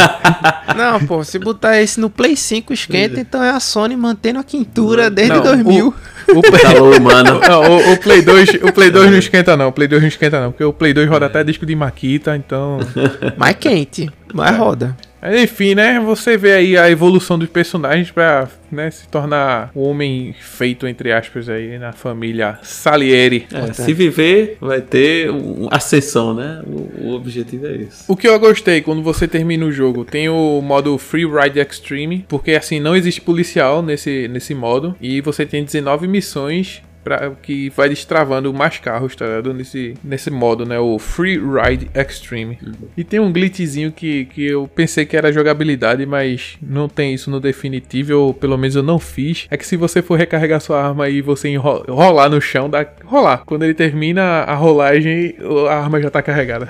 Não, 0.77 0.99
pô, 1.05 1.23
se 1.23 1.39
botar 1.39 1.81
esse 1.81 1.99
no 1.99 2.09
Play 2.09 2.35
5 2.35 2.73
esquenta, 2.73 3.19
então 3.19 3.41
é 3.41 3.51
a 3.51 3.59
Sony 3.59 3.95
mantendo 3.95 4.39
a 4.39 4.43
quintura 4.43 5.09
desde 5.09 5.35
Não, 5.35 5.43
2000. 5.43 5.93
O 6.27 6.41
Play... 6.41 6.61
Calor 6.61 6.95
humano. 6.99 7.39
Não, 7.39 7.61
o, 7.71 7.93
o 7.93 7.97
Play 7.97 8.21
2, 8.21 8.49
o 8.63 8.73
Play 8.73 8.89
2 8.89 9.11
não 9.11 9.17
esquenta 9.17 9.55
não, 9.55 9.69
o 9.69 9.71
Play 9.71 9.87
2 9.87 10.01
não 10.01 10.07
esquenta 10.09 10.41
não, 10.41 10.51
porque 10.51 10.63
o 10.63 10.73
Play 10.73 10.93
2 10.93 11.09
roda 11.09 11.25
até 11.25 11.43
disco 11.43 11.65
de 11.65 11.75
Maquita, 11.75 12.35
então... 12.35 12.79
Mais 13.37 13.55
quente, 13.55 14.09
mais 14.33 14.55
roda. 14.57 14.95
Enfim, 15.23 15.75
né, 15.75 15.99
você 15.99 16.35
vê 16.37 16.53
aí 16.53 16.77
a 16.77 16.89
evolução 16.89 17.37
dos 17.37 17.49
personagens 17.49 18.09
pra 18.09 18.47
né, 18.71 18.89
se 18.89 19.07
tornar 19.07 19.69
o 19.75 19.83
homem 19.83 20.33
feito, 20.39 20.87
entre 20.87 21.11
aspas, 21.11 21.47
aí 21.49 21.77
na 21.77 21.91
família 21.91 22.57
Salieri. 22.63 23.47
É, 23.53 23.73
se 23.73 23.93
viver, 23.93 24.57
vai 24.59 24.81
ter 24.81 25.29
um- 25.29 25.67
ascensão, 25.69 26.33
né? 26.33 26.61
O, 26.65 27.09
o 27.09 27.13
objetivo 27.13 27.67
é 27.67 27.73
isso. 27.75 28.03
O 28.07 28.15
que 28.15 28.27
eu 28.27 28.39
gostei 28.39 28.81
quando 28.81 29.03
você 29.03 29.27
termina 29.27 29.65
o 29.65 29.71
jogo, 29.71 30.05
tem 30.05 30.27
o 30.29 30.61
modo 30.61 30.97
Free 30.97 31.25
Ride 31.25 31.59
Extreme, 31.59 32.25
porque 32.27 32.51
assim 32.53 32.79
não 32.79 32.95
existe 32.95 33.21
policial 33.21 33.81
nesse, 33.81 34.27
nesse 34.27 34.55
modo 34.55 34.95
e 34.99 35.21
você 35.21 35.45
tem 35.45 35.63
19 35.63 36.07
missões 36.07 36.81
pra, 37.03 37.31
que 37.41 37.69
vai 37.71 37.89
destravando 37.89 38.53
mais 38.53 38.77
carros, 38.79 39.15
tá 39.15 39.25
ligado? 39.25 39.53
Nesse, 39.53 39.95
nesse 40.03 40.29
modo, 40.29 40.65
né? 40.65 40.79
O 40.79 40.97
Free 40.99 41.37
Ride 41.39 41.89
Extreme. 41.95 42.57
E 42.95 43.03
tem 43.03 43.19
um 43.19 43.31
glitchzinho 43.31 43.91
que, 43.91 44.25
que 44.25 44.45
eu 44.45 44.67
pensei 44.73 45.05
que 45.05 45.15
era 45.17 45.31
jogabilidade, 45.31 46.05
mas 46.05 46.57
não 46.61 46.87
tem 46.87 47.13
isso 47.13 47.29
no 47.31 47.39
definitivo, 47.39 48.13
ou 48.15 48.33
pelo 48.33 48.57
menos 48.57 48.75
eu 48.75 48.83
não 48.83 48.99
fiz. 48.99 49.47
É 49.49 49.57
que 49.57 49.65
se 49.65 49.75
você 49.77 50.01
for 50.01 50.17
recarregar 50.17 50.61
sua 50.61 50.83
arma 50.83 51.09
e 51.09 51.21
você 51.21 51.49
enro- 51.49 51.83
rolar 51.87 52.29
no 52.29 52.39
chão, 52.41 52.69
dá 52.69 52.85
rolar. 53.05 53.43
Quando 53.45 53.63
ele 53.63 53.73
termina 53.73 54.21
a 54.43 54.55
rolagem, 54.55 55.35
a 55.69 55.75
arma 55.75 56.01
já 56.01 56.09
tá 56.09 56.21
carregada. 56.21 56.69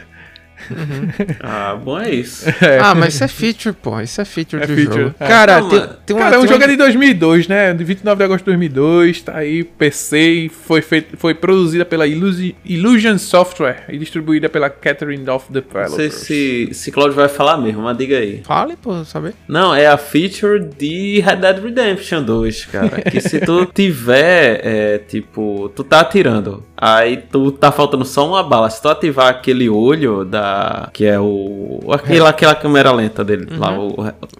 Ah, 1.42 1.76
bom 1.76 2.00
é 2.00 2.14
isso. 2.14 2.46
Ah, 2.82 2.96
mas 2.96 3.14
isso 3.16 3.24
é 3.24 3.28
feature, 3.28 3.76
pô. 3.82 4.00
Isso 4.00 4.22
é 4.22 4.26
feature 4.26 4.64
É 4.64 4.68
do 4.68 4.76
feature, 4.76 5.04
jogo. 5.04 5.16
é. 5.20 5.28
Cara, 5.28 5.62
Não, 5.62 5.70
tem, 5.70 5.80
tem 6.06 6.16
uma. 6.16 6.24
Cara, 6.24 6.36
é 6.36 6.40
um 6.40 6.42
tem 6.42 6.50
jogo 6.50 6.64
uma- 6.64 6.68
de 6.72 6.78
2002, 6.78 7.48
né? 7.48 7.74
De 7.74 7.84
29 7.84 8.18
de 8.18 8.24
agosto 8.24 8.40
de 8.44 8.46
2002, 8.52 9.22
tá 9.22 9.38
aí, 9.38 9.64
PC, 9.64 10.50
foi, 10.66 10.82
feito, 10.82 11.18
foi 11.18 11.34
produzida 11.34 11.86
pela 11.86 12.08
Illusi- 12.08 12.56
Illusion 12.66 13.18
Software 13.18 13.86
e 13.90 13.98
distribuída 13.98 14.50
pela 14.50 14.70
Catherine 14.70 15.24
Dolph 15.24 15.46
Não 15.50 15.62
sei 15.62 15.62
Developers. 15.62 16.14
se, 16.14 16.70
se 16.74 16.92
Claudio 16.92 17.16
vai 17.16 17.28
falar 17.30 17.58
mesmo, 17.58 17.82
mas 17.82 17.98
diga 17.98 18.18
aí. 18.18 18.42
Fale, 18.44 18.76
pô, 18.76 19.04
saber. 19.06 19.34
Não, 19.48 19.74
é 19.74 19.88
a 19.88 19.98
feature 19.98 20.60
de 20.78 21.20
Red 21.22 21.38
Dead 21.38 21.64
Redemption 21.64 22.24
2, 22.24 22.66
cara. 22.66 23.02
Que 23.02 23.20
se 23.22 23.40
tu 23.40 23.66
tiver, 23.74 24.62
é, 24.64 24.98
tipo, 25.00 25.72
tu 25.76 25.84
tá 25.84 26.02
atirando, 26.02 26.64
aí 26.82 27.18
tu 27.18 27.52
tá 27.52 27.72
faltando 27.72 28.04
só 28.04 28.28
uma 28.28 28.42
bala. 28.44 28.70
Se 28.70 28.82
tu 28.82 28.90
ativar 28.90 29.28
aquele 29.28 29.70
olho 29.70 30.26
da. 30.26 30.90
que 30.92 31.06
é 31.06 31.20
o. 31.20 31.80
aquela, 31.94 32.30
aquela 32.30 32.56
câmera 32.56 32.92
lenta 32.92 33.24
dele 33.24 33.48
lá, 33.58 33.72
o. 33.80 33.94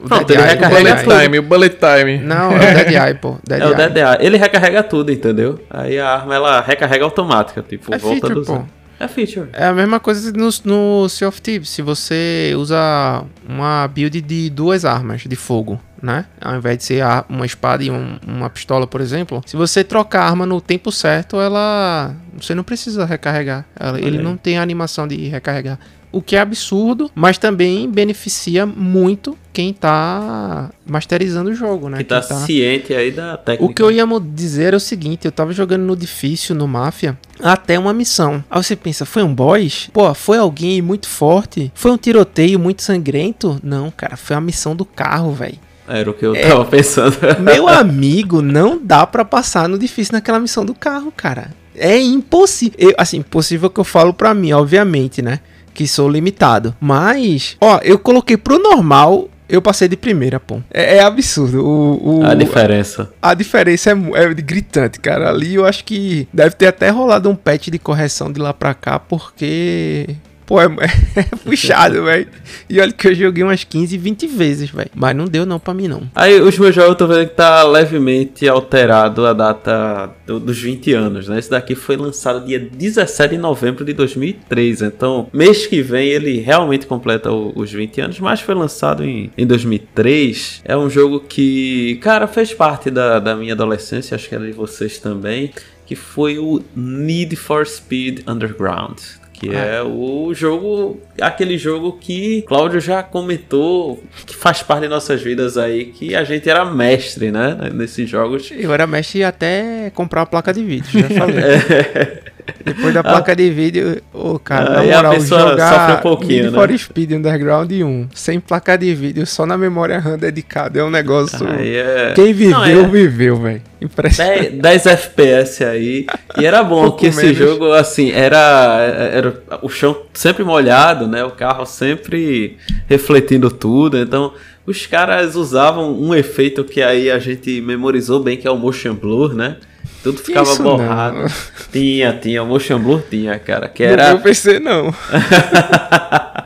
Pronto, 0.08 0.26
Dead 0.26 0.40
ele 0.40 0.42
Eye, 0.42 0.48
O 0.48 0.50
recarrega 0.50 0.80
bullet 0.96 1.04
tudo. 1.04 1.20
time, 1.22 1.40
o 1.40 1.44
bullet 1.44 1.78
time. 1.78 2.18
Não, 2.18 2.52
é 2.52 2.56
o 2.56 2.60
Dead 2.60 2.90
Eye, 3.08 3.14
pô. 3.14 3.38
Dead 3.48 3.62
É 3.62 3.66
o 3.68 3.70
Eye. 3.70 3.90
DDA. 3.90 4.18
Ele 4.20 4.38
recarrega 4.38 4.82
tudo, 4.84 5.12
entendeu? 5.12 5.60
Aí 5.70 6.00
a 6.00 6.10
arma 6.10 6.34
ela 6.36 6.62
recarrega 6.62 7.06
automática, 7.06 7.62
tipo, 7.62 7.94
É 7.94 7.98
volta 8.00 8.28
feature, 8.28 8.34
do 8.34 8.46
pô. 8.46 8.62
É 9.00 9.08
feature. 9.08 9.50
É 9.54 9.66
a 9.66 9.74
mesma 9.74 10.00
coisa 10.00 10.32
no, 10.32 10.50
no 10.66 11.10
Sea 11.10 11.28
of 11.28 11.42
Thieves. 11.42 11.70
Se 11.70 11.82
você 11.82 12.54
usa 12.56 13.24
uma 13.48 13.88
build 13.88 14.22
de 14.22 14.50
duas 14.50 14.86
armas 14.86 15.22
de 15.22 15.36
fogo, 15.36 15.80
né? 16.02 16.26
Ao 16.40 16.56
invés 16.56 16.78
de 16.78 16.84
ser 16.86 17.04
uma 17.30 17.46
espada 17.46 17.84
e 17.84 17.92
um- 17.92 18.18
uma 18.28 18.50
pistola, 18.50 18.88
por 18.88 19.02
exemplo. 19.02 19.42
Se 19.46 19.56
você 19.56 19.84
trocar 19.84 20.22
a 20.24 20.30
arma 20.30 20.46
no 20.46 20.60
tempo 20.62 20.92
certo, 20.92 21.40
ela. 21.40 22.16
Você 22.40 22.56
não 22.56 22.64
precisa 22.64 23.06
recarregar. 23.06 23.66
Ela- 23.80 24.00
ele 24.00 24.18
não 24.22 24.36
tem 24.38 24.58
a 24.58 24.62
animação 24.62 25.08
de 25.08 25.16
recarregar. 25.28 25.78
O 26.14 26.22
que 26.22 26.36
é 26.36 26.40
absurdo, 26.40 27.10
mas 27.16 27.38
também 27.38 27.90
beneficia 27.90 28.66
muito 28.66 29.38
quem 29.54 29.72
tá 29.74 30.70
masterizando 30.86 31.50
o 31.52 31.56
jogo, 31.56 31.88
né? 31.88 32.00
Que 32.00 32.04
tá, 32.04 32.20
tá- 32.22 32.36
ciente 32.46 32.94
aí 32.94 33.12
da 33.12 33.38
técnica. 33.38 33.72
o 33.72 33.74
que 33.74 33.82
eu 33.82 33.90
ia 33.92 34.06
dizer 34.20 34.74
é 34.74 34.76
o 34.76 34.80
seguinte, 34.80 35.24
eu 35.26 35.32
tava 35.32 35.54
jogando 35.54 35.84
no 35.84 35.96
difícil, 35.96 36.54
no 36.54 36.68
Máfia, 36.68 37.18
até 37.42 37.80
uma 37.80 37.94
missão. 37.94 38.44
Aí 38.50 38.62
você 38.62 38.76
pensa, 38.76 39.06
foi 39.06 39.24
um 39.24 39.34
boss? 39.34 39.90
Pô, 39.94 40.14
foi 40.14 40.38
alguém 40.38 40.82
muito 40.82 41.08
forte? 41.08 41.72
Foi 41.74 41.92
um 41.92 41.98
tiroteio 41.98 42.60
muito 42.60 42.82
sangrento? 42.82 43.58
Não, 43.64 43.90
cara, 43.90 44.18
foi 44.18 44.36
a 44.36 44.42
missão 44.42 44.76
do 44.76 44.84
carro, 44.84 45.32
velho. 45.32 45.58
Era 45.88 46.10
o 46.10 46.14
que 46.14 46.26
eu 46.26 46.36
É. 46.36 46.48
tava 46.50 46.66
pensando. 46.66 47.16
Meu 47.42 47.68
amigo, 47.68 48.42
não 48.42 48.80
dá 48.82 49.06
pra 49.06 49.26
passar 49.26 49.68
no 49.68 49.78
difícil 49.78 50.14
naquela 50.14 50.40
missão 50.40 50.64
do 50.66 50.74
carro, 50.74 51.12
cara. 51.16 51.50
É 51.76 52.00
impossível. 52.00 52.94
Assim, 52.98 53.18
impossível 53.18 53.70
que 53.70 53.80
eu 53.80 53.84
falo 53.84 54.14
pra 54.14 54.34
mim, 54.34 54.52
obviamente, 54.54 55.22
né? 55.22 55.40
Que 55.74 55.88
sou 55.88 56.10
limitado. 56.10 56.76
Mas, 56.80 57.56
ó, 57.62 57.80
eu 57.84 57.98
coloquei 57.98 58.36
pro 58.38 58.60
normal, 58.62 59.30
eu 59.48 59.62
passei 59.62 59.88
de 59.88 59.96
primeira, 59.98 60.40
pô. 60.40 60.60
É, 60.74 60.98
é 60.98 61.04
absurdo. 61.04 61.66
O, 61.66 62.20
o- 62.20 62.26
a 62.26 62.34
diferença. 62.36 63.12
a 63.22 63.34
diferença 63.34 63.90
é, 63.92 63.94
é 64.24 64.34
gritante, 64.34 65.00
cara. 65.00 65.30
Ali 65.30 65.56
eu 65.56 65.66
acho 65.66 65.84
que 65.86 66.28
deve 66.34 66.56
ter 66.56 66.68
até 66.68 66.90
rolado 66.90 67.30
um 67.30 67.36
patch 67.36 67.68
de 67.70 67.80
correção 67.80 68.32
de 68.32 68.40
lá 68.40 68.54
pra 68.54 68.74
cá, 68.74 69.00
porque. 69.00 70.16
Pô, 70.52 70.60
é, 70.60 70.66
é 71.16 71.24
puxado, 71.46 72.04
velho. 72.04 72.28
E 72.70 72.78
olha 72.82 72.92
que 72.92 73.08
eu 73.08 73.16
joguei 73.16 73.42
umas 73.42 73.64
15, 73.64 73.98
20 73.98 74.28
vezes, 74.28 74.70
velho. 74.70 74.90
Mas 74.94 75.16
não 75.16 75.24
deu 75.24 75.46
não 75.46 75.58
pra 75.58 75.74
mim, 75.74 75.88
não. 75.88 76.04
Aí 76.14 76.42
os 76.42 76.60
meus 76.60 76.76
jogos 76.76 76.90
eu 76.90 76.96
tô 76.96 77.08
vendo 77.08 77.30
que 77.30 77.36
tá 77.36 77.64
levemente 77.64 78.46
alterado 78.50 79.26
a 79.26 79.32
data 79.32 80.12
do- 80.28 80.42
dos 80.42 80.60
20 80.60 80.92
anos, 80.92 81.30
né? 81.30 81.40
Esse 81.40 81.50
daqui 81.50 81.74
foi 81.74 81.96
lançado 81.96 82.46
dia 82.46 82.60
17 82.60 83.36
de 83.36 83.38
novembro 83.42 83.86
de 83.86 83.94
2003, 83.94 84.82
então 84.82 85.30
mês 85.32 85.66
que 85.68 85.82
vem 85.82 86.10
ele 86.10 86.42
realmente 86.42 86.86
completa 86.86 87.32
o- 87.32 87.54
os 87.56 87.72
20 87.72 88.02
anos, 88.02 88.20
mas 88.20 88.42
foi 88.42 88.54
lançado 88.54 89.06
em, 89.06 89.32
em 89.38 89.48
2003. 89.48 90.62
É 90.66 90.76
um 90.76 90.90
jogo 90.90 91.22
que, 91.22 91.98
cara, 92.02 92.28
fez 92.28 92.54
parte 92.54 92.92
da, 92.92 93.20
da 93.20 93.38
minha 93.38 93.54
adolescência, 93.54 94.16
acho 94.16 94.28
que 94.28 94.36
era 94.36 94.46
de 94.46 94.52
vocês 94.52 94.98
também, 94.98 95.52
que 95.86 95.96
foi 95.96 96.38
o 96.40 96.62
Need 96.76 97.38
for 97.38 97.66
Speed 97.66 98.20
Underground. 98.28 98.98
Que 99.42 99.50
é 99.56 99.82
o 99.82 100.32
jogo, 100.36 101.02
aquele 101.20 101.58
jogo 101.58 101.94
que 101.94 102.44
Cláudio 102.44 102.80
já 102.80 103.02
comentou 103.02 104.04
que 104.28 104.36
faz 104.36 104.62
parte 104.62 104.84
de 104.84 104.88
nossas 104.88 105.20
vidas 105.20 105.58
aí, 105.58 105.86
que 105.86 106.14
a 106.16 106.24
gente 106.24 106.48
era 106.48 106.64
mestre, 106.64 107.32
né? 107.32 107.58
Nesses 107.74 108.08
jogos. 108.08 108.52
Eu 108.52 108.72
era 108.72 108.86
mestre 108.86 109.24
até 109.24 109.90
comprar 109.96 110.22
a 110.22 110.26
placa 110.28 110.54
de 110.54 110.64
vídeo, 110.64 111.02
já 111.02 111.10
falei. 111.10 111.44
É. 111.44 112.22
Depois 112.64 112.94
da 112.94 113.04
placa 113.04 113.36
de 113.36 113.50
vídeo, 113.50 114.02
ô 114.14 114.38
cara, 114.40 114.80
Aí 114.82 114.90
na 114.90 115.00
a 115.00 115.04
moral, 115.04 115.20
jogar 115.22 115.98
um 116.00 116.02
pouquinho, 116.02 116.44
Need 116.44 116.52
né? 116.52 116.60
for 116.60 116.78
Speed 116.78 117.12
Underground 117.12 117.72
1, 117.72 118.10
sem 118.14 118.40
placa 118.40 118.78
de 118.78 118.94
vídeo, 118.94 119.26
só 119.26 119.46
na 119.46 119.58
memória 119.58 120.00
RAM 120.00 120.18
dedicada, 120.18 120.80
é 120.80 120.84
um 120.84 120.90
negócio... 120.90 121.48
Aí 121.48 121.76
é... 121.76 122.14
Quem 122.16 122.34
viveu, 122.34 122.52
Não, 122.60 122.66
é- 122.66 122.88
viveu, 122.88 123.36
velho. 123.38 123.62
Impressionante. 123.82 124.50
10, 124.52 124.62
10 124.62 124.86
FPS 124.86 125.64
aí. 125.64 126.06
E 126.38 126.46
era 126.46 126.64
bom 126.64 126.84
Pouco 126.86 127.00
que 127.00 127.08
esse 127.08 127.24
menos. 127.24 127.38
jogo, 127.38 127.72
assim, 127.74 128.12
era, 128.12 128.80
era 129.14 129.42
o 129.62 129.70
chão 129.70 129.98
sempre 130.14 130.44
molhado, 130.44 131.08
né? 131.08 131.24
O 131.24 131.32
carro 131.32 131.66
sempre 131.66 132.58
refletindo 132.88 133.50
tudo. 133.50 133.98
Então, 133.98 134.34
os 134.68 134.86
caras 134.86 135.36
usavam 135.36 136.00
um 136.00 136.14
efeito 136.14 136.64
que 136.64 136.82
aí 136.82 137.10
a 137.10 137.18
gente 137.18 137.60
memorizou 137.62 138.22
bem, 138.22 138.38
que 138.38 138.48
é 138.48 138.52
o 138.52 138.58
motion 138.58 138.94
blur, 138.94 139.34
né? 139.34 139.58
Tudo 140.04 140.18
ficava 140.20 140.52
Isso 140.52 140.64
borrado. 140.64 141.20
não. 141.20 141.28
Tinha, 141.72 142.14
tinha. 142.14 142.44
O 142.44 142.48
motion 142.48 142.80
blur 142.80 143.04
tinha, 143.10 143.38
cara. 143.40 143.68
Que 143.68 143.84
era. 143.84 144.10
meu 144.10 144.20
PC, 144.20 144.60
não. 144.60 144.94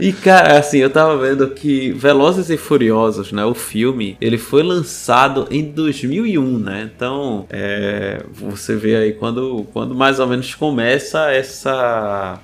E 0.00 0.12
cara, 0.12 0.58
assim, 0.58 0.78
eu 0.78 0.90
tava 0.90 1.16
vendo 1.16 1.48
que 1.50 1.92
Velozes 1.92 2.50
e 2.50 2.56
Furiosos, 2.56 3.30
né, 3.30 3.44
o 3.44 3.54
filme, 3.54 4.16
ele 4.20 4.36
foi 4.36 4.62
lançado 4.62 5.46
em 5.50 5.62
2001, 5.62 6.58
né? 6.58 6.90
Então, 6.94 7.46
é, 7.50 8.22
você 8.32 8.74
vê 8.74 8.96
aí 8.96 9.12
quando, 9.12 9.66
quando 9.72 9.94
mais 9.94 10.18
ou 10.18 10.26
menos 10.26 10.54
começa 10.54 11.30
essa 11.30 12.40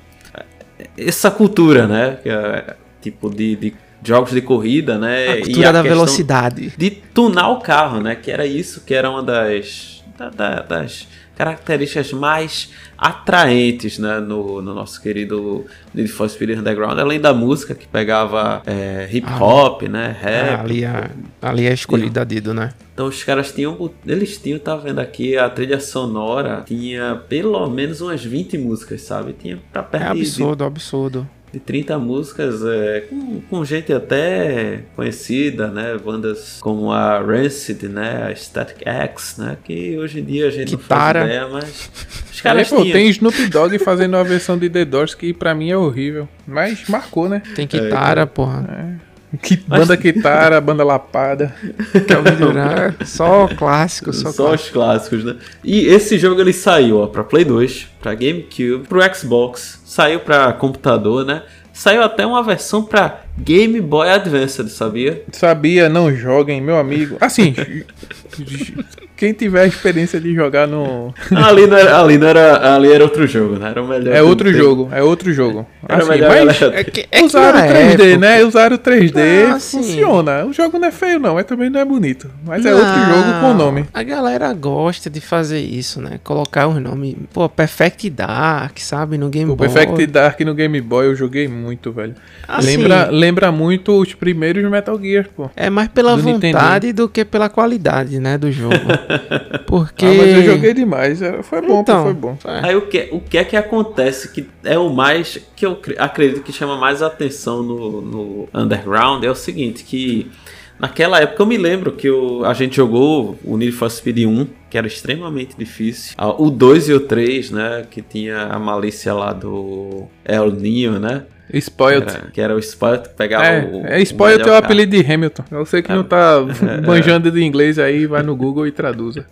essa 0.97 1.31
cultura, 1.31 1.87
né? 1.87 2.19
É, 2.25 2.75
tipo 3.03 3.29
de, 3.29 3.57
de 3.57 3.75
jogos 4.03 4.33
de 4.33 4.41
corrida, 4.41 4.99
né? 4.99 5.29
A 5.29 5.37
cultura 5.43 5.73
da 5.73 5.83
questão 5.83 5.83
velocidade. 5.83 6.73
De 6.77 6.91
tunar 6.91 7.49
o 7.51 7.61
carro, 7.61 8.01
né? 8.01 8.15
Que 8.15 8.31
era 8.31 8.47
isso 8.47 8.83
que 8.85 8.95
era 8.95 9.11
uma 9.11 9.23
das 9.23 10.00
da- 10.21 10.29
da- 10.29 10.63
das 10.63 11.09
características 11.37 12.13
mais 12.13 12.71
atraentes 12.99 13.99
né, 13.99 14.21
no, 14.21 14.61
no 14.61 14.75
nosso 14.75 15.01
querido 15.01 15.65
Need 15.95 16.11
for 16.13 16.29
Speed 16.29 16.51
Underground, 16.59 16.99
além 16.99 17.19
da 17.19 17.33
música 17.33 17.75
que 17.75 17.87
pegava 17.89 18.63
é, 18.67 19.09
hip 19.11 19.27
hop, 19.41 19.83
né, 19.85 20.15
É, 20.23 20.25
rap. 20.51 20.61
ali, 20.61 20.85
é, 20.85 21.11
ali 21.41 21.67
é 21.67 21.73
escolhida 21.73 22.21
a 22.21 22.25
dedo, 22.25 22.53
né? 22.53 22.73
Então 22.93 23.07
os 23.07 23.25
caras 23.25 23.51
tinham, 23.53 23.91
eles 24.07 24.37
tinham, 24.37 24.59
tá 24.59 24.77
vendo 24.77 24.99
aqui, 24.99 25.39
a 25.39 25.49
trilha 25.49 25.81
sonora 25.81 26.63
tinha 26.67 27.17
pelo 27.29 27.67
menos 27.71 28.03
umas 28.03 28.23
20 28.23 28.59
músicas, 28.59 29.01
sabe? 29.01 29.33
Tinha 29.33 29.59
pra 29.73 29.81
É 29.81 29.85
perto 29.87 30.13
de- 30.13 30.21
de 30.21 30.21
absurdo, 30.29 30.65
absurdo. 30.65 31.29
De 31.53 31.59
30 31.59 31.99
músicas 31.99 32.65
é, 32.65 33.01
com, 33.09 33.41
com 33.49 33.65
gente 33.65 33.93
até 33.93 34.81
conhecida, 34.95 35.69
né? 35.69 35.99
Bandas 35.99 36.59
como 36.61 36.93
a 36.93 37.19
Rancid, 37.21 37.89
né? 37.89 38.29
A 38.29 38.35
Static 38.35 38.87
X, 38.87 39.37
né? 39.39 39.57
Que 39.65 39.99
hoje 39.99 40.21
em 40.21 40.25
dia 40.25 40.49
a 40.49 40.51
gente 40.51 40.77
Kitara. 40.77 41.21
não 41.21 41.27
faz 41.27 41.39
ideia, 41.39 41.49
mas 41.49 41.91
Os 42.33 42.41
caras 42.41 42.73
Aí, 42.73 42.79
pô, 42.79 42.85
tem 42.85 43.09
Snoop 43.09 43.47
Dogg 43.49 43.79
fazendo 43.79 44.15
uma 44.15 44.25
versão 44.25 44.57
de 44.57 44.71
The 44.71 44.85
Doors 44.85 45.15
que 45.15 45.33
pra 45.33 45.55
mim 45.55 45.71
é 45.71 45.77
horrível. 45.77 46.29
Mas 46.47 46.89
marcou, 46.89 47.29
né? 47.29 47.43
Tem 47.55 47.67
Kitara, 47.67 48.27
porra. 48.27 49.01
Que 49.43 49.57
banda 49.57 49.97
Kitara, 49.97 50.61
banda 50.61 50.83
Lapada. 50.83 51.55
Durant. 52.39 53.05
Só 53.05 53.47
clássico, 53.49 54.13
só, 54.13 54.33
Só 54.33 54.45
clássico. 54.49 54.67
os 54.67 54.71
clássicos, 54.71 55.25
né? 55.25 55.37
E 55.63 55.87
esse 55.87 56.19
jogo 56.19 56.41
ele 56.41 56.53
saiu, 56.53 56.99
ó, 56.99 57.07
pra 57.07 57.23
Play 57.23 57.45
2, 57.45 57.87
pra 58.01 58.15
GameCube, 58.15 58.87
pro 58.89 59.01
Xbox, 59.15 59.81
saiu 59.85 60.21
pra 60.21 60.53
computador, 60.53 61.25
né? 61.25 61.43
Saiu 61.73 62.03
até 62.03 62.27
uma 62.27 62.43
versão 62.43 62.83
pra 62.83 63.23
Game 63.39 63.81
Boy 63.81 64.11
Advance, 64.11 64.69
sabia? 64.69 65.23
Sabia, 65.33 65.89
não 65.89 66.15
joguem, 66.15 66.61
meu 66.61 66.77
amigo. 66.77 67.17
Assim, 67.21 67.55
quem 69.21 69.35
tiver 69.35 69.61
a 69.61 69.67
experiência 69.67 70.19
de 70.19 70.35
jogar 70.35 70.67
no. 70.67 71.13
ali, 71.37 71.67
não 71.67 71.77
era, 71.77 72.01
ali 72.01 72.17
não 72.17 72.27
era, 72.27 72.75
ali 72.75 72.91
era 72.91 73.05
outro 73.05 73.27
jogo, 73.27 73.59
né? 73.59 73.69
Era 73.69 73.83
o 73.83 73.87
melhor. 73.87 74.17
É 74.17 74.23
outro 74.23 74.51
jogo, 74.51 74.89
é 74.91 75.03
outro 75.03 75.31
jogo. 75.31 75.67
Era 75.87 75.99
Assim, 76.03 76.09
melhor 76.11 76.47
mas 76.47 76.63
É 76.63 76.83
que, 76.85 77.07
é 77.13 77.23
usaram 77.23 77.59
na 77.59 77.67
3D, 77.67 78.01
época- 78.01 78.17
né? 78.17 78.43
Usaram 78.45 78.79
3D, 78.79 79.21
Ah, 79.55 79.61
sim. 79.61 79.77
funciona. 79.77 80.47
O 80.47 80.55
jogo 80.55 80.79
não 80.79 80.89
é 80.89 80.91
feio, 80.91 81.21
não, 81.21 81.35
mas 81.35 81.45
também 81.45 81.69
não 81.69 81.79
é 81.79 81.85
bonito. 81.85 82.31
Mas 82.47 82.65
é 82.65 82.75
outro 82.75 82.89
Não, 82.89 83.07
jogo 83.27 83.41
com 83.41 83.53
nome. 83.53 83.85
A 83.93 84.03
galera 84.03 84.51
gosta 84.55 85.11
de 85.11 85.21
fazer 85.21 85.61
isso, 85.61 86.01
né? 86.01 86.19
Colocar 86.25 86.67
os 86.67 86.81
nomes. 86.81 87.15
Pô, 87.31 87.47
Perfect 87.47 88.09
Dark, 88.09 88.79
sabe? 88.79 89.19
No 89.19 89.29
Game 89.29 89.51
O 89.51 89.55
Boy. 89.55 89.69
Perfect 89.69 90.07
Dark 90.07 90.41
no 90.41 90.55
Game 90.55 90.81
Boy 90.81 91.07
eu 91.09 91.15
joguei 91.15 91.47
muito, 91.47 91.93
velho. 91.93 92.15
Assim, 92.49 92.79
Lembra, 92.79 93.09
lembra 93.11 93.53
muito 93.53 94.01
os 94.01 94.15
primeiros 94.15 94.65
Metal 94.71 94.99
Gear, 94.99 95.27
pô. 95.37 95.51
É 95.55 95.69
mais 95.69 95.89
pela 95.89 96.17
do 96.17 96.23
vontade 96.23 96.93
do 96.95 97.07
que 97.07 97.23
pela 97.23 97.51
qualidade, 97.51 98.19
né? 98.19 98.39
Do 98.39 98.51
jogo. 98.51 98.71
Porque. 99.67 100.05
Ah, 100.07 100.15
mas 100.15 100.35
eu 100.35 100.43
joguei 100.45 100.75
demais. 100.75 101.21
Foi 101.43 101.61
bom, 101.61 101.69
pô, 101.77 101.81
Então, 101.81 102.03
foi 102.05 102.15
bom. 102.15 102.37
é. 102.45 102.69
Aí 102.69 102.77
o 102.77 102.83
que, 102.83 103.09
o 103.13 103.21
que 103.21 103.39
é 103.39 103.45
que 103.45 103.57
acontece 103.57 104.33
que 104.33 104.47
é 104.65 104.79
o 104.79 104.89
mais 104.91 105.39
que 105.57 105.65
eu 105.67 105.77
cre- 105.77 105.97
acredito 105.99 106.43
que 106.43 106.53
chama 106.53 106.77
mais 106.77 107.03
atenção 107.03 107.63
no, 107.63 108.01
no 108.01 108.49
Underground 108.55 109.25
é 109.25 109.31
o 109.31 109.35
seguinte, 109.35 109.85
que 109.85 110.31
naquela 110.79 111.21
época 111.21 111.43
eu 111.43 111.47
me 111.47 111.57
lembro 111.59 111.93
que 111.93 112.11
o- 112.11 112.45
a 112.45 112.55
gente 112.55 112.77
jogou 112.77 113.39
o 113.45 113.57
Need 113.57 113.73
for 113.73 113.91
Speed 113.91 114.19
1, 114.27 114.47
que 114.71 114.79
era 114.79 114.87
extremamente 114.87 115.57
difícil. 115.57 116.15
Ah, 116.17 116.31
O 116.31 116.51
2 116.51 116.89
e 116.89 116.93
o 116.93 117.01
3, 117.01 117.51
né, 117.51 117.85
que 117.91 118.01
tinha 118.03 118.45
a 118.45 118.59
malícia 118.59 119.13
lá 119.13 119.33
do 119.33 120.07
El 120.25 120.51
Ninho, 120.53 120.99
né? 120.99 121.25
Spoiled. 121.59 122.09
Era- 122.09 122.31
que 122.33 122.41
era 122.41 122.55
o 122.55 122.59
Spoiled 122.59 123.09
que 123.09 123.15
pegava 123.15 123.45
É, 123.47 123.65
o. 123.65 123.87
é 123.87 124.01
Spoiled 124.03 124.49
é 124.49 124.51
o 124.53 124.55
apelido 124.55 124.97
de 124.97 125.13
Hamilton. 125.13 125.45
Você 125.51 125.83
que 125.83 125.93
não 125.93 126.05
tá 126.05 126.37
manjando 126.87 127.31
de 127.31 127.43
inglês 127.43 127.79
aí, 127.79 128.07
vai 128.07 128.23
no 128.23 128.37
Google 128.37 128.67
e 128.67 128.73
traduza. 128.73 129.27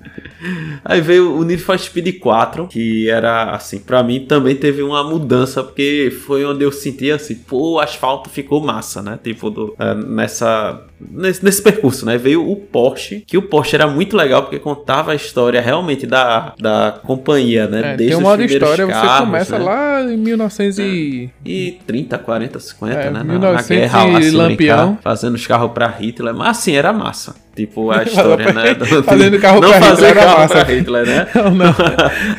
Aí 0.84 1.00
veio 1.00 1.36
o 1.36 1.44
Need 1.44 1.62
for 1.62 1.78
Speed 1.78 2.18
4, 2.18 2.66
que 2.68 3.08
era 3.10 3.50
assim, 3.50 3.78
pra 3.78 4.02
mim 4.02 4.24
também 4.26 4.54
teve 4.56 4.82
uma 4.82 5.02
mudança, 5.02 5.62
porque 5.62 6.12
foi 6.26 6.44
onde 6.44 6.64
eu 6.64 6.72
senti 6.72 7.10
assim, 7.10 7.34
pô, 7.34 7.72
o 7.74 7.80
asfalto 7.80 8.28
ficou 8.30 8.60
massa, 8.60 9.02
né? 9.02 9.18
Tipo, 9.22 9.50
do, 9.50 9.74
eh, 9.78 9.94
nessa. 9.94 10.82
Nesse, 11.00 11.44
nesse 11.44 11.62
percurso, 11.62 12.04
né? 12.04 12.18
Veio 12.18 12.48
o 12.50 12.56
Porsche, 12.56 13.22
que 13.26 13.38
o 13.38 13.42
Porsche 13.42 13.76
era 13.76 13.86
muito 13.86 14.16
legal 14.16 14.42
porque 14.42 14.58
contava 14.58 15.12
a 15.12 15.14
história 15.14 15.60
realmente 15.60 16.06
da, 16.06 16.54
da 16.58 16.98
companhia, 17.04 17.66
né? 17.68 17.92
É, 17.94 17.96
tem 17.96 18.16
um 18.16 18.20
modo 18.20 18.44
os 18.44 18.50
história, 18.50 18.84
você 18.84 18.92
carros, 18.92 19.20
começa 19.26 19.58
né? 19.58 19.64
lá 19.64 20.02
em 20.02 20.16
1900 20.16 20.78
e... 20.80 21.30
E 21.44 21.78
30, 21.86 22.18
40, 22.18 22.58
50, 22.58 22.94
É, 22.94 23.04
né? 23.10 23.10
Na, 23.10 23.24
1900 23.24 23.68
na 23.68 23.76
guerra 23.76 24.04
lá, 24.04 24.18
Lampião. 24.42 24.86
brincar, 24.88 25.02
fazendo 25.02 25.34
os 25.36 25.46
carros 25.46 25.70
pra 25.72 25.86
Hitler. 25.86 26.34
Mas 26.34 26.48
assim, 26.58 26.74
era 26.74 26.92
massa. 26.92 27.34
Tipo, 27.54 27.90
a 27.92 28.02
história, 28.04 28.52
né? 28.52 28.74
do- 28.74 29.02
Fazendo 29.04 29.38
carro 29.38 29.60
Não 29.60 29.68
pra 29.70 29.80
fazer 29.80 30.06
Hitler 30.08 30.24
carro 30.24 30.38
massa. 30.40 30.64
pra 30.64 30.74
Hitler, 30.74 31.06
né? 31.06 31.26
Não, 31.34 31.50
não. 31.54 31.74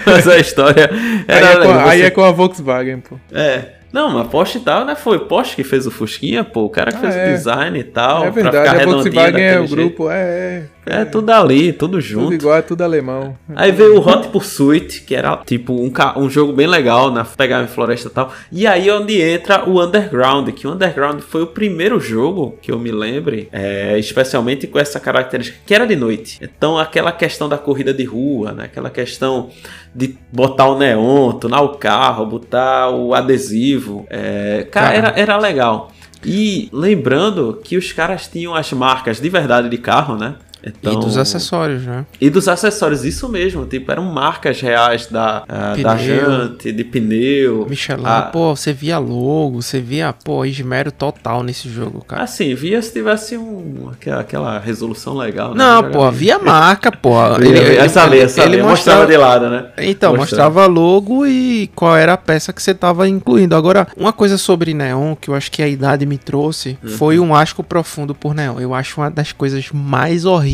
Mas 0.05 0.27
a 0.27 0.37
história 0.37 0.89
Aí, 0.91 1.23
era 1.27 1.47
é 1.47 1.53
com, 1.55 1.59
legal, 1.61 1.87
aí 1.87 1.99
você- 1.99 2.05
é 2.05 2.09
com 2.09 2.23
a 2.23 2.31
Volkswagen, 2.31 2.99
pô. 2.99 3.15
É. 3.33 3.78
Não, 3.91 4.09
mas 4.11 4.27
Porsche 4.27 4.57
e 4.59 4.61
tal, 4.61 4.85
né? 4.85 4.95
Foi 4.95 5.17
o 5.17 5.21
Porsche 5.21 5.55
que 5.55 5.63
fez 5.63 5.87
o 5.87 5.91
Fusquinha, 5.91 6.43
pô. 6.43 6.61
O 6.65 6.69
cara 6.69 6.91
que 6.91 6.97
Ah, 6.97 7.01
fez 7.01 7.15
é. 7.15 7.25
o 7.25 7.33
design 7.35 7.79
e 7.79 7.83
tal. 7.83 8.19
é 8.25 8.31
pra 8.31 8.41
verdade, 8.43 8.69
ficar 8.69 8.81
a 8.81 8.85
Volkswagen 8.85 9.43
é 9.43 9.53
o 9.59 9.65
jeito. 9.67 9.75
grupo, 9.75 10.09
é, 10.09 10.21
é. 10.21 10.63
É 10.91 11.05
tudo 11.05 11.29
ali, 11.29 11.71
tudo 11.71 12.01
junto. 12.01 12.23
Tudo 12.25 12.33
igual, 12.33 12.55
é 12.57 12.61
tudo 12.63 12.81
alemão. 12.83 13.37
Aí 13.55 13.71
veio 13.71 13.97
o 13.97 13.99
Hot 13.99 14.29
Pursuit, 14.29 15.01
que 15.03 15.13
era 15.13 15.37
tipo 15.45 15.71
um, 15.73 15.91
um 16.17 16.27
jogo 16.29 16.51
bem 16.51 16.65
legal, 16.65 17.11
né? 17.11 17.23
Pegar 17.37 17.63
em 17.63 17.67
floresta 17.67 18.07
e 18.07 18.11
tal. 18.11 18.33
E 18.51 18.65
aí 18.65 18.89
é 18.89 18.93
onde 18.95 19.21
entra 19.21 19.69
o 19.69 19.79
Underground, 19.83 20.49
que 20.49 20.65
o 20.65 20.71
Underground 20.71 21.19
foi 21.21 21.43
o 21.43 21.47
primeiro 21.47 21.99
jogo 21.99 22.57
que 22.59 22.71
eu 22.71 22.79
me 22.79 22.91
lembre, 22.91 23.47
é, 23.51 23.99
especialmente 23.99 24.65
com 24.65 24.79
essa 24.79 24.99
característica, 24.99 25.59
que 25.63 25.75
era 25.75 25.85
de 25.85 25.95
noite. 25.95 26.39
Então 26.41 26.75
aquela 26.75 27.11
questão 27.11 27.47
da 27.47 27.57
corrida 27.59 27.93
de 27.93 28.03
rua, 28.05 28.51
né? 28.51 28.63
Aquela 28.63 28.89
questão 28.89 29.49
de 29.93 30.15
botar 30.33 30.67
o 30.69 30.77
neon, 30.77 31.33
tunar 31.33 31.61
o 31.61 31.75
carro, 31.77 32.25
botar 32.25 32.89
o 32.89 33.13
adesivo. 33.13 33.78
É, 34.09 34.67
cara, 34.71 34.93
era, 34.95 35.13
era 35.15 35.37
legal. 35.37 35.91
E 36.23 36.69
lembrando 36.73 37.61
que 37.63 37.77
os 37.77 37.93
caras 37.93 38.27
tinham 38.27 38.53
as 38.53 38.71
marcas 38.73 39.19
de 39.19 39.29
verdade 39.29 39.69
de 39.69 39.77
carro, 39.77 40.17
né? 40.17 40.35
Então, 40.61 40.93
E 40.93 40.95
dos 40.99 41.17
acessórios, 41.17 41.83
né? 41.83 42.05
e 42.19 42.29
dos 42.29 42.47
acessórios, 42.49 43.05
isso 43.05 43.29
mesmo, 43.29 43.65
tipo, 43.65 43.89
eram 43.91 44.03
marcas 44.03 44.59
reais 44.59 45.07
da, 45.07 45.43
ah, 45.47 45.75
da 45.81 45.95
jante, 45.95 46.71
de 46.71 46.83
pneu. 46.83 47.65
Michelin, 47.69 48.03
Ah, 48.05 48.23
pô, 48.23 48.53
você 48.55 48.73
via 48.73 48.97
logo, 48.97 49.61
você 49.61 49.79
via, 49.79 50.11
pô, 50.11 50.43
esmero 50.43 50.91
total 50.91 51.43
nesse 51.43 51.69
jogo, 51.69 52.03
cara. 52.03 52.23
Assim, 52.23 52.53
via 52.55 52.81
se 52.81 52.91
tivesse 52.91 53.37
um, 53.37 53.89
aquela, 53.91 54.19
aquela 54.21 54.59
resolução 54.59 55.15
legal. 55.15 55.55
né? 55.55 55.63
Não, 55.63 55.91
pô, 55.91 56.11
via 56.11 56.37
marca, 56.37 56.91
pô. 56.91 57.09
Via- 57.39 57.81
essa 57.81 58.03
ali, 58.03 58.19
essa 58.19 58.43
ali, 58.43 58.61
mostrava 58.61 59.07
de 59.07 59.15
lado, 59.15 59.49
né? 59.49 59.69
Então, 59.77 60.15
Mostrava. 60.15 60.49
mostrava 60.49 60.65
logo 60.65 61.25
e 61.25 61.69
qual 61.73 61.95
era 61.95 62.13
a 62.13 62.17
peça 62.17 62.51
que 62.51 62.61
você 62.61 62.73
tava 62.73 63.07
incluindo. 63.07 63.55
Agora, 63.55 63.87
uma 63.95 64.11
coisa 64.11 64.37
sobre 64.37 64.73
neon 64.73 65.15
que 65.15 65.29
eu 65.29 65.35
acho 65.35 65.49
que 65.51 65.61
a 65.63 65.67
idade 65.67 66.05
me 66.05 66.17
trouxe 66.17 66.77
Uhum. 66.83 66.89
foi 66.89 67.19
um 67.19 67.33
asco 67.33 67.63
profundo 67.63 68.13
por 68.13 68.33
neon. 68.33 68.59
Eu 68.59 68.73
acho 68.73 68.99
uma 68.99 69.09
das 69.09 69.31
coisas 69.31 69.69
mais 69.71 70.25
horríveis 70.25 70.48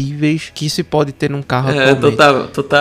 que 0.54 0.70
se 0.70 0.84
pode 0.84 1.12
ter 1.12 1.30
num 1.30 1.42
carro 1.42 1.70
É, 1.72 1.94
tu 1.96 2.12
tá, 2.12 2.34
tu 2.54 2.64
tá 2.64 2.80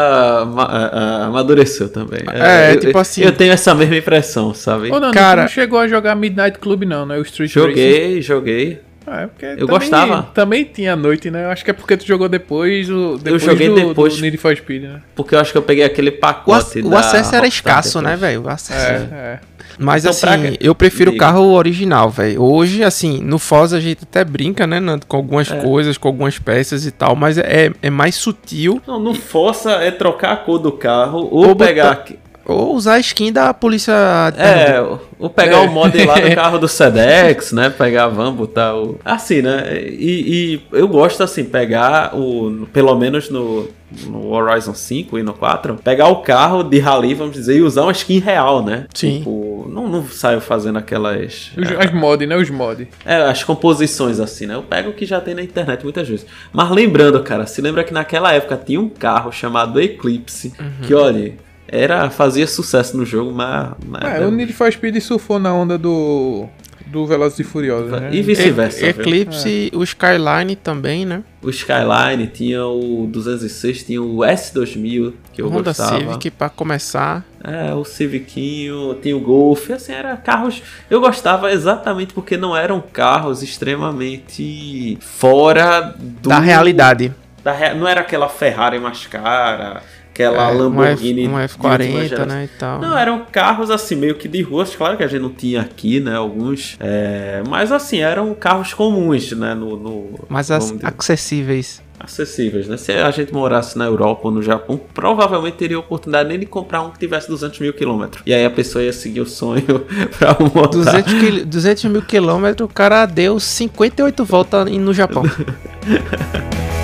ah, 0.57 0.91
ah, 0.93 1.27
amadureceu 1.27 1.89
também. 1.89 2.21
É, 2.33 2.73
eu- 2.75 2.81
tipo 2.81 2.97
eu- 2.97 3.01
assim- 3.01 3.23
Eu 3.23 3.33
tenho 3.33 3.53
essa 3.53 3.75
mesma 3.75 3.97
impressão, 3.97 4.53
sabe? 4.55 4.91
Ô, 4.91 4.99
não, 5.01 5.11
Cara- 5.13 5.43
não 5.43 5.49
chegou 5.49 5.79
a 5.79 5.87
jogar 5.89 6.15
Midnight 6.15 6.59
Club, 6.59 6.83
não, 6.85 7.05
né? 7.07 7.19
O 7.19 7.23
Street 7.23 7.55
Racing. 7.55 7.69
Joguei, 7.69 8.23
joguei. 8.23 8.81
Ah, 9.07 9.23
é 9.23 9.27
porque 9.27 9.45
Eu 9.45 9.51
também- 9.67 9.67
gostava. 9.67 10.23
Também 10.35 10.65
tinha 10.65 10.97
noite, 10.97 11.31
né? 11.31 11.45
Eu 11.45 11.51
acho 11.51 11.63
que 11.63 11.71
é 11.71 11.75
porque 11.75 11.95
tu 11.95 12.07
jogou 12.07 12.27
depois, 12.27 12.89
o, 12.89 13.19
depois 13.19 13.43
joguei 13.43 13.69
do, 13.69 13.75
depois. 13.89 14.17
do 14.17 14.23
Need 14.23 14.39
for 14.39 14.57
Speed, 14.57 14.83
né? 14.85 15.01
Porque 15.15 15.35
eu 15.35 15.41
acho 15.41 15.53
que 15.53 15.59
eu 15.59 15.63
peguei 15.63 15.85
aquele 15.85 16.09
O, 16.09 16.13
ac- 16.15 16.21
pacote. 16.21 16.79
o 16.81 16.89
da 16.89 17.01
acesso 17.01 17.35
era 17.35 17.47
escasso, 17.47 17.99
depois. 17.99 18.05
né, 18.21 18.27
velho? 18.29 18.43
O 18.45 18.49
acesso. 18.49 18.81
É, 18.81 19.09
é. 19.13 19.41
Mas 19.79 20.05
Então, 20.05 20.11
assim, 20.11 20.21
pra- 20.51 20.57
eu 20.61 20.75
prefiro 20.75 21.13
o 21.13 21.17
carro 21.17 21.53
original, 21.53 22.11
velho. 22.11 22.43
Hoje, 22.43 22.83
assim, 22.85 23.21
no 23.23 23.39
Foz 23.39 23.73
a 23.73 23.81
gente 23.81 24.01
até 24.05 24.25
brinca, 24.25 24.67
né, 24.67 24.79
Nando, 24.81 25.07
com 25.07 25.17
algumas 25.17 25.49
coisas, 25.63 25.99
com 25.99 26.09
algumas 26.09 26.39
peças 26.39 26.87
e 26.87 26.91
tal, 26.91 27.15
mas 27.17 27.39
é, 27.39 27.73
é 27.83 27.91
mais 27.91 28.15
sutil. 28.15 28.81
Não, 28.87 28.99
não 29.01 29.15
força 29.15 29.73
é 29.73 29.91
trocar 29.91 30.33
a 30.33 30.37
cor 30.37 30.59
do 30.59 30.73
carro 30.73 31.29
ou, 31.31 31.49
Ou 31.49 31.57
pegar. 31.57 31.95
botar- 31.97 32.13
Ou 32.47 32.75
usar 32.75 32.95
a 32.95 33.01
skin 33.01 33.33
da 33.33 33.55
polícia. 33.55 33.93
É, 34.37 34.79
ou 35.19 35.31
pegar 35.31 35.57
É. 35.59 35.61
o 35.61 35.71
mod 35.71 36.05
lá 36.05 36.15
do 36.19 36.31
carro 36.37 36.59
do 36.59 36.69
Sedex, 36.69 37.53
né? 37.53 37.71
Pegar, 37.71 38.09
vamos 38.09 38.35
botar 38.37 38.75
o. 38.77 38.99
Assim, 39.05 39.41
né? 39.41 39.65
E, 39.79 40.61
e 40.71 40.77
eu 40.77 40.87
gosto, 40.87 41.23
assim, 41.23 41.45
pegar 41.45 42.15
o. 42.15 42.67
Pelo 42.73 42.95
menos 42.97 43.31
no, 43.31 43.69
no 44.07 44.31
Horizon 44.31 44.75
5 44.75 45.19
e 45.19 45.23
no 45.23 45.33
4, 45.33 45.77
pegar 45.83 46.09
o 46.09 46.17
carro 46.17 46.63
de 46.63 46.79
rally, 46.79 47.15
vamos 47.15 47.33
dizer, 47.35 47.57
e 47.57 47.63
usar 47.63 47.83
uma 47.85 47.93
skin 47.93 48.19
real, 48.19 48.63
né? 48.63 48.87
Sim. 48.93 49.19
Tipo, 49.19 49.67
não, 49.73 49.89
não 49.89 50.05
saio 50.07 50.41
fazendo 50.43 50.79
aquelas. 50.79 51.51
Os, 51.57 51.71
as 51.79 51.93
mods, 51.93 52.29
né? 52.29 52.37
Os 52.37 52.51
mods. 52.51 52.87
É, 53.07 53.17
as 53.23 53.43
composições 53.43 54.21
assim, 54.21 54.45
né? 54.47 54.55
Eu 54.55 54.63
pego 54.63 54.91
o 54.91 54.93
que 54.93 55.07
já 55.07 55.19
tem 55.19 55.35
na 55.35 55.43
internet 55.43 55.83
muitas 55.83 56.07
vezes. 56.07 56.27
Mas 56.53 56.71
lembrando, 56.71 57.19
cara, 57.23 57.47
se 57.47 57.63
lembra 57.63 57.83
que 57.85 57.93
naquela 57.95 58.33
época 58.35 58.61
tinha 58.63 58.79
um 58.81 58.89
carro 58.91 59.33
chamado 59.33 59.81
Eclipse, 59.81 60.53
Uhum. 60.61 60.87
que 60.87 60.93
olha, 60.95 61.33
era 61.75 62.09
fazia 62.11 62.47
sucesso 62.47 62.97
no 62.97 63.05
jogo, 63.05 63.33
mas, 63.33 63.73
mas 63.87 64.21
É, 64.21 64.27
o 64.27 64.31
Need 64.31 64.53
for 64.53 64.71
Speed 64.73 65.01
surfou 65.01 65.39
na 65.39 65.53
onda 65.53 65.77
do. 65.79 66.47
Do 66.87 67.07
Velozes 67.07 67.41
e 67.41 67.45
Furiosos, 67.45 67.91
né? 67.91 68.11
e 68.13 68.23
vice-versa. 68.23 68.87
Eclipse, 68.87 69.69
o 69.75 69.83
Skyline 69.83 70.55
também, 70.55 71.05
né? 71.05 71.25
O 71.43 71.51
Skyline 71.51 72.29
tinha 72.29 72.65
o 72.67 73.09
206, 73.11 73.83
tinha 73.83 74.01
o 74.01 74.19
S2000 74.19 75.13
que 75.33 75.43
eu 75.43 75.49
Honda 75.49 75.71
gostava. 75.71 75.99
Civic 75.99 76.31
pra 76.31 76.49
começar. 76.49 77.25
É, 77.43 77.75
o 77.75 77.85
Civicinho, 77.85 78.95
tinha 79.03 79.17
o 79.17 79.21
Golf, 79.21 79.71
assim, 79.73 79.93
era 79.93 80.17
carros. 80.17 80.63
Eu 80.89 81.01
gostava 81.01 81.51
exatamente 81.51 82.15
porque 82.15 82.37
não 82.37 82.57
eram 82.57 82.81
carros 82.93 83.43
extremamente 83.43 84.97
fora 85.01 85.95
do 85.99 86.29
Da 86.29 86.39
realidade. 86.39 87.13
da 87.43 87.53
rea- 87.53 87.75
não 87.75 87.89
era 87.89 88.03
aquela 88.03 88.29
Ferrari 88.29 88.79
mais 88.79 89.07
cara, 89.07 89.83
aquela 90.15 90.51
É, 90.51 90.55
um 90.55 90.59
Lamborghini. 90.59 91.25
F- 91.25 91.29
um 91.29 91.37
de 91.37 91.43
última 91.43 91.77
F40, 91.77 92.09
geração. 92.09 92.27
né? 92.27 92.45
E 92.45 92.59
tal. 92.59 92.81
Não, 92.81 92.97
eram 92.97 93.27
carros 93.33 93.71
assim, 93.71 93.97
meio 93.97 94.15
que 94.15 94.29
de 94.29 94.41
ruas, 94.43 94.75
claro 94.75 94.97
que 94.97 95.03
a 95.03 95.09
gente 95.09 95.21
não 95.23 95.31
tinha 95.31 95.61
aqui, 95.61 95.99
né? 96.01 96.15
Alguns. 96.15 96.77
é, 96.81 97.43
mas 97.49 97.73
assim, 97.73 97.99
eram 97.99 98.33
carros 98.35 98.73
comuns, 98.73 99.33
né? 99.33 99.55
No, 99.55 99.77
no- 99.77 100.21
Mas 100.29 100.51
as 100.51 100.73
acessíveis. 100.83 101.83
acessíveis, 101.99 102.69
né? 102.69 102.77
Se 102.77 102.93
a 102.93 103.11
gente 103.11 103.33
morasse 103.33 103.77
na 103.79 103.87
Europa 103.87 104.21
ou 104.25 104.31
no 104.31 104.43
Japão, 104.43 104.79
provavelmente 104.93 105.55
teria 105.57 105.79
oportunidade 105.79 106.29
nem 106.29 106.39
de 106.39 106.47
comprar 106.47 106.83
um 106.83 106.91
que 106.91 106.99
tivesse 106.99 107.29
200 107.29 107.59
mil 107.61 107.73
quilômetros. 107.73 108.23
E 108.27 108.33
aí 108.35 108.45
a 108.45 108.51
pessoa 108.51 108.85
ia 108.85 108.93
seguir 108.93 109.21
o 109.21 109.27
sonho 109.27 109.63
pra 110.19 110.37
montar. 110.39 110.69
200, 110.69 111.13
quil- 111.15 111.47
200 111.47 111.85
mil 111.87 112.03
quilômetros, 112.03 112.69
o 112.69 112.73
cara 112.73 113.05
deu 113.07 113.41
58 113.41 114.25
voltas 114.25 114.71
no 114.71 114.93
Japão. 114.95 115.23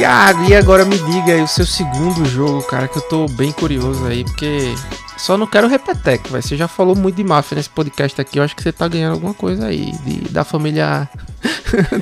Tiago, 0.00 0.44
e 0.48 0.54
agora 0.54 0.82
me 0.86 0.96
diga 0.96 1.34
aí 1.34 1.42
o 1.42 1.46
seu 1.46 1.66
segundo 1.66 2.24
jogo, 2.24 2.62
cara, 2.62 2.88
que 2.88 2.96
eu 2.96 3.02
tô 3.02 3.26
bem 3.26 3.52
curioso 3.52 4.06
aí, 4.06 4.24
porque 4.24 4.72
só 5.18 5.36
não 5.36 5.46
quero 5.46 5.68
repeteco, 5.68 6.30
velho. 6.30 6.42
Você 6.42 6.56
já 6.56 6.66
falou 6.66 6.96
muito 6.96 7.16
de 7.16 7.22
máfia 7.22 7.56
nesse 7.56 7.68
podcast 7.68 8.18
aqui, 8.18 8.38
eu 8.38 8.42
acho 8.42 8.56
que 8.56 8.62
você 8.62 8.72
tá 8.72 8.88
ganhando 8.88 9.12
alguma 9.12 9.34
coisa 9.34 9.66
aí, 9.66 9.92
de, 10.06 10.32
da 10.32 10.42
família 10.42 11.06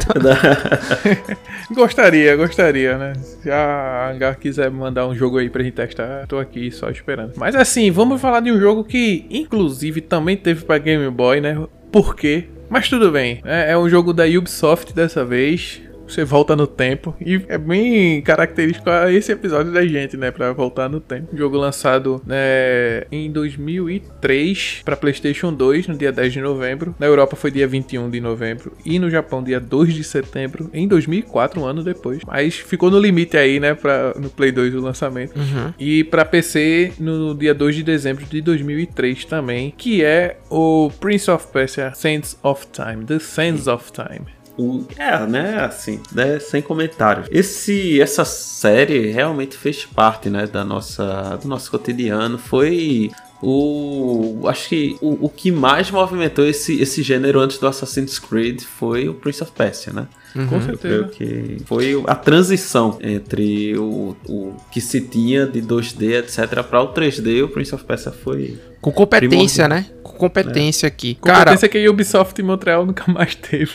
Gostaria, 1.74 2.36
gostaria, 2.36 2.96
né? 2.96 3.14
Se 3.16 3.51
a 3.51 4.12
Hangar 4.12 4.38
quiser 4.38 4.70
mandar 4.70 5.09
um 5.09 5.14
jogo 5.16 5.38
aí 5.38 5.51
pra 5.51 5.64
gente 5.64 5.74
testar, 5.74 6.24
tô 6.28 6.38
aqui 6.38 6.70
só 6.70 6.88
esperando. 6.90 7.32
Mas 7.36 7.57
assim, 7.57 7.90
vamos 7.90 8.20
falar 8.20 8.38
de 8.38 8.53
um 8.53 8.61
jogo 8.61 8.84
que, 8.84 9.26
inclusive, 9.28 10.03
também 10.03 10.36
teve 10.36 10.64
pra 10.64 10.78
Game 10.78 11.11
Boy, 11.11 11.40
né? 11.40 11.66
Por 11.90 12.14
quê? 12.14 12.44
Mas 12.70 12.88
tudo 12.88 13.11
bem. 13.11 13.40
É, 13.44 13.72
é 13.72 13.78
um 13.78 13.88
jogo 13.88 14.12
da 14.12 14.24
Ubisoft 14.24 14.94
dessa 14.94 15.24
vez. 15.24 15.80
Você 16.09 16.24
volta 16.24 16.56
no 16.56 16.66
tempo. 16.66 17.14
E 17.20 17.40
é 17.48 17.59
bem 17.59 18.22
característico 18.22 18.88
a 18.88 19.12
esse 19.12 19.30
episódio 19.30 19.72
da 19.72 19.86
gente, 19.86 20.16
né? 20.16 20.30
Pra 20.30 20.52
voltar 20.52 20.88
no 20.88 21.00
tempo. 21.00 21.36
Jogo 21.36 21.56
lançado 21.56 22.22
né, 22.26 23.04
em 23.12 23.30
2003 23.30 24.82
pra 24.84 24.96
PlayStation 24.96 25.52
2, 25.52 25.88
no 25.88 25.96
dia 25.96 26.11
10 26.11 26.32
de 26.32 26.40
novembro. 26.40 26.94
Na 26.98 27.06
Europa 27.06 27.36
foi 27.36 27.50
dia 27.50 27.68
21 27.68 28.11
de 28.11 28.20
novembro. 28.20 28.72
E 28.84 28.98
no 28.98 29.11
Japão, 29.11 29.42
dia 29.42 29.61
2 29.61 29.94
de 29.94 30.04
setembro. 30.04 30.70
Em 30.72 30.88
2004, 30.88 31.61
um 31.61 31.64
ano 31.66 31.82
depois. 31.84 32.20
Mas 32.26 32.54
ficou 32.54 32.90
no 32.90 32.98
limite 32.98 33.36
aí, 33.36 33.61
né? 33.61 33.74
Pra, 33.74 34.14
no 34.16 34.30
Play 34.30 34.50
2 34.50 34.74
o 34.74 34.80
lançamento. 34.80 35.34
E 35.78 36.04
pra 36.04 36.24
PC, 36.24 36.92
no 36.98 37.34
dia 37.34 37.54
2 37.54 37.76
de 37.76 37.82
dezembro 37.82 38.24
de 38.24 38.40
2003 38.40 39.24
também. 39.26 39.74
Que 39.76 40.02
é 40.02 40.38
o 40.50 40.90
Prince 41.00 41.30
of 41.30 41.46
Persia 41.52 41.92
Sands 41.94 42.38
of 42.42 42.66
Time. 42.72 43.04
The 43.04 43.18
Sands 43.18 43.66
of 43.66 43.92
Time. 43.92 44.38
O- 44.59 44.84
É, 44.96 45.24
né, 45.26 45.61
assim, 45.64 46.00
né, 46.12 46.38
sem 46.40 46.61
comentários. 46.61 47.28
Esse, 47.30 48.00
essa 48.00 48.24
série 48.24 49.11
realmente 49.12 49.56
fez 49.56 49.84
parte, 49.86 50.28
né, 50.28 50.46
da 50.46 50.64
nossa, 50.64 51.38
do 51.40 51.46
nosso 51.48 51.70
cotidiano. 51.70 52.36
Foi 52.38 53.11
o, 53.40 54.40
acho 54.46 54.68
que 54.68 54.96
o, 55.00 55.26
o 55.26 55.28
que 55.28 55.50
mais 55.52 55.90
movimentou 55.90 56.44
esse, 56.44 56.80
esse 56.80 57.02
gênero 57.02 57.38
antes 57.40 57.59
do 57.59 57.66
Assassin's 57.66 58.18
Creed 58.18 58.61
foi 58.62 59.09
o 59.09 59.14
Prince 59.14 59.42
of 59.42 59.52
Persia, 59.52 59.92
né? 59.92 60.06
Com 60.34 60.56
Eu 60.56 60.61
certeza. 60.62 60.78
creio 60.78 61.09
que 61.09 61.64
foi 61.64 62.02
a 62.06 62.14
transição 62.14 62.98
entre 63.00 63.76
o, 63.78 64.14
o 64.28 64.54
que 64.70 64.80
se 64.80 65.00
tinha 65.00 65.46
de 65.46 65.62
2D, 65.62 66.18
etc, 66.18 66.62
para 66.62 66.82
o 66.82 66.92
3D. 66.92 67.42
O 67.44 67.48
Prince 67.48 67.74
of 67.74 67.82
Persia 67.84 68.12
foi 68.12 68.59
Com 68.81 68.93
competência, 68.93 69.68
né? 69.68 69.87
Com 70.03 70.12
competência 70.12 70.87
aqui. 70.87 71.16
Cara, 71.16 71.39
Competência 71.39 71.68
que 71.68 71.85
a 71.85 71.91
Ubisoft 71.91 72.41
em 72.41 72.45
Montreal 72.45 72.87
nunca 72.87 73.11
mais 73.11 73.35
teve. 73.35 73.72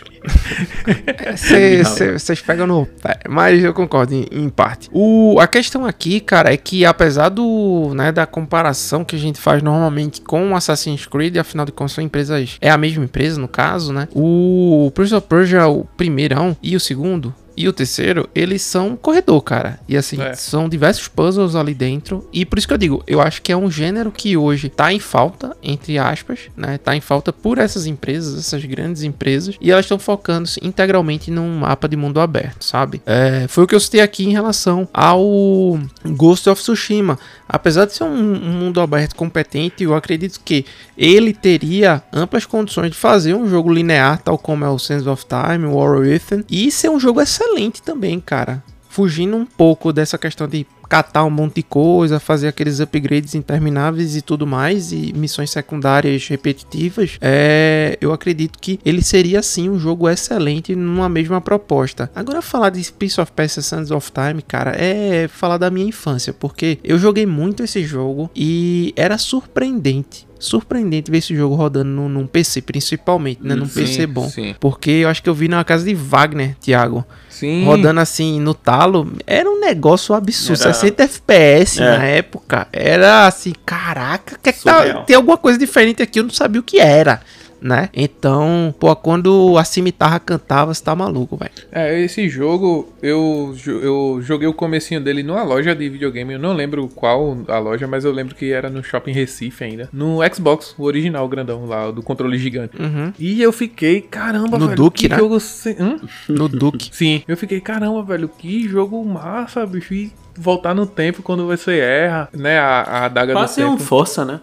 vocês 2.17 2.41
pegam 2.45 2.65
no 2.65 2.85
pé, 2.85 3.19
mas 3.29 3.63
eu 3.63 3.73
concordo 3.73 4.13
em, 4.13 4.25
em 4.31 4.49
parte. 4.49 4.89
O, 4.93 5.37
a 5.39 5.47
questão 5.47 5.85
aqui, 5.85 6.19
cara, 6.19 6.53
é 6.53 6.57
que 6.57 6.85
apesar 6.85 7.29
do, 7.29 7.91
né, 7.95 8.11
da 8.11 8.25
comparação 8.25 9.03
que 9.03 9.15
a 9.15 9.19
gente 9.19 9.39
faz 9.39 9.61
normalmente 9.61 10.21
com 10.21 10.55
Assassin's 10.55 11.05
Creed, 11.05 11.37
afinal 11.37 11.65
de 11.65 11.71
contas 11.71 11.93
são 11.93 12.03
empresas, 12.03 12.57
é 12.61 12.69
a 12.69 12.77
mesma 12.77 13.03
empresa 13.03 13.39
no 13.39 13.47
caso, 13.47 13.91
né? 13.91 14.07
O 14.13 14.91
Prince 14.95 15.13
of 15.13 15.27
Persia, 15.27 15.67
o 15.67 15.83
primeirão 15.83 16.55
e 16.63 16.75
o 16.75 16.79
segundo, 16.79 17.33
e 17.55 17.67
o 17.67 17.73
terceiro, 17.73 18.27
eles 18.33 18.61
são 18.61 18.95
corredor, 18.95 19.41
cara. 19.41 19.79
E 19.87 19.95
assim, 19.95 20.21
É. 20.21 20.33
são 20.33 20.67
diversos 20.67 21.07
puzzles 21.07 21.55
ali 21.55 21.73
dentro. 21.73 22.27
E 22.33 22.45
por 22.45 22.57
isso 22.57 22.67
que 22.67 22.73
eu 22.73 22.77
digo, 22.77 23.03
eu 23.07 23.21
acho 23.21 23.41
que 23.41 23.51
é 23.51 23.57
um 23.57 23.69
gênero 23.69 24.11
que 24.11 24.35
hoje 24.35 24.69
tá 24.69 24.91
em 24.91 24.99
falta, 24.99 25.55
entre 25.61 25.97
aspas, 25.97 26.39
né? 26.57 26.77
Tá 26.77 26.95
em 26.95 27.01
falta 27.01 27.31
por 27.31 27.57
essas 27.57 27.85
empresas, 27.85 28.37
essas 28.39 28.63
grandes 28.65 29.03
empresas. 29.03 29.55
E 29.61 29.71
elas 29.71 29.85
estão 29.85 29.99
focando 29.99 30.49
integralmente 30.61 31.29
num 31.29 31.59
mapa 31.59 31.87
de 31.87 31.95
mundo 31.95 32.19
aberto, 32.19 32.63
sabe? 32.65 33.01
É, 33.05 33.45
foi 33.47 33.63
o 33.63 33.67
que 33.67 33.75
eu 33.75 33.79
citei 33.79 34.01
aqui 34.01 34.25
em 34.25 34.31
relação 34.31 34.87
ao 34.93 35.79
Ghost 36.05 36.49
of 36.49 36.61
Tsushima. 36.61 37.17
Apesar 37.47 37.85
de 37.85 37.93
ser 37.93 38.03
um, 38.03 38.33
um 38.33 38.51
mundo 38.51 38.81
aberto 38.81 39.15
competente, 39.15 39.83
eu 39.83 39.93
acredito 39.93 40.39
que 40.43 40.65
ele 40.97 41.33
teria 41.33 42.01
amplas 42.11 42.45
condições 42.45 42.89
de 42.91 42.97
fazer 42.97 43.35
um 43.35 43.47
jogo 43.47 43.71
linear, 43.71 44.19
tal 44.23 44.37
como 44.37 44.65
é 44.65 44.69
o 44.69 44.79
Sands 44.79 45.05
of 45.05 45.25
Time, 45.25 45.65
o 45.65 45.75
War 45.75 45.99
Within, 45.99 46.43
e 46.49 46.71
ser 46.71 46.89
um 46.89 46.99
jogo 46.99 47.21
excelente 47.21 47.42
também, 47.83 48.19
cara. 48.19 48.63
Fugindo 48.89 49.35
um 49.35 49.45
pouco 49.45 49.91
dessa 49.91 50.17
questão 50.17 50.47
de 50.47 50.65
catar 50.93 51.23
um 51.25 51.29
monte 51.31 51.55
de 51.55 51.63
coisa, 51.63 52.19
fazer 52.19 52.47
aqueles 52.47 52.79
upgrades 52.79 53.33
intermináveis 53.33 54.15
e 54.15 54.21
tudo 54.21 54.45
mais, 54.45 54.91
e 54.91 55.11
missões 55.15 55.49
secundárias 55.49 56.27
repetitivas, 56.27 57.17
é, 57.19 57.97
eu 57.99 58.13
acredito 58.13 58.59
que 58.59 58.79
ele 58.85 59.01
seria 59.01 59.41
sim 59.41 59.69
um 59.69 59.79
jogo 59.79 60.07
excelente 60.07 60.75
numa 60.75 61.09
mesma 61.09 61.41
proposta. 61.41 62.11
Agora 62.13 62.43
falar 62.43 62.69
de 62.69 62.91
Piece 62.91 63.19
of 63.19 63.31
Persia 63.31 63.63
Sands 63.63 63.89
of 63.89 64.11
Time, 64.11 64.43
cara, 64.43 64.75
é 64.77 65.27
falar 65.27 65.57
da 65.57 65.71
minha 65.71 65.87
infância, 65.87 66.31
porque 66.31 66.77
eu 66.83 66.99
joguei 66.99 67.25
muito 67.25 67.63
esse 67.63 67.83
jogo 67.83 68.29
e 68.35 68.93
era 68.95 69.17
surpreendente. 69.17 70.27
Surpreendente 70.37 71.09
ver 71.09 71.19
esse 71.19 71.35
jogo 71.35 71.55
rodando 71.55 71.89
num, 71.89 72.09
num 72.09 72.27
PC, 72.27 72.61
principalmente, 72.61 73.41
né? 73.41 73.55
Num 73.55 73.65
Sim, 73.65 73.79
PC 73.79 74.05
bom. 74.05 74.29
sim. 74.29 74.53
Porque 74.59 74.91
eu 74.91 75.09
acho 75.09 75.23
que 75.23 75.29
eu 75.29 75.33
vi 75.33 75.47
na 75.47 75.63
casa 75.63 75.85
de 75.85 75.95
Wagner, 75.95 76.55
Thiago 76.59 77.03
Sim. 77.33 77.65
rodando 77.65 77.99
assim 77.99 78.39
no 78.39 78.53
talo, 78.53 79.11
era 79.25 79.49
um 79.49 79.59
negócio 79.59 80.13
absurdo. 80.13 80.61
Era- 80.61 80.73
60 80.73 81.03
FPS 81.03 81.81
É. 81.81 81.97
na 81.97 82.03
época. 82.05 82.67
Era 82.71 83.27
assim, 83.27 83.53
caraca, 83.65 84.37
que 84.41 84.49
é 84.49 84.53
que 84.53 84.63
tá- 84.63 85.01
tem 85.01 85.15
alguma 85.15 85.37
coisa 85.37 85.57
diferente 85.57 86.01
aqui, 86.01 86.19
eu 86.19 86.23
não 86.23 86.31
sabia 86.31 86.61
o 86.61 86.63
que 86.63 86.79
era. 86.79 87.21
Né? 87.63 87.89
Então, 87.93 88.75
pô, 88.77 88.93
quando 88.93 89.57
a 89.57 89.63
cimitarra 89.63 90.19
cantava, 90.19 90.73
você 90.73 90.83
tá 90.83 90.93
maluco, 90.93 91.37
velho. 91.37 91.51
É, 91.71 91.97
esse 92.01 92.27
jogo, 92.27 92.91
eu, 93.01 93.55
eu 93.65 94.19
joguei 94.21 94.47
o 94.49 94.53
comecinho 94.53 94.99
dele 94.99 95.23
numa 95.23 95.43
loja 95.43 95.73
de 95.73 95.87
videogame, 95.89 96.33
eu 96.33 96.39
não 96.39 96.51
lembro 96.53 96.89
qual 96.89 97.37
a 97.47 97.57
loja, 97.59 97.87
mas 97.87 98.03
eu 98.03 98.11
lembro 98.11 98.35
que 98.35 98.51
era 98.51 98.69
no 98.69 98.83
Shopping 98.83 99.13
Recife 99.13 99.63
ainda. 99.63 99.87
No 99.93 100.17
Xbox, 100.33 100.75
o 100.77 100.83
original 100.83 101.25
grandão 101.29 101.65
lá, 101.65 101.87
o 101.87 101.91
do 101.93 102.03
controle 102.03 102.37
gigante. 102.37 102.75
Uhum. 102.81 103.13
E 103.17 103.41
eu 103.41 103.53
fiquei, 103.53 104.01
caramba, 104.01 104.57
No 104.59 104.65
velho, 104.65 104.75
Duke, 104.77 105.03
que 105.03 105.09
né? 105.09 105.17
jogo... 105.17 105.39
sem- 105.39 105.77
Hum? 105.79 105.99
No 106.27 106.49
Duke. 106.49 106.89
Sim, 106.93 107.23
eu 107.27 107.37
fiquei, 107.37 107.61
caramba, 107.61 108.03
velho, 108.03 108.27
que 108.27 108.67
jogo 108.67 109.03
massa, 109.05 109.65
bicho. 109.65 109.93
E 109.93 110.11
voltar 110.37 110.73
no 110.75 110.85
tempo 110.85 111.21
quando 111.23 111.45
você 111.45 111.77
erra, 111.79 112.27
né, 112.33 112.59
a, 112.59 112.81
a 112.81 113.05
adaga 113.05 113.33
quase 113.33 113.61
do 113.61 113.67
um 113.67 113.71
tempo. 113.77 113.83
força, 113.83 114.25
né? 114.25 114.39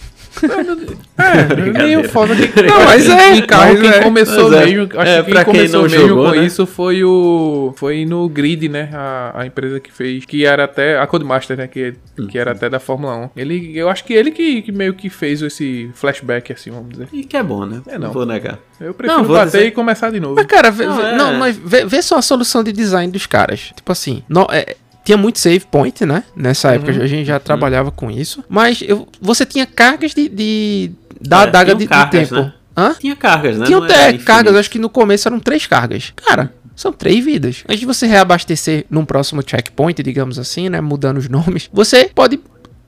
É, 1.18 1.54
meio 1.84 2.08
foda 2.08 2.34
que. 2.36 2.42
Não, 2.62 2.84
mas 2.84 3.08
é, 3.08 3.34
E 3.34 3.42
calma, 3.42 3.66
mas 3.72 3.80
quem 3.80 3.90
é. 3.90 4.00
começou 4.02 4.50
Mas 4.50 4.60
é. 4.60 4.66
mesmo. 4.66 4.88
Acho 5.00 5.10
É, 5.10 5.22
que 5.22 5.24
quem 5.24 5.34
quem 5.34 5.44
começou 5.44 5.82
não 5.82 5.88
mesmo 5.90 6.08
jogou, 6.08 6.24
com 6.26 6.36
né? 6.36 6.44
isso 6.46 6.66
foi 6.66 7.04
o. 7.04 7.72
Foi 7.76 8.04
no 8.04 8.28
Grid, 8.28 8.68
né? 8.68 8.88
A, 8.92 9.32
a 9.40 9.46
empresa 9.46 9.80
que 9.80 9.92
fez. 9.92 10.24
Que 10.24 10.44
era 10.46 10.64
até. 10.64 10.98
A 10.98 11.06
Codemaster, 11.06 11.56
né? 11.56 11.66
Que, 11.66 11.94
que 12.28 12.38
era 12.38 12.52
até 12.52 12.68
da 12.70 12.78
Fórmula 12.78 13.16
1. 13.16 13.30
Ele, 13.36 13.72
eu 13.76 13.88
acho 13.88 14.04
que 14.04 14.12
ele 14.12 14.30
que, 14.30 14.62
que 14.62 14.72
meio 14.72 14.94
que 14.94 15.10
fez 15.10 15.42
esse 15.42 15.90
flashback, 15.94 16.52
assim, 16.52 16.70
vamos 16.70 16.90
dizer. 16.90 17.08
E 17.12 17.24
que 17.24 17.36
é 17.36 17.42
bom, 17.42 17.66
né? 17.66 17.82
É, 17.86 17.98
não. 17.98 18.06
não 18.08 18.12
vou 18.14 18.24
negar. 18.26 18.58
Eu 18.80 18.94
prefiro 18.94 19.18
Não, 19.18 19.24
vou 19.26 19.36
bater 19.36 19.46
dizer- 19.58 19.66
e 19.66 19.70
começar 19.72 20.10
de 20.10 20.20
novo. 20.20 20.36
Mas, 20.36 20.46
cara, 20.46 20.70
vê, 20.70 20.86
Não, 20.86 20.96
vê- 20.96 21.02
é. 21.02 21.16
não, 21.16 21.34
mas 21.34 21.56
vê, 21.56 21.84
vê 21.84 22.00
só 22.00 22.16
a 22.18 22.22
solução 22.22 22.62
de 22.64 22.72
design 22.72 23.12
dos 23.12 23.26
caras. 23.26 23.72
Tipo 23.76 23.92
assim, 23.92 24.22
no- 24.28 24.46
é, 24.50 24.74
tinha 25.04 25.16
muito 25.18 25.38
save 25.38 25.60
point, 25.70 26.04
né? 26.04 26.24
Nessa 26.36 26.72
época 26.74 26.90
a 26.92 27.06
gente 27.06 27.26
já 27.26 27.38
trabalhava 27.40 27.90
com 27.90 28.10
isso. 28.10 28.44
Mas 28.48 28.82
eu- 28.86 29.06
você 29.20 29.44
tinha 29.46 29.66
cargas 29.66 30.12
de. 30.14 30.28
de 30.28 30.90
da 31.20 31.40
É, 31.40 31.42
adaga 31.42 31.74
de, 31.74 31.80
de 31.80 31.86
cargas, 31.86 32.28
tempo. 32.28 32.40
né? 32.42 32.52
Hã? 32.76 32.94
Tinha 32.98 33.16
cargas, 33.16 33.58
né? 33.58 33.66
Era 33.66 33.84
até 33.84 34.12
cargas, 34.18 34.56
acho 34.56 34.70
que 34.70 34.78
no 34.78 34.88
começo 34.88 35.28
eram 35.28 35.38
três 35.40 35.66
cargas. 35.66 36.12
Cara, 36.16 36.52
são 36.74 36.92
três 36.92 37.22
vidas. 37.24 37.62
Antes 37.68 37.80
de 37.80 37.86
você 37.86 38.06
reabastecer 38.06 38.86
num 38.88 39.04
próximo 39.04 39.42
checkpoint, 39.46 40.02
digamos 40.02 40.38
assim, 40.38 40.68
né? 40.70 40.80
Mudando 40.80 41.18
os 41.18 41.28
nomes, 41.30 41.68
você 41.72 42.10
pode 42.14 42.40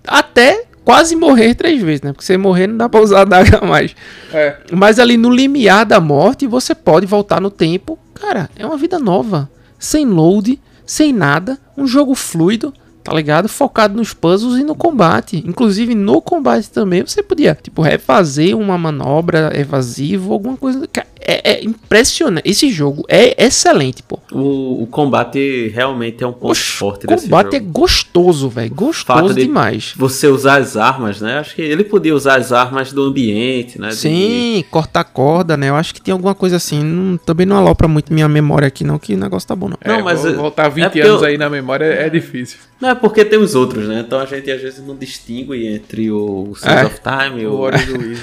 até 0.06 0.64
quase 0.84 1.14
morrer 1.14 1.54
três 1.54 1.80
vezes, 1.82 2.02
né? 2.02 2.12
Porque 2.12 2.24
você 2.24 2.36
morrer 2.38 2.66
não 2.66 2.76
dá 2.76 2.88
pra 2.88 3.00
usar 3.00 3.18
a 3.18 3.22
adaga 3.22 3.60
mais. 3.66 3.94
É. 4.32 4.56
Mas 4.72 4.98
ali 4.98 5.16
no 5.16 5.30
limiar 5.30 5.84
da 5.84 6.00
morte, 6.00 6.46
você 6.46 6.74
pode 6.74 7.06
voltar 7.06 7.40
no 7.40 7.50
tempo. 7.50 7.98
Cara, 8.14 8.48
é 8.56 8.64
uma 8.64 8.76
vida 8.76 8.98
nova. 8.98 9.50
Sem 9.78 10.06
load, 10.06 10.58
sem 10.92 11.10
nada. 11.12 11.58
Um 11.76 11.86
jogo 11.86 12.14
fluido, 12.14 12.72
tá 13.02 13.14
ligado? 13.14 13.48
Focado 13.48 13.96
nos 13.96 14.12
puzzles 14.12 14.60
e 14.60 14.64
no 14.64 14.74
combate. 14.74 15.42
Inclusive 15.46 15.94
no 15.94 16.20
combate 16.20 16.68
também 16.70 17.00
você 17.06 17.22
podia, 17.22 17.54
tipo, 17.60 17.80
refazer 17.80 18.54
uma 18.56 18.76
manobra 18.76 19.50
evasiva, 19.58 20.30
alguma 20.30 20.56
coisa. 20.56 20.86
Ca- 20.92 21.06
é, 21.26 21.52
é 21.52 21.64
impressionante. 21.64 22.48
Esse 22.48 22.70
jogo 22.70 23.04
é 23.08 23.42
excelente, 23.44 24.02
pô. 24.02 24.18
O, 24.32 24.82
o 24.82 24.86
combate 24.86 25.68
realmente 25.74 26.22
é 26.24 26.26
um 26.26 26.32
ponto 26.32 26.50
Oxe, 26.52 26.72
forte 26.72 27.04
o 27.04 27.08
desse 27.08 27.24
combate 27.24 27.56
é 27.56 27.58
jogo. 27.58 27.70
gostoso, 27.72 28.48
velho. 28.48 28.74
Gostoso 28.74 29.34
de 29.34 29.42
demais. 29.46 29.92
Você 29.96 30.26
usar 30.26 30.60
as 30.60 30.76
armas, 30.76 31.20
né? 31.20 31.38
Acho 31.38 31.54
que 31.54 31.62
ele 31.62 31.84
podia 31.84 32.14
usar 32.14 32.38
as 32.38 32.52
armas 32.52 32.92
do 32.92 33.02
ambiente, 33.02 33.80
né? 33.80 33.88
de- 33.88 33.94
Sim, 33.96 34.64
cortar 34.70 35.04
corda, 35.04 35.56
né? 35.56 35.68
Eu 35.68 35.76
acho 35.76 35.94
que 35.94 36.00
tem 36.00 36.12
alguma 36.12 36.34
coisa 36.34 36.56
assim. 36.56 36.82
Não- 36.82 37.16
também 37.16 37.46
não 37.46 37.56
alopra 37.56 37.86
muito 37.88 38.12
minha 38.12 38.28
memória 38.28 38.66
aqui, 38.68 38.84
não, 38.84 38.98
que 38.98 39.14
o 39.14 39.18
negócio 39.18 39.46
tá 39.48 39.54
bom, 39.56 39.68
não. 39.68 39.78
Não, 39.84 40.00
É, 40.00 40.02
mas 40.02 40.22
vo- 40.22 40.28
é- 40.28 40.32
voltar 40.32 40.68
20 40.68 41.00
é 41.00 41.04
anos 41.06 41.22
eu- 41.22 41.28
aí 41.28 41.36
na 41.38 41.48
memória 41.50 41.84
é, 41.84 42.08
difícil. 42.08 42.58
Não, 42.80 42.88
é 42.90 42.94
porque 42.96 43.24
tem 43.24 43.38
os 43.38 43.54
outros, 43.54 43.86
né? 43.86 44.02
Então 44.04 44.18
a 44.18 44.26
gente 44.26 44.50
às 44.50 44.60
vezes 44.60 44.84
não 44.84 44.96
distingue 44.96 45.66
entre 45.68 46.10
o 46.10 46.52
Sons 46.56 46.72
É. 46.72 46.84
of 46.84 47.00
Time 47.00 47.42
e 47.42 47.46
O 47.46 47.68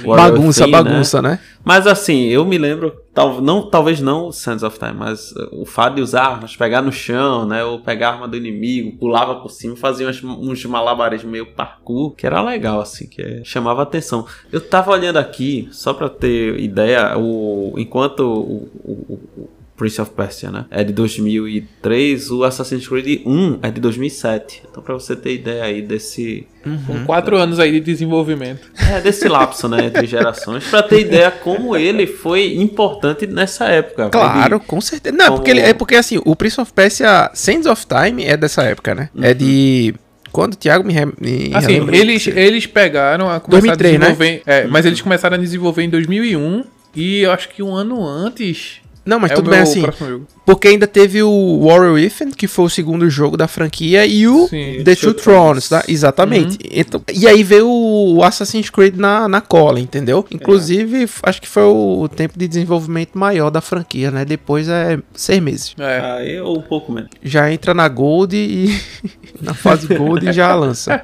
o 0.03 0.15
bagunça, 0.15 0.65
né? 0.65 0.71
bagunça, 0.71 1.21
né? 1.21 1.39
Mas 1.63 1.87
assim, 1.87 2.25
eu 2.27 2.45
me 2.45 2.57
lembro, 2.57 2.88
tal, 3.13 3.41
não, 3.41 3.69
talvez 3.69 3.99
não 4.01 4.27
o 4.27 4.31
Sands 4.31 4.63
of 4.63 4.77
Time, 4.79 4.93
mas 4.93 5.31
uh, 5.31 5.61
o 5.61 5.65
fato 5.65 5.95
de 5.95 6.01
usar 6.01 6.23
armas, 6.23 6.55
pegar 6.55 6.81
no 6.81 6.91
chão, 6.91 7.45
né? 7.45 7.63
Ou 7.63 7.79
pegar 7.79 8.09
a 8.09 8.13
arma 8.13 8.27
do 8.27 8.37
inimigo, 8.37 8.97
pulava 8.97 9.35
por 9.41 9.49
cima, 9.49 9.75
fazia 9.75 10.07
uns, 10.07 10.23
uns 10.23 10.65
malabares 10.65 11.23
meio 11.23 11.53
parkour, 11.53 12.15
que 12.15 12.25
era 12.25 12.41
legal, 12.41 12.79
assim, 12.81 13.07
que 13.07 13.21
é- 13.21 13.41
chamava 13.43 13.81
atenção. 13.83 14.25
Eu 14.51 14.61
tava 14.61 14.91
olhando 14.91 15.17
aqui, 15.17 15.67
só 15.71 15.93
pra 15.93 16.09
ter 16.09 16.59
ideia, 16.59 17.17
o, 17.17 17.73
enquanto 17.77 18.19
o, 18.21 18.69
o- 18.83 19.19
o 19.37 19.49
Prince 19.79 19.99
of 20.01 20.11
Persia, 20.11 20.51
né? 20.51 20.65
É 20.69 20.83
de 20.83 20.91
2003, 20.93 22.29
o 22.31 22.43
Assassin's 22.43 22.87
Creed 22.87 23.21
1 23.25 23.59
é 23.63 23.71
de 23.71 23.79
2007. 23.81 24.63
Então 24.69 24.83
pra 24.83 24.93
você 24.93 25.15
ter 25.15 25.33
ideia 25.33 25.63
aí 25.63 25.81
desse... 25.81 26.45
Com 26.85 27.05
4 27.05 27.37
anos 27.37 27.57
aí 27.59 27.71
de 27.71 27.79
desenvolvimento. 27.79 28.69
É, 28.77 28.99
desse 28.99 29.27
lapso, 29.29 29.69
né, 29.69 29.85
entre 29.85 30.05
gerações, 30.05 30.65
pra 30.67 30.83
ter 30.83 30.99
ideia 30.99 31.31
como 31.31 31.75
ele 31.75 32.05
foi 32.05 32.55
importante 32.57 33.25
nessa 33.25 33.65
época. 33.65 34.09
Claro, 34.09 34.55
Ele- 34.57 34.63
com 34.67 34.81
certeza. 34.81 35.15
Não, 35.15 35.23
é 35.25 35.27
como- 35.29 35.37
porque, 35.39 35.51
ele- 35.51 35.61
é 35.61 35.73
porque 35.73 35.95
assim, 35.95 36.19
o 36.25 36.35
Prince 36.35 36.59
of 36.59 36.73
Persia 36.73 37.31
Sands 37.33 37.65
of 37.65 37.85
Time 37.87 38.25
é 38.25 38.35
dessa 38.35 38.63
época, 38.63 38.93
né? 38.93 39.09
Uhum. 39.15 39.23
É 39.23 39.33
de. 39.33 39.95
Quando 40.33 40.53
o 40.53 40.57
Thiago 40.57 40.85
me, 40.85 40.93
re... 40.93 41.05
me 41.19 41.49
Assim, 41.55 41.67
relembra- 41.73 41.95
eles, 41.97 42.27
eles 42.27 42.65
pegaram 42.67 43.29
a 43.31 43.39
começar 43.39 43.61
2003, 43.75 43.95
a 43.95 43.97
né? 43.99 44.05
desenvolver. 44.05 44.41
É, 44.45 44.67
mas 44.67 44.85
eles 44.85 45.01
começaram 45.01 45.35
a 45.37 45.39
desenvolver 45.39 45.83
em 45.83 45.89
2001. 45.89 46.63
E 46.95 47.19
eu 47.21 47.31
acho 47.31 47.49
que 47.49 47.63
um 47.63 47.73
ano 47.73 48.05
antes. 48.05 48.81
Não, 49.09 49.19
mas 49.19 49.31
é 49.31 49.35
tudo 49.35 49.49
bem 49.49 49.59
assim. 49.59 49.83
Porque 50.45 50.67
ainda 50.67 50.85
teve 50.85 51.23
o 51.23 51.65
Warrior 51.65 51.93
Within, 51.93 52.29
que 52.31 52.47
foi 52.47 52.65
o 52.65 52.69
segundo 52.69 53.09
jogo 53.09 53.35
da 53.35 53.47
franquia, 53.47 54.05
e 54.05 54.27
o 54.27 54.47
Sim. 54.47 54.83
The 54.83 54.95
Two 54.95 55.13
Thrones, 55.15 55.67
tá? 55.67 55.83
Exatamente. 55.87 56.53
Uhum. 56.63 56.69
Então, 56.71 57.01
e 57.13 57.27
aí 57.27 57.43
veio 57.43 57.67
o 57.67 58.23
Assassin's 58.23 58.69
Creed 58.69 58.95
na, 58.95 59.27
na 59.27 59.41
cola, 59.41 59.79
entendeu? 59.79 60.25
Inclusive, 60.31 61.03
f- 61.03 61.21
acho 61.23 61.41
que 61.41 61.47
foi 61.47 61.63
o 61.63 62.07
tempo 62.07 62.37
de 62.37 62.47
desenvolvimento 62.47 63.17
maior 63.17 63.49
da 63.49 63.61
franquia, 63.61 64.11
né? 64.11 64.23
Depois 64.25 64.67
é 64.69 64.99
seis 65.13 65.39
meses. 65.41 65.75
É. 65.79 65.99
Aí, 65.99 66.39
ou 66.39 66.59
um 66.59 66.61
pouco 66.61 66.91
menos. 66.91 67.09
Já 67.23 67.51
entra 67.51 67.73
na 67.73 67.87
Gold 67.87 68.35
e. 68.37 68.79
na 69.41 69.53
fase 69.55 69.87
Gold 69.87 70.29
e 70.29 70.33
já 70.33 70.53
lança. 70.53 71.01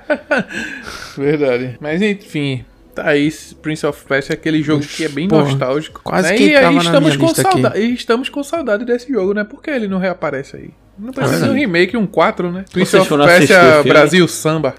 Verdade. 1.18 1.78
Mas 1.80 2.02
enfim, 2.02 2.64
tá 2.96 3.10
aí. 3.10 3.32
Prince 3.62 3.86
of 3.86 4.06
Persia 4.06 4.34
é 4.34 4.36
aquele 4.36 4.62
jogo 4.64 4.86
que 4.86 5.04
é 5.04 5.10
bem 5.10 5.28
Porra, 5.28 5.44
nostálgico. 5.44 6.02
quase 6.04 6.30
né? 6.30 6.38
que 6.38 6.44
e 6.46 6.54
na 6.54 6.72
estamos 6.72 7.04
minha 7.04 7.18
com, 7.18 7.26
lista 7.26 7.42
aqui. 7.42 7.52
saudade, 7.52 7.80
e 7.80 7.94
estamos 7.94 8.30
com 8.30 8.44
saudade 8.44 8.86
desse 8.86 9.12
jogo, 9.12 9.34
né? 9.34 9.44
Por 9.44 9.62
que 9.62 9.70
ele 9.70 9.88
não 9.88 9.98
reaparece 10.00 10.56
aí? 10.58 10.70
Não 10.98 11.12
precisa 11.12 11.46
de 11.46 11.52
um 11.52 11.54
remake, 11.54 11.98
um 11.98 12.08
4, 12.08 12.52
né? 12.52 12.66
Prince 12.72 12.92
Vocês 12.92 13.12
of 13.12 13.26
Persia? 13.26 13.84
Brasil 13.84 14.26
Samba. 14.28 14.74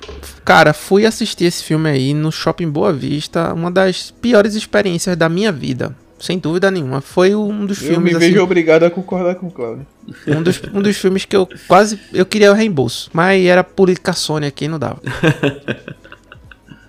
Cara, 0.45 0.73
fui 0.73 1.05
assistir 1.05 1.45
esse 1.45 1.63
filme 1.63 1.91
aí 1.91 2.15
no 2.15 2.33
Shopping 2.33 2.71
Boa 2.71 2.93
Vista, 2.93 3.53
uma 3.53 3.71
das 3.71 4.11
piores 4.11 4.55
experiências 4.55 5.15
da 5.15 5.29
minha 5.29 5.53
vida. 5.53 5.95
Sem 6.19 6.39
dúvida 6.39 6.71
nenhuma. 6.71 7.03
Foi 7.03 7.35
um 7.35 7.67
dos 7.67 7.83
Eu 7.83 7.89
me 7.89 7.95
filmes, 7.95 8.19
vejo 8.19 8.37
assim, 8.37 8.39
obrigado 8.43 8.85
a 8.85 8.91
concordar 8.91 9.35
com 9.35 9.49
o 9.49 9.51
Claudio. 9.51 9.87
um, 10.27 10.43
dos, 10.43 10.63
um 10.73 10.81
dos 10.81 10.97
filmes 10.97 11.27
que 11.27 11.37
eu 11.37 11.47
quase. 11.69 12.01
Eu 12.13 12.25
queria 12.25 12.51
o 12.51 12.55
reembolso. 12.55 13.11
Mas 13.13 13.45
era 13.45 13.63
política 13.63 14.15
Sony 14.15 14.47
aqui, 14.47 14.67
não 14.67 14.79
dava. 14.79 14.99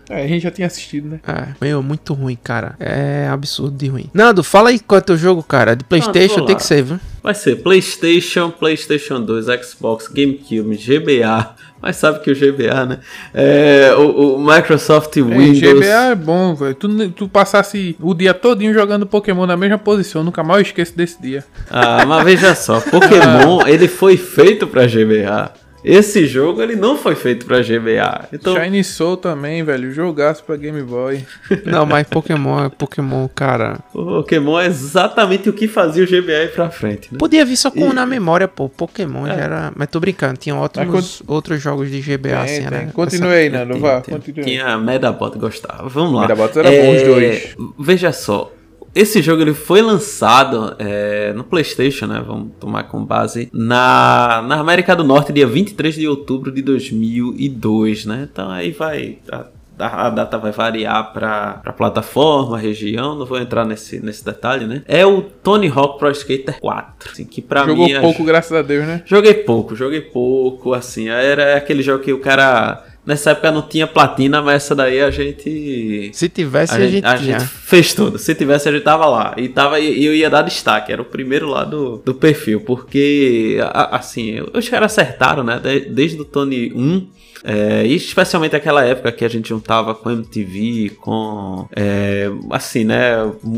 É, 0.09 0.23
a 0.23 0.27
gente 0.27 0.43
já 0.43 0.51
tinha 0.51 0.67
assistido, 0.67 1.09
né? 1.09 1.19
É, 1.27 1.47
meu, 1.59 1.83
muito 1.83 2.13
ruim, 2.13 2.37
cara. 2.41 2.75
É 2.79 3.27
absurdo 3.29 3.77
de 3.77 3.87
ruim. 3.87 4.09
Nando, 4.13 4.43
fala 4.43 4.69
aí 4.69 4.79
qual 4.79 4.99
é 4.99 5.01
teu 5.01 5.17
jogo, 5.17 5.43
cara. 5.43 5.75
De 5.75 5.83
Playstation 5.83 6.37
vou 6.37 6.45
tem 6.45 6.55
que 6.55 6.63
ser, 6.63 6.81
viu? 6.83 6.99
Vai 7.21 7.33
ser 7.35 7.57
PlayStation, 7.57 8.49
PlayStation 8.49 9.21
2, 9.21 9.45
Xbox, 9.65 10.07
GameCube, 10.07 10.77
GBA. 10.77 11.55
Mas 11.81 11.97
sabe 11.97 12.19
que 12.21 12.31
o 12.31 12.35
GBA, 12.35 12.85
né? 12.85 12.99
É, 13.33 13.93
o, 13.95 14.35
o 14.35 14.39
Microsoft 14.39 15.15
É, 15.17 15.21
Windows. 15.21 15.59
GBA 15.59 16.11
é 16.11 16.15
bom, 16.15 16.55
velho. 16.55 16.73
Tu, 16.73 17.09
tu 17.11 17.27
passasse 17.27 17.95
o 17.99 18.13
dia 18.13 18.33
todinho 18.33 18.73
jogando 18.73 19.05
Pokémon 19.05 19.45
na 19.45 19.55
mesma 19.55 19.77
posição, 19.77 20.23
nunca 20.23 20.43
mais 20.43 20.59
eu 20.59 20.63
esqueço 20.63 20.97
desse 20.97 21.21
dia. 21.21 21.43
Ah, 21.69 22.03
mas 22.05 22.23
veja 22.23 22.55
só, 22.55 22.79
Pokémon, 22.81 23.61
ele 23.67 23.87
foi 23.87 24.17
feito 24.17 24.65
pra 24.65 24.87
GBA. 24.87 25.51
Esse 25.84 26.25
jogo, 26.25 26.61
ele 26.61 26.75
não 26.75 26.97
foi 26.97 27.15
feito 27.15 27.45
pra 27.45 27.61
GBA. 27.61 28.28
Então, 28.34 28.55
Shiny 28.55 28.84
Soul 28.84 29.15
também, 29.17 29.63
velho. 29.63 29.91
Jogaço 29.93 30.43
pra 30.43 30.55
Game 30.57 30.82
Boy. 30.82 31.23
Não, 31.65 31.86
mas 31.86 32.05
Pokémon 32.07 32.65
é 32.65 32.69
Pokémon, 32.69 33.28
cara. 33.34 33.80
o 33.93 34.03
Pokémon 34.03 34.59
é 34.59 34.65
exatamente 34.65 35.47
o 35.49 35.53
que 35.53 35.67
fazia 35.67 36.03
o 36.03 36.07
GBA 36.07 36.43
ir 36.45 36.51
pra 36.53 36.69
frente, 36.69 37.09
né? 37.13 37.17
Podia 37.19 37.45
vir 37.45 37.55
só 37.55 37.69
com 37.71 37.93
na 37.93 38.05
memória, 38.05 38.47
pô. 38.47 38.67
Pokémon 38.67 39.25
É. 39.28 39.36
já 39.36 39.36
era. 39.41 39.71
Mas 39.75 39.88
tô 39.89 39.99
brincando, 39.99 40.38
tinha 40.38 40.55
ótimos 40.55 41.21
outros 41.28 41.61
jogos 41.61 41.89
de 41.89 42.01
GBA, 42.01 42.30
Tem, 42.30 42.34
assim, 42.39 42.61
tem. 42.61 42.69
né? 42.71 42.89
Continue 42.93 43.32
aí, 43.34 43.49
Nando. 43.49 43.80
Vá, 43.80 44.01
continue. 44.01 44.39
aí. 44.41 44.45
Tinha 44.45 44.78
Medabot, 44.78 45.38
gostava. 45.38 45.88
Vamos 45.88 46.13
lá. 46.13 46.21
Medabots 46.21 46.57
era 46.57 46.69
bom, 46.71 46.95
os 46.95 47.01
dois. 47.03 47.55
Veja 47.80 48.11
só. 48.11 48.51
Esse 48.93 49.21
jogo 49.21 49.41
ele 49.41 49.53
foi 49.53 49.81
lançado 49.81 50.75
é, 50.79 51.33
no 51.33 51.43
PlayStation, 51.43 52.07
né? 52.07 52.23
Vamos 52.25 52.51
tomar 52.59 52.83
com 52.83 53.03
base 53.03 53.49
na, 53.53 54.43
na 54.47 54.59
América 54.59 54.95
do 54.95 55.03
Norte, 55.03 55.31
dia 55.31 55.45
23 55.45 55.95
de 55.95 56.07
outubro 56.07 56.51
de 56.51 56.61
2002, 56.61 58.05
né? 58.05 58.27
Então 58.31 58.49
aí 58.49 58.71
vai. 58.71 59.19
A, 59.31 59.45
a 59.79 60.09
data 60.09 60.39
vai 60.39 60.51
variar 60.51 61.13
para 61.13 61.73
plataforma, 61.77 62.57
região, 62.57 63.15
não 63.15 63.25
vou 63.25 63.39
entrar 63.39 63.63
nesse, 63.63 64.03
nesse 64.03 64.25
detalhe, 64.25 64.65
né? 64.65 64.81
É 64.88 65.05
o 65.05 65.21
Tony 65.21 65.67
Hawk 65.67 65.99
Pro 65.99 66.09
Skater 66.09 66.59
4, 66.59 67.11
assim, 67.11 67.25
que 67.25 67.45
Jogou 67.65 67.85
mim... 67.85 67.93
é- 67.93 68.01
pouco, 68.01 68.23
graças 68.23 68.51
a 68.51 68.63
Deus, 68.63 68.88
né? 68.88 69.03
Joguei 69.05 69.35
pouco, 69.35 69.75
joguei 69.75 70.01
pouco, 70.01 70.73
assim, 70.73 71.09
era 71.09 71.57
aquele 71.57 71.83
jogo 71.83 72.03
que 72.03 72.11
o 72.11 72.19
cara... 72.19 72.86
Nessa 73.07 73.31
época 73.31 73.51
não 73.51 73.61
tinha 73.61 73.87
platina, 73.87 74.41
mas 74.41 74.55
essa 74.65 74.75
daí 74.75 74.99
a 75.01 75.09
gente... 75.09 76.09
Se 76.13 76.27
tivesse, 76.27 76.73
a, 76.73 76.75
A, 76.75 76.79
gente, 76.81 76.91
gente, 76.95 77.05
a 77.05 77.15
gente 77.15 77.45
fez 77.45 77.93
tudo. 77.93 78.17
Se 78.19 78.35
tivesse, 78.35 78.67
a 78.67 78.71
gente 78.73 78.83
tava 78.83 79.05
lá. 79.05 79.33
E 79.37 79.47
tava, 79.47 79.79
e 79.79 80.03
eu 80.05 80.13
ia 80.13 80.29
dar 80.29 80.41
destaque. 80.41 80.91
Era 80.91 81.01
o 81.01 81.05
primeiro 81.05 81.47
lá 81.47 81.63
do, 81.63 81.97
do 82.03 82.13
perfil. 82.13 82.59
Porque, 82.59 83.57
assim, 83.73 84.41
os 84.53 84.67
caras 84.67 84.91
acertaram, 84.91 85.41
né? 85.43 85.57
de- 85.57 85.89
Desde 85.89 86.19
o 86.19 86.25
Tony 86.25 86.73
1. 86.75 87.07
é, 87.45 87.85
e 87.85 87.95
especialmente 87.95 88.55
aquela 88.57 88.83
época 88.83 89.11
que 89.13 89.23
a 89.23 89.29
gente 89.29 89.47
juntava 89.49 89.95
com 89.95 90.11
MTV, 90.11 90.97
com, 90.99 91.65
é, 91.73 92.29
assim, 92.51 92.83
né? 92.83 93.13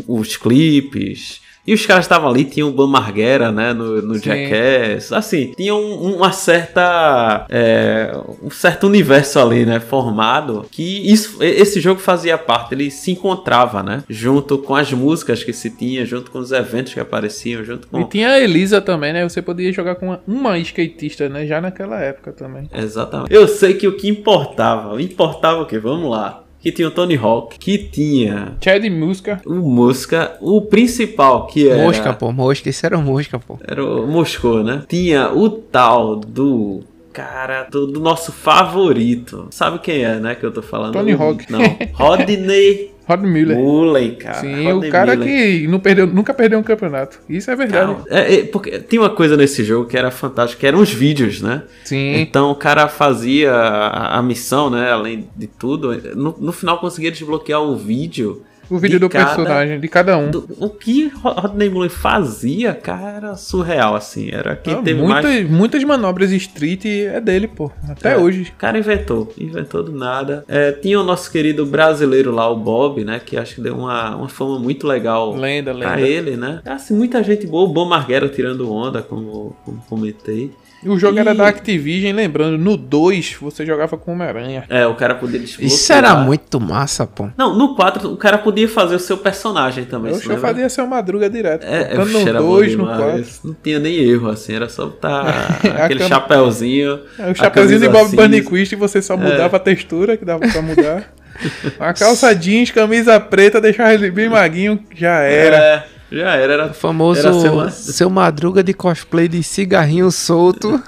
Os 0.08 0.38
clipes. 0.38 1.42
E 1.68 1.74
os 1.74 1.86
caras 1.86 2.06
estavam 2.06 2.30
ali, 2.30 2.46
tinham 2.46 2.70
o 2.70 2.72
Bam 2.72 2.88
Margera, 2.88 3.52
né, 3.52 3.74
no, 3.74 4.02
no. 4.02 4.18
Jackass. 4.18 5.12
Assim, 5.14 5.54
tinha 5.56 5.76
um- 5.76 6.16
uma 6.16 6.32
certa. 6.32 7.46
é, 7.50 8.12
um 8.42 8.50
certo 8.50 8.88
universo 8.88 9.40
ali, 9.40 9.66
né, 9.66 9.80
formado. 9.80 10.66
Que 10.72 11.12
isso, 11.12 11.44
e- 11.44 11.46
esse 11.46 11.80
jogo 11.80 12.00
fazia 12.00 12.38
parte, 12.38 12.74
ele 12.74 12.90
se 12.90 13.12
encontrava, 13.12 13.84
né, 13.84 14.04
junto 14.10 14.58
com 14.58 14.76
as 14.76 14.92
músicas 14.92 15.44
que 15.44 15.54
se 15.54 15.70
tinha, 15.70 16.06
junto 16.06 16.32
com 16.32 16.40
os 16.40 16.52
eventos 16.52 16.94
que 16.94 17.00
apareciam, 17.00 17.64
junto 17.64 17.88
E 17.88 17.92
com. 17.92 18.04
tinha 18.06 18.30
a 18.30 18.40
Elisa 18.40 18.82
também, 18.82 19.14
né? 19.14 19.28
Você 19.28 19.42
podia 19.42 19.72
jogar 19.72 19.96
com 19.96 20.08
uma, 20.08 20.22
uma 20.28 20.58
skatista, 20.60 21.30
né? 21.30 21.46
Já 21.46 21.62
naquela 21.62 22.00
época 22.00 22.32
também. 22.32 22.68
Exatamente. 22.74 23.34
Eu 23.34 23.48
sei 23.48 23.74
que 23.76 23.88
o 23.88 23.96
que 23.96 24.08
importava, 24.08 25.00
importava 25.02 25.62
o 25.62 25.66
que? 25.66 25.78
Vamos 25.78 26.10
lá. 26.10 26.44
Que 26.62 26.72
tinha 26.72 26.88
o 26.88 26.92
Tony 26.92 27.16
Hawk, 27.16 27.58
que 27.58 27.78
tinha 27.78 28.54
Chad 28.62 28.84
Muska. 28.90 29.42
o 29.46 29.56
Mosca, 29.56 30.38
o 30.42 30.62
principal, 30.62 31.48
que 31.48 31.70
era. 31.70 31.84
Mosca, 31.84 32.14
pô. 32.14 32.32
Mosca. 32.32 32.70
Esse 32.70 32.86
era 32.86 32.98
o 32.98 33.02
Mosca, 33.02 33.40
pô. 33.40 33.58
Era 33.66 33.84
o 33.84 34.06
Moscou, 34.06 34.64
né? 34.64 34.84
Tinha 34.88 35.32
o 35.34 35.50
tal 35.50 36.18
do. 36.18 36.82
Cara, 37.14 37.64
do, 37.64 37.88
do 37.88 38.00
nosso 38.00 38.32
favorito. 38.32 39.48
Sabe 39.52 39.80
quem 39.80 40.04
é, 40.04 40.20
né? 40.20 40.36
Que 40.36 40.46
eu 40.46 40.52
tô 40.52 40.62
falando? 40.62 40.94
Tony 40.94 41.14
Hawk. 41.14 41.52
Não. 41.52 41.60
Rodney 41.94 42.92
Rod 43.10 43.24
Miller. 43.24 43.58
Mullen, 43.58 44.16
cara. 44.16 44.36
Sim, 44.36 44.66
Rodney 44.66 44.90
o 44.90 44.92
cara 44.92 45.16
Mullen. 45.16 45.28
que 45.28 45.68
não 45.68 45.80
perdeu, 45.80 46.06
nunca 46.06 46.32
perdeu 46.32 46.60
um 46.60 46.64
campeonato. 46.64 47.20
Isso 47.28 47.50
é 47.50 47.56
verdade. 47.56 47.96
É, 48.08 48.36
é, 48.36 48.44
porque 48.44 48.80
tinha 48.82 49.02
uma 49.02 49.10
coisa 49.10 49.36
nesse 49.36 49.64
jogo 49.64 49.88
que 49.90 49.98
era 49.98 50.12
fantástica, 50.12 50.60
que 50.60 50.68
eram 50.68 50.80
os 50.80 50.94
vídeos, 50.94 51.42
né? 51.42 51.64
Sim. 51.84 52.18
Então 52.18 52.52
o 52.52 52.56
cara 52.56 52.88
fazia 52.88 53.52
a, 53.52 54.20
a 54.20 54.22
missão, 54.22 54.70
né? 54.70 54.92
Além 54.92 55.28
de 55.36 55.48
tudo, 55.48 56.00
no, 56.16 56.36
no 56.40 56.52
final 56.52 56.78
conseguia 56.78 57.10
desbloquear 57.10 57.64
o 57.64 57.76
vídeo 57.76 58.44
O 58.70 58.78
vídeo 58.78 59.00
de 59.00 59.06
do 59.06 59.10
cada- 59.10 59.26
personagem, 59.26 59.80
de 59.80 59.88
cada 59.88 60.18
um. 60.18 60.30
do- 60.32 60.48
o 60.60 60.70
que 60.70 61.08
Rodney 61.08 61.70
Mullen 61.70 61.90
fazia, 61.90 62.74
cara, 62.74 63.10
era 63.18 63.36
surreal, 63.36 63.96
assim. 63.96 64.30
Era 64.32 64.56
quem 64.56 64.74
Ah, 64.76 64.82
teve 64.82 65.02
muitas, 65.02 65.24
mais. 65.24 65.50
muitas 65.50 65.84
manobras 65.84 66.32
street 66.32 66.86
é 66.86 67.20
dele, 67.20 67.48
pô. 67.48 67.72
Até 67.88 68.14
É. 68.14 68.18
hoje. 68.18 68.52
O 68.56 68.60
cara 68.60 68.78
inventou, 68.78 69.32
inventou 69.38 69.84
do 69.84 69.92
nada. 69.92 70.44
É, 70.48 70.72
tinha 70.72 71.00
o 71.00 71.04
nosso 71.04 71.32
querido 71.32 71.66
brasileiro 71.66 72.32
lá, 72.32 72.50
o 72.50 72.56
Bob, 72.56 73.04
né? 73.04 73.20
Que 73.24 73.38
acho 73.38 73.56
que 73.56 73.62
deu 73.62 73.76
uma, 73.76 74.16
uma 74.16 74.30
fama 74.30 74.60
muito 74.60 74.86
legal 74.88 75.36
Lenda, 75.36 75.74
pra 75.74 75.96
lenda. 75.96 76.08
ele, 76.08 76.38
né? 76.38 76.62
Assim, 76.66 76.94
muita 76.96 77.24
gente 77.24 77.48
boa. 77.48 77.68
O 77.68 77.74
Bom 77.74 77.86
Marguera 77.86 78.28
tirando 78.30 78.72
onda, 78.72 79.02
como, 79.02 79.56
como 79.66 79.82
comentei. 79.90 80.52
O 80.86 80.98
jogo 80.98 81.20
era 81.20 81.32
E- 81.32 81.38
da 81.38 81.48
Activision, 81.48 82.16
lembrando, 82.16 82.58
no 82.58 82.78
2 82.78 83.36
você 83.42 83.66
jogava 83.66 83.98
com 83.98 84.14
Homem-Aranha. 84.14 84.64
É, 84.70 84.86
o 84.88 84.96
cara 84.96 85.16
podia 85.16 85.40
desbloquear. 85.40 85.68
Isso 85.68 85.92
era 85.92 86.16
muito 86.16 86.60
massa, 86.60 87.06
pô. 87.06 87.30
Não, 87.38 87.54
no 87.56 87.76
4 87.76 88.14
o 88.14 88.16
cara 88.18 88.38
podia 88.38 88.68
fazer 88.68 88.96
o 88.96 89.00
seu 89.00 89.18
personagem 89.18 89.84
também. 89.86 90.12
Eu 90.14 90.20
lembra? 90.20 90.38
fazia 90.38 90.70
seu 90.70 90.88
Madruga 90.88 91.30
direto. 91.30 91.66
É, 91.66 92.00
oxe, 92.00 92.14
no 92.14 92.28
era 92.30 92.42
bom 92.42 92.48
2, 92.48 92.76
no 92.76 92.84
demais. 92.86 93.00
4. 93.40 93.40
Não 93.50 93.56
tinha 93.62 93.80
nem 93.80 93.96
erro, 93.96 94.30
assim, 94.30 94.54
era 94.56 94.70
só 94.70 94.86
botar 94.86 95.60
aquele 95.84 96.00
cam- 96.00 96.08
chapéuzinho. 96.08 97.00
É, 97.18 97.24
a 97.24 97.32
o 97.32 97.36
chapeuzinho 97.36 97.80
de 97.82 97.90
Bob. 97.90 98.16
Burnquist 98.16 98.72
e 98.74 98.76
você 98.78 99.02
só 99.02 99.18
mudava 99.18 99.58
a 99.58 99.60
textura 99.60 100.16
que 100.16 100.24
dava 100.24 100.40
pra 100.48 100.62
mudar. 100.62 101.14
Uma 101.80 101.94
calça 101.94 102.34
jeans, 102.36 102.72
camisa 102.72 103.20
preta, 103.20 103.62
deixava 103.62 103.94
ele 103.94 104.12
bem 104.12 104.28
maguinho, 104.30 104.80
já 104.94 105.20
era. 105.22 105.56
É, 105.58 105.84
já 106.12 106.36
era, 106.36 106.54
era 106.54 106.66
O 106.68 106.74
famoso 106.74 107.20
Era 107.20 107.34
seu, 107.34 107.70
seu- 107.94 108.10
madruga 108.10 108.64
de 108.64 108.74
cosplay 108.74 109.28
de 109.28 109.44
cigarrinho 109.44 110.10
solto. 110.12 110.82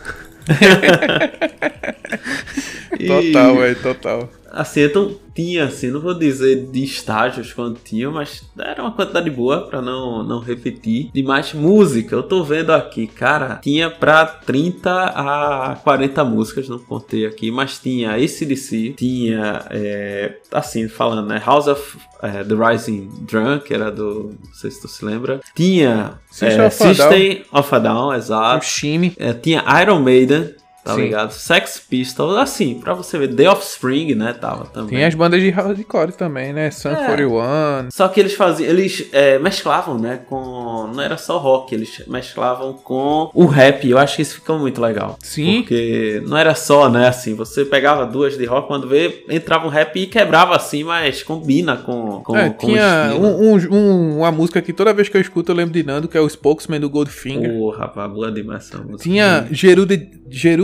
Total, 3.08 3.56
velho, 3.58 3.76
total. 3.82 4.30
Assim, 4.52 4.82
então 4.82 5.16
tinha, 5.34 5.66
assim, 5.66 5.90
não 5.90 6.02
vou 6.02 6.14
dizer 6.14 6.68
de 6.68 6.84
estágios 6.84 7.54
quanto 7.54 7.80
tinha, 7.84 8.10
mas 8.12 8.44
era 8.58 8.82
uma 8.82 8.92
quantidade 8.92 9.30
boa 9.30 9.62
pra 9.62 9.82
não, 9.82 10.24
não 10.24 10.40
repetir. 10.40 11.10
De 11.14 11.24
mais 11.24 11.54
música, 11.54 12.16
eu 12.16 12.24
tô 12.24 12.44
vendo 12.44 12.72
aqui, 12.72 13.08
cara, 13.08 13.56
tinha 13.62 13.90
pra 13.90 14.26
30 14.26 14.92
a 14.92 15.76
40 15.84 16.24
músicas, 16.26 16.68
não 16.68 16.80
contei 16.80 17.26
aqui, 17.26 17.50
mas 17.50 17.80
tinha 17.80 18.12
ACDC, 18.12 18.94
tinha, 18.98 19.66
é, 19.70 20.38
assim, 20.52 20.88
falando, 20.88 21.28
né, 21.28 21.42
House 21.46 21.68
of 21.68 21.98
é, 22.22 22.44
the 22.44 22.54
Rising 22.54 23.10
Drunk, 23.22 23.66
que 23.66 23.74
era 23.74 23.92
do, 23.92 24.36
não 24.44 24.54
sei 24.54 24.70
se 24.70 24.82
tu 24.82 24.88
se 24.88 25.04
lembra. 25.04 25.40
Tinha 25.56 26.20
System 26.30 26.60
é, 26.60 26.68
of 26.68 26.84
a 26.84 26.86
Down. 26.86 26.94
System 26.94 27.46
of 27.52 27.76
a 27.76 27.80
Down, 27.80 28.08
O 28.08 28.14
exato. 28.14 28.66
Shime. 28.66 29.14
É, 29.18 29.34
tinha 29.34 29.64
Iron 29.82 30.00
Maiden, 30.00 30.54
tá 30.84 30.96
Sim. 30.96 31.02
ligado? 31.04 31.32
Sex 31.32 31.82
Pistols, 31.90 32.38
assim, 32.38 32.76
pra 32.80 32.94
você 32.94 33.18
ver, 33.18 33.34
The 33.36 33.50
Offspring, 33.50 34.16
né, 34.16 34.34
tava 34.34 34.66
também. 34.66 34.90
Tem 34.98 35.06
as 35.06 35.14
bandas 35.16 35.42
de 35.42 35.50
hardcore 35.50 36.12
também, 36.14 36.52
né? 36.54 36.72
Sun 36.72 36.90
É. 36.90 37.06
41. 37.06 37.90
Só 37.92 38.08
que 38.08 38.20
eles 38.20 38.34
faziam, 38.34 38.70
eles 38.70 39.08
é, 39.12 39.38
mesclavam, 39.40 39.98
né, 39.98 40.20
com, 40.30 40.90
não 40.94 41.02
era 41.02 41.18
só 41.18 41.38
rock, 41.38 41.74
eles 41.76 42.02
mesclavam 42.08 42.74
com 42.74 43.30
o 43.34 43.46
rap, 43.46 43.88
eu 43.90 43.98
acho 43.98 44.16
que 44.16 44.22
isso 44.22 44.36
ficou 44.36 44.58
muito 44.60 44.82
legal. 44.82 45.18
Sim. 45.22 45.62
Porque 45.62 46.22
não 46.26 46.38
era 46.38 46.56
só, 46.56 46.90
né, 46.90 47.08
assim, 47.08 47.36
você 47.36 47.64
pegava 47.66 48.06
duas 48.06 48.38
de 48.38 48.46
rock, 48.46 48.68
quando 48.68 48.88
vê, 48.88 49.24
entrava 49.30 49.66
um 49.66 49.70
rap 49.70 49.96
e 50.00 50.08
quebrava 50.08 50.56
assim, 50.56 50.84
mas 50.84 51.22
combina 51.24 51.78
com, 51.78 52.22
com, 52.24 52.38
É, 52.38 52.50
com 52.50 52.68
tinha 52.68 53.10
o 53.20 53.28
estilo. 53.28 53.28
um, 53.28 53.52
um- 53.54 53.76
um- 53.78 54.18
uma 54.20 54.32
música 54.32 54.62
que 54.62 54.74
toda 54.74 54.94
vez 54.94 55.10
que 55.10 55.18
eu 55.18 55.22
escuto 55.22 55.52
eu 55.52 55.56
lembro 55.56 55.74
de 55.74 55.84
Nando, 55.84 56.08
que 56.08 56.18
é 56.18 56.22
o 56.22 56.28
Spokesman 56.30 56.80
do 56.80 56.90
Goldfinger. 56.90 57.52
Pô, 57.54 57.70
rapaz, 57.72 58.12
boa 58.12 58.32
demais 58.32 58.66
essa 58.68 58.78
música. 58.78 59.04
Tinha 59.04 59.48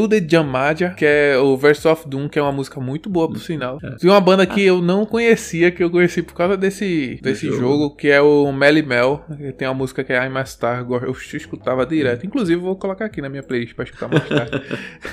Gerude, 0.08 0.16
Gerude 0.20 0.32
Jamadia, 0.32 0.89
que 0.91 1.05
é 1.05 1.38
o 1.38 1.55
Verse 1.58 1.88
of 1.88 2.08
Doom, 2.08 2.28
que 2.30 2.39
é 2.39 2.41
uma 2.41 2.51
música 2.51 2.80
muito 2.80 3.10
boa, 3.10 3.28
por 3.28 3.39
sinal. 3.39 3.78
É. 3.84 4.08
Uma 4.08 4.22
banda 4.22 4.45
que 4.45 4.64
eu 4.64 4.82
não 4.82 5.05
conhecia, 5.05 5.72
que 5.72 5.84
eu 5.84 5.89
conheci 5.89 6.22
por 6.22 6.34
causa 6.34 6.55
desse, 6.58 7.20
desse 7.22 7.47
jogo. 7.47 7.60
jogo. 7.60 7.95
que 7.95 8.08
é 8.10 8.22
o 8.22 8.51
Melly 8.51 8.82
Mel. 8.84 9.24
que 9.38 9.51
Tem 9.53 9.68
uma 9.68 9.74
música 9.74 10.03
que 10.03 10.14
é 10.14 10.26
I'm 10.26 10.38
a 10.38 10.45
Star, 10.45 10.86
eu 10.89 11.12
escutava 11.34 11.86
direto. 11.86 12.26
Inclusive, 12.26 12.60
vou 12.62 12.76
colocar 12.76 13.05
aqui 13.05 13.22
na 13.22 13.30
minha 13.30 13.43
playlist 13.43 13.74
pra 13.76 13.84
escutar 13.86 14.08
mais 14.08 14.28
tarde. 14.28 14.62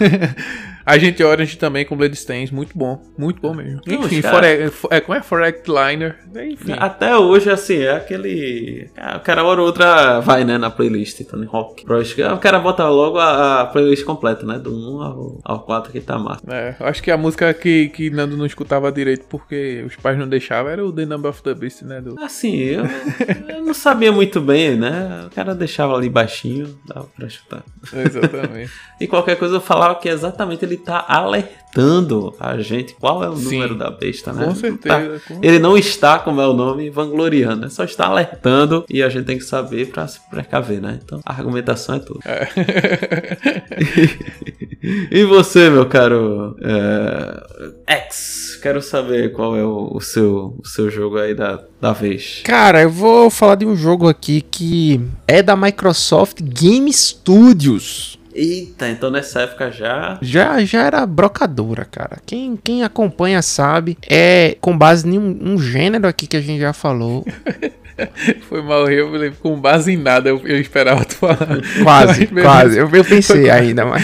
Agente 0.86 1.22
Orange 1.24 1.56
também 1.56 1.84
com 1.86 1.96
Bloodstains, 1.96 2.50
muito 2.50 2.76
bom, 2.76 3.00
muito 3.16 3.40
bom 3.40 3.54
mesmo. 3.54 3.80
Não, 3.86 4.04
Enfim, 4.04 4.20
cara- 4.20 4.70
Fore- 4.70 4.94
é, 4.94 5.00
como 5.00 5.18
é 5.18 5.22
Forex 5.22 5.62
Liner? 5.66 6.16
Enfim. 6.36 6.74
Até 6.78 7.16
hoje, 7.16 7.48
assim, 7.50 7.78
é 7.78 7.92
aquele. 7.92 8.90
Ah, 8.96 9.16
O 9.16 9.20
cara 9.20 9.42
hora 9.44 9.60
ou 9.60 9.66
outra 9.66 10.20
vai, 10.20 10.44
né, 10.44 10.58
na 10.58 10.68
playlist 10.70 11.22
Tony 11.24 11.48
Hawk. 11.50 11.84
Pro- 11.86 12.02
O 12.34 12.38
cara 12.38 12.58
bota 12.58 12.86
logo 12.88 13.18
a, 13.18 13.62
a 13.62 13.66
playlist 13.66 14.04
completa, 14.04 14.44
né? 14.44 14.58
Do 14.58 14.70
1 14.84 15.02
ao, 15.02 15.38
ao 15.44 15.60
4 15.60 15.92
que 15.92 16.00
tá 16.00 16.18
massa. 16.18 16.42
É, 16.48 16.76
eu 16.78 16.86
acho 16.86 17.02
que 17.02 17.10
a 17.10 17.16
música 17.16 17.52
que, 17.54 17.88
que 17.88 18.10
Nando 18.10 18.36
não 18.36 18.46
escutava 18.46 18.92
direito 18.92 19.26
porque 19.28 19.84
os 19.86 19.96
pais 19.96 20.18
não 20.18 20.28
deixavam 20.28 20.70
era 20.70 20.84
o 20.84 20.92
The 20.92 21.04
Number 21.04 21.30
of 21.30 21.42
the 21.42 21.54
Beast, 21.54 21.82
né? 21.82 22.00
Do... 22.00 22.18
Assim, 22.20 22.56
eu, 22.56 22.84
eu 23.48 23.64
não 23.64 23.74
sabia 23.74 24.12
muito 24.12 24.40
bem, 24.40 24.76
né? 24.76 25.26
O 25.26 25.34
cara 25.34 25.54
deixava 25.54 25.94
ali 25.94 26.08
baixinho, 26.08 26.78
dava 26.86 27.06
pra 27.16 27.26
escutar. 27.26 27.62
Exatamente. 27.92 28.72
E 29.00 29.08
qualquer 29.08 29.36
coisa 29.36 29.56
eu 29.56 29.60
falava 29.60 29.96
que 29.96 30.08
exatamente 30.08 30.64
ele 30.64 30.76
tá 30.76 31.04
alertando 31.08 31.63
a 32.40 32.58
gente 32.60 32.94
qual 32.94 33.22
é 33.24 33.28
o 33.28 33.36
Sim. 33.36 33.44
número 33.56 33.74
da 33.76 33.90
besta, 33.90 34.32
né? 34.32 34.42
Com 34.44 34.48
Não 34.50 34.54
certeza, 34.56 34.94
tá- 34.94 35.20
com- 35.34 35.40
Ele 35.42 35.58
não 35.58 35.76
está, 35.76 36.18
como 36.18 36.40
é 36.40 36.46
o 36.46 36.52
nome, 36.52 36.90
vangloriando, 36.90 37.62
né? 37.62 37.68
Só 37.68 37.84
está 37.84 38.06
alertando 38.06 38.84
e 38.88 39.02
a 39.02 39.08
gente 39.08 39.24
tem 39.24 39.38
que 39.38 39.44
saber 39.44 39.90
pra 39.90 40.06
se 40.06 40.20
precaver, 40.30 40.80
né? 40.80 40.98
Então 41.04 41.20
a 41.24 41.32
argumentação 41.32 41.96
é 41.96 41.98
tudo. 41.98 42.20
e 45.10 45.24
você, 45.24 45.70
meu 45.70 45.86
caro 45.86 46.56
é, 47.86 47.94
X? 48.06 48.58
Quero 48.62 48.80
saber 48.80 49.32
qual 49.32 49.56
é 49.56 49.62
o, 49.64 49.90
o 49.94 50.00
seu, 50.00 50.56
o 50.58 50.66
seu 50.66 50.90
jogo 50.90 51.18
aí 51.18 51.34
da, 51.34 51.60
da 51.80 51.92
vez. 51.92 52.40
Cara, 52.44 52.80
eu 52.82 52.90
vou 52.90 53.28
falar 53.30 53.56
de 53.56 53.66
um 53.66 53.76
jogo 53.76 54.08
aqui 54.08 54.40
que 54.40 55.00
é 55.28 55.42
da 55.42 55.54
Microsoft 55.56 56.40
Game 56.42 56.90
Studios. 56.92 58.18
Eita, 58.34 58.88
então 58.88 59.10
nessa 59.10 59.42
época 59.42 59.70
já. 59.70 60.18
Já, 60.20 60.64
já 60.64 60.82
era 60.82 61.06
brocadora, 61.06 61.84
cara. 61.84 62.18
Quem, 62.26 62.56
quem 62.56 62.82
acompanha 62.82 63.40
sabe. 63.42 63.96
É 64.08 64.56
com 64.60 64.76
base 64.76 65.08
em 65.08 65.18
um, 65.18 65.52
um 65.52 65.58
gênero 65.58 66.08
aqui 66.08 66.26
que 66.26 66.36
a 66.36 66.40
gente 66.40 66.60
já 66.60 66.72
falou. 66.72 67.24
Foi 68.48 68.60
mal 68.60 68.90
eu 68.90 69.08
me 69.08 69.18
lembro 69.18 69.38
com 69.40 69.58
base 69.60 69.92
em 69.92 69.96
nada, 69.96 70.28
eu, 70.28 70.40
eu 70.44 70.60
esperava 70.60 71.04
tu 71.04 71.14
falar. 71.14 71.60
Quase, 71.82 72.28
Mas 72.32 72.44
quase. 72.44 72.78
Eu, 72.78 72.90
eu 72.90 73.04
pensei 73.04 73.48
ainda, 73.48 73.84
mas. 73.84 74.02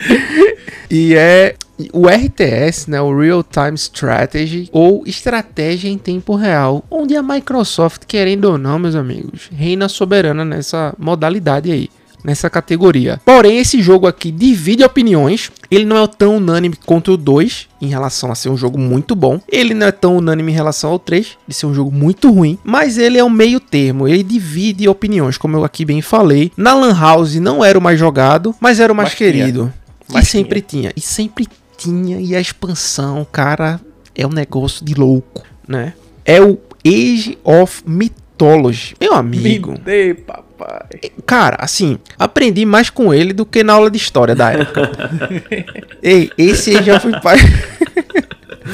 e 0.90 1.14
é 1.14 1.54
o 1.92 2.08
RTS, 2.08 2.90
né, 2.90 3.00
o 3.00 3.14
Real 3.14 3.42
Time 3.42 3.74
Strategy 3.74 4.68
ou 4.72 5.02
estratégia 5.06 5.90
em 5.90 5.98
tempo 5.98 6.34
real, 6.36 6.82
onde 6.90 7.14
a 7.14 7.22
Microsoft, 7.22 8.04
querendo 8.06 8.46
ou 8.46 8.58
não, 8.58 8.78
meus 8.78 8.94
amigos, 8.94 9.50
reina 9.52 9.88
soberana 9.88 10.44
nessa 10.44 10.94
modalidade 10.98 11.70
aí. 11.70 11.88
Nessa 12.24 12.50
categoria. 12.50 13.20
Porém, 13.24 13.58
esse 13.58 13.80
jogo 13.80 14.06
aqui 14.06 14.30
divide 14.30 14.84
opiniões. 14.84 15.50
Ele 15.70 15.84
não 15.84 15.96
é 16.02 16.06
tão 16.06 16.36
unânime 16.36 16.76
quanto 16.84 17.12
o 17.12 17.16
2, 17.16 17.68
em 17.80 17.86
relação 17.88 18.30
a 18.30 18.34
ser 18.34 18.48
um 18.48 18.56
jogo 18.56 18.78
muito 18.78 19.14
bom. 19.14 19.40
Ele 19.48 19.72
não 19.74 19.86
é 19.86 19.92
tão 19.92 20.16
unânime 20.16 20.52
em 20.52 20.54
relação 20.54 20.90
ao 20.90 20.98
3, 20.98 21.38
de 21.46 21.54
ser 21.54 21.66
um 21.66 21.74
jogo 21.74 21.90
muito 21.92 22.30
ruim. 22.30 22.58
Mas 22.64 22.98
ele 22.98 23.18
é 23.18 23.24
um 23.24 23.30
meio 23.30 23.60
termo. 23.60 24.08
Ele 24.08 24.22
divide 24.22 24.88
opiniões, 24.88 25.38
como 25.38 25.56
eu 25.56 25.64
aqui 25.64 25.84
bem 25.84 26.02
falei. 26.02 26.50
Na 26.56 26.74
Lan 26.74 26.98
House 26.98 27.36
não 27.36 27.64
era 27.64 27.78
o 27.78 27.82
mais 27.82 27.98
jogado, 27.98 28.54
mas 28.60 28.80
era 28.80 28.92
o 28.92 28.96
mais 28.96 29.10
Mas 29.10 29.18
tinha. 29.18 29.32
querido. 29.32 29.72
Mas 30.12 30.26
e 30.26 30.30
sempre 30.30 30.60
tinha. 30.60 30.92
E 30.96 31.00
sempre 31.00 31.48
tinha. 31.76 32.20
E 32.20 32.34
a 32.34 32.40
expansão, 32.40 33.26
cara, 33.30 33.80
é 34.14 34.26
um 34.26 34.32
negócio 34.32 34.84
de 34.84 34.94
louco, 34.94 35.44
né? 35.66 35.94
É 36.24 36.40
o 36.40 36.58
Age 36.84 37.38
of 37.44 37.82
Mythology. 37.86 38.94
Meu 39.00 39.14
amigo. 39.14 39.72
Me 39.72 39.78
dê, 39.78 40.14
papai. 40.14 40.49
Cara, 41.26 41.56
assim, 41.60 41.98
aprendi 42.18 42.64
mais 42.64 42.90
com 42.90 43.12
ele 43.12 43.32
do 43.32 43.46
que 43.46 43.62
na 43.62 43.72
aula 43.74 43.90
de 43.90 43.96
história 43.96 44.34
da 44.34 44.52
época. 44.52 44.90
Ei, 46.02 46.30
esse 46.36 46.76
Age 46.76 46.90
of 46.90 47.06
Empires. 47.06 47.44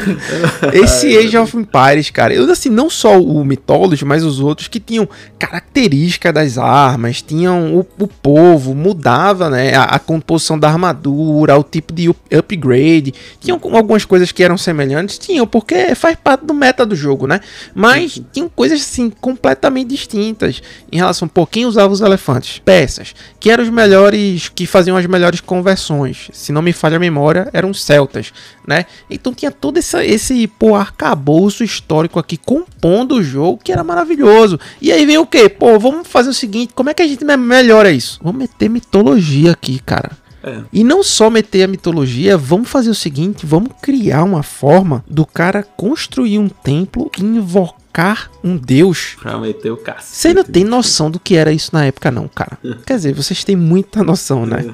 esse 0.72 1.16
Age 1.16 1.36
of 1.36 1.57
Empires, 1.57 2.11
cara, 2.11 2.34
eu 2.34 2.51
assim, 2.51 2.70
não 2.70 2.88
só 2.88 3.20
o 3.20 3.44
Mythology, 3.44 4.05
mas 4.05 4.24
os 4.24 4.40
outros 4.40 4.68
que 4.68 4.80
tinham 4.80 5.09
característica 5.38 6.32
das 6.32 6.59
armas, 6.59 7.22
tinham 7.22 7.76
o, 7.76 7.86
o 7.99 8.09
povo, 8.09 8.74
mudava, 8.74 9.51
né, 9.51 9.74
a, 9.74 9.84
a 9.84 9.99
composição 9.99 10.59
da 10.59 10.68
armadura, 10.68 11.59
o 11.59 11.62
tipo 11.62 11.92
de 11.92 12.09
up- 12.09 12.34
upgrade, 12.34 13.14
tinham 13.40 13.61
algumas 13.72 14.05
coisas 14.05 14.32
que 14.32 14.42
eram 14.42 14.57
semelhantes, 14.57 15.18
tinham, 15.18 15.47
porque 15.47 15.94
faz 15.94 16.16
parte 16.16 16.44
do 16.44 16.55
meta 16.55 16.86
do 16.86 16.97
jogo, 16.97 17.26
né, 17.26 17.40
mas 17.74 18.20
tinham 18.32 18.49
coisas, 18.49 18.80
assim, 18.80 19.11
completamente 19.20 19.88
distintas 19.88 20.62
em 20.90 20.97
relação, 20.97 21.28
pô, 21.28 21.47
quem 21.47 21.66
usava 21.66 21.92
os 21.92 22.01
elefantes? 22.01 22.61
Peças, 22.64 23.14
que 23.38 23.51
eram 23.51 23.62
os 23.64 23.70
melhores, 23.70 24.49
que 24.49 24.66
faziam 24.66 24.97
as 24.97 25.07
melhores 25.07 25.40
conversões, 25.40 26.30
se 26.32 26.53
não 26.53 26.62
me 26.62 26.72
falha 26.72 26.97
a 26.97 27.01
memória, 27.01 27.49
eram 27.53 27.74
celtas, 27.74 28.32
né, 28.66 28.86
então 29.11 29.34
tinha 29.34 29.51
todo 29.51 29.76
esse, 29.78 29.86
esse 29.95 30.47
pô, 30.47 30.74
arcabouço 30.74 31.62
histórico 31.64 32.18
aqui 32.18 32.37
compondo 32.37 33.16
o 33.16 33.22
jogo, 33.22 33.61
que 33.62 33.72
era 33.72 33.84
maravilhoso, 33.84 34.59
e 34.80 34.91
aí 34.93 35.05
vem 35.07 35.18
o 35.18 35.26
que? 35.26 35.49
Pô, 35.49 35.78
vamos 35.78 36.09
fazer 36.09 36.30
o 36.30 36.34
seguinte, 36.34 36.72
como 36.74 36.91
é 36.91 36.95
que 36.95 37.03
a 37.03 37.07
gente 37.07 37.24
me- 37.24 37.37
melhora 37.37 37.91
isso? 37.91 38.18
Vamos 38.22 38.39
meter 38.39 38.68
mitologia 38.68 39.53
aqui, 39.53 39.78
cara. 39.84 40.12
É. 40.43 40.61
E 40.72 40.84
não 40.84 41.03
só 41.03 41.28
meter 41.28 41.64
a 41.64 41.68
mitologia, 41.68 42.37
vamos 42.39 42.68
fazer 42.68 42.89
o 42.91 42.95
seguinte, 42.95 43.45
vamos 43.45 43.70
criar 43.82 44.22
uma 44.22 44.43
forma 44.45 45.05
do 45.09 45.26
cara 45.26 45.62
construir 45.62 46.39
um 46.39 46.49
templo 46.49 47.11
e 47.18 47.22
invocar 47.22 47.76
invocar 47.97 48.30
um 48.45 48.59
deus. 48.59 49.16
Pra 49.22 49.39
meter 49.39 49.70
o 49.72 49.76
cacete. 49.78 50.16
Você 50.18 50.34
não 50.34 50.45
tem 50.45 50.62
noção 50.64 51.11
do 51.11 51.18
que 51.18 51.34
era 51.34 51.51
isso 51.51 51.70
na 51.72 51.87
época, 51.87 52.11
não, 52.11 52.28
cara. 52.28 52.59
Quer 52.84 52.97
dizer, 52.97 53.14
vocês 53.14 53.43
têm 53.43 53.57
muita 53.57 54.05
noção, 54.05 54.45
né? 54.45 54.66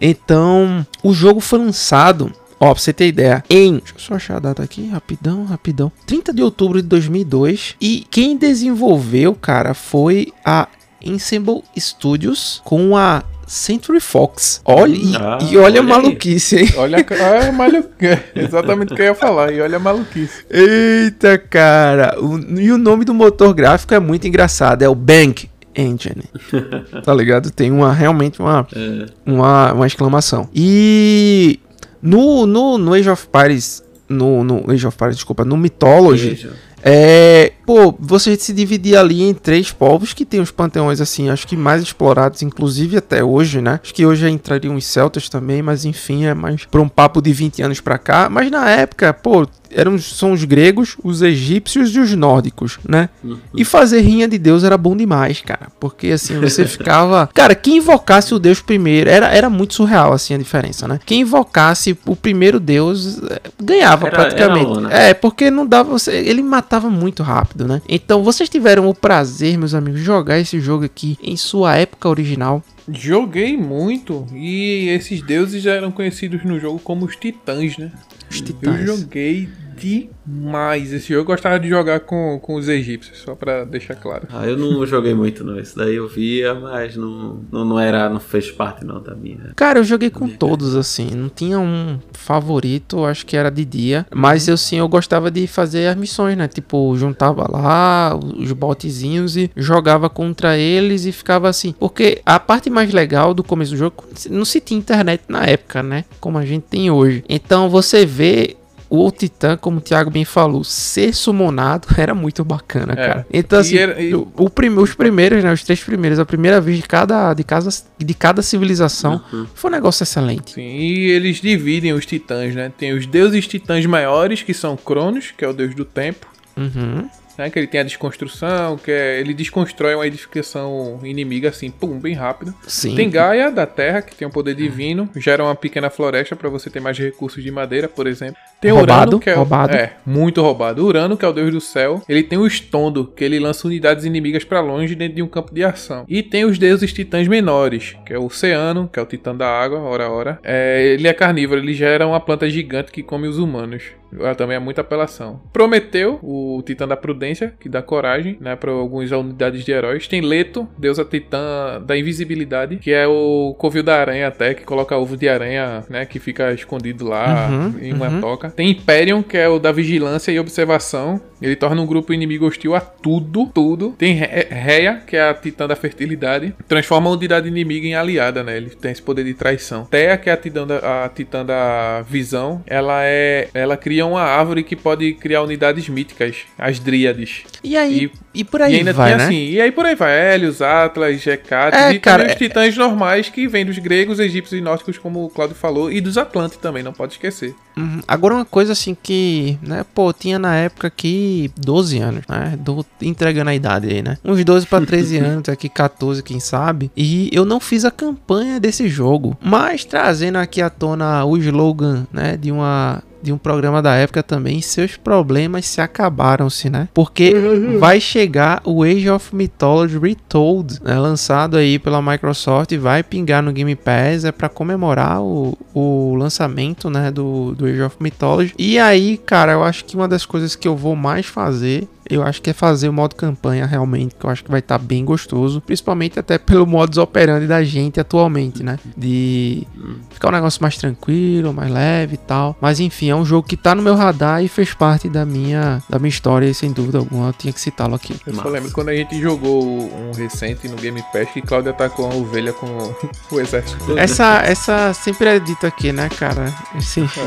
Então, 0.00 0.86
o 1.02 1.12
jogo 1.12 1.40
foi 1.40 1.58
lançado. 1.58 2.32
Ó, 2.64 2.72
pra 2.72 2.80
você 2.82 2.92
ter 2.92 3.06
ideia, 3.08 3.44
em. 3.50 3.72
Deixa 3.78 3.94
eu 3.94 3.98
só 4.00 4.14
achar 4.14 4.36
a 4.36 4.40
data 4.40 4.62
aqui, 4.62 4.86
rapidão, 4.88 5.44
rapidão. 5.44 5.92
30 6.06 6.32
de 6.32 6.42
outubro 6.42 6.80
de 6.80 6.88
2002. 6.88 7.74
E 7.80 8.06
quem 8.10 8.36
desenvolveu, 8.36 9.34
cara, 9.34 9.74
foi 9.74 10.32
a 10.44 10.66
Ensemble 11.04 11.62
Studios 11.78 12.62
com 12.64 12.96
a 12.96 13.22
Century 13.46 14.00
Fox. 14.00 14.62
Olha, 14.64 14.94
e, 14.96 15.14
Ah, 15.16 15.38
e 15.42 15.56
olha 15.58 15.58
a 15.58 15.62
olha 15.62 15.80
aí. 15.82 15.86
maluquice, 15.86 16.56
hein? 16.60 16.72
Olha, 16.78 16.98
a- 16.98 17.24
olha 17.38 17.48
a 17.48 17.52
maluquice. 17.52 18.22
Exatamente 18.34 18.92
o 18.94 18.96
que 18.96 19.02
eu 19.02 19.06
ia 19.06 19.14
falar. 19.14 19.52
E 19.52 19.60
olha 19.60 19.76
a 19.76 19.80
maluquice. 19.80 20.46
Eita, 20.50 21.36
cara. 21.36 22.16
O- 22.18 22.38
e 22.58 22.72
o 22.72 22.78
nome 22.78 23.04
do 23.04 23.12
motor 23.12 23.52
gráfico 23.52 23.92
é 23.92 24.00
muito 24.00 24.26
engraçado. 24.26 24.80
É 24.80 24.88
o 24.88 24.94
Bank 24.94 25.50
Engine. 25.76 26.24
tá 27.04 27.12
ligado? 27.12 27.50
Tem 27.50 27.70
uma 27.70 27.92
realmente 27.92 28.40
uma, 28.40 28.66
É. 28.74 29.06
uma, 29.26 29.72
uma 29.74 29.86
exclamação. 29.86 30.48
E 30.54 31.60
no, 32.04 32.44
no, 32.46 32.76
no 32.76 32.92
Age 32.92 33.08
of 33.08 33.26
Paris. 33.28 33.82
No, 34.06 34.44
no 34.44 34.70
Age 34.70 34.86
of 34.86 34.94
Paris, 34.98 35.16
desculpa, 35.16 35.42
no 35.42 35.56
Mythology. 35.56 36.50
É, 36.86 37.52
pô, 37.64 37.94
você 37.98 38.36
se 38.36 38.52
dividir 38.52 38.94
ali 38.94 39.22
em 39.22 39.32
três 39.32 39.72
povos 39.72 40.12
que 40.12 40.26
tem 40.26 40.38
os 40.38 40.50
panteões 40.50 41.00
assim, 41.00 41.30
acho 41.30 41.48
que 41.48 41.56
mais 41.56 41.82
explorados, 41.82 42.42
inclusive 42.42 42.98
até 42.98 43.24
hoje, 43.24 43.62
né? 43.62 43.80
Acho 43.82 43.94
que 43.94 44.04
hoje 44.04 44.28
entrariam 44.28 44.74
os 44.76 44.84
celtas 44.84 45.30
também, 45.30 45.62
mas 45.62 45.86
enfim, 45.86 46.26
é 46.26 46.34
mais 46.34 46.66
pra 46.66 46.82
um 46.82 46.88
papo 46.88 47.22
de 47.22 47.32
20 47.32 47.62
anos 47.62 47.80
pra 47.80 47.96
cá. 47.96 48.28
Mas 48.28 48.50
na 48.50 48.68
época, 48.68 49.14
pô, 49.14 49.48
eram, 49.74 49.98
são 49.98 50.32
os 50.32 50.44
gregos, 50.44 50.96
os 51.02 51.20
egípcios 51.22 51.94
e 51.94 51.98
os 52.00 52.12
nórdicos, 52.14 52.78
né? 52.88 53.08
E 53.54 53.64
fazer 53.64 54.00
rinha 54.00 54.26
de 54.28 54.38
Deus 54.38 54.64
era 54.64 54.78
bom 54.78 54.96
demais, 54.96 55.40
cara. 55.40 55.68
Porque 55.80 56.08
assim, 56.08 56.38
você 56.40 56.64
ficava. 56.66 57.28
Cara, 57.34 57.54
quem 57.54 57.78
invocasse 57.78 58.34
o 58.34 58.38
Deus 58.38 58.60
primeiro, 58.60 59.10
era, 59.10 59.28
era 59.28 59.50
muito 59.50 59.74
surreal 59.74 60.12
assim 60.12 60.34
a 60.34 60.38
diferença, 60.38 60.86
né? 60.88 60.98
Quem 61.04 61.20
invocasse 61.22 61.96
o 62.06 62.16
primeiro 62.16 62.58
Deus 62.60 63.18
eh, 63.22 63.40
ganhava 63.62 64.06
Era- 64.06 64.16
praticamente. 64.16 64.60
era 64.64 64.68
lona. 64.68 64.92
É, 64.92 65.12
porque 65.14 65.50
não 65.50 65.66
dava 65.66 65.90
você. 65.90 66.12
Ele 66.12 66.42
matava 66.42 66.88
muito 66.88 67.22
rápido, 67.22 67.66
né? 67.66 67.82
Então 67.88 68.22
vocês 68.22 68.48
tiveram 68.48 68.88
o 68.88 68.94
prazer, 68.94 69.56
meus 69.58 69.74
amigos, 69.74 70.00
de 70.00 70.06
jogar 70.06 70.38
esse 70.38 70.60
jogo 70.60 70.84
aqui 70.84 71.18
em 71.22 71.36
sua 71.36 71.76
época 71.76 72.08
original. 72.08 72.62
Joguei 72.86 73.56
muito. 73.56 74.26
E 74.34 74.88
esses 74.90 75.22
deuses 75.22 75.62
já 75.62 75.72
eram 75.72 75.90
conhecidos 75.90 76.44
no 76.44 76.60
jogo 76.60 76.78
como 76.78 77.06
os 77.06 77.16
titãs, 77.16 77.78
né? 77.78 77.90
Os 78.30 78.38
Eu 78.40 78.44
titãs. 78.46 78.84
joguei 78.84 79.48
demais. 79.74 80.92
Esse 80.92 81.08
jogo 81.08 81.20
eu 81.20 81.24
gostava 81.24 81.58
de 81.58 81.68
jogar 81.68 82.00
com, 82.00 82.38
com 82.40 82.54
os 82.54 82.68
egípcios, 82.68 83.18
só 83.18 83.34
pra 83.34 83.64
deixar 83.64 83.94
claro. 83.94 84.26
Ah, 84.30 84.46
eu 84.46 84.56
não 84.56 84.84
joguei 84.86 85.14
muito 85.14 85.44
não. 85.44 85.58
Esse 85.58 85.76
daí 85.76 85.96
eu 85.96 86.08
via, 86.08 86.54
mas 86.54 86.96
não, 86.96 87.40
não, 87.50 87.64
não 87.64 87.80
era, 87.80 88.08
não 88.08 88.20
fez 88.20 88.50
parte 88.50 88.84
não 88.84 89.02
da 89.02 89.14
minha. 89.14 89.52
Cara, 89.56 89.78
eu 89.78 89.84
joguei 89.84 90.10
com 90.10 90.28
todos, 90.28 90.74
assim. 90.74 91.10
Não 91.10 91.28
tinha 91.28 91.58
um 91.58 91.98
favorito, 92.12 93.04
acho 93.04 93.26
que 93.26 93.36
era 93.36 93.50
de 93.50 93.64
dia. 93.64 94.06
Mas 94.14 94.48
eu 94.48 94.56
sim, 94.56 94.78
eu 94.78 94.88
gostava 94.88 95.30
de 95.30 95.46
fazer 95.46 95.86
as 95.88 95.96
missões, 95.96 96.36
né? 96.36 96.48
Tipo, 96.48 96.94
juntava 96.96 97.50
lá 97.50 98.16
os 98.16 98.52
botezinhos 98.52 99.36
e 99.36 99.50
jogava 99.56 100.08
contra 100.08 100.56
eles 100.56 101.04
e 101.04 101.12
ficava 101.12 101.48
assim. 101.48 101.74
Porque 101.78 102.22
a 102.24 102.38
parte 102.38 102.70
mais 102.70 102.92
legal 102.92 103.34
do 103.34 103.42
começo 103.42 103.72
do 103.72 103.76
jogo, 103.76 104.04
não 104.30 104.44
se 104.44 104.60
tinha 104.60 104.78
internet 104.78 105.22
na 105.28 105.44
época, 105.44 105.82
né? 105.82 106.04
Como 106.20 106.38
a 106.38 106.44
gente 106.44 106.64
tem 106.64 106.90
hoje. 106.90 107.24
Então 107.28 107.68
você 107.68 108.04
vê. 108.06 108.56
O 108.96 109.10
Titã, 109.10 109.56
como 109.56 109.78
o 109.78 109.80
Thiago 109.80 110.10
bem 110.10 110.24
falou, 110.24 110.62
ser 110.64 111.14
summonado 111.14 111.88
era 111.98 112.14
muito 112.14 112.44
bacana, 112.44 112.92
É. 112.92 112.96
cara. 112.96 113.26
Então, 113.32 113.58
E 113.58 113.62
assim, 113.62 113.76
era- 113.78 114.00
e- 114.00 114.14
o, 114.14 114.28
o 114.36 114.80
os 114.82 114.94
primeiros, 114.94 115.42
né? 115.42 115.52
Os 115.52 115.62
três 115.62 115.82
primeiros, 115.82 116.18
a 116.18 116.24
primeira 116.24 116.60
vez 116.60 116.76
de 116.78 116.82
cada, 116.84 117.32
de 117.34 117.42
cada, 117.44 117.68
de 117.98 118.14
cada 118.14 118.42
civilização, 118.42 119.20
foi 119.54 119.70
um 119.70 119.74
negócio 119.74 120.02
excelente. 120.02 120.52
Sim, 120.52 120.60
e 120.62 121.10
eles 121.10 121.40
dividem 121.40 121.92
os 121.92 122.06
titãs, 122.06 122.54
né? 122.54 122.70
Tem 122.76 122.92
os 122.92 123.06
deuses 123.06 123.46
titãs 123.46 123.84
maiores, 123.86 124.42
que 124.42 124.54
são 124.54 124.76
Cronos, 124.76 125.32
que 125.36 125.44
é 125.44 125.48
o 125.48 125.52
deus 125.52 125.74
do 125.74 125.84
tempo. 125.84 126.26
Uhum. 126.56 127.08
Né, 127.36 127.50
que 127.50 127.58
ele 127.58 127.66
tem 127.66 127.80
a 127.80 127.84
desconstrução, 127.84 128.76
que 128.76 128.90
é, 128.90 129.20
ele 129.20 129.34
desconstrói 129.34 129.94
uma 129.94 130.06
edificação 130.06 131.00
inimiga 131.02 131.48
assim, 131.48 131.70
pum, 131.70 131.98
bem 131.98 132.14
rápido. 132.14 132.54
Sim. 132.66 132.94
Tem 132.94 133.10
Gaia 133.10 133.50
da 133.50 133.66
Terra, 133.66 134.02
que 134.02 134.14
tem 134.14 134.26
um 134.26 134.30
poder 134.30 134.54
divino, 134.54 135.08
gera 135.16 135.42
uma 135.42 135.54
pequena 135.54 135.90
floresta 135.90 136.36
pra 136.36 136.48
você 136.48 136.70
ter 136.70 136.80
mais 136.80 136.98
recursos 136.98 137.42
de 137.42 137.50
madeira, 137.50 137.88
por 137.88 138.06
exemplo. 138.06 138.36
Tem 138.60 138.70
Roubado, 138.70 139.02
Urano, 139.02 139.20
que 139.20 139.30
é, 139.30 139.34
roubado. 139.34 139.76
é 139.76 139.92
muito 140.06 140.40
roubado. 140.40 140.84
Urano, 140.86 141.16
que 141.16 141.24
é 141.24 141.28
o 141.28 141.32
deus 141.32 141.52
do 141.52 141.60
céu, 141.60 142.02
ele 142.08 142.22
tem 142.22 142.38
o 142.38 142.46
Estondo, 142.46 143.12
que 143.14 143.24
ele 143.24 143.38
lança 143.38 143.66
unidades 143.66 144.04
inimigas 144.04 144.44
pra 144.44 144.60
longe 144.60 144.94
dentro 144.94 145.16
de 145.16 145.22
um 145.22 145.28
campo 145.28 145.54
de 145.54 145.64
ação. 145.64 146.04
E 146.08 146.22
tem 146.22 146.44
os 146.44 146.58
deuses 146.58 146.92
titãs 146.92 147.28
menores, 147.28 147.96
que 148.06 148.12
é 148.12 148.18
o 148.18 148.24
Oceano, 148.24 148.88
que 148.92 148.98
é 148.98 149.02
o 149.02 149.06
titã 149.06 149.34
da 149.34 149.48
água, 149.48 149.80
ora 149.80 150.10
ora. 150.10 150.38
É, 150.42 150.94
ele 150.94 151.06
é 151.08 151.12
carnívoro, 151.12 151.60
ele 151.60 151.74
gera 151.74 152.06
uma 152.06 152.20
planta 152.20 152.48
gigante 152.48 152.92
que 152.92 153.02
come 153.02 153.28
os 153.28 153.38
humanos. 153.38 153.82
Ah, 154.22 154.34
Também 154.34 154.56
é 154.56 154.60
muita 154.60 154.80
apelação. 154.80 155.40
Prometeu, 155.52 156.18
o 156.22 156.62
titã 156.64 156.86
da 156.86 156.96
prudência, 156.96 157.54
que 157.58 157.68
dá 157.68 157.82
coragem, 157.82 158.36
né, 158.40 158.56
para 158.56 158.70
algumas 158.70 159.10
unidades 159.10 159.64
de 159.64 159.72
heróis. 159.72 160.06
Tem 160.08 160.20
Leto, 160.20 160.68
deusa 160.78 161.04
titã 161.04 161.80
da 161.84 161.96
invisibilidade, 161.96 162.76
que 162.76 162.92
é 162.92 163.06
o 163.06 163.54
covil 163.58 163.82
da 163.82 163.96
aranha 163.96 164.28
até, 164.28 164.54
que 164.54 164.64
coloca 164.64 164.96
ovo 164.96 165.16
de 165.16 165.28
aranha, 165.28 165.84
né, 165.88 166.04
que 166.04 166.18
fica 166.18 166.52
escondido 166.52 167.06
lá 167.06 167.48
Uhum, 167.50 167.74
em 167.80 167.92
uma 167.92 168.08
uhum. 168.08 168.20
toca. 168.20 168.50
Tem 168.50 168.68
Hyperion, 168.68 169.22
que 169.22 169.36
é 169.36 169.48
o 169.48 169.58
da 169.58 169.72
vigilância 169.72 170.30
e 170.32 170.38
observação. 170.38 171.20
Ele 171.44 171.56
torna 171.56 171.80
um 171.82 171.86
grupo 171.86 172.12
inimigo 172.12 172.46
hostil 172.46 172.74
a 172.74 172.80
tudo, 172.80 173.46
tudo. 173.52 173.94
Tem 173.98 174.14
Re- 174.14 174.46
Reia, 174.50 175.02
que 175.06 175.16
é 175.16 175.28
a 175.28 175.34
titã 175.34 175.66
da 175.66 175.76
fertilidade. 175.76 176.54
Transforma 176.66 177.10
a 177.10 177.12
unidade 177.12 177.48
inimiga 177.48 177.86
em 177.86 177.94
aliada, 177.94 178.42
né? 178.42 178.56
Ele 178.56 178.70
tem 178.70 178.90
esse 178.92 179.02
poder 179.02 179.24
de 179.24 179.34
traição. 179.34 179.84
Thea, 179.84 180.16
que 180.16 180.30
é 180.30 180.32
a 180.32 180.36
titã 180.36 180.66
da, 180.66 181.04
a 181.04 181.08
titã 181.08 181.44
da 181.44 182.02
visão. 182.08 182.62
Ela 182.66 183.00
é. 183.04 183.48
Ela 183.52 183.76
cria 183.76 184.06
uma 184.06 184.22
árvore 184.22 184.62
que 184.62 184.74
pode 184.74 185.12
criar 185.14 185.42
unidades 185.42 185.88
míticas, 185.88 186.38
as 186.58 186.78
dríades. 186.78 187.42
E 187.62 187.76
aí, 187.76 188.10
e, 188.34 188.40
E- 188.40 188.44
por 188.44 188.62
aí 188.62 188.74
e 188.74 188.76
ainda 188.78 188.92
vai, 188.92 189.10
tem 189.10 189.18
né? 189.18 189.24
assim, 189.24 189.48
e 189.50 189.60
aí 189.60 189.70
por 189.72 189.84
aí 189.86 189.94
vai, 189.94 190.34
Hélios, 190.34 190.60
Atlas, 190.62 191.26
Hecates, 191.26 191.78
É, 191.80 191.92
e 191.92 191.98
cara, 191.98 192.18
também 192.22 192.32
é- 192.32 192.34
os 192.34 192.38
titãs 192.38 192.76
normais 192.76 193.28
que 193.28 193.46
vêm 193.46 193.64
dos 193.64 193.78
gregos, 193.78 194.18
egípcios 194.18 194.58
e 194.58 194.62
nórdicos, 194.62 194.98
como 194.98 195.24
o 195.24 195.30
Claudio 195.30 195.54
falou, 195.56 195.90
e 195.92 196.00
dos 196.00 196.16
Atlantes 196.18 196.56
também, 196.58 196.82
não 196.82 196.92
pode 196.92 197.12
esquecer. 197.12 197.54
Uhum. 197.76 198.00
Agora 198.06 198.34
uma 198.34 198.44
coisa 198.44 198.72
assim 198.72 198.96
que, 199.00 199.58
né, 199.62 199.84
pô, 199.94 200.12
tinha 200.12 200.38
na 200.38 200.56
época 200.56 200.90
aqui 201.34 201.50
12 201.56 201.98
anos, 201.98 202.24
né? 202.28 202.56
Do, 202.58 202.86
entregando 203.02 203.50
a 203.50 203.54
idade 203.54 203.88
aí, 203.88 204.02
né? 204.02 204.16
Uns 204.24 204.42
12 204.44 204.66
pra 204.66 204.80
13 204.80 205.18
anos, 205.18 205.48
aqui 205.48 205.68
14, 205.68 206.22
quem 206.22 206.38
sabe. 206.38 206.90
E 206.96 207.28
eu 207.32 207.44
não 207.44 207.58
fiz 207.58 207.84
a 207.84 207.90
campanha 207.90 208.60
desse 208.60 208.88
jogo, 208.88 209.36
mas 209.42 209.84
trazendo 209.84 210.36
aqui 210.36 210.62
à 210.62 210.70
tona 210.70 211.24
o 211.24 211.36
slogan, 211.36 212.06
né, 212.12 212.36
de 212.36 212.52
uma 212.52 213.02
de 213.24 213.32
um 213.32 213.38
programa 213.38 213.80
da 213.80 213.94
época 213.94 214.22
também, 214.22 214.60
seus 214.60 214.96
problemas 214.96 215.66
se 215.66 215.80
acabaram-se, 215.80 216.68
né? 216.68 216.88
Porque 216.92 217.34
vai 217.78 217.98
chegar 218.00 218.60
o 218.64 218.82
Age 218.82 219.08
of 219.08 219.34
Mythology 219.34 219.98
Retold, 219.98 220.80
né? 220.82 220.98
lançado 220.98 221.56
aí 221.56 221.78
pela 221.78 222.02
Microsoft 222.02 222.72
e 222.72 222.78
vai 222.78 223.02
pingar 223.02 223.42
no 223.42 223.52
Game 223.52 223.74
Pass, 223.74 224.24
é 224.24 224.32
para 224.32 224.48
comemorar 224.48 225.22
o, 225.22 225.56
o 225.72 226.14
lançamento, 226.16 226.90
né, 226.90 227.10
do, 227.10 227.54
do 227.54 227.66
Age 227.66 227.82
of 227.82 227.96
Mythology. 227.98 228.54
E 228.58 228.78
aí, 228.78 229.16
cara, 229.16 229.52
eu 229.52 229.64
acho 229.64 229.84
que 229.84 229.96
uma 229.96 230.06
das 230.06 230.26
coisas 230.26 230.54
que 230.54 230.68
eu 230.68 230.76
vou 230.76 230.94
mais 230.94 231.26
fazer 231.26 231.88
eu 232.08 232.22
acho 232.22 232.40
que 232.42 232.50
é 232.50 232.52
fazer 232.52 232.88
o 232.88 232.92
modo 232.92 233.14
campanha 233.14 233.66
realmente, 233.66 234.14
que 234.14 234.24
eu 234.24 234.30
acho 234.30 234.44
que 234.44 234.50
vai 234.50 234.60
estar 234.60 234.78
bem 234.78 235.04
gostoso, 235.04 235.60
principalmente 235.60 236.18
até 236.18 236.38
pelo 236.38 236.66
modus 236.66 236.98
operandi 236.98 237.46
da 237.46 237.62
gente 237.64 237.98
atualmente, 237.98 238.62
né? 238.62 238.78
De 238.96 239.66
ficar 240.10 240.28
um 240.28 240.32
negócio 240.32 240.62
mais 240.62 240.76
tranquilo, 240.76 241.52
mais 241.52 241.70
leve 241.70 242.14
e 242.14 242.18
tal. 242.18 242.56
Mas 242.60 242.80
enfim, 242.80 243.10
é 243.10 243.16
um 243.16 243.24
jogo 243.24 243.46
que 243.46 243.56
tá 243.56 243.74
no 243.74 243.82
meu 243.82 243.94
radar 243.94 244.42
e 244.42 244.48
fez 244.48 244.74
parte 244.74 245.08
da 245.08 245.24
minha 245.24 245.82
da 245.88 245.98
minha 245.98 246.08
história, 246.08 246.46
e 246.46 246.54
sem 246.54 246.72
dúvida 246.72 246.98
alguma, 246.98 247.28
eu 247.28 247.32
tinha 247.32 247.52
que 247.52 247.60
citá-lo 247.60 247.94
aqui. 247.94 248.14
Eu 248.26 248.32
só 248.34 248.38
Massa. 248.38 248.50
lembro 248.50 248.70
quando 248.72 248.88
a 248.90 248.94
gente 248.94 249.20
jogou 249.20 249.64
um 249.64 250.12
recente 250.16 250.68
no 250.68 250.76
Game 250.76 251.02
Pass 251.12 251.30
que 251.32 251.40
Claudio 251.42 251.70
atacou 251.70 252.06
uma 252.06 252.14
ovelha 252.16 252.52
com 252.52 252.66
o 253.30 253.40
exército 253.40 253.78
todo. 253.84 253.98
Essa 253.98 254.42
essa 254.44 254.92
sempre 254.92 255.28
é 255.28 255.38
dita 255.38 255.66
aqui, 255.68 255.92
né, 255.92 256.08
cara? 256.08 256.52
Esse, 256.76 257.00
Isso 257.00 257.20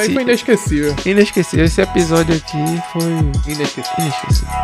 aí 0.00 0.06
esse 0.06 0.14
foi 0.14 0.22
inesquecível. 0.22 0.96
inesquecível, 1.04 1.64
esse 1.64 1.80
episódio 1.80 2.34
aqui 2.34 2.82
foi 2.92 3.52
Inesquecível. 3.52 4.13
Inesquecível. 4.22 4.54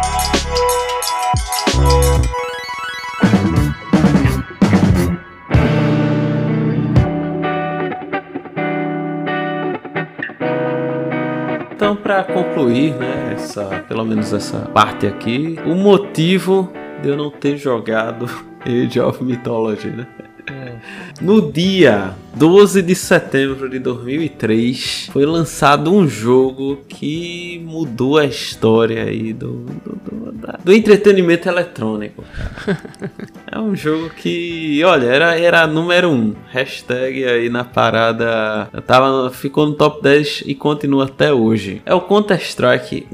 Então, 11.81 11.97
pra 11.97 12.23
concluir, 12.23 12.95
né, 12.97 13.33
essa, 13.33 13.65
pelo 13.89 14.05
menos 14.05 14.33
essa 14.35 14.61
parte 14.67 15.07
aqui, 15.07 15.59
o 15.65 15.75
motivo 15.75 16.71
de 17.03 17.09
eu 17.09 17.17
não 17.17 17.31
ter 17.31 17.57
jogado 17.57 18.27
Age 18.67 19.01
of 19.01 19.25
Mythology, 19.25 19.89
né? 19.89 20.07
No 21.21 21.53
dia 21.53 22.15
12 22.35 22.81
de 22.83 22.95
setembro 22.95 23.69
de 23.69 23.79
2003 23.79 25.11
foi 25.13 25.27
lançado 25.27 25.93
um 25.93 26.09
jogo 26.09 26.79
que 26.89 27.61
mudou 27.65 28.17
a 28.17 28.25
história 28.25 29.05
aí 29.05 29.33
do, 29.33 29.65
do, 29.85 29.97
do, 29.97 30.33
do 30.65 30.73
entretenimento 30.73 31.49
eletrônico. 31.49 32.25
É 33.53 33.59
um 33.59 33.75
jogo 33.75 34.11
que, 34.11 34.81
olha, 34.85 35.07
era, 35.07 35.37
era 35.37 35.67
número 35.67 36.09
1. 36.09 36.13
Um. 36.13 36.35
Hashtag 36.51 37.25
aí 37.25 37.51
na 37.51 37.65
parada. 37.65 38.69
Tava, 38.87 39.29
ficou 39.31 39.67
no 39.67 39.75
top 39.75 40.01
10 40.01 40.45
e 40.47 40.55
continua 40.55 41.07
até 41.07 41.33
hoje. 41.33 41.83
É 41.85 41.93
o 41.93 42.01
Counter-Strike 42.01 43.09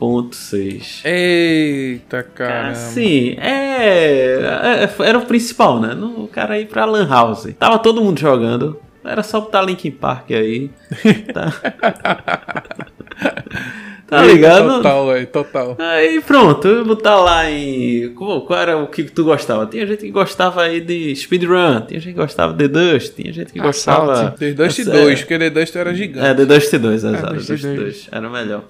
1.6. 0.00 1.00
Eita, 1.04 2.22
Cara, 2.22 2.50
cara. 2.62 2.74
Sim, 2.74 3.34
é, 3.38 4.84
é- 4.84 4.90
Era 5.06 5.18
o 5.18 5.26
principal, 5.26 5.80
né? 5.80 5.94
O 5.94 6.28
cara 6.28 6.58
ir 6.60 6.66
pra 6.66 6.84
Lan 6.84 7.08
House. 7.08 7.48
Tava 7.58 7.78
todo 7.78 8.02
mundo 8.02 8.18
jogando. 8.20 8.78
Era 9.04 9.22
só 9.22 9.40
botar 9.40 9.62
Linkin 9.62 9.90
Park 9.92 10.30
aí. 10.32 10.70
Tá, 11.32 11.52
tá 14.06 14.22
ligado? 14.22 14.68
Total, 14.76 15.06
velho, 15.08 15.26
total. 15.26 15.76
Aí 15.80 16.20
pronto, 16.20 16.84
botar 16.84 17.16
lá 17.16 17.50
em. 17.50 18.12
Qual, 18.14 18.42
qual 18.42 18.58
era 18.60 18.76
o 18.76 18.86
que 18.86 19.02
tu 19.04 19.24
gostava? 19.24 19.66
Tinha 19.66 19.84
gente 19.86 20.00
que 20.00 20.10
gostava 20.12 20.62
aí 20.62 20.80
de 20.80 21.14
speedrun, 21.16 21.80
tinha 21.82 21.98
gente 22.00 22.14
que 22.14 22.20
gostava 22.20 22.52
de 22.52 22.68
The 22.68 22.70
Dust, 22.92 23.14
tinha 23.16 23.32
gente 23.32 23.52
que 23.52 23.58
gostava. 23.58 24.12
Assault. 24.12 24.38
The 24.38 24.52
Dust 24.52 24.78
É, 24.80 24.84
2, 24.84 25.20
porque 25.20 25.38
The 25.38 25.50
Dust 25.50 25.76
era 25.76 25.90
É, 25.90 25.94
gigante. 25.94 26.36
The 26.36 26.44
Dust 26.46 26.72
2, 26.76 27.04
exato. 27.04 27.34
Dust 27.34 27.46
The 27.46 27.52
Dust 27.54 27.64
2. 27.66 27.78
2 27.78 28.08
era 28.12 28.28
o 28.28 28.30
melhor. 28.30 28.64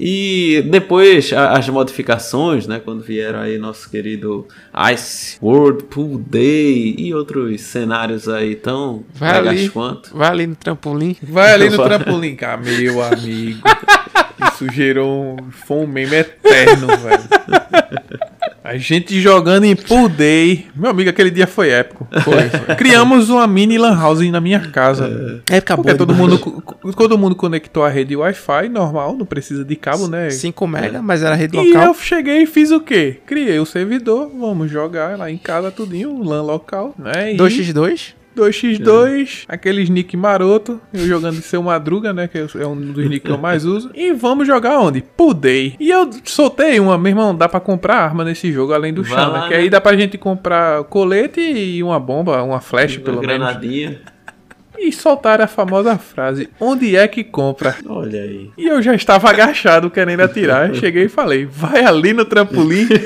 E 0.00 0.62
depois 0.70 1.32
a- 1.32 1.58
as 1.58 1.68
modificações, 1.68 2.68
né? 2.68 2.80
Quando 2.84 3.02
vieram 3.02 3.40
aí 3.40 3.58
nosso 3.58 3.90
querido 3.90 4.46
Ice 4.94 5.36
World 5.42 5.84
Pool 5.84 6.18
Day 6.18 6.94
e 6.96 7.12
outros 7.12 7.60
cenários 7.62 8.28
aí 8.28 8.54
tão 8.54 9.02
Vai 9.14 9.36
ali. 9.38 9.68
quanto. 9.70 10.16
Vai 10.16 10.28
ali 10.28 10.46
no 10.46 10.54
trampolim. 10.54 11.16
Vai 11.20 11.52
ali 11.52 11.68
no 11.68 11.76
trampolim, 11.82 12.36
cara, 12.36 12.58
meu 12.58 13.02
amigo. 13.02 13.60
Isso 14.52 14.70
gerou 14.72 15.34
um, 15.34 15.50
foi 15.50 15.78
um 15.78 15.86
meme 15.88 16.14
eterno, 16.14 16.86
velho. 16.86 17.22
A 18.68 18.76
gente 18.76 19.18
jogando 19.18 19.64
em 19.64 19.74
Pool 19.74 20.10
Day. 20.10 20.66
Meu 20.76 20.90
amigo, 20.90 21.08
aquele 21.08 21.30
dia 21.30 21.46
foi 21.46 21.70
épico. 21.70 22.06
Foi. 22.22 22.50
Criamos 22.76 23.30
uma 23.30 23.46
mini 23.46 23.78
lan 23.78 23.96
house 23.98 24.20
na 24.30 24.42
minha 24.42 24.60
casa. 24.60 25.40
É, 25.50 25.56
acabou. 25.56 25.86
Porque 25.86 25.96
todo 25.96 26.14
mundo, 26.14 26.38
todo 26.94 27.16
mundo 27.16 27.34
conectou 27.34 27.82
a 27.82 27.88
rede 27.88 28.14
Wi-Fi, 28.14 28.68
normal, 28.68 29.16
não 29.16 29.24
precisa 29.24 29.64
de 29.64 29.74
cabo, 29.74 30.06
né? 30.06 30.28
5 30.28 30.66
mega, 30.66 31.00
mas 31.00 31.22
era 31.22 31.34
rede 31.34 31.56
E 31.56 31.68
local. 31.72 31.86
eu 31.86 31.94
cheguei 31.94 32.42
e 32.42 32.46
fiz 32.46 32.70
o 32.70 32.78
quê? 32.78 33.16
Criei 33.24 33.58
o 33.58 33.64
servidor, 33.64 34.30
vamos 34.38 34.70
jogar 34.70 35.16
lá 35.16 35.30
em 35.30 35.38
casa 35.38 35.70
tudinho, 35.70 36.22
LAN 36.22 36.42
local, 36.42 36.94
né? 36.98 37.32
E 37.32 37.36
2x2. 37.38 38.17
2x2, 38.38 39.44
aqueles 39.48 39.88
nick 39.88 40.16
maroto, 40.16 40.80
eu 40.92 41.06
jogando 41.06 41.36
de 41.36 41.42
seu 41.42 41.62
Madruga, 41.62 42.12
né? 42.12 42.28
Que 42.28 42.38
é 42.38 42.66
um 42.66 42.76
dos 42.92 43.08
nick 43.08 43.20
que 43.20 43.30
eu 43.30 43.38
mais 43.38 43.64
uso. 43.64 43.90
E 43.94 44.12
vamos 44.12 44.46
jogar 44.46 44.78
onde? 44.78 45.02
Pudei. 45.02 45.74
E 45.78 45.90
eu 45.90 46.08
soltei 46.24 46.78
uma, 46.80 46.96
meu 46.96 47.10
irmão, 47.10 47.34
dá 47.34 47.48
pra 47.48 47.60
comprar 47.60 47.96
arma 47.96 48.24
nesse 48.24 48.52
jogo, 48.52 48.72
além 48.72 48.92
do 48.92 49.02
Vai 49.02 49.18
chão, 49.18 49.32
lá, 49.32 49.40
né? 49.42 49.48
Que 49.48 49.54
né? 49.54 49.60
aí 49.60 49.70
dá 49.70 49.80
pra 49.80 49.96
gente 49.96 50.16
comprar 50.16 50.84
colete 50.84 51.40
e 51.40 51.82
uma 51.82 51.98
bomba, 51.98 52.42
uma 52.42 52.60
flash, 52.60 52.96
pelo 52.98 53.20
menos. 53.20 53.26
granadinha. 53.26 54.00
E 54.78 54.92
soltaram 54.92 55.44
a 55.44 55.48
famosa 55.48 55.98
frase, 55.98 56.48
onde 56.60 56.96
é 56.96 57.06
que 57.08 57.24
compra? 57.24 57.76
Olha 57.86 58.22
aí. 58.22 58.50
E 58.56 58.66
eu 58.66 58.80
já 58.80 58.94
estava 58.94 59.28
agachado 59.28 59.90
querendo 59.90 60.20
atirar. 60.20 60.72
Cheguei 60.74 61.04
e 61.04 61.08
falei: 61.08 61.44
vai 61.44 61.84
ali 61.84 62.12
no 62.12 62.24
trampolim. 62.24 62.86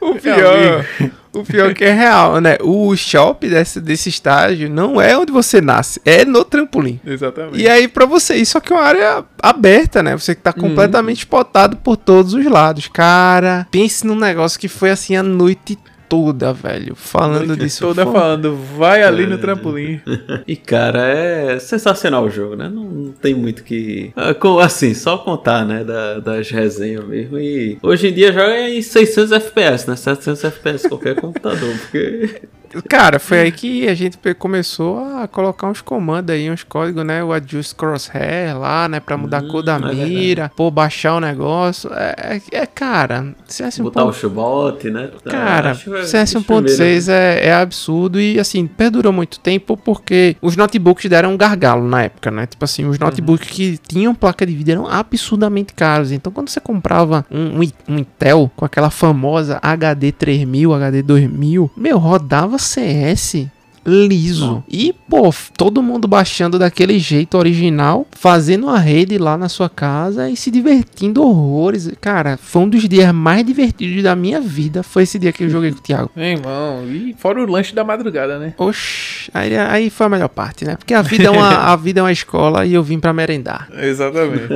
O 0.00 0.14
pior, 0.14 0.86
o 1.34 1.44
pior 1.44 1.74
que 1.74 1.84
é 1.84 1.92
real, 1.92 2.40
né? 2.40 2.56
O 2.62 2.96
shop 2.96 3.46
desse, 3.46 3.80
desse 3.80 4.08
estágio 4.08 4.70
não 4.70 5.00
é 5.00 5.16
onde 5.16 5.30
você 5.30 5.60
nasce, 5.60 6.00
é 6.04 6.24
no 6.24 6.44
trampolim. 6.44 6.98
Exatamente. 7.04 7.60
E 7.60 7.68
aí, 7.68 7.86
pra 7.86 8.06
você, 8.06 8.36
isso 8.36 8.56
aqui 8.56 8.72
é 8.72 8.76
uma 8.76 8.82
área 8.84 9.24
aberta, 9.42 10.02
né? 10.02 10.16
Você 10.16 10.34
que 10.34 10.40
tá 10.40 10.52
completamente 10.52 11.18
spotado 11.18 11.76
por 11.76 11.96
todos 11.96 12.32
os 12.32 12.44
lados. 12.46 12.88
Cara, 12.88 13.66
pense 13.70 14.06
num 14.06 14.16
negócio 14.16 14.58
que 14.58 14.68
foi 14.68 14.90
assim 14.90 15.14
a 15.14 15.22
noite 15.22 15.78
toda, 16.08 16.52
velho. 16.52 16.94
Falando 16.96 17.48
Noite 17.48 17.60
disso. 17.64 17.80
toda 17.86 18.04
falando, 18.04 18.56
vai 18.76 19.02
ali 19.02 19.26
no 19.26 19.38
trampolim. 19.38 20.00
E 20.46 20.56
cara, 20.56 21.06
é 21.08 21.58
sensacional 21.58 22.24
o 22.24 22.30
jogo, 22.30 22.56
né? 22.56 22.68
Não, 22.68 22.84
não 22.84 23.12
tem 23.12 23.34
muito 23.34 23.62
que. 23.62 24.12
ah, 24.16 24.34
Assim, 24.64 24.94
só 24.94 25.18
contar, 25.18 25.64
né? 25.64 25.84
Da- 25.84 26.18
das 26.20 26.50
resenhas 26.50 27.04
mesmo. 27.04 27.38
E 27.38 27.78
hoje 27.82 28.08
em 28.08 28.12
dia 28.12 28.32
joga 28.32 28.68
em 28.68 28.80
600 28.80 29.32
FPS, 29.32 29.88
né? 29.90 29.96
700 29.96 30.44
FPS 30.44 30.88
qualquer 30.88 31.14
computador, 31.16 31.68
porque. 31.80 32.42
Cara, 32.88 33.18
foi 33.18 33.40
aí 33.40 33.52
que 33.52 33.88
a 33.88 33.94
gente 33.94 34.18
começou 34.38 34.98
a 35.16 35.28
colocar 35.28 35.68
uns 35.68 35.80
comandos 35.80 36.34
aí, 36.34 36.50
uns 36.50 36.62
códigos, 36.62 37.04
né? 37.04 37.22
O 37.22 37.32
adjust 37.32 37.74
crosshair 37.74 38.58
lá, 38.58 38.88
né? 38.88 39.00
Pra 39.00 39.16
mudar 39.16 39.38
a 39.38 39.42
cor 39.42 39.62
da 39.62 39.76
é 39.76 39.94
mira, 39.94 40.50
pô, 40.54 40.70
baixar 40.70 41.14
o 41.14 41.20
negócio. 41.20 41.90
É, 41.92 42.40
é, 42.52 42.62
é, 42.62 42.66
cara, 42.66 43.34
CS 43.46 43.78
Botar 43.78 44.04
o 44.04 44.10
1.6 44.10 44.14
chubot, 44.14 44.90
né? 44.90 45.10
Cara, 45.24 45.74
que 45.74 45.90
é 45.94 46.04
CS 46.04 46.34
os 46.34 46.44
primeiros, 46.44 46.78
1.6 46.78 47.08
é, 47.12 47.46
é 47.46 47.54
absurdo 47.54 48.20
e 48.20 48.38
assim, 48.38 48.66
perdurou 48.66 49.12
muito 49.12 49.40
tempo 49.40 49.76
porque 49.76 50.36
os 50.42 50.56
notebooks 50.56 51.08
deram 51.08 51.32
um 51.32 51.36
gargalo 51.36 51.86
na 51.86 52.02
época, 52.02 52.30
né? 52.30 52.46
Tipo 52.46 52.64
assim, 52.64 52.86
os 52.86 52.98
notebooks 52.98 53.48
que 53.48 53.78
tinham 53.78 54.14
placa 54.14 54.44
de 54.44 54.54
vídeo 54.54 54.72
eram 54.72 54.86
absurdamente 54.86 55.72
caros. 55.72 56.12
Então, 56.12 56.32
quando 56.32 56.48
você 56.48 56.60
comprava 56.60 57.24
um, 57.30 57.60
um 57.60 57.68
um 57.88 57.98
Intel 57.98 58.50
com 58.54 58.64
aquela 58.64 58.90
famosa 58.90 59.58
HD 59.62 60.12
3000, 60.12 60.74
HD 60.74 61.02
2000, 61.02 61.70
meu, 61.76 61.98
rodava 61.98 62.57
CS 62.58 63.48
liso. 63.88 64.46
Não. 64.46 64.64
E, 64.68 64.94
pô, 65.08 65.32
todo 65.56 65.82
mundo 65.82 66.06
baixando 66.06 66.58
daquele 66.58 66.98
jeito 66.98 67.36
original, 67.36 68.06
fazendo 68.12 68.66
uma 68.66 68.78
rede 68.78 69.18
lá 69.18 69.36
na 69.36 69.48
sua 69.48 69.68
casa 69.68 70.28
e 70.28 70.36
se 70.36 70.50
divertindo 70.50 71.22
horrores. 71.22 71.90
Cara, 72.00 72.36
foi 72.36 72.62
um 72.62 72.68
dos 72.68 72.86
dias 72.88 73.12
mais 73.12 73.44
divertidos 73.44 74.02
da 74.02 74.14
minha 74.14 74.40
vida. 74.40 74.82
Foi 74.82 75.04
esse 75.04 75.18
dia 75.18 75.32
que 75.32 75.44
eu 75.44 75.48
joguei 75.48 75.72
com 75.72 75.78
o 75.78 75.82
Thiago. 75.82 76.10
Meu 76.14 76.26
irmão, 76.26 76.84
e 76.86 77.14
fora 77.18 77.42
o 77.42 77.50
lanche 77.50 77.74
da 77.74 77.82
madrugada, 77.82 78.38
né? 78.38 78.54
Oxi, 78.58 79.30
aí, 79.32 79.56
aí 79.56 79.90
foi 79.90 80.06
a 80.06 80.10
melhor 80.10 80.28
parte, 80.28 80.64
né? 80.64 80.76
Porque 80.76 80.94
a 80.94 81.02
vida 81.02 81.24
é 81.24 81.30
uma, 81.30 81.48
a 81.72 81.76
vida 81.76 82.00
é 82.00 82.02
uma 82.02 82.12
escola 82.12 82.66
e 82.66 82.74
eu 82.74 82.82
vim 82.82 83.00
pra 83.00 83.12
merendar. 83.12 83.68
Exatamente. 83.72 84.48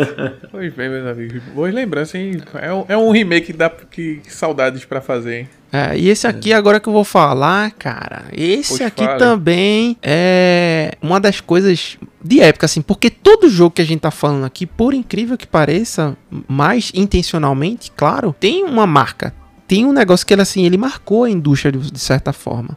pois 0.50 0.72
bem, 0.74 0.90
meus 0.90 1.06
amigos. 1.06 1.42
Boas 1.54 1.72
lembranças, 1.72 2.14
hein? 2.14 2.42
É 2.54 2.72
um, 2.72 2.84
é 2.88 2.96
um 2.96 3.10
remake 3.10 3.46
que 3.46 3.52
dá 3.52 3.70
que, 3.70 4.16
que 4.16 4.32
saudades 4.32 4.84
pra 4.84 5.00
fazer, 5.00 5.40
hein? 5.40 5.48
É, 5.72 5.96
e 5.96 6.10
esse 6.10 6.26
aqui, 6.26 6.52
agora 6.52 6.78
que 6.78 6.86
eu 6.86 6.92
vou 6.92 7.02
falar, 7.02 7.70
cara, 7.70 8.26
esse 8.30 8.76
Pois 8.76 8.82
aqui 8.82 9.06
também 9.18 9.96
é 10.02 10.98
uma 11.00 11.18
das 11.18 11.40
coisas 11.40 11.96
de 12.22 12.40
época, 12.40 12.66
assim, 12.66 12.82
porque 12.82 13.08
todo 13.08 13.48
jogo 13.48 13.70
que 13.70 13.80
a 13.80 13.84
gente 13.84 14.00
tá 14.00 14.10
falando 14.10 14.44
aqui, 14.44 14.66
por 14.66 14.92
incrível 14.92 15.38
que 15.38 15.46
pareça, 15.46 16.14
mais 16.46 16.92
intencionalmente, 16.94 17.90
claro, 17.96 18.36
tem 18.38 18.64
uma 18.64 18.86
marca. 18.86 19.34
Tem 19.66 19.86
um 19.86 19.92
negócio 19.92 20.26
que 20.26 20.34
ele, 20.34 20.42
assim, 20.42 20.66
ele 20.66 20.76
marcou 20.76 21.24
a 21.24 21.30
indústria 21.30 21.72
de, 21.72 21.90
de 21.90 21.98
certa 21.98 22.34
forma. 22.34 22.76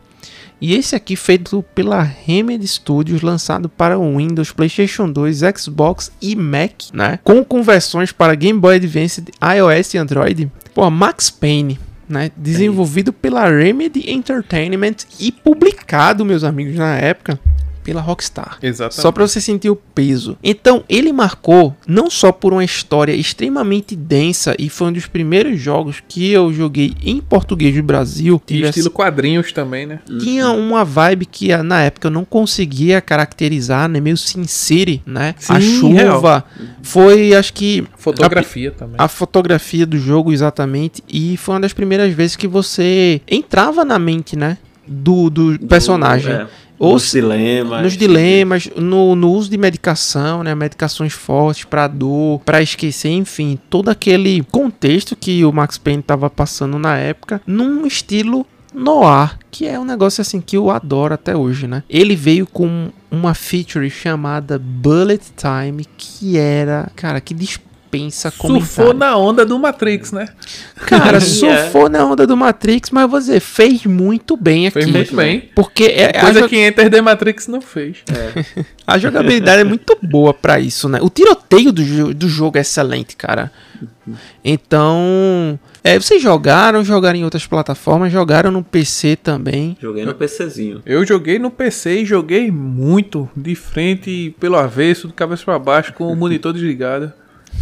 E 0.61 0.73
esse 0.73 0.95
aqui 0.95 1.17
feito 1.17 1.65
pela 1.75 2.01
Remedy 2.01 2.65
Studios, 2.65 3.21
lançado 3.21 3.67
para 3.67 3.99
o 3.99 4.17
Windows, 4.17 4.53
PlayStation 4.53 5.11
2, 5.11 5.41
Xbox 5.57 6.11
e 6.21 6.33
Mac, 6.33 6.71
né? 6.93 7.19
Com 7.25 7.43
conversões 7.43 8.13
para 8.13 8.33
Game 8.35 8.57
Boy 8.57 8.77
Advance, 8.77 9.21
iOS 9.57 9.93
e 9.93 9.97
Android. 9.97 10.49
Pô, 10.73 10.89
Max 10.89 11.29
Payne, 11.29 11.77
né? 12.08 12.32
Desenvolvido 12.36 13.12
pela 13.12 13.49
Remedy 13.49 14.10
Entertainment 14.12 14.95
e 15.20 15.32
publicado, 15.32 16.26
meus 16.26 16.43
amigos, 16.43 16.76
na 16.76 16.97
época 16.97 17.39
pela 17.86 18.01
Rockstar. 18.01 18.57
Exatamente. 18.61 19.01
Só 19.01 19.11
pra 19.11 19.25
você 19.27 19.39
sentir 19.39 19.69
o 19.69 19.75
peso. 19.75 20.38
Então, 20.43 20.83
ele 20.89 21.13
marcou 21.13 21.73
não 21.88 22.09
só 22.09 22.31
por 22.31 22.51
uma 22.51 22.63
história 22.65 23.13
extremamente 23.13 23.95
densa 23.95 24.55
e 24.59 24.67
foi 24.69 24.88
um 24.88 24.93
dos 24.93 25.05
primeiros 25.05 25.59
jogos 25.61 26.01
que 26.07 26.31
eu 26.31 26.51
joguei 26.51 26.93
em 27.03 27.21
português 27.21 27.75
do 27.75 27.83
Brasil. 27.83 28.41
E 28.47 28.53
Tivesse- 28.55 28.79
estilo 28.79 28.89
quadrinhos 28.93 29.51
também, 29.53 29.86
né? 29.86 29.99
tinha 30.19 30.49
uma 30.49 30.83
vibe 30.83 31.27
que 31.27 31.51
ah, 31.53 31.61
na 31.63 31.81
época 31.83 32.07
eu 32.07 32.11
não 32.11 32.25
conseguia 32.25 32.99
caracterizar, 32.99 33.88
né? 33.88 33.99
Meio 34.01 34.17
Sin 34.17 34.45
City, 34.45 35.01
né? 35.05 35.36
a 35.47 35.61
Sim, 35.61 35.79
chuva 35.79 36.43
foi, 36.81 37.33
acho 37.36 37.53
que 37.53 37.83
Fotografia 37.97 38.71
também. 38.71 38.95
a 38.97 39.07
fotografia 39.07 39.86
do 39.86 39.97
jogo 39.97 40.33
exatamente 40.33 41.03
e 41.07 41.38
foi 41.38 41.53
uma 41.55 41.61
das 41.61 41.73
primeiras 41.73 42.11
vezes 42.13 42.36
que 42.36 42.47
você 42.47 43.21
entrava 43.27 43.86
na 43.86 43.99
mente, 43.99 44.36
né? 44.36 44.57
Do, 44.88 45.29
do 45.31 45.59
personagem. 45.67 46.31
É, 46.31 46.47
Ou 46.78 46.93
nos 46.93 47.03
se- 47.03 47.19
dilemas. 47.21 47.82
Nos 47.84 47.97
dilemas, 47.97 48.69
no, 48.76 49.15
no 49.15 49.32
uso 49.32 49.49
de 49.49 49.57
medicação, 49.57 50.43
né? 50.43 50.53
Medicações 50.55 51.13
fortes 51.13 51.65
pra 51.65 51.88
dor, 51.88 52.39
pra 52.41 52.61
esquecer, 52.61 53.09
enfim, 53.11 53.57
todo 53.69 53.89
aquele 53.89 54.43
contexto 54.51 55.15
que 55.15 55.43
o 55.45 55.51
Max 55.51 55.77
Payne 55.77 56.03
tava 56.03 56.30
passando 56.30 56.77
na 56.77 56.97
época, 56.97 57.41
num 57.47 57.85
estilo 57.85 58.45
noir, 58.73 59.38
que 59.49 59.65
é 59.65 59.80
um 59.80 59.85
negócio 59.85 60.22
assim 60.22 60.41
que 60.41 60.57
eu 60.57 60.69
adoro 60.69 61.14
até 61.14 61.35
hoje, 61.35 61.65
né? 61.65 61.84
Ele 61.89 62.14
veio 62.15 62.45
com 62.45 62.89
uma 63.10 63.34
feature 63.34 63.89
chamada 63.89 64.60
Bullet 64.60 65.23
Time, 65.38 65.85
que 65.97 66.38
era, 66.38 66.91
cara, 66.93 67.22
que 67.22 67.34
dispensa 67.95 68.31
comentários. 68.31 68.69
Surfou 68.73 68.93
na 68.93 69.17
onda 69.17 69.45
do 69.45 69.57
Matrix, 69.57 70.11
né? 70.11 70.27
Cara, 70.76 71.19
surfou 71.22 71.89
na 71.89 72.05
onda 72.05 72.27
do 72.27 72.35
Matrix, 72.35 72.89
mas 72.91 73.09
dizer, 73.11 73.39
fez 73.39 73.85
muito 73.85 74.35
bem 74.35 74.67
aqui. 74.67 74.73
Fez 74.73 74.88
muito 74.88 75.15
bem. 75.15 75.49
Porque 75.55 75.85
é, 75.85 76.13
Coisa 76.13 76.41
jo- 76.41 76.49
que 76.49 76.57
Enter 76.57 76.89
the 76.89 77.01
Matrix 77.01 77.47
não 77.47 77.61
fez. 77.61 77.97
a 78.85 78.97
jogabilidade 78.97 79.61
é 79.61 79.63
muito 79.63 79.97
boa 80.01 80.34
pra 80.34 80.59
isso, 80.59 80.89
né? 80.89 80.99
O 81.01 81.09
tiroteio 81.09 81.72
do, 81.72 82.13
do 82.13 82.27
jogo 82.30 82.57
é 82.57 82.61
excelente, 82.61 83.15
cara. 83.15 83.51
Então, 84.43 85.59
é, 85.84 85.99
vocês 85.99 86.22
jogaram, 86.22 86.84
jogaram 86.84 87.17
em 87.17 87.23
outras 87.23 87.47
plataformas, 87.47 88.11
jogaram 88.11 88.51
no 88.51 88.63
PC 88.63 89.15
também. 89.15 89.76
Joguei 89.81 90.05
no 90.05 90.13
PCzinho. 90.13 90.81
Eu 90.85 91.05
joguei 91.05 91.39
no 91.39 91.49
PC 91.49 92.01
e 92.01 92.05
joguei 92.05 92.51
muito, 92.51 93.27
de 93.35 93.55
frente 93.55 94.09
e 94.09 94.30
pelo 94.31 94.55
avesso, 94.55 95.07
de 95.07 95.13
cabeça 95.13 95.43
pra 95.43 95.57
baixo, 95.57 95.93
com 95.93 96.11
o 96.11 96.15
monitor 96.15 96.53
desligado. 96.53 97.11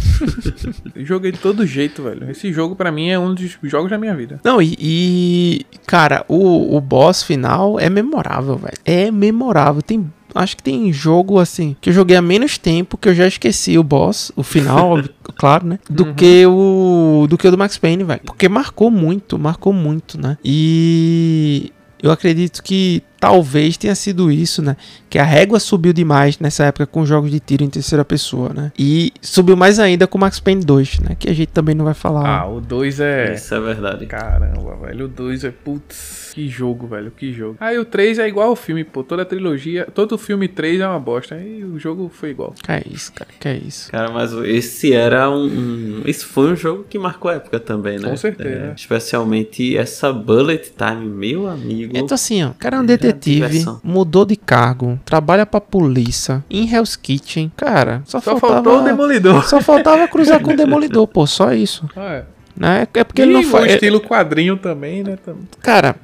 joguei 0.96 1.32
de 1.32 1.38
todo 1.38 1.66
jeito, 1.66 2.02
velho. 2.02 2.30
Esse 2.30 2.52
jogo 2.52 2.76
pra 2.76 2.90
mim 2.90 3.08
é 3.08 3.18
um 3.18 3.34
dos 3.34 3.58
jogos 3.62 3.90
da 3.90 3.98
minha 3.98 4.14
vida. 4.14 4.40
Não, 4.44 4.60
e, 4.60 4.76
e, 4.78 5.66
cara, 5.86 6.24
o, 6.28 6.76
o 6.76 6.80
boss 6.80 7.22
final 7.22 7.78
é 7.78 7.88
memorável, 7.88 8.56
velho. 8.56 8.78
É 8.84 9.10
memorável. 9.10 9.82
Tem, 9.82 10.10
acho 10.34 10.56
que 10.56 10.62
tem 10.62 10.92
jogo 10.92 11.38
assim 11.38 11.76
que 11.80 11.90
eu 11.90 11.94
joguei 11.94 12.16
há 12.16 12.22
menos 12.22 12.58
tempo 12.58 12.96
que 12.96 13.08
eu 13.08 13.14
já 13.14 13.26
esqueci 13.26 13.78
o 13.78 13.82
boss, 13.82 14.32
o 14.36 14.42
final, 14.42 15.02
claro, 15.36 15.66
né? 15.66 15.78
Do 15.88 16.14
que 16.14 16.44
o 16.46 17.26
do 17.28 17.38
que 17.38 17.46
o 17.46 17.50
do 17.50 17.58
Max 17.58 17.78
Payne, 17.78 18.04
velho. 18.04 18.20
Porque 18.24 18.48
marcou 18.48 18.90
muito, 18.90 19.38
marcou 19.38 19.72
muito, 19.72 20.20
né? 20.20 20.38
E 20.44 21.72
eu 22.04 22.10
acredito 22.10 22.62
que 22.62 23.02
talvez 23.18 23.78
tenha 23.78 23.94
sido 23.94 24.30
isso, 24.30 24.60
né? 24.60 24.76
Que 25.08 25.18
a 25.18 25.24
régua 25.24 25.58
subiu 25.58 25.90
demais 25.90 26.38
nessa 26.38 26.64
época 26.64 26.86
com 26.86 27.06
jogos 27.06 27.30
de 27.30 27.40
tiro 27.40 27.64
em 27.64 27.70
terceira 27.70 28.04
pessoa, 28.04 28.50
né? 28.50 28.70
E 28.78 29.10
subiu 29.22 29.56
mais 29.56 29.78
ainda 29.78 30.06
com 30.06 30.18
o 30.18 30.20
Max 30.20 30.38
Payne 30.38 30.62
2, 30.62 30.98
né? 31.00 31.16
Que 31.18 31.30
a 31.30 31.32
gente 31.32 31.48
também 31.48 31.74
não 31.74 31.86
vai 31.86 31.94
falar. 31.94 32.28
Ah, 32.28 32.46
o 32.46 32.60
2 32.60 33.00
é. 33.00 33.32
Isso 33.32 33.54
é 33.54 33.60
verdade. 33.60 34.04
Caramba, 34.04 34.76
velho. 34.84 35.06
O 35.06 35.08
2 35.08 35.44
é. 35.44 35.50
Putz, 35.50 36.23
que 36.34 36.48
jogo, 36.48 36.88
velho. 36.88 37.12
Que 37.16 37.32
jogo. 37.32 37.56
Aí 37.60 37.78
o 37.78 37.84
3 37.84 38.18
é 38.18 38.26
igual 38.26 38.48
ao 38.48 38.56
filme, 38.56 38.82
pô. 38.82 39.04
Toda 39.04 39.22
a 39.22 39.24
trilogia. 39.24 39.86
Todo 39.94 40.18
filme 40.18 40.48
3 40.48 40.80
é 40.80 40.88
uma 40.88 40.98
bosta. 40.98 41.36
Aí 41.36 41.62
o 41.62 41.78
jogo 41.78 42.10
foi 42.12 42.30
igual. 42.30 42.52
Que 42.60 42.72
é 42.72 42.82
isso, 42.90 43.12
cara, 43.12 43.30
que 43.38 43.46
é 43.48 43.56
isso. 43.56 43.88
Cara, 43.92 44.10
mas 44.10 44.32
esse 44.32 44.92
era 44.92 45.30
um, 45.30 45.44
um- 45.46 46.02
Esse 46.04 46.24
foi 46.24 46.50
um 46.52 46.56
jogo 46.56 46.84
que 46.90 46.98
marcou 46.98 47.30
a 47.30 47.34
época 47.34 47.60
também, 47.60 48.00
né? 48.00 48.10
Com 48.10 48.16
certeza. 48.16 48.48
É, 48.48 48.72
especialmente 48.76 49.76
essa 49.76 50.12
Bullet 50.12 50.72
Time, 50.76 51.06
meu 51.06 51.46
amigo. 51.48 51.96
Então 51.96 52.16
assim, 52.16 52.42
ó, 52.42 52.48
o 52.48 52.54
cara 52.54 52.78
é 52.78 52.80
um 52.80 52.84
detetive, 52.86 53.64
mudou 53.84 54.24
de 54.24 54.34
cargo, 54.36 54.98
trabalha 55.04 55.46
pra 55.46 55.60
polícia, 55.60 56.44
em 56.50 56.68
Hell's 56.68 56.96
Kitchen. 56.96 57.52
Cara, 57.56 58.02
só, 58.06 58.18
Só 58.20 58.36
faltava... 58.36 58.54
faltou 58.64 58.80
o 58.80 58.84
Demolidor. 58.84 59.44
Só 59.44 59.60
faltava 59.60 60.08
cruzar 60.08 60.40
com 60.42 60.50
o 60.52 60.56
Demolidor, 60.56 61.06
pô, 61.06 61.26
só 61.26 61.52
isso. 61.52 61.88
Ah, 61.94 62.14
é. 62.14 62.24
Né? 62.56 62.86
É 62.94 63.04
porque 63.04 63.20
e 63.22 63.24
ele 63.24 63.32
não 63.34 63.42
faz... 63.44 63.72
estilo 63.72 64.00
quadrinho 64.00 64.56
também, 64.56 65.02
né? 65.02 65.16
Cara, 65.60 65.96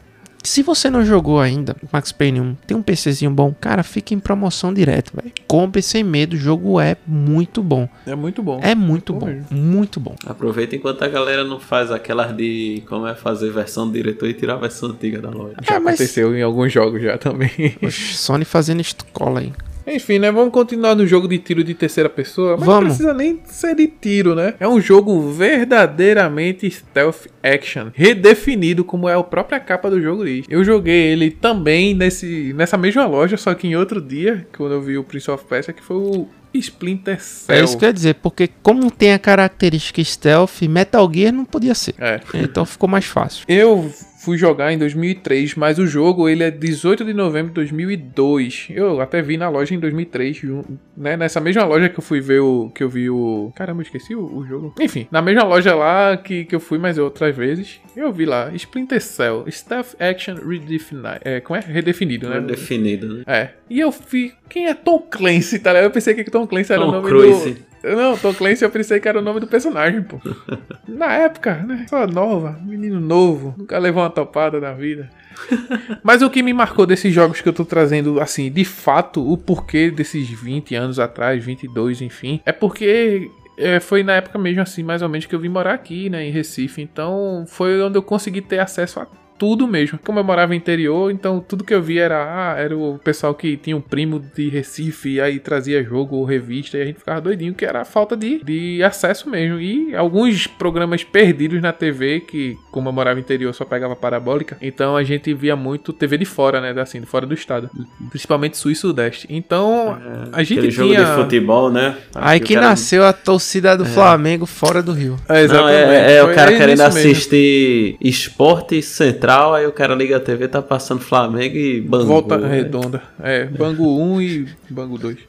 se 0.43 0.63
você 0.63 0.89
não 0.91 1.05
jogou 1.05 1.41
ainda 1.41 1.77
Max 1.93 2.13
Payne 2.13 2.41
1, 2.41 2.55
tem 2.67 2.77
um 2.77 2.83
PCzinho 2.83 3.31
bom, 3.31 3.55
cara, 3.61 3.83
fica 3.83 4.15
em 4.15 4.19
promoção 4.19 4.73
direto, 4.73 5.13
velho. 5.15 5.33
Compre 5.47 5.83
sem 5.83 6.03
medo, 6.03 6.35
o 6.35 6.39
jogo 6.39 6.81
é 6.81 6.97
muito 7.07 7.63
bom. 7.63 7.89
É 8.07 8.15
muito 8.15 8.43
bom. 8.43 8.59
É 8.63 8.75
muito 8.75 9.13
Bom 9.13 9.21
bom, 9.21 9.27
mesmo. 9.27 9.47
muito 9.57 10.01
bom. 10.01 10.15
Aproveita 10.27 10.75
enquanto 10.77 11.03
a 11.03 11.09
galera 11.09 11.45
não 11.45 11.61
faz 11.61 11.91
aquelas 11.91 12.35
de 12.37 12.83
como 12.89 13.07
é 13.07 13.15
fazer 13.15 13.51
versão 13.51 13.87
do 13.87 13.93
diretor 13.93 14.29
e 14.29 14.35
tirar 14.35 14.55
a 14.55 14.59
versão 14.59 14.91
antiga 14.91 15.21
da 15.21 15.31
loja. 15.31 15.55
Já 15.63 15.75
É, 15.77 15.79
mas- 15.79 15.95
aconteceu 15.95 16.37
em 16.37 16.43
alguns 16.43 16.73
jogos 16.73 17.03
já 17.03 17.19
também. 17.19 17.51
Oxe, 17.83 18.15
Sony 18.15 18.45
fazendo 18.45 18.81
escola 18.81 19.41
aí. 19.41 19.53
Enfim, 19.87 20.19
né? 20.19 20.31
Vamos 20.31 20.53
continuar 20.53 20.95
no 20.95 21.07
jogo 21.07 21.27
de 21.29 21.39
tiro 21.39 21.65
de 21.65 21.75
terceira 21.75 22.09
pessoa. 22.09 22.57
Mas 22.57 22.67
Vamos. 22.67 22.81
não 22.81 22.89
precisa 22.89 23.15
nem 23.15 23.41
ser 23.45 23.75
de 23.75 23.87
tiro, 23.87 24.35
né? 24.35 24.55
É 24.61 24.69
um 24.69 24.81
jogo 24.81 25.31
verdadeiramente 25.33 26.71
stealth 26.71 27.27
action. 27.43 27.89
Redefinido, 27.95 28.85
como 28.85 29.09
é 29.09 29.15
a 29.15 29.23
própria 29.23 29.61
capa 29.61 29.91
do 29.91 30.01
jogo 30.01 30.25
diz. 30.25 30.47
Eu 30.49 30.65
joguei 30.65 31.13
ele 31.13 31.31
também 31.31 31.95
nesse, 31.95 32.53
nessa 32.55 32.77
mesma 32.77 33.07
loja, 33.07 33.37
só 33.37 33.55
que 33.55 33.67
em 33.67 33.77
outro 33.77 34.01
dia, 34.01 34.47
quando 34.57 34.73
eu 34.73 34.83
vi 34.83 34.99
o 34.99 35.05
Prince 35.05 35.31
of 35.31 35.45
Persia, 35.45 35.73
que 35.73 35.83
foi 35.83 35.97
o 35.97 36.29
Splinter 36.53 37.23
Cell. 37.23 37.57
É 37.57 37.65
isso 37.65 37.79
que 37.79 37.85
eu 37.85 37.89
ia 37.89 37.93
dizer, 37.93 38.15
porque 38.17 38.49
como 38.63 38.91
tem 38.91 39.13
a 39.13 39.19
característica 39.19 40.03
stealth, 40.03 40.63
Metal 40.63 41.11
Gear 41.13 41.33
não 41.33 41.45
podia 41.45 41.75
ser. 41.75 41.95
É. 41.99 42.21
Então 42.35 42.65
ficou 42.65 42.89
mais 42.89 43.05
fácil. 43.05 43.45
Eu 43.49 43.91
fui 44.23 44.37
jogar 44.37 44.73
em 44.73 44.77
2003, 44.79 45.55
mas 45.55 45.79
o 45.79 45.87
jogo 45.87 46.29
ele 46.29 46.43
é 46.45 46.51
18 46.51 47.05
de 47.05 47.15
novembro 47.15 47.49
de 47.49 47.55
2002. 47.55 48.69
Eu 48.71 49.01
até 49.01 49.23
vi 49.23 49.37
na 49.37 49.49
loja 49.49 49.75
em 49.75 49.79
2003, 49.79 50.37
jun- 50.37 50.65
né? 50.97 51.17
Nessa 51.17 51.41
mesma 51.41 51.65
loja 51.65 51.89
que 51.89 51.99
eu 51.99 52.03
fui 52.03 52.21
ver 52.21 52.41
o 52.41 52.71
que 52.71 52.83
eu 52.83 52.89
vi 52.89 53.09
o 53.09 53.53
Caramba, 53.57 53.81
eu 53.81 53.85
esqueci 53.85 54.15
o, 54.15 54.21
o 54.39 54.47
jogo. 54.47 54.75
Enfim, 54.81 55.07
na 55.11 55.23
mesma 55.23 55.45
loja 55.45 55.75
lá 55.75 56.17
que, 56.17 56.45
que 56.45 56.55
eu 56.55 56.61
fui 56.61 56.79
mais 56.79 56.99
outras 56.99 57.35
vezes, 57.35 57.81
eu 57.97 58.13
vi 58.13 58.25
lá 58.27 58.51
Splinter 58.55 59.01
Cell, 59.01 59.45
Staff 59.49 59.97
Action 59.99 60.35
Redefinido, 60.37 61.09
é, 61.25 61.41
como 61.41 61.59
é? 61.59 61.61
Redefinido, 61.61 62.29
né? 62.29 62.41
Definido, 62.41 63.15
né? 63.19 63.23
É. 63.27 63.49
E 63.69 63.81
eu 63.81 63.91
vi, 63.91 64.33
quem 64.49 64.67
é 64.67 64.75
Tom 64.75 64.99
Clancy, 65.11 65.59
tá 65.59 65.71
ligado? 65.73 65.85
Eu 65.87 65.91
pensei 65.91 66.15
que 66.15 66.25
Tom 66.31 66.47
Clancy 66.47 66.73
era 66.73 66.83
Tom 66.83 66.89
o 66.89 66.93
nome 66.93 67.09
Cruise. 67.09 67.51
do 67.53 67.70
não, 67.83 68.17
Tom 68.17 68.35
Clancy 68.35 68.65
eu 68.65 68.71
pensei 68.71 69.01
que 69.01 69.09
era 69.09 69.19
o 69.19 69.23
nome 69.23 69.41
do 69.41 69.47
personagem, 69.47 70.03
pô. 70.03 70.21
Na 70.87 71.15
época, 71.15 71.55
né? 71.57 71.87
Só 71.89 72.07
nova, 72.07 72.59
menino 72.63 73.01
novo, 73.01 73.55
nunca 73.57 73.79
levou 73.79 74.03
uma 74.03 74.11
topada 74.11 74.61
na 74.61 74.73
vida. 74.73 75.11
Mas 76.03 76.23
o 76.23 76.31
que 76.31 76.43
me 76.43 76.53
marcou 76.53 76.87
desses 76.87 77.13
jogos 77.13 77.41
que 77.41 77.49
eu 77.49 77.53
tô 77.53 77.65
trazendo, 77.65 78.21
assim, 78.21 78.51
de 78.51 78.65
fato, 78.65 79.27
o 79.27 79.37
porquê 79.37 79.91
desses 79.91 80.29
20 80.29 80.75
anos 80.75 80.99
atrás, 80.99 81.43
22, 81.43 82.03
enfim, 82.03 82.41
é 82.45 82.53
porque 82.53 83.31
é, 83.57 83.79
foi 83.79 84.03
na 84.03 84.15
época 84.15 84.39
mesmo, 84.39 84.63
assim, 84.63 84.83
mais 84.83 85.03
ou 85.03 85.09
menos, 85.09 85.27
que 85.27 85.35
eu 85.35 85.41
vim 85.41 85.49
morar 85.49 85.75
aqui, 85.75 86.09
né, 86.09 86.27
em 86.27 86.31
Recife. 86.31 86.81
Então, 86.81 87.45
foi 87.47 87.81
onde 87.83 87.99
eu 87.99 88.03
consegui 88.03 88.41
ter 88.41 88.59
acesso 88.59 89.01
a 89.01 89.07
tudo 89.41 89.67
mesmo. 89.67 89.99
Como 90.05 90.19
eu 90.19 90.25
morava 90.25 90.49
no 90.49 90.55
interior, 90.55 91.11
então 91.11 91.41
tudo 91.41 91.65
que 91.65 91.73
eu 91.73 91.81
via 91.81 92.03
era, 92.05 92.53
ah, 92.53 92.59
era 92.59 92.77
o 92.77 93.01
pessoal 93.03 93.35
que 93.35 93.57
tinha 93.57 93.75
um 93.75 93.81
primo 93.81 94.23
de 94.37 94.51
Recife, 94.51 95.15
e 95.15 95.21
aí 95.21 95.39
trazia 95.41 95.83
jogo 95.83 96.17
ou 96.17 96.25
revista, 96.27 96.77
e 96.77 96.83
a 96.83 96.85
gente 96.85 96.99
ficava 96.99 97.23
doidinho, 97.23 97.55
que 97.55 97.65
era 97.65 97.81
a 97.81 97.85
falta 97.87 98.15
de, 98.15 98.45
de 98.45 98.83
acesso 98.83 99.31
mesmo. 99.31 99.59
E 99.59 99.97
alguns 99.97 100.47
programas 100.47 101.03
perdidos 101.03 101.63
na 101.63 101.73
TV, 101.73 102.21
que 102.21 102.55
como 102.71 102.91
eu 102.91 102.93
morava 102.93 103.15
no 103.15 103.21
interior, 103.23 103.55
só 103.55 103.65
pegava 103.65 103.97
parabólica, 103.97 104.59
então 104.61 104.95
a 104.95 105.03
gente 105.03 105.33
via 105.33 105.57
muito 105.57 105.91
TV 105.91 106.19
de 106.19 106.27
fora, 106.27 106.61
né, 106.61 106.79
assim, 106.79 107.01
de 107.01 107.07
fora 107.07 107.25
do 107.25 107.33
estado. 107.33 107.71
Principalmente 108.11 108.59
sul 108.59 108.71
e 108.71 108.77
sudeste. 108.77 109.27
Então, 109.31 109.99
a 110.33 110.43
gente 110.43 110.59
Aquele 110.59 110.71
jogo 110.71 110.93
tinha... 110.95 111.03
de 111.07 111.15
futebol, 111.15 111.71
né? 111.71 111.97
Aí 112.15 112.39
o 112.39 112.43
que 112.43 112.53
cara- 112.55 112.69
nasceu 112.69 113.05
a 113.07 113.13
torcida 113.15 113.75
do 113.75 113.87
Flamengo 113.87 114.45
fora 114.45 114.83
do 114.83 114.93
Rio. 114.93 115.17
É, 115.27 115.47
Não, 115.47 115.67
é, 115.67 116.17
é 116.17 116.23
o 116.23 116.27
Foi- 116.27 116.35
cara 116.35 116.53
é 116.53 116.59
querendo 116.59 116.81
assistir 116.83 117.97
esporte 118.01 118.83
central, 118.83 119.30
aí 119.31 119.67
o 119.67 119.73
cara 119.73 119.95
liga 119.95 120.17
a 120.17 120.21
TV, 120.21 120.49
tá 120.49 120.61
passando 120.61 121.01
Flamengo 121.01 121.57
e 121.57 121.81
Bangu. 121.81 122.07
Volta 122.07 122.37
né? 122.37 122.49
redonda. 122.49 123.03
É, 123.23 123.45
Bangu 123.45 124.01
1 124.01 124.23
e 124.23 124.49
Bangu 124.69 124.99
2. 124.99 125.17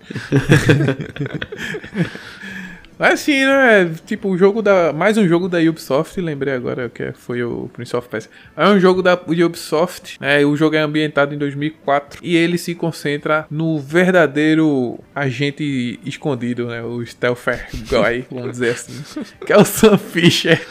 Assim, 3.02 3.44
né? 3.44 3.92
Tipo, 4.06 4.30
o 4.30 4.38
jogo 4.38 4.62
da. 4.62 4.94
Mais 4.94 5.18
um 5.18 5.28
jogo 5.28 5.50
da 5.50 5.58
Ubisoft, 5.58 6.22
lembrei 6.22 6.54
agora 6.54 6.88
que 6.88 7.12
foi 7.14 7.42
o 7.42 7.68
Prince 7.74 7.96
of 7.96 8.08
Persia. 8.08 8.30
É 8.56 8.68
um 8.68 8.80
jogo 8.80 9.02
da 9.02 9.16
Ubisoft, 9.16 10.20
né? 10.22 10.46
O 10.46 10.56
jogo 10.56 10.76
é 10.76 10.80
ambientado 10.80 11.34
em 11.34 11.38
2004 11.40 12.20
e 12.22 12.36
ele 12.36 12.60
se 12.60 12.76
concentra 12.76 13.48
no 13.50 13.80
verdadeiro 13.80 15.00
agente 15.16 16.00
escondido, 16.06 16.68
né? 16.68 16.84
O 16.84 17.04
Stealther 17.04 17.68
Guy, 17.74 18.28
vamos 18.30 18.52
dizer 18.52 18.70
assim. 18.70 19.24
Que 19.48 19.52
é 19.52 19.58
o 19.58 19.66
Sam 19.66 19.98
Fisher. 19.98 20.62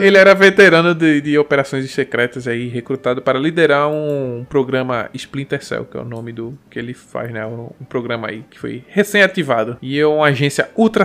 ele 0.00 0.16
era 0.16 0.34
veterano 0.34 0.94
de, 0.94 1.20
de 1.20 1.36
operações 1.36 1.90
secretas 1.90 2.48
aí, 2.48 2.68
recrutado 2.68 3.20
para 3.20 3.38
liderar 3.38 3.90
um 3.90 4.46
programa 4.48 5.10
Splinter 5.12 5.62
Cell, 5.62 5.84
que 5.84 5.98
é 5.98 6.00
o 6.00 6.06
nome 6.06 6.32
do 6.32 6.58
que 6.70 6.78
ele 6.78 6.94
faz, 6.94 7.30
né? 7.30 7.44
Um, 7.44 7.68
programa 7.86 8.28
aí 8.28 8.44
que 8.48 8.58
foi 8.58 8.82
recém-ativado. 8.88 9.76
E 9.82 9.98
é 9.98 10.06
uma 10.06 10.26
agência 10.26 10.70
ultra 10.74 11.04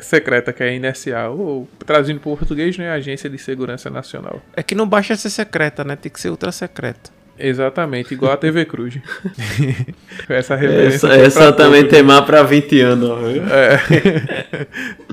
secreta, 0.00 0.52
que 0.52 0.62
é 0.62 0.68
a 0.68 0.78
NSA, 0.78 1.28
ou 1.28 1.68
traduzindo 1.86 2.20
para 2.20 2.30
o 2.30 2.36
português, 2.36 2.76
né? 2.78 2.90
Agência 2.90 3.28
de 3.28 3.38
Segurança 3.38 3.90
Nacional. 3.90 4.40
É 4.54 4.62
que 4.62 4.74
não 4.74 4.88
basta 4.88 5.16
ser 5.16 5.30
secreta, 5.30 5.84
né? 5.84 5.96
Tem 5.96 6.10
que 6.10 6.20
ser 6.20 6.30
ultra 6.30 6.52
secreta. 6.52 7.10
Exatamente, 7.44 8.14
igual 8.14 8.32
a 8.32 8.36
TV 8.36 8.64
Cruz. 8.64 8.94
Essa 10.28 10.54
referência. 10.54 11.06
Essa, 11.08 11.14
essa 11.16 11.52
também 11.52 11.84
tem 11.86 12.02
mais 12.02 12.24
pra 12.24 12.42
20 12.42 12.80
anos? 12.80 13.10
É. 13.50 13.80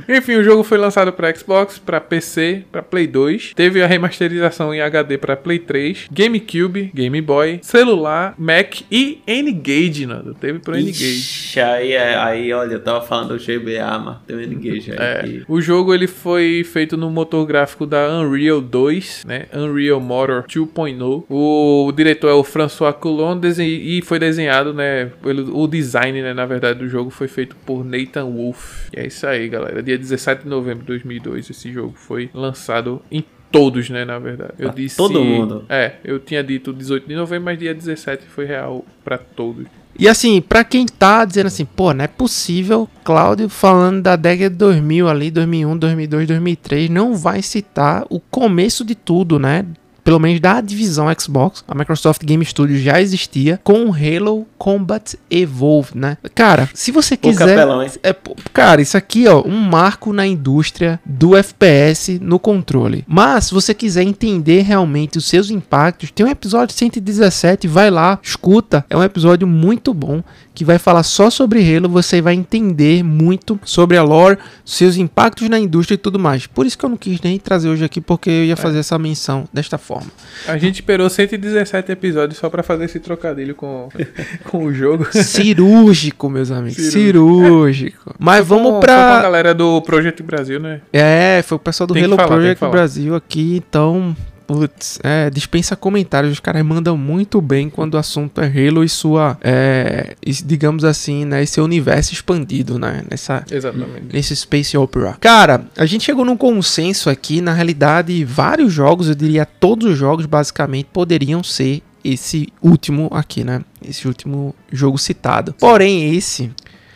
Enfim, 0.17 0.35
o 0.35 0.43
jogo 0.43 0.63
foi 0.63 0.77
lançado 0.77 1.11
para 1.13 1.33
Xbox, 1.35 1.77
para 1.79 1.99
PC, 2.01 2.63
para 2.71 2.81
Play 2.81 3.07
2. 3.07 3.53
Teve 3.55 3.81
a 3.81 3.87
remasterização 3.87 4.73
em 4.73 4.81
HD 4.81 5.17
para 5.17 5.35
Play 5.35 5.59
3, 5.59 6.07
GameCube, 6.11 6.91
Game 6.93 7.21
Boy, 7.21 7.59
celular, 7.61 8.33
Mac 8.37 8.81
e 8.91 9.19
N-Gage, 9.27 10.05
Nando. 10.05 10.33
Teve 10.33 10.59
pro 10.59 10.75
N-Gage. 10.75 11.59
Aí, 11.59 11.91
é- 11.93 12.15
aí, 12.17 12.53
olha, 12.53 12.73
eu 12.73 12.79
tava 12.83 13.01
falando 13.05 13.37
do 13.37 13.43
GBA, 13.43 13.99
mas 13.99 14.17
tem 14.27 14.35
um 14.35 14.41
N-Gage 14.41 14.91
aí. 14.91 14.97
É, 14.99 15.21
que- 15.23 15.43
o 15.47 15.61
jogo 15.61 15.93
ele 15.93 16.07
foi 16.07 16.63
feito 16.63 16.95
no 16.97 17.09
motor 17.09 17.45
gráfico 17.45 17.85
da 17.85 18.07
Unreal 18.19 18.61
2, 18.61 19.23
né? 19.25 19.45
Unreal 19.53 19.99
Motor 19.99 20.43
2.0. 20.47 21.23
O 21.29 21.91
diretor 21.95 22.18
é 22.27 22.33
o 22.33 22.43
François 22.43 22.95
Coulon 22.95 23.39
e 23.59 24.01
foi 24.01 24.19
desenhado, 24.19 24.73
né? 24.73 25.11
Pelo, 25.21 25.57
o 25.57 25.67
design, 25.67 26.21
né, 26.21 26.33
na 26.33 26.45
verdade, 26.45 26.79
do 26.79 26.87
jogo 26.87 27.09
foi 27.09 27.27
feito 27.27 27.55
por 27.65 27.83
Nathan 27.83 28.25
Wolf. 28.25 28.89
E 28.95 28.99
é 28.99 29.07
isso 29.07 29.25
aí, 29.27 29.47
galera. 29.47 29.81
Dia 29.83 29.97
17 29.97 30.43
de 30.43 30.49
novembro 30.49 30.79
de 30.79 30.87
2002 30.87 31.49
esse 31.49 31.71
jogo 31.71 31.93
foi 31.95 32.29
lançado 32.33 33.01
em 33.11 33.23
todos, 33.51 33.89
né, 33.89 34.05
na 34.05 34.19
verdade. 34.19 34.53
Eu 34.59 34.67
Pra 34.69 34.75
disse 34.75 34.97
todo 34.97 35.23
mundo. 35.23 35.65
É, 35.69 35.93
eu 36.03 36.19
tinha 36.19 36.43
dito 36.43 36.73
18 36.73 37.07
de 37.07 37.15
novembro, 37.15 37.45
mas 37.45 37.59
dia 37.59 37.73
17 37.73 38.25
foi 38.25 38.45
real 38.45 38.85
pra 39.03 39.17
todos. 39.17 39.65
E 39.97 40.07
assim, 40.07 40.39
pra 40.39 40.63
quem 40.63 40.85
tá 40.85 41.25
dizendo 41.25 41.47
assim, 41.47 41.65
pô, 41.65 41.93
não 41.93 42.05
é 42.05 42.07
possível, 42.07 42.87
Cláudio 43.03 43.49
falando 43.49 44.01
da 44.01 44.15
década 44.15 44.49
de 44.49 44.55
2000 44.55 45.09
ali, 45.09 45.29
2001, 45.29 45.77
2002, 45.77 46.27
2003, 46.27 46.89
não 46.89 47.15
vai 47.15 47.41
citar 47.41 48.05
o 48.09 48.19
começo 48.19 48.85
de 48.85 48.95
tudo, 48.95 49.37
né? 49.37 49.65
Pelo 50.03 50.19
menos 50.19 50.39
da 50.39 50.61
divisão 50.61 51.07
Xbox, 51.17 51.63
a 51.67 51.75
Microsoft 51.75 52.23
Game 52.23 52.43
Studios 52.45 52.81
já 52.81 53.01
existia 53.01 53.59
com 53.63 53.93
Halo 53.93 54.45
Combat 54.57 55.15
Evolved, 55.29 55.97
né? 55.97 56.17
Cara, 56.35 56.69
se 56.73 56.91
você 56.91 57.15
quiser 57.15 57.55
capelão, 57.55 57.81
é, 57.81 58.15
cara, 58.53 58.81
isso 58.81 58.97
aqui, 58.97 59.27
ó, 59.27 59.43
um 59.45 59.59
marco 59.59 60.13
na 60.13 60.25
indústria 60.25 60.99
do 61.05 61.35
FPS 61.35 62.19
no 62.19 62.39
controle. 62.39 63.03
Mas, 63.07 63.45
se 63.45 63.53
você 63.53 63.73
quiser 63.73 64.03
entender 64.03 64.61
realmente 64.61 65.17
os 65.17 65.25
seus 65.25 65.49
impactos, 65.49 66.11
tem 66.11 66.25
um 66.25 66.29
episódio 66.29 66.75
117, 66.75 67.67
vai 67.67 67.89
lá, 67.89 68.19
escuta. 68.21 68.85
É 68.89 68.97
um 68.97 69.03
episódio 69.03 69.47
muito 69.47 69.93
bom 69.93 70.23
que 70.59 70.65
vai 70.65 70.77
falar 70.77 71.03
só 71.03 71.29
sobre 71.29 71.59
Halo. 71.77 71.87
Você 71.87 72.19
vai 72.21 72.33
entender 72.33 73.01
muito 73.01 73.57
sobre 73.63 73.95
a 73.95 74.03
lore, 74.03 74.37
seus 74.65 74.97
impactos 74.97 75.47
na 75.47 75.57
indústria 75.57 75.95
e 75.95 75.97
tudo 75.97 76.19
mais. 76.19 76.47
Por 76.47 76.65
isso 76.65 76.77
que 76.77 76.83
eu 76.83 76.89
não 76.89 76.97
quis 76.97 77.21
nem 77.21 77.39
trazer 77.39 77.69
hoje 77.69 77.85
aqui, 77.85 78.01
porque 78.01 78.29
eu 78.29 78.43
ia 78.43 78.57
fazer 78.57 78.79
essa 78.79 78.99
menção 78.99 79.47
desta 79.53 79.77
forma. 79.77 80.11
A 80.45 80.57
gente 80.57 80.75
esperou 80.75 81.09
117 81.09 81.93
episódios 81.93 82.37
só 82.37 82.49
pra 82.49 82.61
fazer 82.61 82.83
esse 82.83 82.99
trocadilho 82.99 83.55
com, 83.55 83.87
com 84.51 84.65
o 84.65 84.73
jogo. 84.73 85.07
Cirúrgico, 85.13 86.29
meus 86.29 86.51
amigos. 86.51 86.75
Cirúrgico. 86.91 87.39
Cirúrgico. 87.45 88.15
Mas 88.19 88.45
Foi 88.45 88.57
com- 88.57 88.63
vamos 88.63 88.79
foi 88.79 88.87
com 88.89 88.93
a 88.93 88.97
pra. 89.13 89.21
galera 89.21 89.53
do 89.53 89.81
Project 89.83 90.21
Brasil, 90.23 90.59
né? 90.59 90.81
É, 90.91 91.41
foi 91.41 91.55
o 91.55 91.59
pessoal 91.59 91.87
do 91.87 91.97
Halo 91.97 92.17
falar, 92.17 92.27
Project. 92.27 92.65
Brasil 92.67 93.15
aqui, 93.15 93.55
então. 93.65 94.13
Putz, 94.49 94.97
é, 95.03 95.29
dispensa 95.29 95.75
comentários. 95.75 96.33
Os 96.33 96.39
caras 96.39 96.65
mandam 96.65 96.97
muito 96.97 97.39
bem 97.39 97.69
quando 97.69 97.93
o 97.93 97.97
assunto 97.99 98.41
é 98.41 98.47
Halo 98.47 98.83
e 98.83 98.89
sua. 98.89 99.37
É, 99.41 100.15
digamos 100.43 100.83
assim, 100.83 101.23
né? 101.23 101.43
Esse 101.43 101.61
universo 101.61 102.13
expandido, 102.13 102.79
né? 102.79 103.03
Nessa, 103.07 103.45
Exatamente. 103.51 104.07
nesse 104.11 104.35
Space 104.35 104.75
Opera. 104.75 105.15
Cara, 105.21 105.65
a 105.77 105.85
gente 105.85 106.03
chegou 106.03 106.25
num 106.25 106.35
consenso 106.35 107.11
aqui. 107.11 107.41
Na 107.41 107.53
realidade, 107.53 108.25
vários 108.25 108.73
jogos, 108.73 109.07
eu 109.07 109.13
diria 109.13 109.45
todos 109.45 109.91
os 109.91 109.95
jogos, 109.95 110.25
basicamente, 110.25 110.87
poderiam 110.91 111.43
ser 111.43 111.83
esse 112.03 112.47
último 112.59 113.07
aqui, 113.13 113.43
né? 113.43 113.61
Esse 113.87 114.07
último 114.07 114.55
jogo 114.71 114.97
citado. 114.97 115.53
Porém, 115.59 116.15
esse 116.15 116.49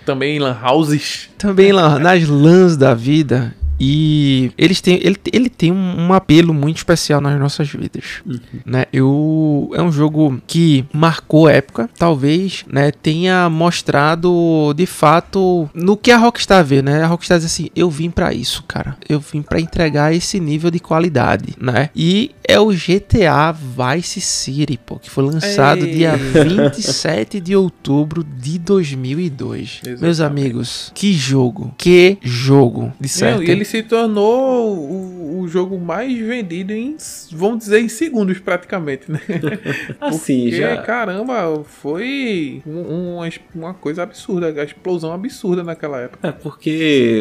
Também 0.04 0.38
em 0.38 0.40
Lan 0.40 0.58
Houses. 0.60 1.30
também 1.38 1.72
lá 1.72 2.00
nas 2.00 2.28
lãs 2.28 2.76
da 2.76 2.96
vida. 2.96 3.54
E 3.80 4.52
eles 4.58 4.82
têm, 4.82 5.00
ele, 5.02 5.18
ele 5.32 5.50
tem 5.50 5.72
um, 5.72 6.08
um 6.08 6.14
apelo 6.14 6.54
muito 6.54 6.78
especial 6.78 7.20
nas 7.20 7.40
nossas 7.40 7.70
vidas, 7.70 8.22
né? 8.66 8.86
Eu 8.92 9.72
é 9.74 9.82
um 9.82 9.92
jogo 9.92 10.42
que 10.48 10.86
marcou 10.94 11.50
época, 11.50 11.90
talvez, 11.98 12.64
né? 12.68 12.92
Tenha 12.92 13.50
mostrado 13.50 14.74
de 14.76 14.86
fato 14.86 15.70
no 15.74 15.98
que 15.98 16.12
a 16.12 16.18
Rockstar 16.18 16.64
vê, 16.64 16.82
né? 16.82 17.04
A 17.04 17.08
Rockstar 17.08 17.38
diz 17.40 17.46
assim: 17.46 17.70
eu 17.76 17.90
vim 17.90 18.10
pra 18.10 18.34
isso, 18.34 18.64
cara. 18.64 18.98
Eu 19.08 19.20
vim 19.20 19.42
pra 19.42 19.60
entregar 19.60 20.14
esse 20.14 20.40
nível 20.40 20.70
de 20.72 20.80
qualidade, 20.80 21.56
né? 21.60 21.90
E 21.96 22.32
é 22.48 22.60
o 22.60 22.70
GTA 22.70 23.52
Vice 23.54 24.22
City, 24.22 24.80
pô, 24.84 25.00
que 25.00 25.10
foi 25.10 25.24
lançado 25.24 25.86
Ei. 25.86 25.94
dia 25.94 26.16
27 26.16 27.40
de 27.40 27.56
outubro 27.56 28.24
de 28.24 28.60
2002. 28.60 29.82
Meus 29.86 30.02
Exatamente. 30.02 30.46
amigos, 30.46 30.92
que 30.94 31.14
jogo, 31.14 31.74
que 31.78 32.18
jogo, 32.22 32.92
de 33.00 33.08
certo. 33.08 33.38
Meu, 33.40 33.48
ele 33.64 33.66
se 33.66 33.82
tornou 33.82 34.78
o, 34.78 35.23
o 35.24 35.48
jogo 35.48 35.78
mais 35.80 36.18
vendido 36.20 36.74
em, 36.74 36.96
vamos 37.32 37.60
dizer, 37.60 37.80
em 37.80 37.90
segundos 37.90 38.40
praticamente, 38.40 39.12
né? 39.12 39.20
Assim, 40.00 40.44
Porque, 40.44 40.58
já. 40.58 40.78
caramba, 40.78 41.64
foi 41.64 42.62
um- 42.66 43.16
uma, 43.18 43.30
uma 43.56 43.74
coisa 43.74 44.04
absurda, 44.04 44.48
a 44.60 44.64
explosão 44.64 45.14
absurda 45.14 45.64
naquela 45.64 46.00
época. 46.00 46.28
É 46.28 46.32
porque 46.32 46.70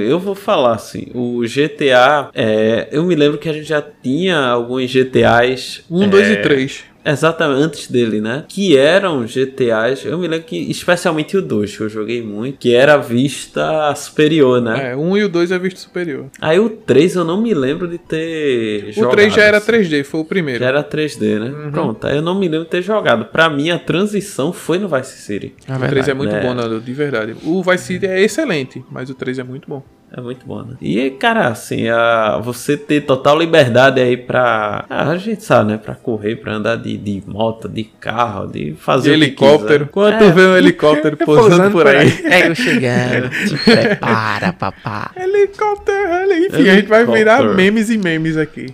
eu 0.09 0.19
vou 0.19 0.35
falar 0.35 0.75
assim, 0.75 1.07
o 1.15 1.43
GTA, 1.43 2.31
é, 2.35 2.89
eu 2.93 3.05
me 3.05 3.15
lembro 3.15 3.39
que 3.39 3.49
a 3.49 3.53
gente 3.53 3.65
já 3.67 3.83
tinha 3.83 4.39
alguns 4.39 4.91
GTAs. 4.91 5.85
Um, 5.91 6.05
é, 6.05 6.09
dois 6.09 6.29
e 6.29 6.37
três. 6.37 6.85
Exatamente, 7.05 7.61
antes 7.65 7.91
dele, 7.91 8.21
né? 8.21 8.45
Que 8.49 8.77
eram 8.77 9.27
GTAs, 9.27 10.05
eu 10.05 10.17
me 10.19 10.29
lembro 10.29 10.47
que, 10.47 10.57
especialmente 10.71 11.37
o 11.37 11.43
2, 11.43 11.77
que 11.77 11.83
eu 11.83 11.89
joguei 11.89 12.23
muito, 12.23 12.59
que 12.59 12.73
era 12.73 12.95
a 12.95 12.99
vista 12.99 13.93
superior, 13.97 14.63
né? 14.63 14.93
É, 14.93 14.97
um 14.97 15.17
e 15.17 15.25
o 15.25 15.29
dois 15.29 15.51
é 15.51 15.59
visto 15.59 15.79
superior. 15.81 16.27
Aí 16.41 16.61
o 16.61 16.69
3 16.71 17.17
eu 17.17 17.25
não 17.25 17.41
me 17.43 17.53
lembro 17.55 17.89
de 17.93 17.99
ter 17.99 18.89
O 18.89 18.93
jogado. 18.93 19.13
3 19.13 19.33
já 19.35 19.43
era 19.43 19.59
assim. 19.59 19.73
3D, 19.73 20.05
foi 20.05 20.21
o 20.21 20.25
primeiro. 20.25 20.61
Já 20.61 20.67
era 20.69 20.83
3D, 20.85 21.39
né? 21.39 21.51
Uhum. 21.51 21.71
Pronto, 21.71 22.07
aí 22.07 22.17
eu 22.17 22.23
não 22.23 22.35
me 22.39 22.49
lembro 22.49 22.65
de 22.65 22.71
ter 22.71 22.83
jogado. 22.83 23.27
Pra 23.27 23.49
mim, 23.49 23.71
a 23.71 23.79
transição 23.79 24.53
foi 24.53 24.79
no 24.79 24.89
Vice 24.89 25.19
City. 25.23 25.55
É 25.69 25.73
O 25.73 25.79
3 25.79 25.81
verdade. 25.81 26.11
é 26.11 26.15
muito 26.15 26.33
né? 26.33 26.41
bom, 26.41 26.55
Nando, 26.55 26.81
de 26.81 26.93
verdade. 26.93 27.37
O 27.45 27.63
Vice 27.63 27.85
City 27.85 28.07
é 28.07 28.21
excelente, 28.21 28.85
mas 28.91 29.09
o 29.11 29.15
3 29.15 29.39
é 29.39 29.43
muito 29.43 29.69
bom. 29.69 29.83
É 30.15 30.21
muito 30.21 30.45
bom, 30.47 30.63
né? 30.63 30.75
E, 30.81 31.11
cara, 31.11 31.49
assim, 31.49 31.89
a, 31.89 32.39
você 32.43 32.77
ter 32.77 33.01
total 33.03 33.39
liberdade 33.39 33.99
aí 34.01 34.17
pra. 34.17 34.85
ah, 34.91 35.09
a 35.11 35.17
gente 35.17 35.43
sabe, 35.43 35.73
né? 35.73 35.79
Pra 35.79 35.95
correr, 35.95 36.37
pra 36.37 36.53
andar 36.55 36.77
de, 36.77 36.97
de 36.99 37.23
moto, 37.27 37.67
de 37.69 37.85
carro, 37.85 38.47
de 38.47 38.75
fazer 38.75 39.11
De 39.11 39.17
o 39.17 39.19
que 39.19 39.25
helicóptero. 39.25 39.89
Quando 39.91 40.15
É, 40.15 40.19
tu 40.19 40.33
vê 40.33 40.43
um 40.43 40.57
helicóptero 40.57 41.17
pousando 41.25 41.71
por 41.71 41.87
aí. 41.87 42.09
É, 42.25 42.49
eu 42.49 42.55
chegando. 42.55 43.31
Te 43.49 43.57
prepara, 43.65 44.53
papá. 44.53 45.11
Helicóptero, 45.17 46.13
heli- 46.13 46.47
enfim, 46.49 46.69
a 46.69 46.75
gente 46.75 46.89
vai 46.89 47.05
virar 47.07 47.39
Helicóptero. 47.41 47.55
memes 47.57 47.89
e 47.91 47.97
memes 47.99 48.37
aqui. 48.37 48.67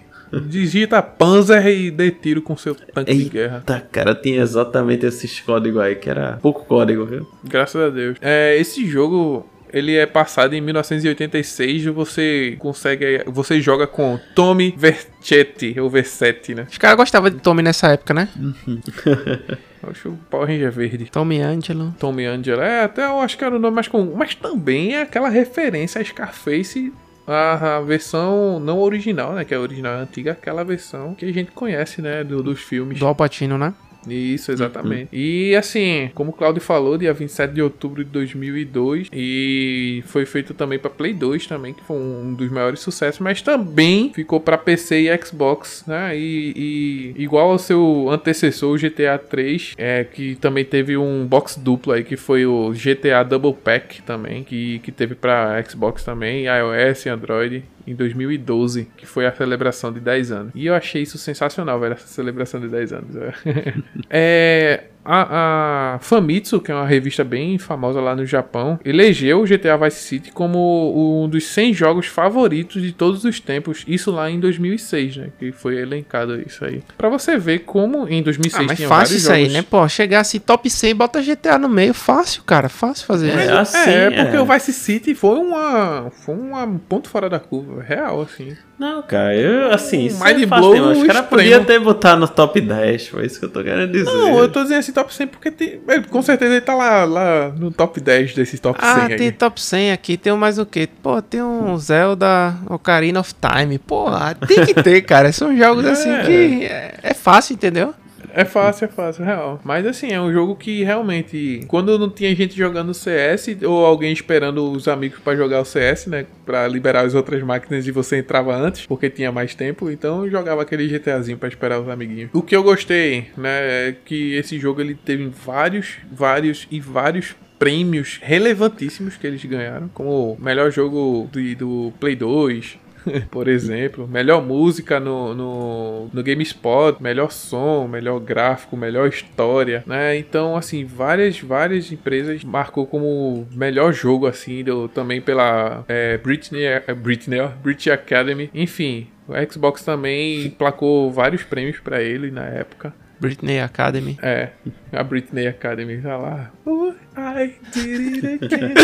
Digita 0.47 1.01
Panzer 1.03 1.67
e 1.69 1.91
dê 1.91 2.11
tiro 2.11 2.43
com 2.43 2.55
seu 2.57 2.75
tanque 2.75 3.15
de 3.15 3.25
guerra. 3.31 3.59
Eita, 3.59 3.81
cara, 3.91 4.15
tinha 4.15 4.43
exatamente 4.43 5.07
esses 5.07 5.41
códigos 5.41 5.81
aí, 5.81 5.95
que 5.95 6.11
era 6.11 6.39
pouco 6.43 6.67
código, 6.67 7.07
viu? 7.07 7.27
Graças 7.45 7.81
a 7.81 7.89
Deus. 7.89 8.19
É, 8.21 8.55
esse 8.59 8.87
jogo, 8.87 9.47
ele 9.73 9.95
é 9.97 10.07
passado 10.07 10.55
em 10.55 10.61
1986 10.61 11.87
e 11.87 11.91
você 11.91 12.57
consegue, 12.59 13.23
você 13.27 13.61
joga 13.61 13.87
com 13.87 14.19
Tommy 14.35 14.75
Vercetti, 14.77 15.79
ou 15.81 15.89
Vercetti, 15.91 16.55
né? 16.55 16.67
Os 16.71 16.79
caras 16.79 16.97
gostavam 16.97 17.31
de 17.31 17.39
Tommy 17.39 17.63
nessa 17.63 17.89
época, 17.89 18.15
né? 18.15 18.29
Acho 19.91 20.11
o 20.11 20.17
Power 20.29 20.49
Ranger 20.49 20.73
verde. 20.73 21.07
Tommy 21.11 21.41
Angelo. 21.41 21.95
Tommy 21.99 22.25
Angela, 22.27 22.65
é, 22.65 22.83
até 22.85 23.07
eu 23.07 23.21
acho 23.21 23.39
que 23.39 23.45
era 23.45 23.55
o 23.55 23.59
nome 23.59 23.75
mais 23.77 23.89
comum, 23.89 24.15
mas 24.17 24.35
também 24.35 24.95
é 24.97 25.03
aquela 25.03 25.29
referência 25.29 26.01
a 26.01 26.05
Scarface, 26.05 26.93
a, 27.27 27.77
a 27.77 27.81
versão 27.81 28.59
não 28.59 28.79
original, 28.81 29.33
né, 29.35 29.45
que 29.45 29.55
é 29.55 29.57
a 29.57 29.61
original 29.61 29.95
antiga, 30.01 30.33
aquela 30.33 30.65
versão 30.65 31.15
que 31.15 31.25
a 31.25 31.33
gente 31.33 31.53
conhece, 31.53 32.03
né, 32.03 32.25
do- 32.25 32.43
dos 32.43 32.61
filmes. 32.61 32.99
Do 32.99 33.07
Alpatino, 33.07 33.57
né? 33.57 33.73
Isso, 34.07 34.53
exatamente. 34.53 35.09
E 35.13 35.55
assim, 35.57 36.11
como 36.15 36.31
o 36.31 36.33
Claudio 36.33 36.61
falou, 36.61 36.97
dia 36.97 37.13
27 37.13 37.55
de 37.55 37.63
outubro 37.63 38.05
de 38.05 38.11
2002 38.11 39.09
e 39.13 40.03
foi 40.07 40.25
feito 40.25 40.55
também 40.55 40.79
para 40.79 40.91
Play 40.91 41.13
2 41.13 41.47
também, 41.47 41.75
que 41.75 41.83
foi 41.85 41.97
um 41.97 42.35
dos 42.35 42.51
maiores 42.51 42.81
sucessos, 42.81 43.21
mas 43.21 43.43
também 43.43 44.13
ficou 44.15 44.41
para 44.41 44.57
PC 44.57 45.11
e 45.11 45.25
Xbox, 45.25 45.85
né? 45.87 46.17
E, 46.17 47.15
e 47.17 47.23
igual 47.23 47.51
ao 47.51 47.59
seu 47.59 48.09
antecessor, 48.11 48.75
o 48.75 48.79
GTA 48.79 49.19
3, 49.19 49.75
é 49.77 50.05
que 50.05 50.37
também 50.37 50.65
teve 50.65 50.97
um 50.97 51.27
box 51.27 51.59
duplo 51.59 51.93
aí 51.93 52.05
que 52.05 52.17
foi 52.17 52.47
o 52.47 52.73
GTA 52.73 53.23
Double 53.25 53.55
Pack 53.55 54.03
também, 54.03 54.45
que, 54.45 54.79
que 54.81 54.93
teve 54.93 55.15
para 55.15 55.63
Xbox 55.65 56.05
também, 56.05 56.47
iOS 56.47 57.07
e 57.07 57.09
Android 57.09 57.65
em 57.91 57.95
2012, 57.95 58.87
que 58.97 59.07
foi 59.07 59.27
a 59.27 59.35
celebração 59.35 59.91
de 59.91 59.99
10 59.99 60.31
anos. 60.31 60.53
E 60.55 60.67
eu 60.67 60.75
achei 60.75 61.03
isso 61.03 61.17
sensacional, 61.17 61.81
velho, 61.81 61.95
essa 61.95 62.07
celebração 62.07 62.61
de 62.61 62.69
10 62.69 62.93
anos. 62.93 63.17
é. 64.11 64.85
A, 65.11 65.95
a 65.95 65.99
Famitsu, 66.01 66.61
que 66.61 66.71
é 66.71 66.75
uma 66.75 66.87
revista 66.87 67.25
bem 67.25 67.57
famosa 67.59 67.99
lá 68.01 68.15
no 68.15 68.27
Japão, 68.27 68.79
elegeu 68.85 69.41
o 69.41 69.45
GTA 69.47 69.77
Vice 69.79 70.03
City 70.03 70.31
como 70.33 71.23
um 71.25 71.29
dos 71.29 71.47
100 71.47 71.73
jogos 71.73 72.07
favoritos 72.07 72.83
de 72.83 72.93
todos 72.93 73.25
os 73.25 73.41
tempos. 73.41 73.85
Isso 73.89 74.11
lá 74.11 74.31
em 74.31 74.39
2006, 74.39 75.17
né? 75.17 75.29
Que 75.39 75.51
foi 75.51 75.79
elencado 75.79 76.41
isso 76.47 76.65
aí. 76.65 76.83
Pra 76.99 77.09
você 77.09 77.39
ver 77.39 77.61
como 77.61 78.07
em 78.09 78.23
2006 78.23 78.63
Ah, 78.63 78.67
mas 78.69 78.77
tinha 78.77 78.89
fácil 78.89 79.05
vários 79.07 79.23
isso 79.23 79.33
aí, 79.33 79.41
jogos. 79.45 79.55
né? 79.55 79.65
Pô, 79.71 79.89
chegar 79.89 80.21
assim, 80.21 80.39
top 80.39 80.69
100, 80.69 80.95
bota 80.95 81.23
GTA 81.23 81.59
no 81.59 81.69
meio. 81.69 81.95
Fácil, 81.95 82.43
cara. 82.45 82.69
Fácil 82.69 83.07
fazer 83.07 83.31
É, 83.31 83.45
isso. 83.47 83.55
assim, 83.55 83.91
é, 83.91 84.11
porque 84.11 84.37
é. 84.37 84.41
o 84.41 84.45
Vice 84.45 84.73
City 84.75 85.15
foi 85.15 85.39
uma 85.39 86.11
foi 86.11 86.35
uma- 86.35 86.65
um 86.65 86.79
ponto 86.79 87.09
fora 87.09 87.31
da 87.31 87.39
curva, 87.41 87.83
real 87.83 88.21
assim. 88.21 88.55
Não, 88.79 89.03
cara, 89.03 89.35
eu, 89.35 89.73
assim, 89.73 90.07
isso 90.07 90.23
mind 90.25 90.41
é 90.43 90.47
fácil, 90.47 90.71
blow. 90.71 90.91
Os 90.93 91.03
caras 91.05 91.27
podiam 91.27 91.65
ter 91.65 91.81
botado 91.81 92.21
no 92.21 92.29
top 92.29 92.61
10, 92.61 93.09
foi 93.09 93.27
isso 93.27 93.41
que 93.41 93.47
eu 93.47 93.51
tô 93.51 93.65
querendo 93.65 93.91
dizer. 93.91 94.05
Não, 94.05 94.39
eu 94.39 94.49
tô 94.49 94.63
dizendo 94.63 94.79
esse 94.79 94.93
top 95.03 95.15
100 95.15 95.27
porque 95.29 95.51
tem, 95.51 95.81
com 96.11 96.23
certeza 96.23 96.53
ele 96.55 96.61
tá 96.61 96.75
lá, 96.75 97.05
lá 97.05 97.49
no 97.51 97.71
top 97.71 98.01
10 98.01 98.35
desses 98.35 98.59
top 98.59 98.81
100 98.81 98.89
Ah, 98.91 99.05
aí. 99.07 99.17
tem 99.17 99.31
top 99.33 99.61
100 99.61 99.93
aqui, 99.93 100.17
tem 100.17 100.33
um 100.33 100.37
mais 100.37 100.59
o 100.59 100.67
quê? 100.67 100.89
Pô, 101.03 101.21
tem 101.23 101.43
um 101.43 101.77
Zelda 101.79 102.55
Ocarina 102.69 103.21
of 103.21 103.33
Time. 103.35 103.79
Pô, 103.79 104.07
tem 104.47 104.65
que 104.67 104.75
ter, 104.83 105.03
cara. 105.03 105.31
São 105.33 105.57
jogos 105.57 105.85
assim 105.87 106.11
É. 106.11 106.23
que 106.25 106.65
é, 106.65 106.95
é 107.03 107.15
fácil, 107.15 107.55
entendeu? 107.55 107.95
É 108.39 108.45
fácil, 108.45 108.85
é 108.85 108.89
fácil, 108.89 109.25
real. 109.25 109.61
Mas 109.65 109.85
assim, 109.85 110.13
é 110.13 110.21
um 110.21 110.33
jogo 110.33 110.55
que 110.55 110.85
realmente, 110.85 111.63
quando 111.67 111.99
não 111.99 112.09
tinha 112.09 112.33
gente 112.37 112.57
jogando 112.57 112.95
CS 112.95 113.49
ou 113.65 113.85
alguém 113.85 114.13
esperando 114.13 114.71
os 114.71 114.87
amigos 114.87 115.19
pra 115.19 115.35
jogar 115.35 115.61
o 115.61 115.65
CS, 115.65 116.07
né, 116.07 116.25
Pra 116.47 116.69
liberar 116.69 117.05
as 117.05 117.15
outras 117.15 117.43
máquinas 117.43 117.87
e 117.87 117.91
você 117.91 118.19
entrava 118.19 118.55
antes, 118.55 118.87
porque 118.87 119.11
tinha 119.11 119.33
mais 119.33 119.55
tempo, 119.55 119.91
então 119.91 120.25
eu 120.25 120.31
jogava 120.31 120.63
aquele 120.63 120.89
GTAzinho 120.89 121.37
pra 121.37 121.49
esperar 121.49 121.81
os 121.81 121.89
amiguinhos. 121.89 122.31
O 122.33 122.41
que 122.41 122.55
eu 122.55 122.63
gostei, 122.63 123.27
né, 123.37 123.89
é 123.89 123.97
que 124.05 124.35
esse 124.35 124.59
jogo 124.59 124.81
ele 124.81 124.95
teve 124.95 125.27
vários, 125.27 125.97
vários 126.11 126.67
e 126.71 126.81
vários 126.81 127.35
prêmios 127.59 128.21
relevantíssimos 128.23 129.17
que 129.17 129.27
eles 129.27 129.45
ganharam, 129.45 129.89
como 129.89 130.35
o 130.35 130.41
melhor 130.41 130.71
jogo 130.71 131.29
do, 131.33 131.55
do 131.57 131.93
Play 131.99 132.15
2, 132.15 132.79
por 133.31 133.49
exemplo. 133.49 134.07
Melhor 134.07 134.43
música 134.43 135.01
no, 135.01 135.35
no, 135.35 136.11
no 136.13 136.23
GameSpot, 136.23 137.01
melhor 137.01 137.31
som, 137.31 137.87
melhor 137.89 138.21
gráfico, 138.21 138.77
melhor 138.77 139.09
história, 139.09 139.83
né? 139.87 140.17
Então, 140.17 140.57
assim, 140.57 140.85
várias, 140.85 141.41
várias 141.41 141.91
empresas 141.93 142.45
marcou 142.45 142.87
como 142.87 143.47
melhor 143.53 143.93
jogo, 143.93 144.27
assim, 144.27 144.63
do, 144.65 144.89
também 144.89 145.21
pela 145.21 145.85
é, 145.89 146.19
Britney, 146.19 146.65
é, 146.65 146.95
Britney, 146.95 147.41
British 147.63 147.89
Academy. 147.89 148.51
Enfim, 148.55 149.09
o 149.27 149.33
Xbox 149.51 149.85
também 149.85 150.51
placou 150.51 151.11
vários 151.13 151.43
prêmios 151.43 151.79
para 151.81 152.03
ele 152.03 152.31
na 152.31 152.47
época. 152.47 152.95
Britney 153.21 153.61
Academy. 153.61 154.17
É, 154.23 154.51
a 154.93 155.03
Britney 155.03 155.49
Academy 155.49 156.01
tá 156.01 156.17
lá. 156.17 156.53
Oh, 156.65 156.93
I 157.17 157.55
did 157.73 158.25
it 158.25 158.45
again. 158.45 158.75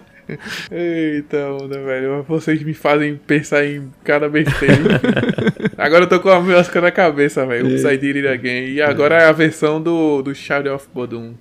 Eita, 0.70 1.52
onda, 1.52 1.80
velho. 1.82 2.22
Vocês 2.24 2.62
me 2.62 2.74
fazem 2.74 3.16
pensar 3.16 3.64
em 3.64 3.90
cada 4.04 4.28
besteira. 4.28 5.00
agora 5.78 6.04
eu 6.04 6.08
tô 6.08 6.20
com 6.20 6.30
a 6.30 6.40
música 6.40 6.80
na 6.80 6.90
cabeça, 6.90 7.46
velho. 7.46 7.68
Did 7.68 8.16
It 8.16 8.28
Again. 8.28 8.70
E 8.72 8.82
agora 8.82 9.16
é 9.16 9.26
a 9.26 9.32
versão 9.32 9.80
do, 9.80 10.22
do 10.22 10.34
Shadow 10.34 10.74
of 10.74 10.88
Bodum. 10.92 11.34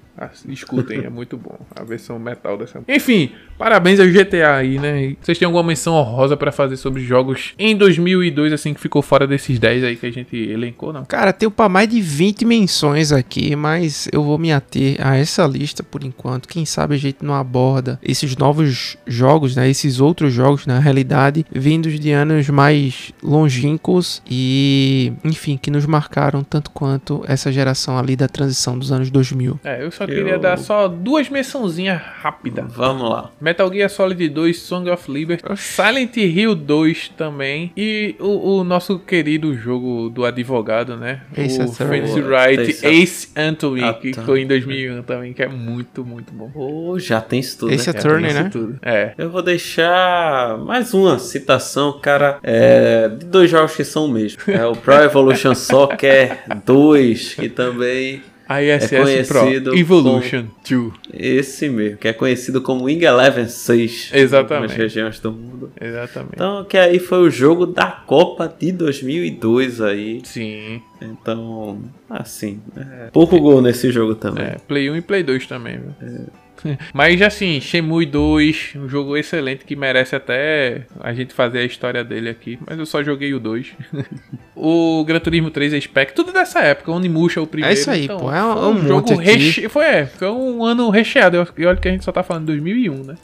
Escutem, 0.48 1.04
é 1.06 1.10
muito 1.10 1.38
bom. 1.38 1.58
A 1.76 1.84
versão 1.84 2.18
metal 2.18 2.58
dessa. 2.58 2.82
Enfim, 2.88 3.32
parabéns 3.58 4.00
ao 4.00 4.08
GTA 4.08 4.56
aí, 4.56 4.80
né? 4.80 5.16
Vocês 5.22 5.38
têm 5.38 5.46
alguma 5.46 5.64
menção 5.64 5.94
honrosa 5.94 6.38
para 6.38 6.52
fazer 6.52 6.78
sobre 6.78 7.04
jogos 7.04 7.54
em 7.60 7.76
2002, 7.76 8.54
assim, 8.54 8.74
que 8.74 8.80
ficou 8.80 9.02
fora 9.02 9.28
desses 9.28 9.60
10 9.60 9.84
aí 9.84 9.96
que 9.96 10.06
a 10.06 10.12
gente 10.12 10.36
elencou, 10.36 10.94
não? 10.94 11.04
Cara, 11.06 11.34
tenho 11.34 11.52
para 11.52 11.68
mais 11.68 11.90
de 11.90 12.00
20 12.00 12.46
menções 12.46 13.12
aqui, 13.12 13.56
mas 13.56 14.08
eu 14.12 14.24
vou 14.24 14.38
me 14.38 14.54
ater 14.54 14.96
a 15.06 15.18
essa 15.18 15.46
lista 15.46 15.84
por 15.84 16.04
enquanto. 16.04 16.48
Quem 16.48 16.66
sabe 16.66 16.96
a 16.96 16.98
gente 16.98 17.18
não 17.22 17.34
aborda 17.34 18.00
esses 18.02 18.36
novos 18.38 18.98
jogos, 19.06 19.56
né? 19.56 19.70
Esses 19.70 20.00
outros 20.00 20.34
jogos, 20.34 20.66
na 20.66 20.80
realidade, 20.80 21.46
vindos 21.52 22.00
de 22.00 22.12
anos 22.12 22.50
mais 22.50 23.12
longínquos 23.22 24.22
e, 24.30 25.12
enfim, 25.24 25.58
que 25.58 25.70
nos 25.70 25.86
marcaram 25.86 26.44
tanto 26.44 26.72
quanto 26.72 27.24
essa 27.28 27.52
geração 27.52 27.98
ali 27.98 28.16
da 28.16 28.28
transição 28.28 28.78
dos 28.78 28.92
anos 28.92 29.10
2000. 29.10 29.60
É, 29.64 29.84
eu 29.84 29.92
só 29.92 30.05
só 30.06 30.14
queria 30.14 30.34
eu... 30.34 30.40
dar 30.40 30.58
só 30.58 30.88
duas 30.88 31.30
mençãozinhas 31.30 32.02
rápidas. 32.02 32.66
Vamos 32.74 33.10
lá. 33.10 33.32
Metal 33.40 33.72
Gear 33.72 33.90
Solid 33.90 34.30
2, 34.30 34.60
Song 34.60 34.90
of 34.90 35.12
Liberty, 35.12 35.44
Silent 35.56 36.18
Hill 36.18 36.56
2 36.56 37.10
também 37.10 37.72
e 37.76 38.16
o, 38.20 38.60
o 38.60 38.64
nosso 38.64 39.00
querido 39.00 39.56
jogo 39.56 40.10
do 40.10 40.26
advogado, 40.26 40.96
né? 40.96 41.22
Ace 41.36 41.62
o 41.62 41.68
Fantasy 41.68 42.22
Wright 42.22 42.86
Ace 42.86 43.30
Anthony, 43.36 43.84
ah, 43.84 43.94
que 43.94 44.14
foi 44.14 44.42
em 44.42 44.48
2001 44.48 45.04
também, 45.04 45.34
que 45.34 45.44
é 45.44 45.48
muito, 45.48 46.06
muito 46.06 46.34
bom. 46.34 46.52
Oh, 46.54 47.00
já 47.00 47.22
tem 47.22 47.40
isso 47.40 47.60
tudo, 47.60 47.74
Ace 47.74 47.92
né? 47.92 48.00
Attorney, 48.00 48.34
né? 48.34 48.50
Tudo. 48.52 48.80
É. 48.82 49.14
Eu 49.18 49.30
vou 49.30 49.42
deixar 49.42 50.58
mais 50.60 50.94
uma 50.94 51.20
citação, 51.20 52.00
cara, 52.00 52.40
é, 52.44 53.10
de 53.10 53.26
dois 53.26 53.50
jogos 53.50 53.76
que 53.76 53.84
são 53.84 54.06
o 54.06 54.10
mesmo. 54.10 54.42
É 54.48 54.66
o 54.66 54.76
Pro 54.76 54.96
Evolution 54.96 55.56
Soccer 55.56 56.44
2, 56.66 57.36
que 57.36 57.50
também 57.50 58.22
ISS 58.50 58.94
é 58.94 59.02
conhecido 59.02 59.72
Pro 59.72 59.80
Evolution 59.80 60.46
2. 60.70 60.94
Esse 61.14 61.68
mesmo, 61.68 61.98
que 61.98 62.08
é 62.08 62.14
conhecido 62.14 62.62
como 62.62 62.86
Wing 62.86 63.04
Eleven 63.04 63.48
6. 63.48 64.12
Exatamente. 64.14 64.70
Nas 64.70 64.78
regiões 64.78 65.20
do 65.20 65.32
mundo. 65.32 65.72
Exatamente. 65.80 66.36
Então, 66.36 66.64
que 66.64 66.78
aí 66.78 67.00
foi 67.00 67.20
o 67.20 67.30
jogo 67.30 67.66
da 67.66 67.88
Copa 67.88 68.48
de 68.48 68.72
2002 68.72 69.82
aí. 69.82 70.22
Sim. 70.24 70.82
Então, 71.02 71.82
assim, 72.10 72.62
é, 72.78 73.10
pouco 73.12 73.40
gol 73.40 73.62
nesse 73.62 73.92
jogo 73.92 74.16
também. 74.16 74.46
É, 74.46 74.58
Play 74.68 74.90
1 74.90 74.96
e 74.96 75.02
Play 75.02 75.24
2 75.24 75.48
também, 75.48 75.80
viu? 75.80 75.96
É. 76.02 76.45
Mas 76.94 77.22
assim, 77.22 77.60
Shenmue 77.60 78.06
2, 78.06 78.74
um 78.76 78.90
jogo 78.90 79.16
excelente 79.16 79.66
que 79.66 79.76
merece 79.76 80.16
até 80.16 80.82
a 81.00 81.14
gente 81.14 81.34
fazer 81.34 81.60
a 81.60 81.64
história 81.64 82.04
dele 82.04 82.30
aqui. 82.30 82.60
Mas 82.66 82.78
eu 82.78 82.86
só 82.86 83.04
joguei 83.04 83.34
o 83.34 83.40
2. 83.40 83.74
o 84.56 85.04
Gran 85.06 85.20
Turismo 85.20 85.52
3 85.52 85.74
é 85.74 85.82
Spec, 85.82 86.14
tudo 86.14 86.32
dessa 86.32 86.60
época. 86.60 86.92
O 86.92 86.96
Onimusha 86.96 87.40
é 87.40 87.44
o 87.44 87.48
primeiro. 87.48 87.76
É 87.76 87.80
isso 87.80 87.90
aí, 87.90 88.06
então, 88.06 88.20
pô. 88.20 88.32
É 88.32 88.44
um, 88.44 88.70
um 88.70 88.88
jogo 88.88 89.16
reche... 89.16 89.70
foi, 89.70 89.86
é, 89.86 90.06
foi 90.06 90.30
um 90.30 90.64
ano 90.64 90.90
recheado. 90.90 91.48
E 91.58 91.66
olha 91.66 91.78
que 91.78 91.88
a 91.88 91.92
gente 91.92 92.04
só 92.04 92.12
tá 92.12 92.24
falando 92.24 92.44
de 92.44 92.54
2001, 92.54 93.04
né? 93.04 93.16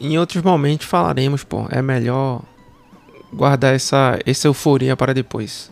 Em 0.00 0.18
outros 0.18 0.42
momentos 0.42 0.86
falaremos, 0.86 1.44
pô. 1.44 1.66
É 1.70 1.80
melhor 1.80 2.42
guardar 3.32 3.74
essa, 3.74 4.18
essa 4.24 4.48
euforia 4.48 4.96
para 4.96 5.12
depois. 5.12 5.70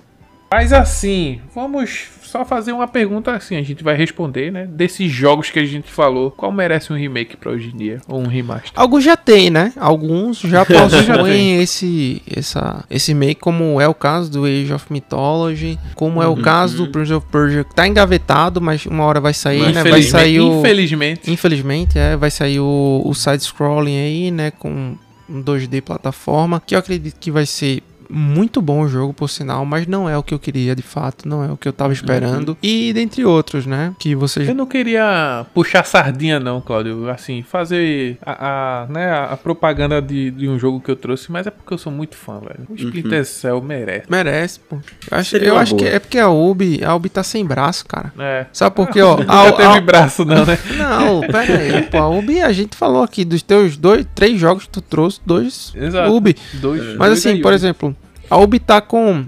Mas 0.51 0.73
assim, 0.73 1.41
vamos 1.53 2.09
só 2.35 2.45
fazer 2.45 2.73
uma 2.73 2.89
pergunta 2.89 3.31
assim, 3.31 3.55
a 3.55 3.63
gente 3.63 3.85
vai 3.85 3.97
responder, 3.97 4.51
né? 4.51 4.67
Desses 4.67 5.09
jogos 5.09 5.51
que 5.51 5.59
a 5.61 5.65
gente 5.65 5.89
falou, 5.89 6.33
qual 6.33 6.51
merece 6.51 6.93
um 6.93 6.97
remake 6.97 7.37
pra 7.37 7.53
hoje 7.53 7.71
em 7.73 7.77
dia? 7.77 8.01
Ou 8.09 8.21
um 8.21 8.27
remaster? 8.27 8.73
Alguns 8.75 9.05
já 9.05 9.17
tem, 9.17 9.51
né? 9.51 9.73
Alguns 9.77 10.41
já 10.41 10.65
possuem 10.67 11.63
esse, 11.63 12.21
essa, 12.29 12.85
esse 12.91 13.13
remake, 13.13 13.41
como 13.41 13.81
é 13.81 13.87
o 13.87 13.95
caso 13.95 14.29
do 14.33 14.47
Age 14.47 14.73
of 14.73 14.87
Mythology, 14.91 15.79
como 15.95 16.21
é 16.21 16.27
o 16.27 16.31
uhum. 16.31 16.43
caso 16.43 16.77
do 16.79 16.91
Prince 16.91 17.13
of 17.13 17.25
Persia, 17.31 17.63
que 17.63 17.73
tá 17.73 17.87
engavetado, 17.87 18.61
mas 18.61 18.85
uma 18.85 19.05
hora 19.05 19.21
vai 19.21 19.33
sair, 19.33 19.61
mas 19.61 19.75
né? 19.77 19.85
Vai 19.85 20.03
sair 20.03 20.41
o... 20.41 20.59
Infelizmente. 20.59 21.31
Infelizmente, 21.31 21.97
é. 21.97 22.17
Vai 22.17 22.33
sair 22.33 22.59
o, 22.59 23.03
o 23.05 23.15
side-scrolling 23.15 23.97
aí, 23.97 24.31
né? 24.33 24.51
Com 24.51 24.97
um 25.31 25.41
2D 25.41 25.81
plataforma, 25.83 26.61
que 26.61 26.75
eu 26.75 26.81
acredito 26.81 27.17
que 27.21 27.31
vai 27.31 27.47
ser 27.47 27.81
muito 28.09 28.61
bom 28.61 28.83
o 28.83 28.89
jogo, 28.89 29.13
por 29.13 29.29
sinal, 29.29 29.65
mas 29.65 29.87
não 29.87 30.09
é 30.09 30.17
o 30.17 30.23
que 30.23 30.35
eu 30.35 30.39
queria 30.39 30.75
de 30.75 30.83
fato, 30.83 31.29
não 31.29 31.45
é 31.45 31.51
o 31.51 31.57
que 31.57 31.69
eu 31.69 31.73
tava 31.73 31.89
uhum. 31.89 31.95
esperando. 31.95 32.49
Uhum. 32.51 32.57
E 32.63 32.93
dentre 32.93 33.25
outros, 33.25 33.67
né? 33.67 33.95
Que 33.99 34.15
vocês. 34.15 34.49
Eu 34.49 34.55
não 34.55 34.67
queria 34.67 35.47
puxar 35.55 35.85
sardinha, 35.85 36.39
não, 36.41 36.61
Claudio. 36.61 37.09
Assim, 37.09 37.43
fazer 37.43 38.19
a, 38.25 38.83
a 38.83 38.87
né, 38.87 39.11
a 39.13 39.37
propaganda 39.37 40.01
de, 40.01 40.31
de, 40.31 40.49
um 40.49 40.59
jogo 40.59 40.81
que 40.81 40.91
eu 40.91 40.97
trouxe, 40.97 41.31
mas 41.31 41.47
é 41.47 41.51
porque 41.51 41.75
eu 41.75 41.79
sou 41.79 41.93
muito 41.93 42.17
fã, 42.17 42.41
velho. 42.41 42.67
O 42.69 42.75
Splinter 42.75 43.19
uhum. 43.19 43.25
Cell 43.25 43.63
merece. 43.63 44.07
Merece, 44.09 44.61
pô. 44.61 44.77
Eu 45.11 45.19
acho, 45.19 45.37
eu 45.37 45.57
acho 45.59 45.77
que 45.77 45.85
é 45.85 45.99
porque 45.99 46.19
a 46.19 46.29
Ubi, 46.29 46.83
a 46.85 46.95
Ubi 46.95 47.09
tá 47.09 47.23
sem 47.23 47.45
braço, 47.45 47.85
cara. 47.87 48.13
É. 48.19 48.47
Sabe 48.53 48.77
por 48.77 48.89
quê, 48.91 49.03
ó? 49.03 49.17
Não 49.17 49.53
teve 49.53 49.79
a, 49.79 49.81
braço, 49.81 50.25
não, 50.25 50.45
né? 50.45 50.59
Não, 50.77 51.21
pera 51.21 51.59
aí, 51.59 51.83
pô. 51.83 51.99
A 51.99 52.09
Ubi, 52.09 52.41
a 52.41 52.53
gente 52.53 52.77
falou 52.77 53.03
aqui 53.03 53.25
dos 53.25 53.43
teus 53.43 53.77
dois, 53.77 54.07
três 54.15 54.39
jogos 54.39 54.65
que 54.65 54.71
tu 54.71 54.81
trouxe, 54.81 55.21
dois 55.25 55.73
Exato. 55.75 56.13
Ubi. 56.13 56.37
Dois. 56.55 56.83
Mas 56.97 57.09
dois 57.09 57.27
assim, 57.27 57.41
por 57.41 57.53
exemplo, 57.53 57.95
a 58.31 58.39
Ubi 58.39 58.59
tá 58.59 58.81
com 58.81 59.27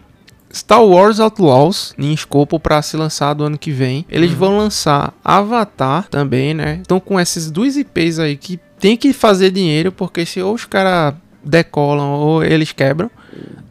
Star 0.52 0.82
Wars 0.82 1.20
Outlaws 1.20 1.94
em 1.98 2.12
escopo 2.12 2.58
para 2.58 2.80
ser 2.80 2.96
lançado 2.96 3.44
ano 3.44 3.58
que 3.58 3.70
vem. 3.70 4.06
Eles 4.08 4.30
uhum. 4.32 4.36
vão 4.36 4.58
lançar 4.58 5.12
Avatar 5.24 6.08
também, 6.08 6.54
né? 6.54 6.78
Então 6.80 6.98
com 6.98 7.18
essas 7.18 7.50
duas 7.50 7.76
IPs 7.76 8.18
aí 8.18 8.36
que 8.36 8.58
tem 8.78 8.96
que 8.96 9.12
fazer 9.12 9.50
dinheiro, 9.50 9.92
porque 9.92 10.24
se 10.24 10.40
ou 10.40 10.54
os 10.54 10.64
caras 10.64 11.14
decolam 11.44 12.12
ou 12.12 12.42
eles 12.42 12.72
quebram. 12.72 13.10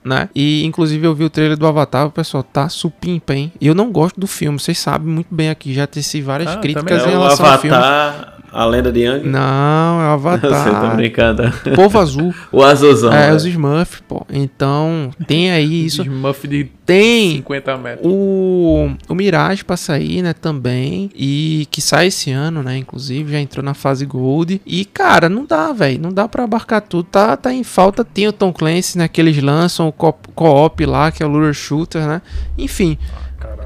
Né? 0.04 0.30
E 0.36 0.64
inclusive 0.64 1.08
eu 1.08 1.16
vi 1.16 1.24
o 1.24 1.30
trailer 1.32 1.58
do 1.58 1.66
Avatar, 1.66 2.06
o 2.06 2.12
pessoal 2.12 2.44
tá 2.44 2.70
supimpa, 2.70 3.34
hein? 3.34 3.52
E 3.60 3.66
eu 3.66 3.74
não 3.74 3.92
gosto 3.92 4.20
do 4.20 4.28
filme, 4.28 4.60
vocês 4.60 4.78
sabem 4.78 5.08
muito 5.08 5.34
bem 5.34 5.50
aqui, 5.50 5.74
já 5.74 5.88
teci 5.88 6.22
várias 6.22 6.52
ah, 6.52 6.58
críticas 6.58 7.08
em 7.08 7.10
relação 7.10 7.44
Avatar, 7.44 7.54
ao 7.54 8.14
filme. 8.14 8.35
A 8.56 8.66
lenda 8.66 8.90
de 8.90 9.02
Yang? 9.02 9.28
Não, 9.28 10.02
é 10.02 10.06
o 10.06 10.12
Avatar. 10.14 10.50
Você 10.64 10.72
tá 10.72 10.94
brincando. 10.96 11.44
Povo 11.76 12.00
azul. 12.00 12.34
o 12.54 12.64
azulzão. 12.64 13.12
É, 13.12 13.34
os 13.34 13.44
Smurf, 13.44 14.02
pô. 14.08 14.26
Então, 14.32 15.12
tem 15.28 15.52
aí 15.52 15.84
isso. 15.86 16.02
Smurf 16.04 16.48
de 16.48 16.72
tem 16.86 17.38
50 17.38 17.78
metros. 17.78 18.08
O, 18.10 18.92
o 19.10 19.14
Mirage 19.14 19.66
pra 19.66 19.76
sair, 19.76 20.22
né, 20.22 20.32
também. 20.32 21.10
E 21.14 21.68
que 21.70 21.82
sai 21.82 22.08
esse 22.08 22.32
ano, 22.32 22.64
né, 22.64 22.78
inclusive. 22.78 23.34
Já 23.34 23.42
entrou 23.42 23.62
na 23.62 23.74
fase 23.74 24.06
Gold. 24.06 24.62
E, 24.66 24.86
cara, 24.86 25.28
não 25.28 25.46
dá, 25.46 25.74
velho. 25.74 26.00
Não 26.00 26.14
dá 26.14 26.26
pra 26.26 26.46
abarcar 26.46 26.80
tudo. 26.80 27.04
Tá, 27.12 27.36
tá 27.36 27.54
em 27.54 27.64
falta. 27.64 28.06
Tem 28.06 28.26
o 28.26 28.32
Tom 28.32 28.54
Clancy, 28.54 28.98
né, 28.98 29.10
que 29.10 29.20
eles 29.20 29.42
lançam 29.44 29.90
o 29.90 29.92
co-op 29.92 30.86
lá, 30.86 31.12
que 31.12 31.22
é 31.22 31.26
o 31.26 31.30
Lure 31.30 31.54
Shooter, 31.54 32.08
né. 32.08 32.22
Enfim 32.58 32.98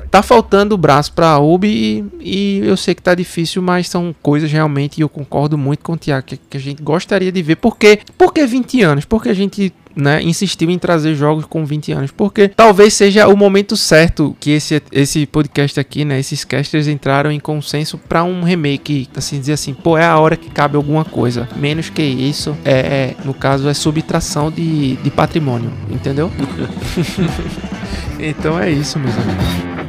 tá 0.09 0.21
faltando 0.21 0.77
braço 0.77 1.13
pra 1.13 1.39
Ubi 1.39 2.03
e, 2.19 2.59
e, 2.59 2.67
eu 2.67 2.75
sei 2.75 2.95
que 2.95 3.01
tá 3.01 3.15
difícil, 3.15 3.61
mas 3.61 3.87
são 3.87 4.13
coisas 4.21 4.51
realmente, 4.51 4.97
e 4.97 5.01
eu 5.01 5.09
concordo 5.09 5.57
muito 5.57 5.83
com 5.83 5.93
o 5.93 5.97
Tiago, 5.97 6.25
que, 6.25 6.37
que, 6.37 6.57
a 6.57 6.59
gente 6.59 6.81
gostaria 6.81 7.31
de 7.31 7.41
ver. 7.41 7.55
Por 7.55 7.77
quê? 7.77 7.99
Por 8.17 8.33
que 8.33 8.45
20 8.45 8.81
anos? 8.81 9.05
Porque 9.05 9.29
a 9.29 9.33
gente 9.33 9.73
né, 9.95 10.21
insistiu 10.21 10.69
em 10.69 10.79
trazer 10.79 11.15
jogos 11.15 11.45
com 11.45 11.65
20 11.65 11.91
anos, 11.91 12.11
porque 12.11 12.47
talvez 12.47 12.93
seja 12.93 13.27
o 13.27 13.35
momento 13.35 13.75
certo 13.75 14.35
que 14.39 14.51
esse, 14.51 14.81
esse 14.91 15.25
podcast 15.25 15.79
aqui, 15.79 16.05
né, 16.05 16.19
esses 16.19 16.43
casters 16.43 16.87
entraram 16.87 17.31
em 17.31 17.39
consenso 17.39 17.97
para 17.97 18.23
um 18.23 18.43
remake, 18.43 19.07
assim 19.15 19.39
dizer 19.39 19.53
assim, 19.53 19.73
pô, 19.73 19.97
é 19.97 20.05
a 20.05 20.17
hora 20.17 20.35
que 20.35 20.49
cabe 20.49 20.75
alguma 20.75 21.05
coisa. 21.05 21.47
Menos 21.55 21.89
que 21.89 22.01
isso, 22.01 22.55
é, 22.63 22.79
é 22.79 23.15
no 23.25 23.33
caso 23.33 23.67
é 23.67 23.73
subtração 23.73 24.51
de, 24.51 24.95
de 24.97 25.09
patrimônio, 25.09 25.71
entendeu? 25.89 26.31
Então 28.19 28.59
é 28.59 28.69
isso, 28.69 28.99
meus 28.99 29.17
amigos. 29.17 29.88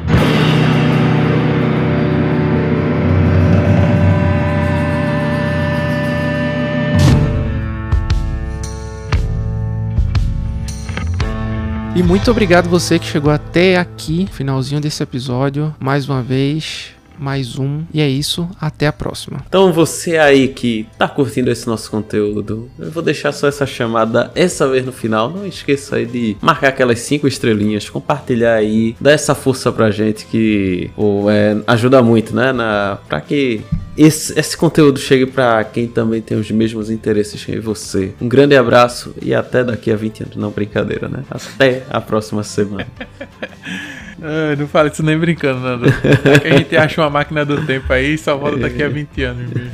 E 12.01 12.03
muito 12.03 12.31
obrigado 12.31 12.67
você 12.67 12.99
que 12.99 13.05
chegou 13.05 13.31
até 13.31 13.77
aqui, 13.77 14.27
finalzinho 14.33 14.81
desse 14.81 15.03
episódio. 15.03 15.77
Mais 15.79 16.09
uma 16.09 16.23
vez, 16.23 16.93
mais 17.21 17.59
um. 17.59 17.83
E 17.93 18.01
é 18.01 18.09
isso, 18.09 18.49
até 18.61 18.87
a 18.87 18.93
próxima. 18.93 19.45
Então 19.47 19.73
você 19.73 20.17
aí 20.17 20.49
que 20.49 20.87
tá 20.99 21.07
curtindo 21.07 21.51
esse 21.51 21.67
nosso 21.67 21.91
conteúdo, 21.91 22.71
eu 22.79 22.91
vou 22.91 23.03
deixar 23.03 23.33
só 23.33 23.47
essa 23.47 23.67
chamada 23.67 24.31
essa 24.35 24.67
vez 24.67 24.85
no 24.85 24.93
final. 24.93 25.31
Não 25.31 25.47
esqueça 25.47 25.97
aí 25.97 26.07
de 26.07 26.37
marcar 26.41 26.69
aquelas 26.69 27.01
cinco 27.01 27.29
estrelinhas, 27.29 27.89
compartilhar 27.89 28.55
aí, 28.55 28.97
dar 29.01 29.13
essa 29.13 29.35
força 29.35 29.71
pra 29.71 29.91
gente 29.91 30.25
que 30.27 30.91
pô, 30.97 31.31
é, 31.31 31.59
ajuda 31.67 32.03
muito, 32.03 32.35
né? 32.35 32.53
Na, 32.53 32.99
pra 33.09 33.21
que 33.21 33.61
esse, 33.97 34.39
esse 34.39 34.57
conteúdo 34.57 34.99
chegue 34.99 35.27
para 35.27 35.63
quem 35.65 35.87
também 35.87 36.23
tem 36.23 36.39
os 36.39 36.51
mesmos 36.51 36.91
interesses 36.91 37.45
que 37.45 37.59
você. 37.59 38.15
Um 38.21 38.29
grande 38.29 38.57
abraço 38.57 39.15
e 39.21 39.35
até 39.35 39.63
daqui 39.63 39.91
a 39.91 39.97
20 39.97 40.23
anos. 40.23 40.37
Não, 40.37 40.51
brincadeira, 40.51 41.09
né? 41.09 41.23
Até 41.31 41.83
a 41.91 42.01
próxima 42.01 42.43
semana. 42.43 42.87
Ah, 44.23 44.57
não 44.57 44.67
fala 44.67 44.89
isso 44.89 45.03
nem 45.03 45.19
brincando, 45.19 45.61
Nando. 45.61 45.87
É 45.89 46.39
que 46.39 46.49
a 46.49 46.57
gente 46.57 46.77
acha 46.77 47.01
uma 47.01 47.11
máquina 47.11 47.45
do 47.45 47.65
tempo 47.67 47.93
aí 47.93 48.15
e 48.15 48.19
só 48.19 48.37
volta 48.37 48.59
daqui 48.59 48.83
a 48.83 48.89
20 48.91 49.23
anos, 49.23 49.51
bicho. 49.51 49.71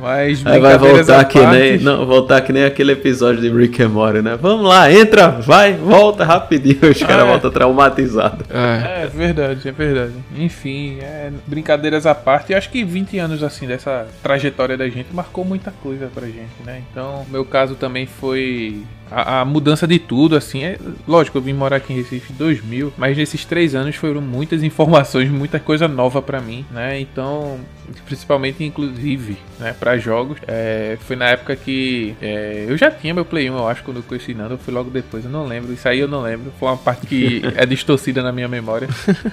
Mas 0.00 0.44
Aí 0.46 0.60
vai 0.60 0.78
voltar 0.78 1.24
que 1.24 1.40
parte, 1.40 1.58
nem, 1.58 1.78
não, 1.78 2.06
voltar 2.06 2.40
que 2.40 2.52
nem 2.52 2.64
aquele 2.64 2.92
episódio 2.92 3.40
de 3.40 3.50
Rick 3.50 3.82
and 3.82 3.88
Morty, 3.88 4.22
né? 4.22 4.38
Vamos 4.40 4.66
lá, 4.66 4.92
entra, 4.92 5.28
vai, 5.28 5.72
volta 5.74 6.24
rapidinho. 6.24 6.90
Os 6.90 7.02
caras 7.02 7.24
é. 7.24 7.28
voltam 7.28 7.50
traumatizado. 7.50 8.44
É. 8.50 9.02
É 9.02 9.06
verdade, 9.06 9.68
é 9.68 9.72
verdade. 9.72 10.12
Enfim, 10.36 10.98
é, 11.00 11.32
brincadeiras 11.46 12.06
à 12.06 12.14
parte, 12.14 12.52
eu 12.52 12.58
acho 12.58 12.70
que 12.70 12.84
20 12.84 13.18
anos 13.18 13.42
assim 13.42 13.66
dessa 13.66 14.06
trajetória 14.22 14.76
da 14.76 14.88
gente 14.88 15.12
marcou 15.12 15.44
muita 15.44 15.72
coisa 15.82 16.08
pra 16.14 16.26
gente, 16.26 16.54
né? 16.64 16.82
Então, 16.90 17.26
meu 17.30 17.44
caso 17.44 17.74
também 17.74 18.06
foi 18.06 18.82
a, 19.10 19.40
a 19.40 19.44
mudança 19.44 19.86
de 19.86 19.98
tudo, 19.98 20.36
assim. 20.36 20.64
É, 20.64 20.78
lógico, 21.06 21.38
eu 21.38 21.42
vim 21.42 21.52
morar 21.52 21.76
aqui 21.76 21.92
em 21.92 21.96
Recife 21.96 22.32
em 22.32 22.36
2000, 22.36 22.92
mas 22.96 23.16
nesses 23.16 23.44
três 23.44 23.74
anos 23.74 23.96
foram 23.96 24.20
muitas 24.20 24.62
informações, 24.62 25.30
muita 25.30 25.58
coisa 25.58 25.88
nova 25.88 26.20
pra 26.20 26.40
mim, 26.40 26.64
né? 26.70 27.00
Então, 27.00 27.58
principalmente, 28.04 28.64
inclusive, 28.64 29.36
né, 29.58 29.74
para 29.78 29.96
jogos, 29.98 30.38
é, 30.46 30.96
foi 31.00 31.16
na 31.16 31.28
época 31.28 31.54
que 31.56 32.14
é, 32.20 32.66
eu 32.68 32.76
já 32.76 32.90
tinha 32.90 33.14
meu 33.14 33.24
Play 33.24 33.50
1, 33.50 33.56
eu 33.56 33.68
acho, 33.68 33.82
quando 33.82 33.98
eu 33.98 34.02
conheci 34.02 34.34
Nando, 34.34 34.58
foi 34.58 34.72
logo 34.72 34.90
depois, 34.90 35.24
eu 35.24 35.30
não 35.30 35.46
lembro. 35.46 35.72
Isso 35.72 35.88
aí 35.88 36.00
eu 36.00 36.08
não 36.08 36.22
lembro, 36.22 36.52
foi 36.58 36.68
uma 36.68 36.76
parte 36.76 37.06
que 37.06 37.42
é 37.56 37.64
distorcida 37.66 38.22
na 38.22 38.32
minha 38.32 38.48
memória. 38.48 38.88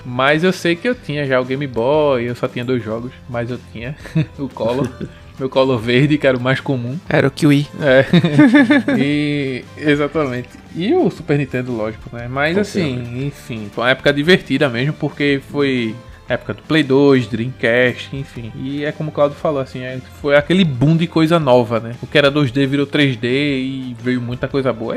Mas 0.05 0.43
eu 0.43 0.53
sei 0.53 0.75
que 0.75 0.87
eu 0.87 0.95
tinha 0.95 1.25
já 1.25 1.39
o 1.39 1.45
Game 1.45 1.65
Boy, 1.67 2.25
eu 2.25 2.35
só 2.35 2.47
tinha 2.47 2.65
dois 2.65 2.83
jogos, 2.83 3.11
mas 3.29 3.49
eu 3.49 3.59
tinha 3.71 3.95
o 4.37 4.47
Color. 4.49 4.89
Meu 5.39 5.49
Color 5.49 5.79
verde, 5.79 6.17
que 6.17 6.27
era 6.27 6.37
o 6.37 6.41
mais 6.41 6.59
comum. 6.59 6.97
Era 7.09 7.27
o 7.27 7.31
Kiwi. 7.31 7.67
É. 7.81 8.05
e 8.97 9.65
exatamente. 9.77 10.49
E 10.75 10.93
o 10.93 11.09
Super 11.09 11.37
Nintendo, 11.37 11.71
lógico, 11.71 12.15
né? 12.15 12.27
Mas 12.29 12.55
Com 12.55 12.61
assim, 12.61 13.25
enfim, 13.25 13.69
foi 13.73 13.83
uma 13.83 13.89
época 13.91 14.13
divertida 14.13 14.69
mesmo, 14.69 14.93
porque 14.93 15.41
foi 15.51 15.95
época 16.27 16.53
do 16.53 16.61
Play 16.63 16.83
2, 16.83 17.27
Dreamcast, 17.27 18.15
enfim. 18.15 18.51
E 18.55 18.85
é 18.85 18.91
como 18.91 19.09
o 19.09 19.11
Claudio 19.11 19.37
falou, 19.37 19.61
assim, 19.61 19.81
é, 19.81 19.99
foi 20.21 20.35
aquele 20.35 20.63
boom 20.63 20.95
de 20.95 21.07
coisa 21.07 21.39
nova, 21.39 21.79
né? 21.79 21.95
O 22.01 22.07
que 22.07 22.17
era 22.17 22.31
2D 22.31 22.65
virou 22.65 22.87
3D 22.87 23.23
e 23.23 23.95
veio 23.99 24.21
muita 24.21 24.47
coisa 24.47 24.71
boa. 24.71 24.95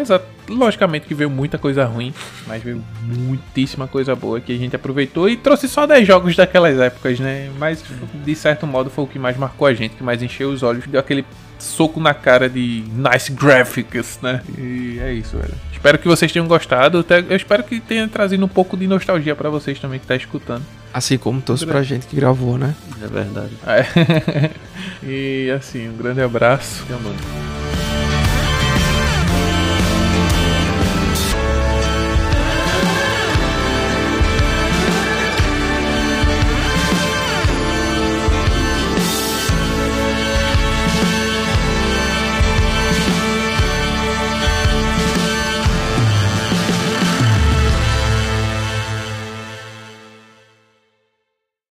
Logicamente 0.48 1.06
que 1.06 1.14
veio 1.14 1.28
muita 1.28 1.58
coisa 1.58 1.84
ruim, 1.84 2.14
mas 2.46 2.62
veio 2.62 2.82
muitíssima 3.02 3.88
coisa 3.88 4.14
boa 4.14 4.40
que 4.40 4.52
a 4.52 4.56
gente 4.56 4.76
aproveitou 4.76 5.28
e 5.28 5.36
trouxe 5.36 5.68
só 5.68 5.86
10 5.86 6.06
jogos 6.06 6.36
daquelas 6.36 6.78
épocas, 6.78 7.18
né? 7.18 7.50
Mas 7.58 7.84
de 8.24 8.34
certo 8.34 8.66
modo 8.66 8.90
foi 8.90 9.04
o 9.04 9.08
que 9.08 9.18
mais 9.18 9.36
marcou 9.36 9.66
a 9.66 9.74
gente, 9.74 9.96
que 9.96 10.04
mais 10.04 10.22
encheu 10.22 10.50
os 10.50 10.62
olhos, 10.62 10.86
deu 10.86 11.00
aquele 11.00 11.24
soco 11.58 12.00
na 12.00 12.12
cara 12.14 12.48
de 12.48 12.84
nice 12.94 13.32
graphics, 13.32 14.18
né? 14.22 14.42
E 14.58 14.98
é 15.00 15.12
isso, 15.12 15.36
velho. 15.36 15.54
Espero 15.72 15.98
que 15.98 16.08
vocês 16.08 16.32
tenham 16.32 16.46
gostado. 16.48 16.98
Até- 17.00 17.20
Eu 17.20 17.36
espero 17.36 17.62
que 17.62 17.78
tenha 17.80 18.06
trazido 18.08 18.44
um 18.44 18.48
pouco 18.48 18.76
de 18.76 18.86
nostalgia 18.86 19.34
pra 19.36 19.48
vocês 19.50 19.78
também 19.78 20.00
que 20.00 20.06
tá 20.06 20.16
escutando. 20.16 20.62
Assim 20.92 21.18
como 21.18 21.40
torço 21.40 21.66
pra 21.66 21.82
gente 21.82 22.06
que 22.06 22.16
gravou, 22.16 22.56
né? 22.58 22.74
É 23.02 23.06
verdade. 23.06 23.52
É. 23.66 24.50
e 25.06 25.50
assim, 25.50 25.88
um 25.88 25.96
grande 25.96 26.22
abraço. 26.22 26.84
E, 26.88 26.92
mano. 26.92 27.85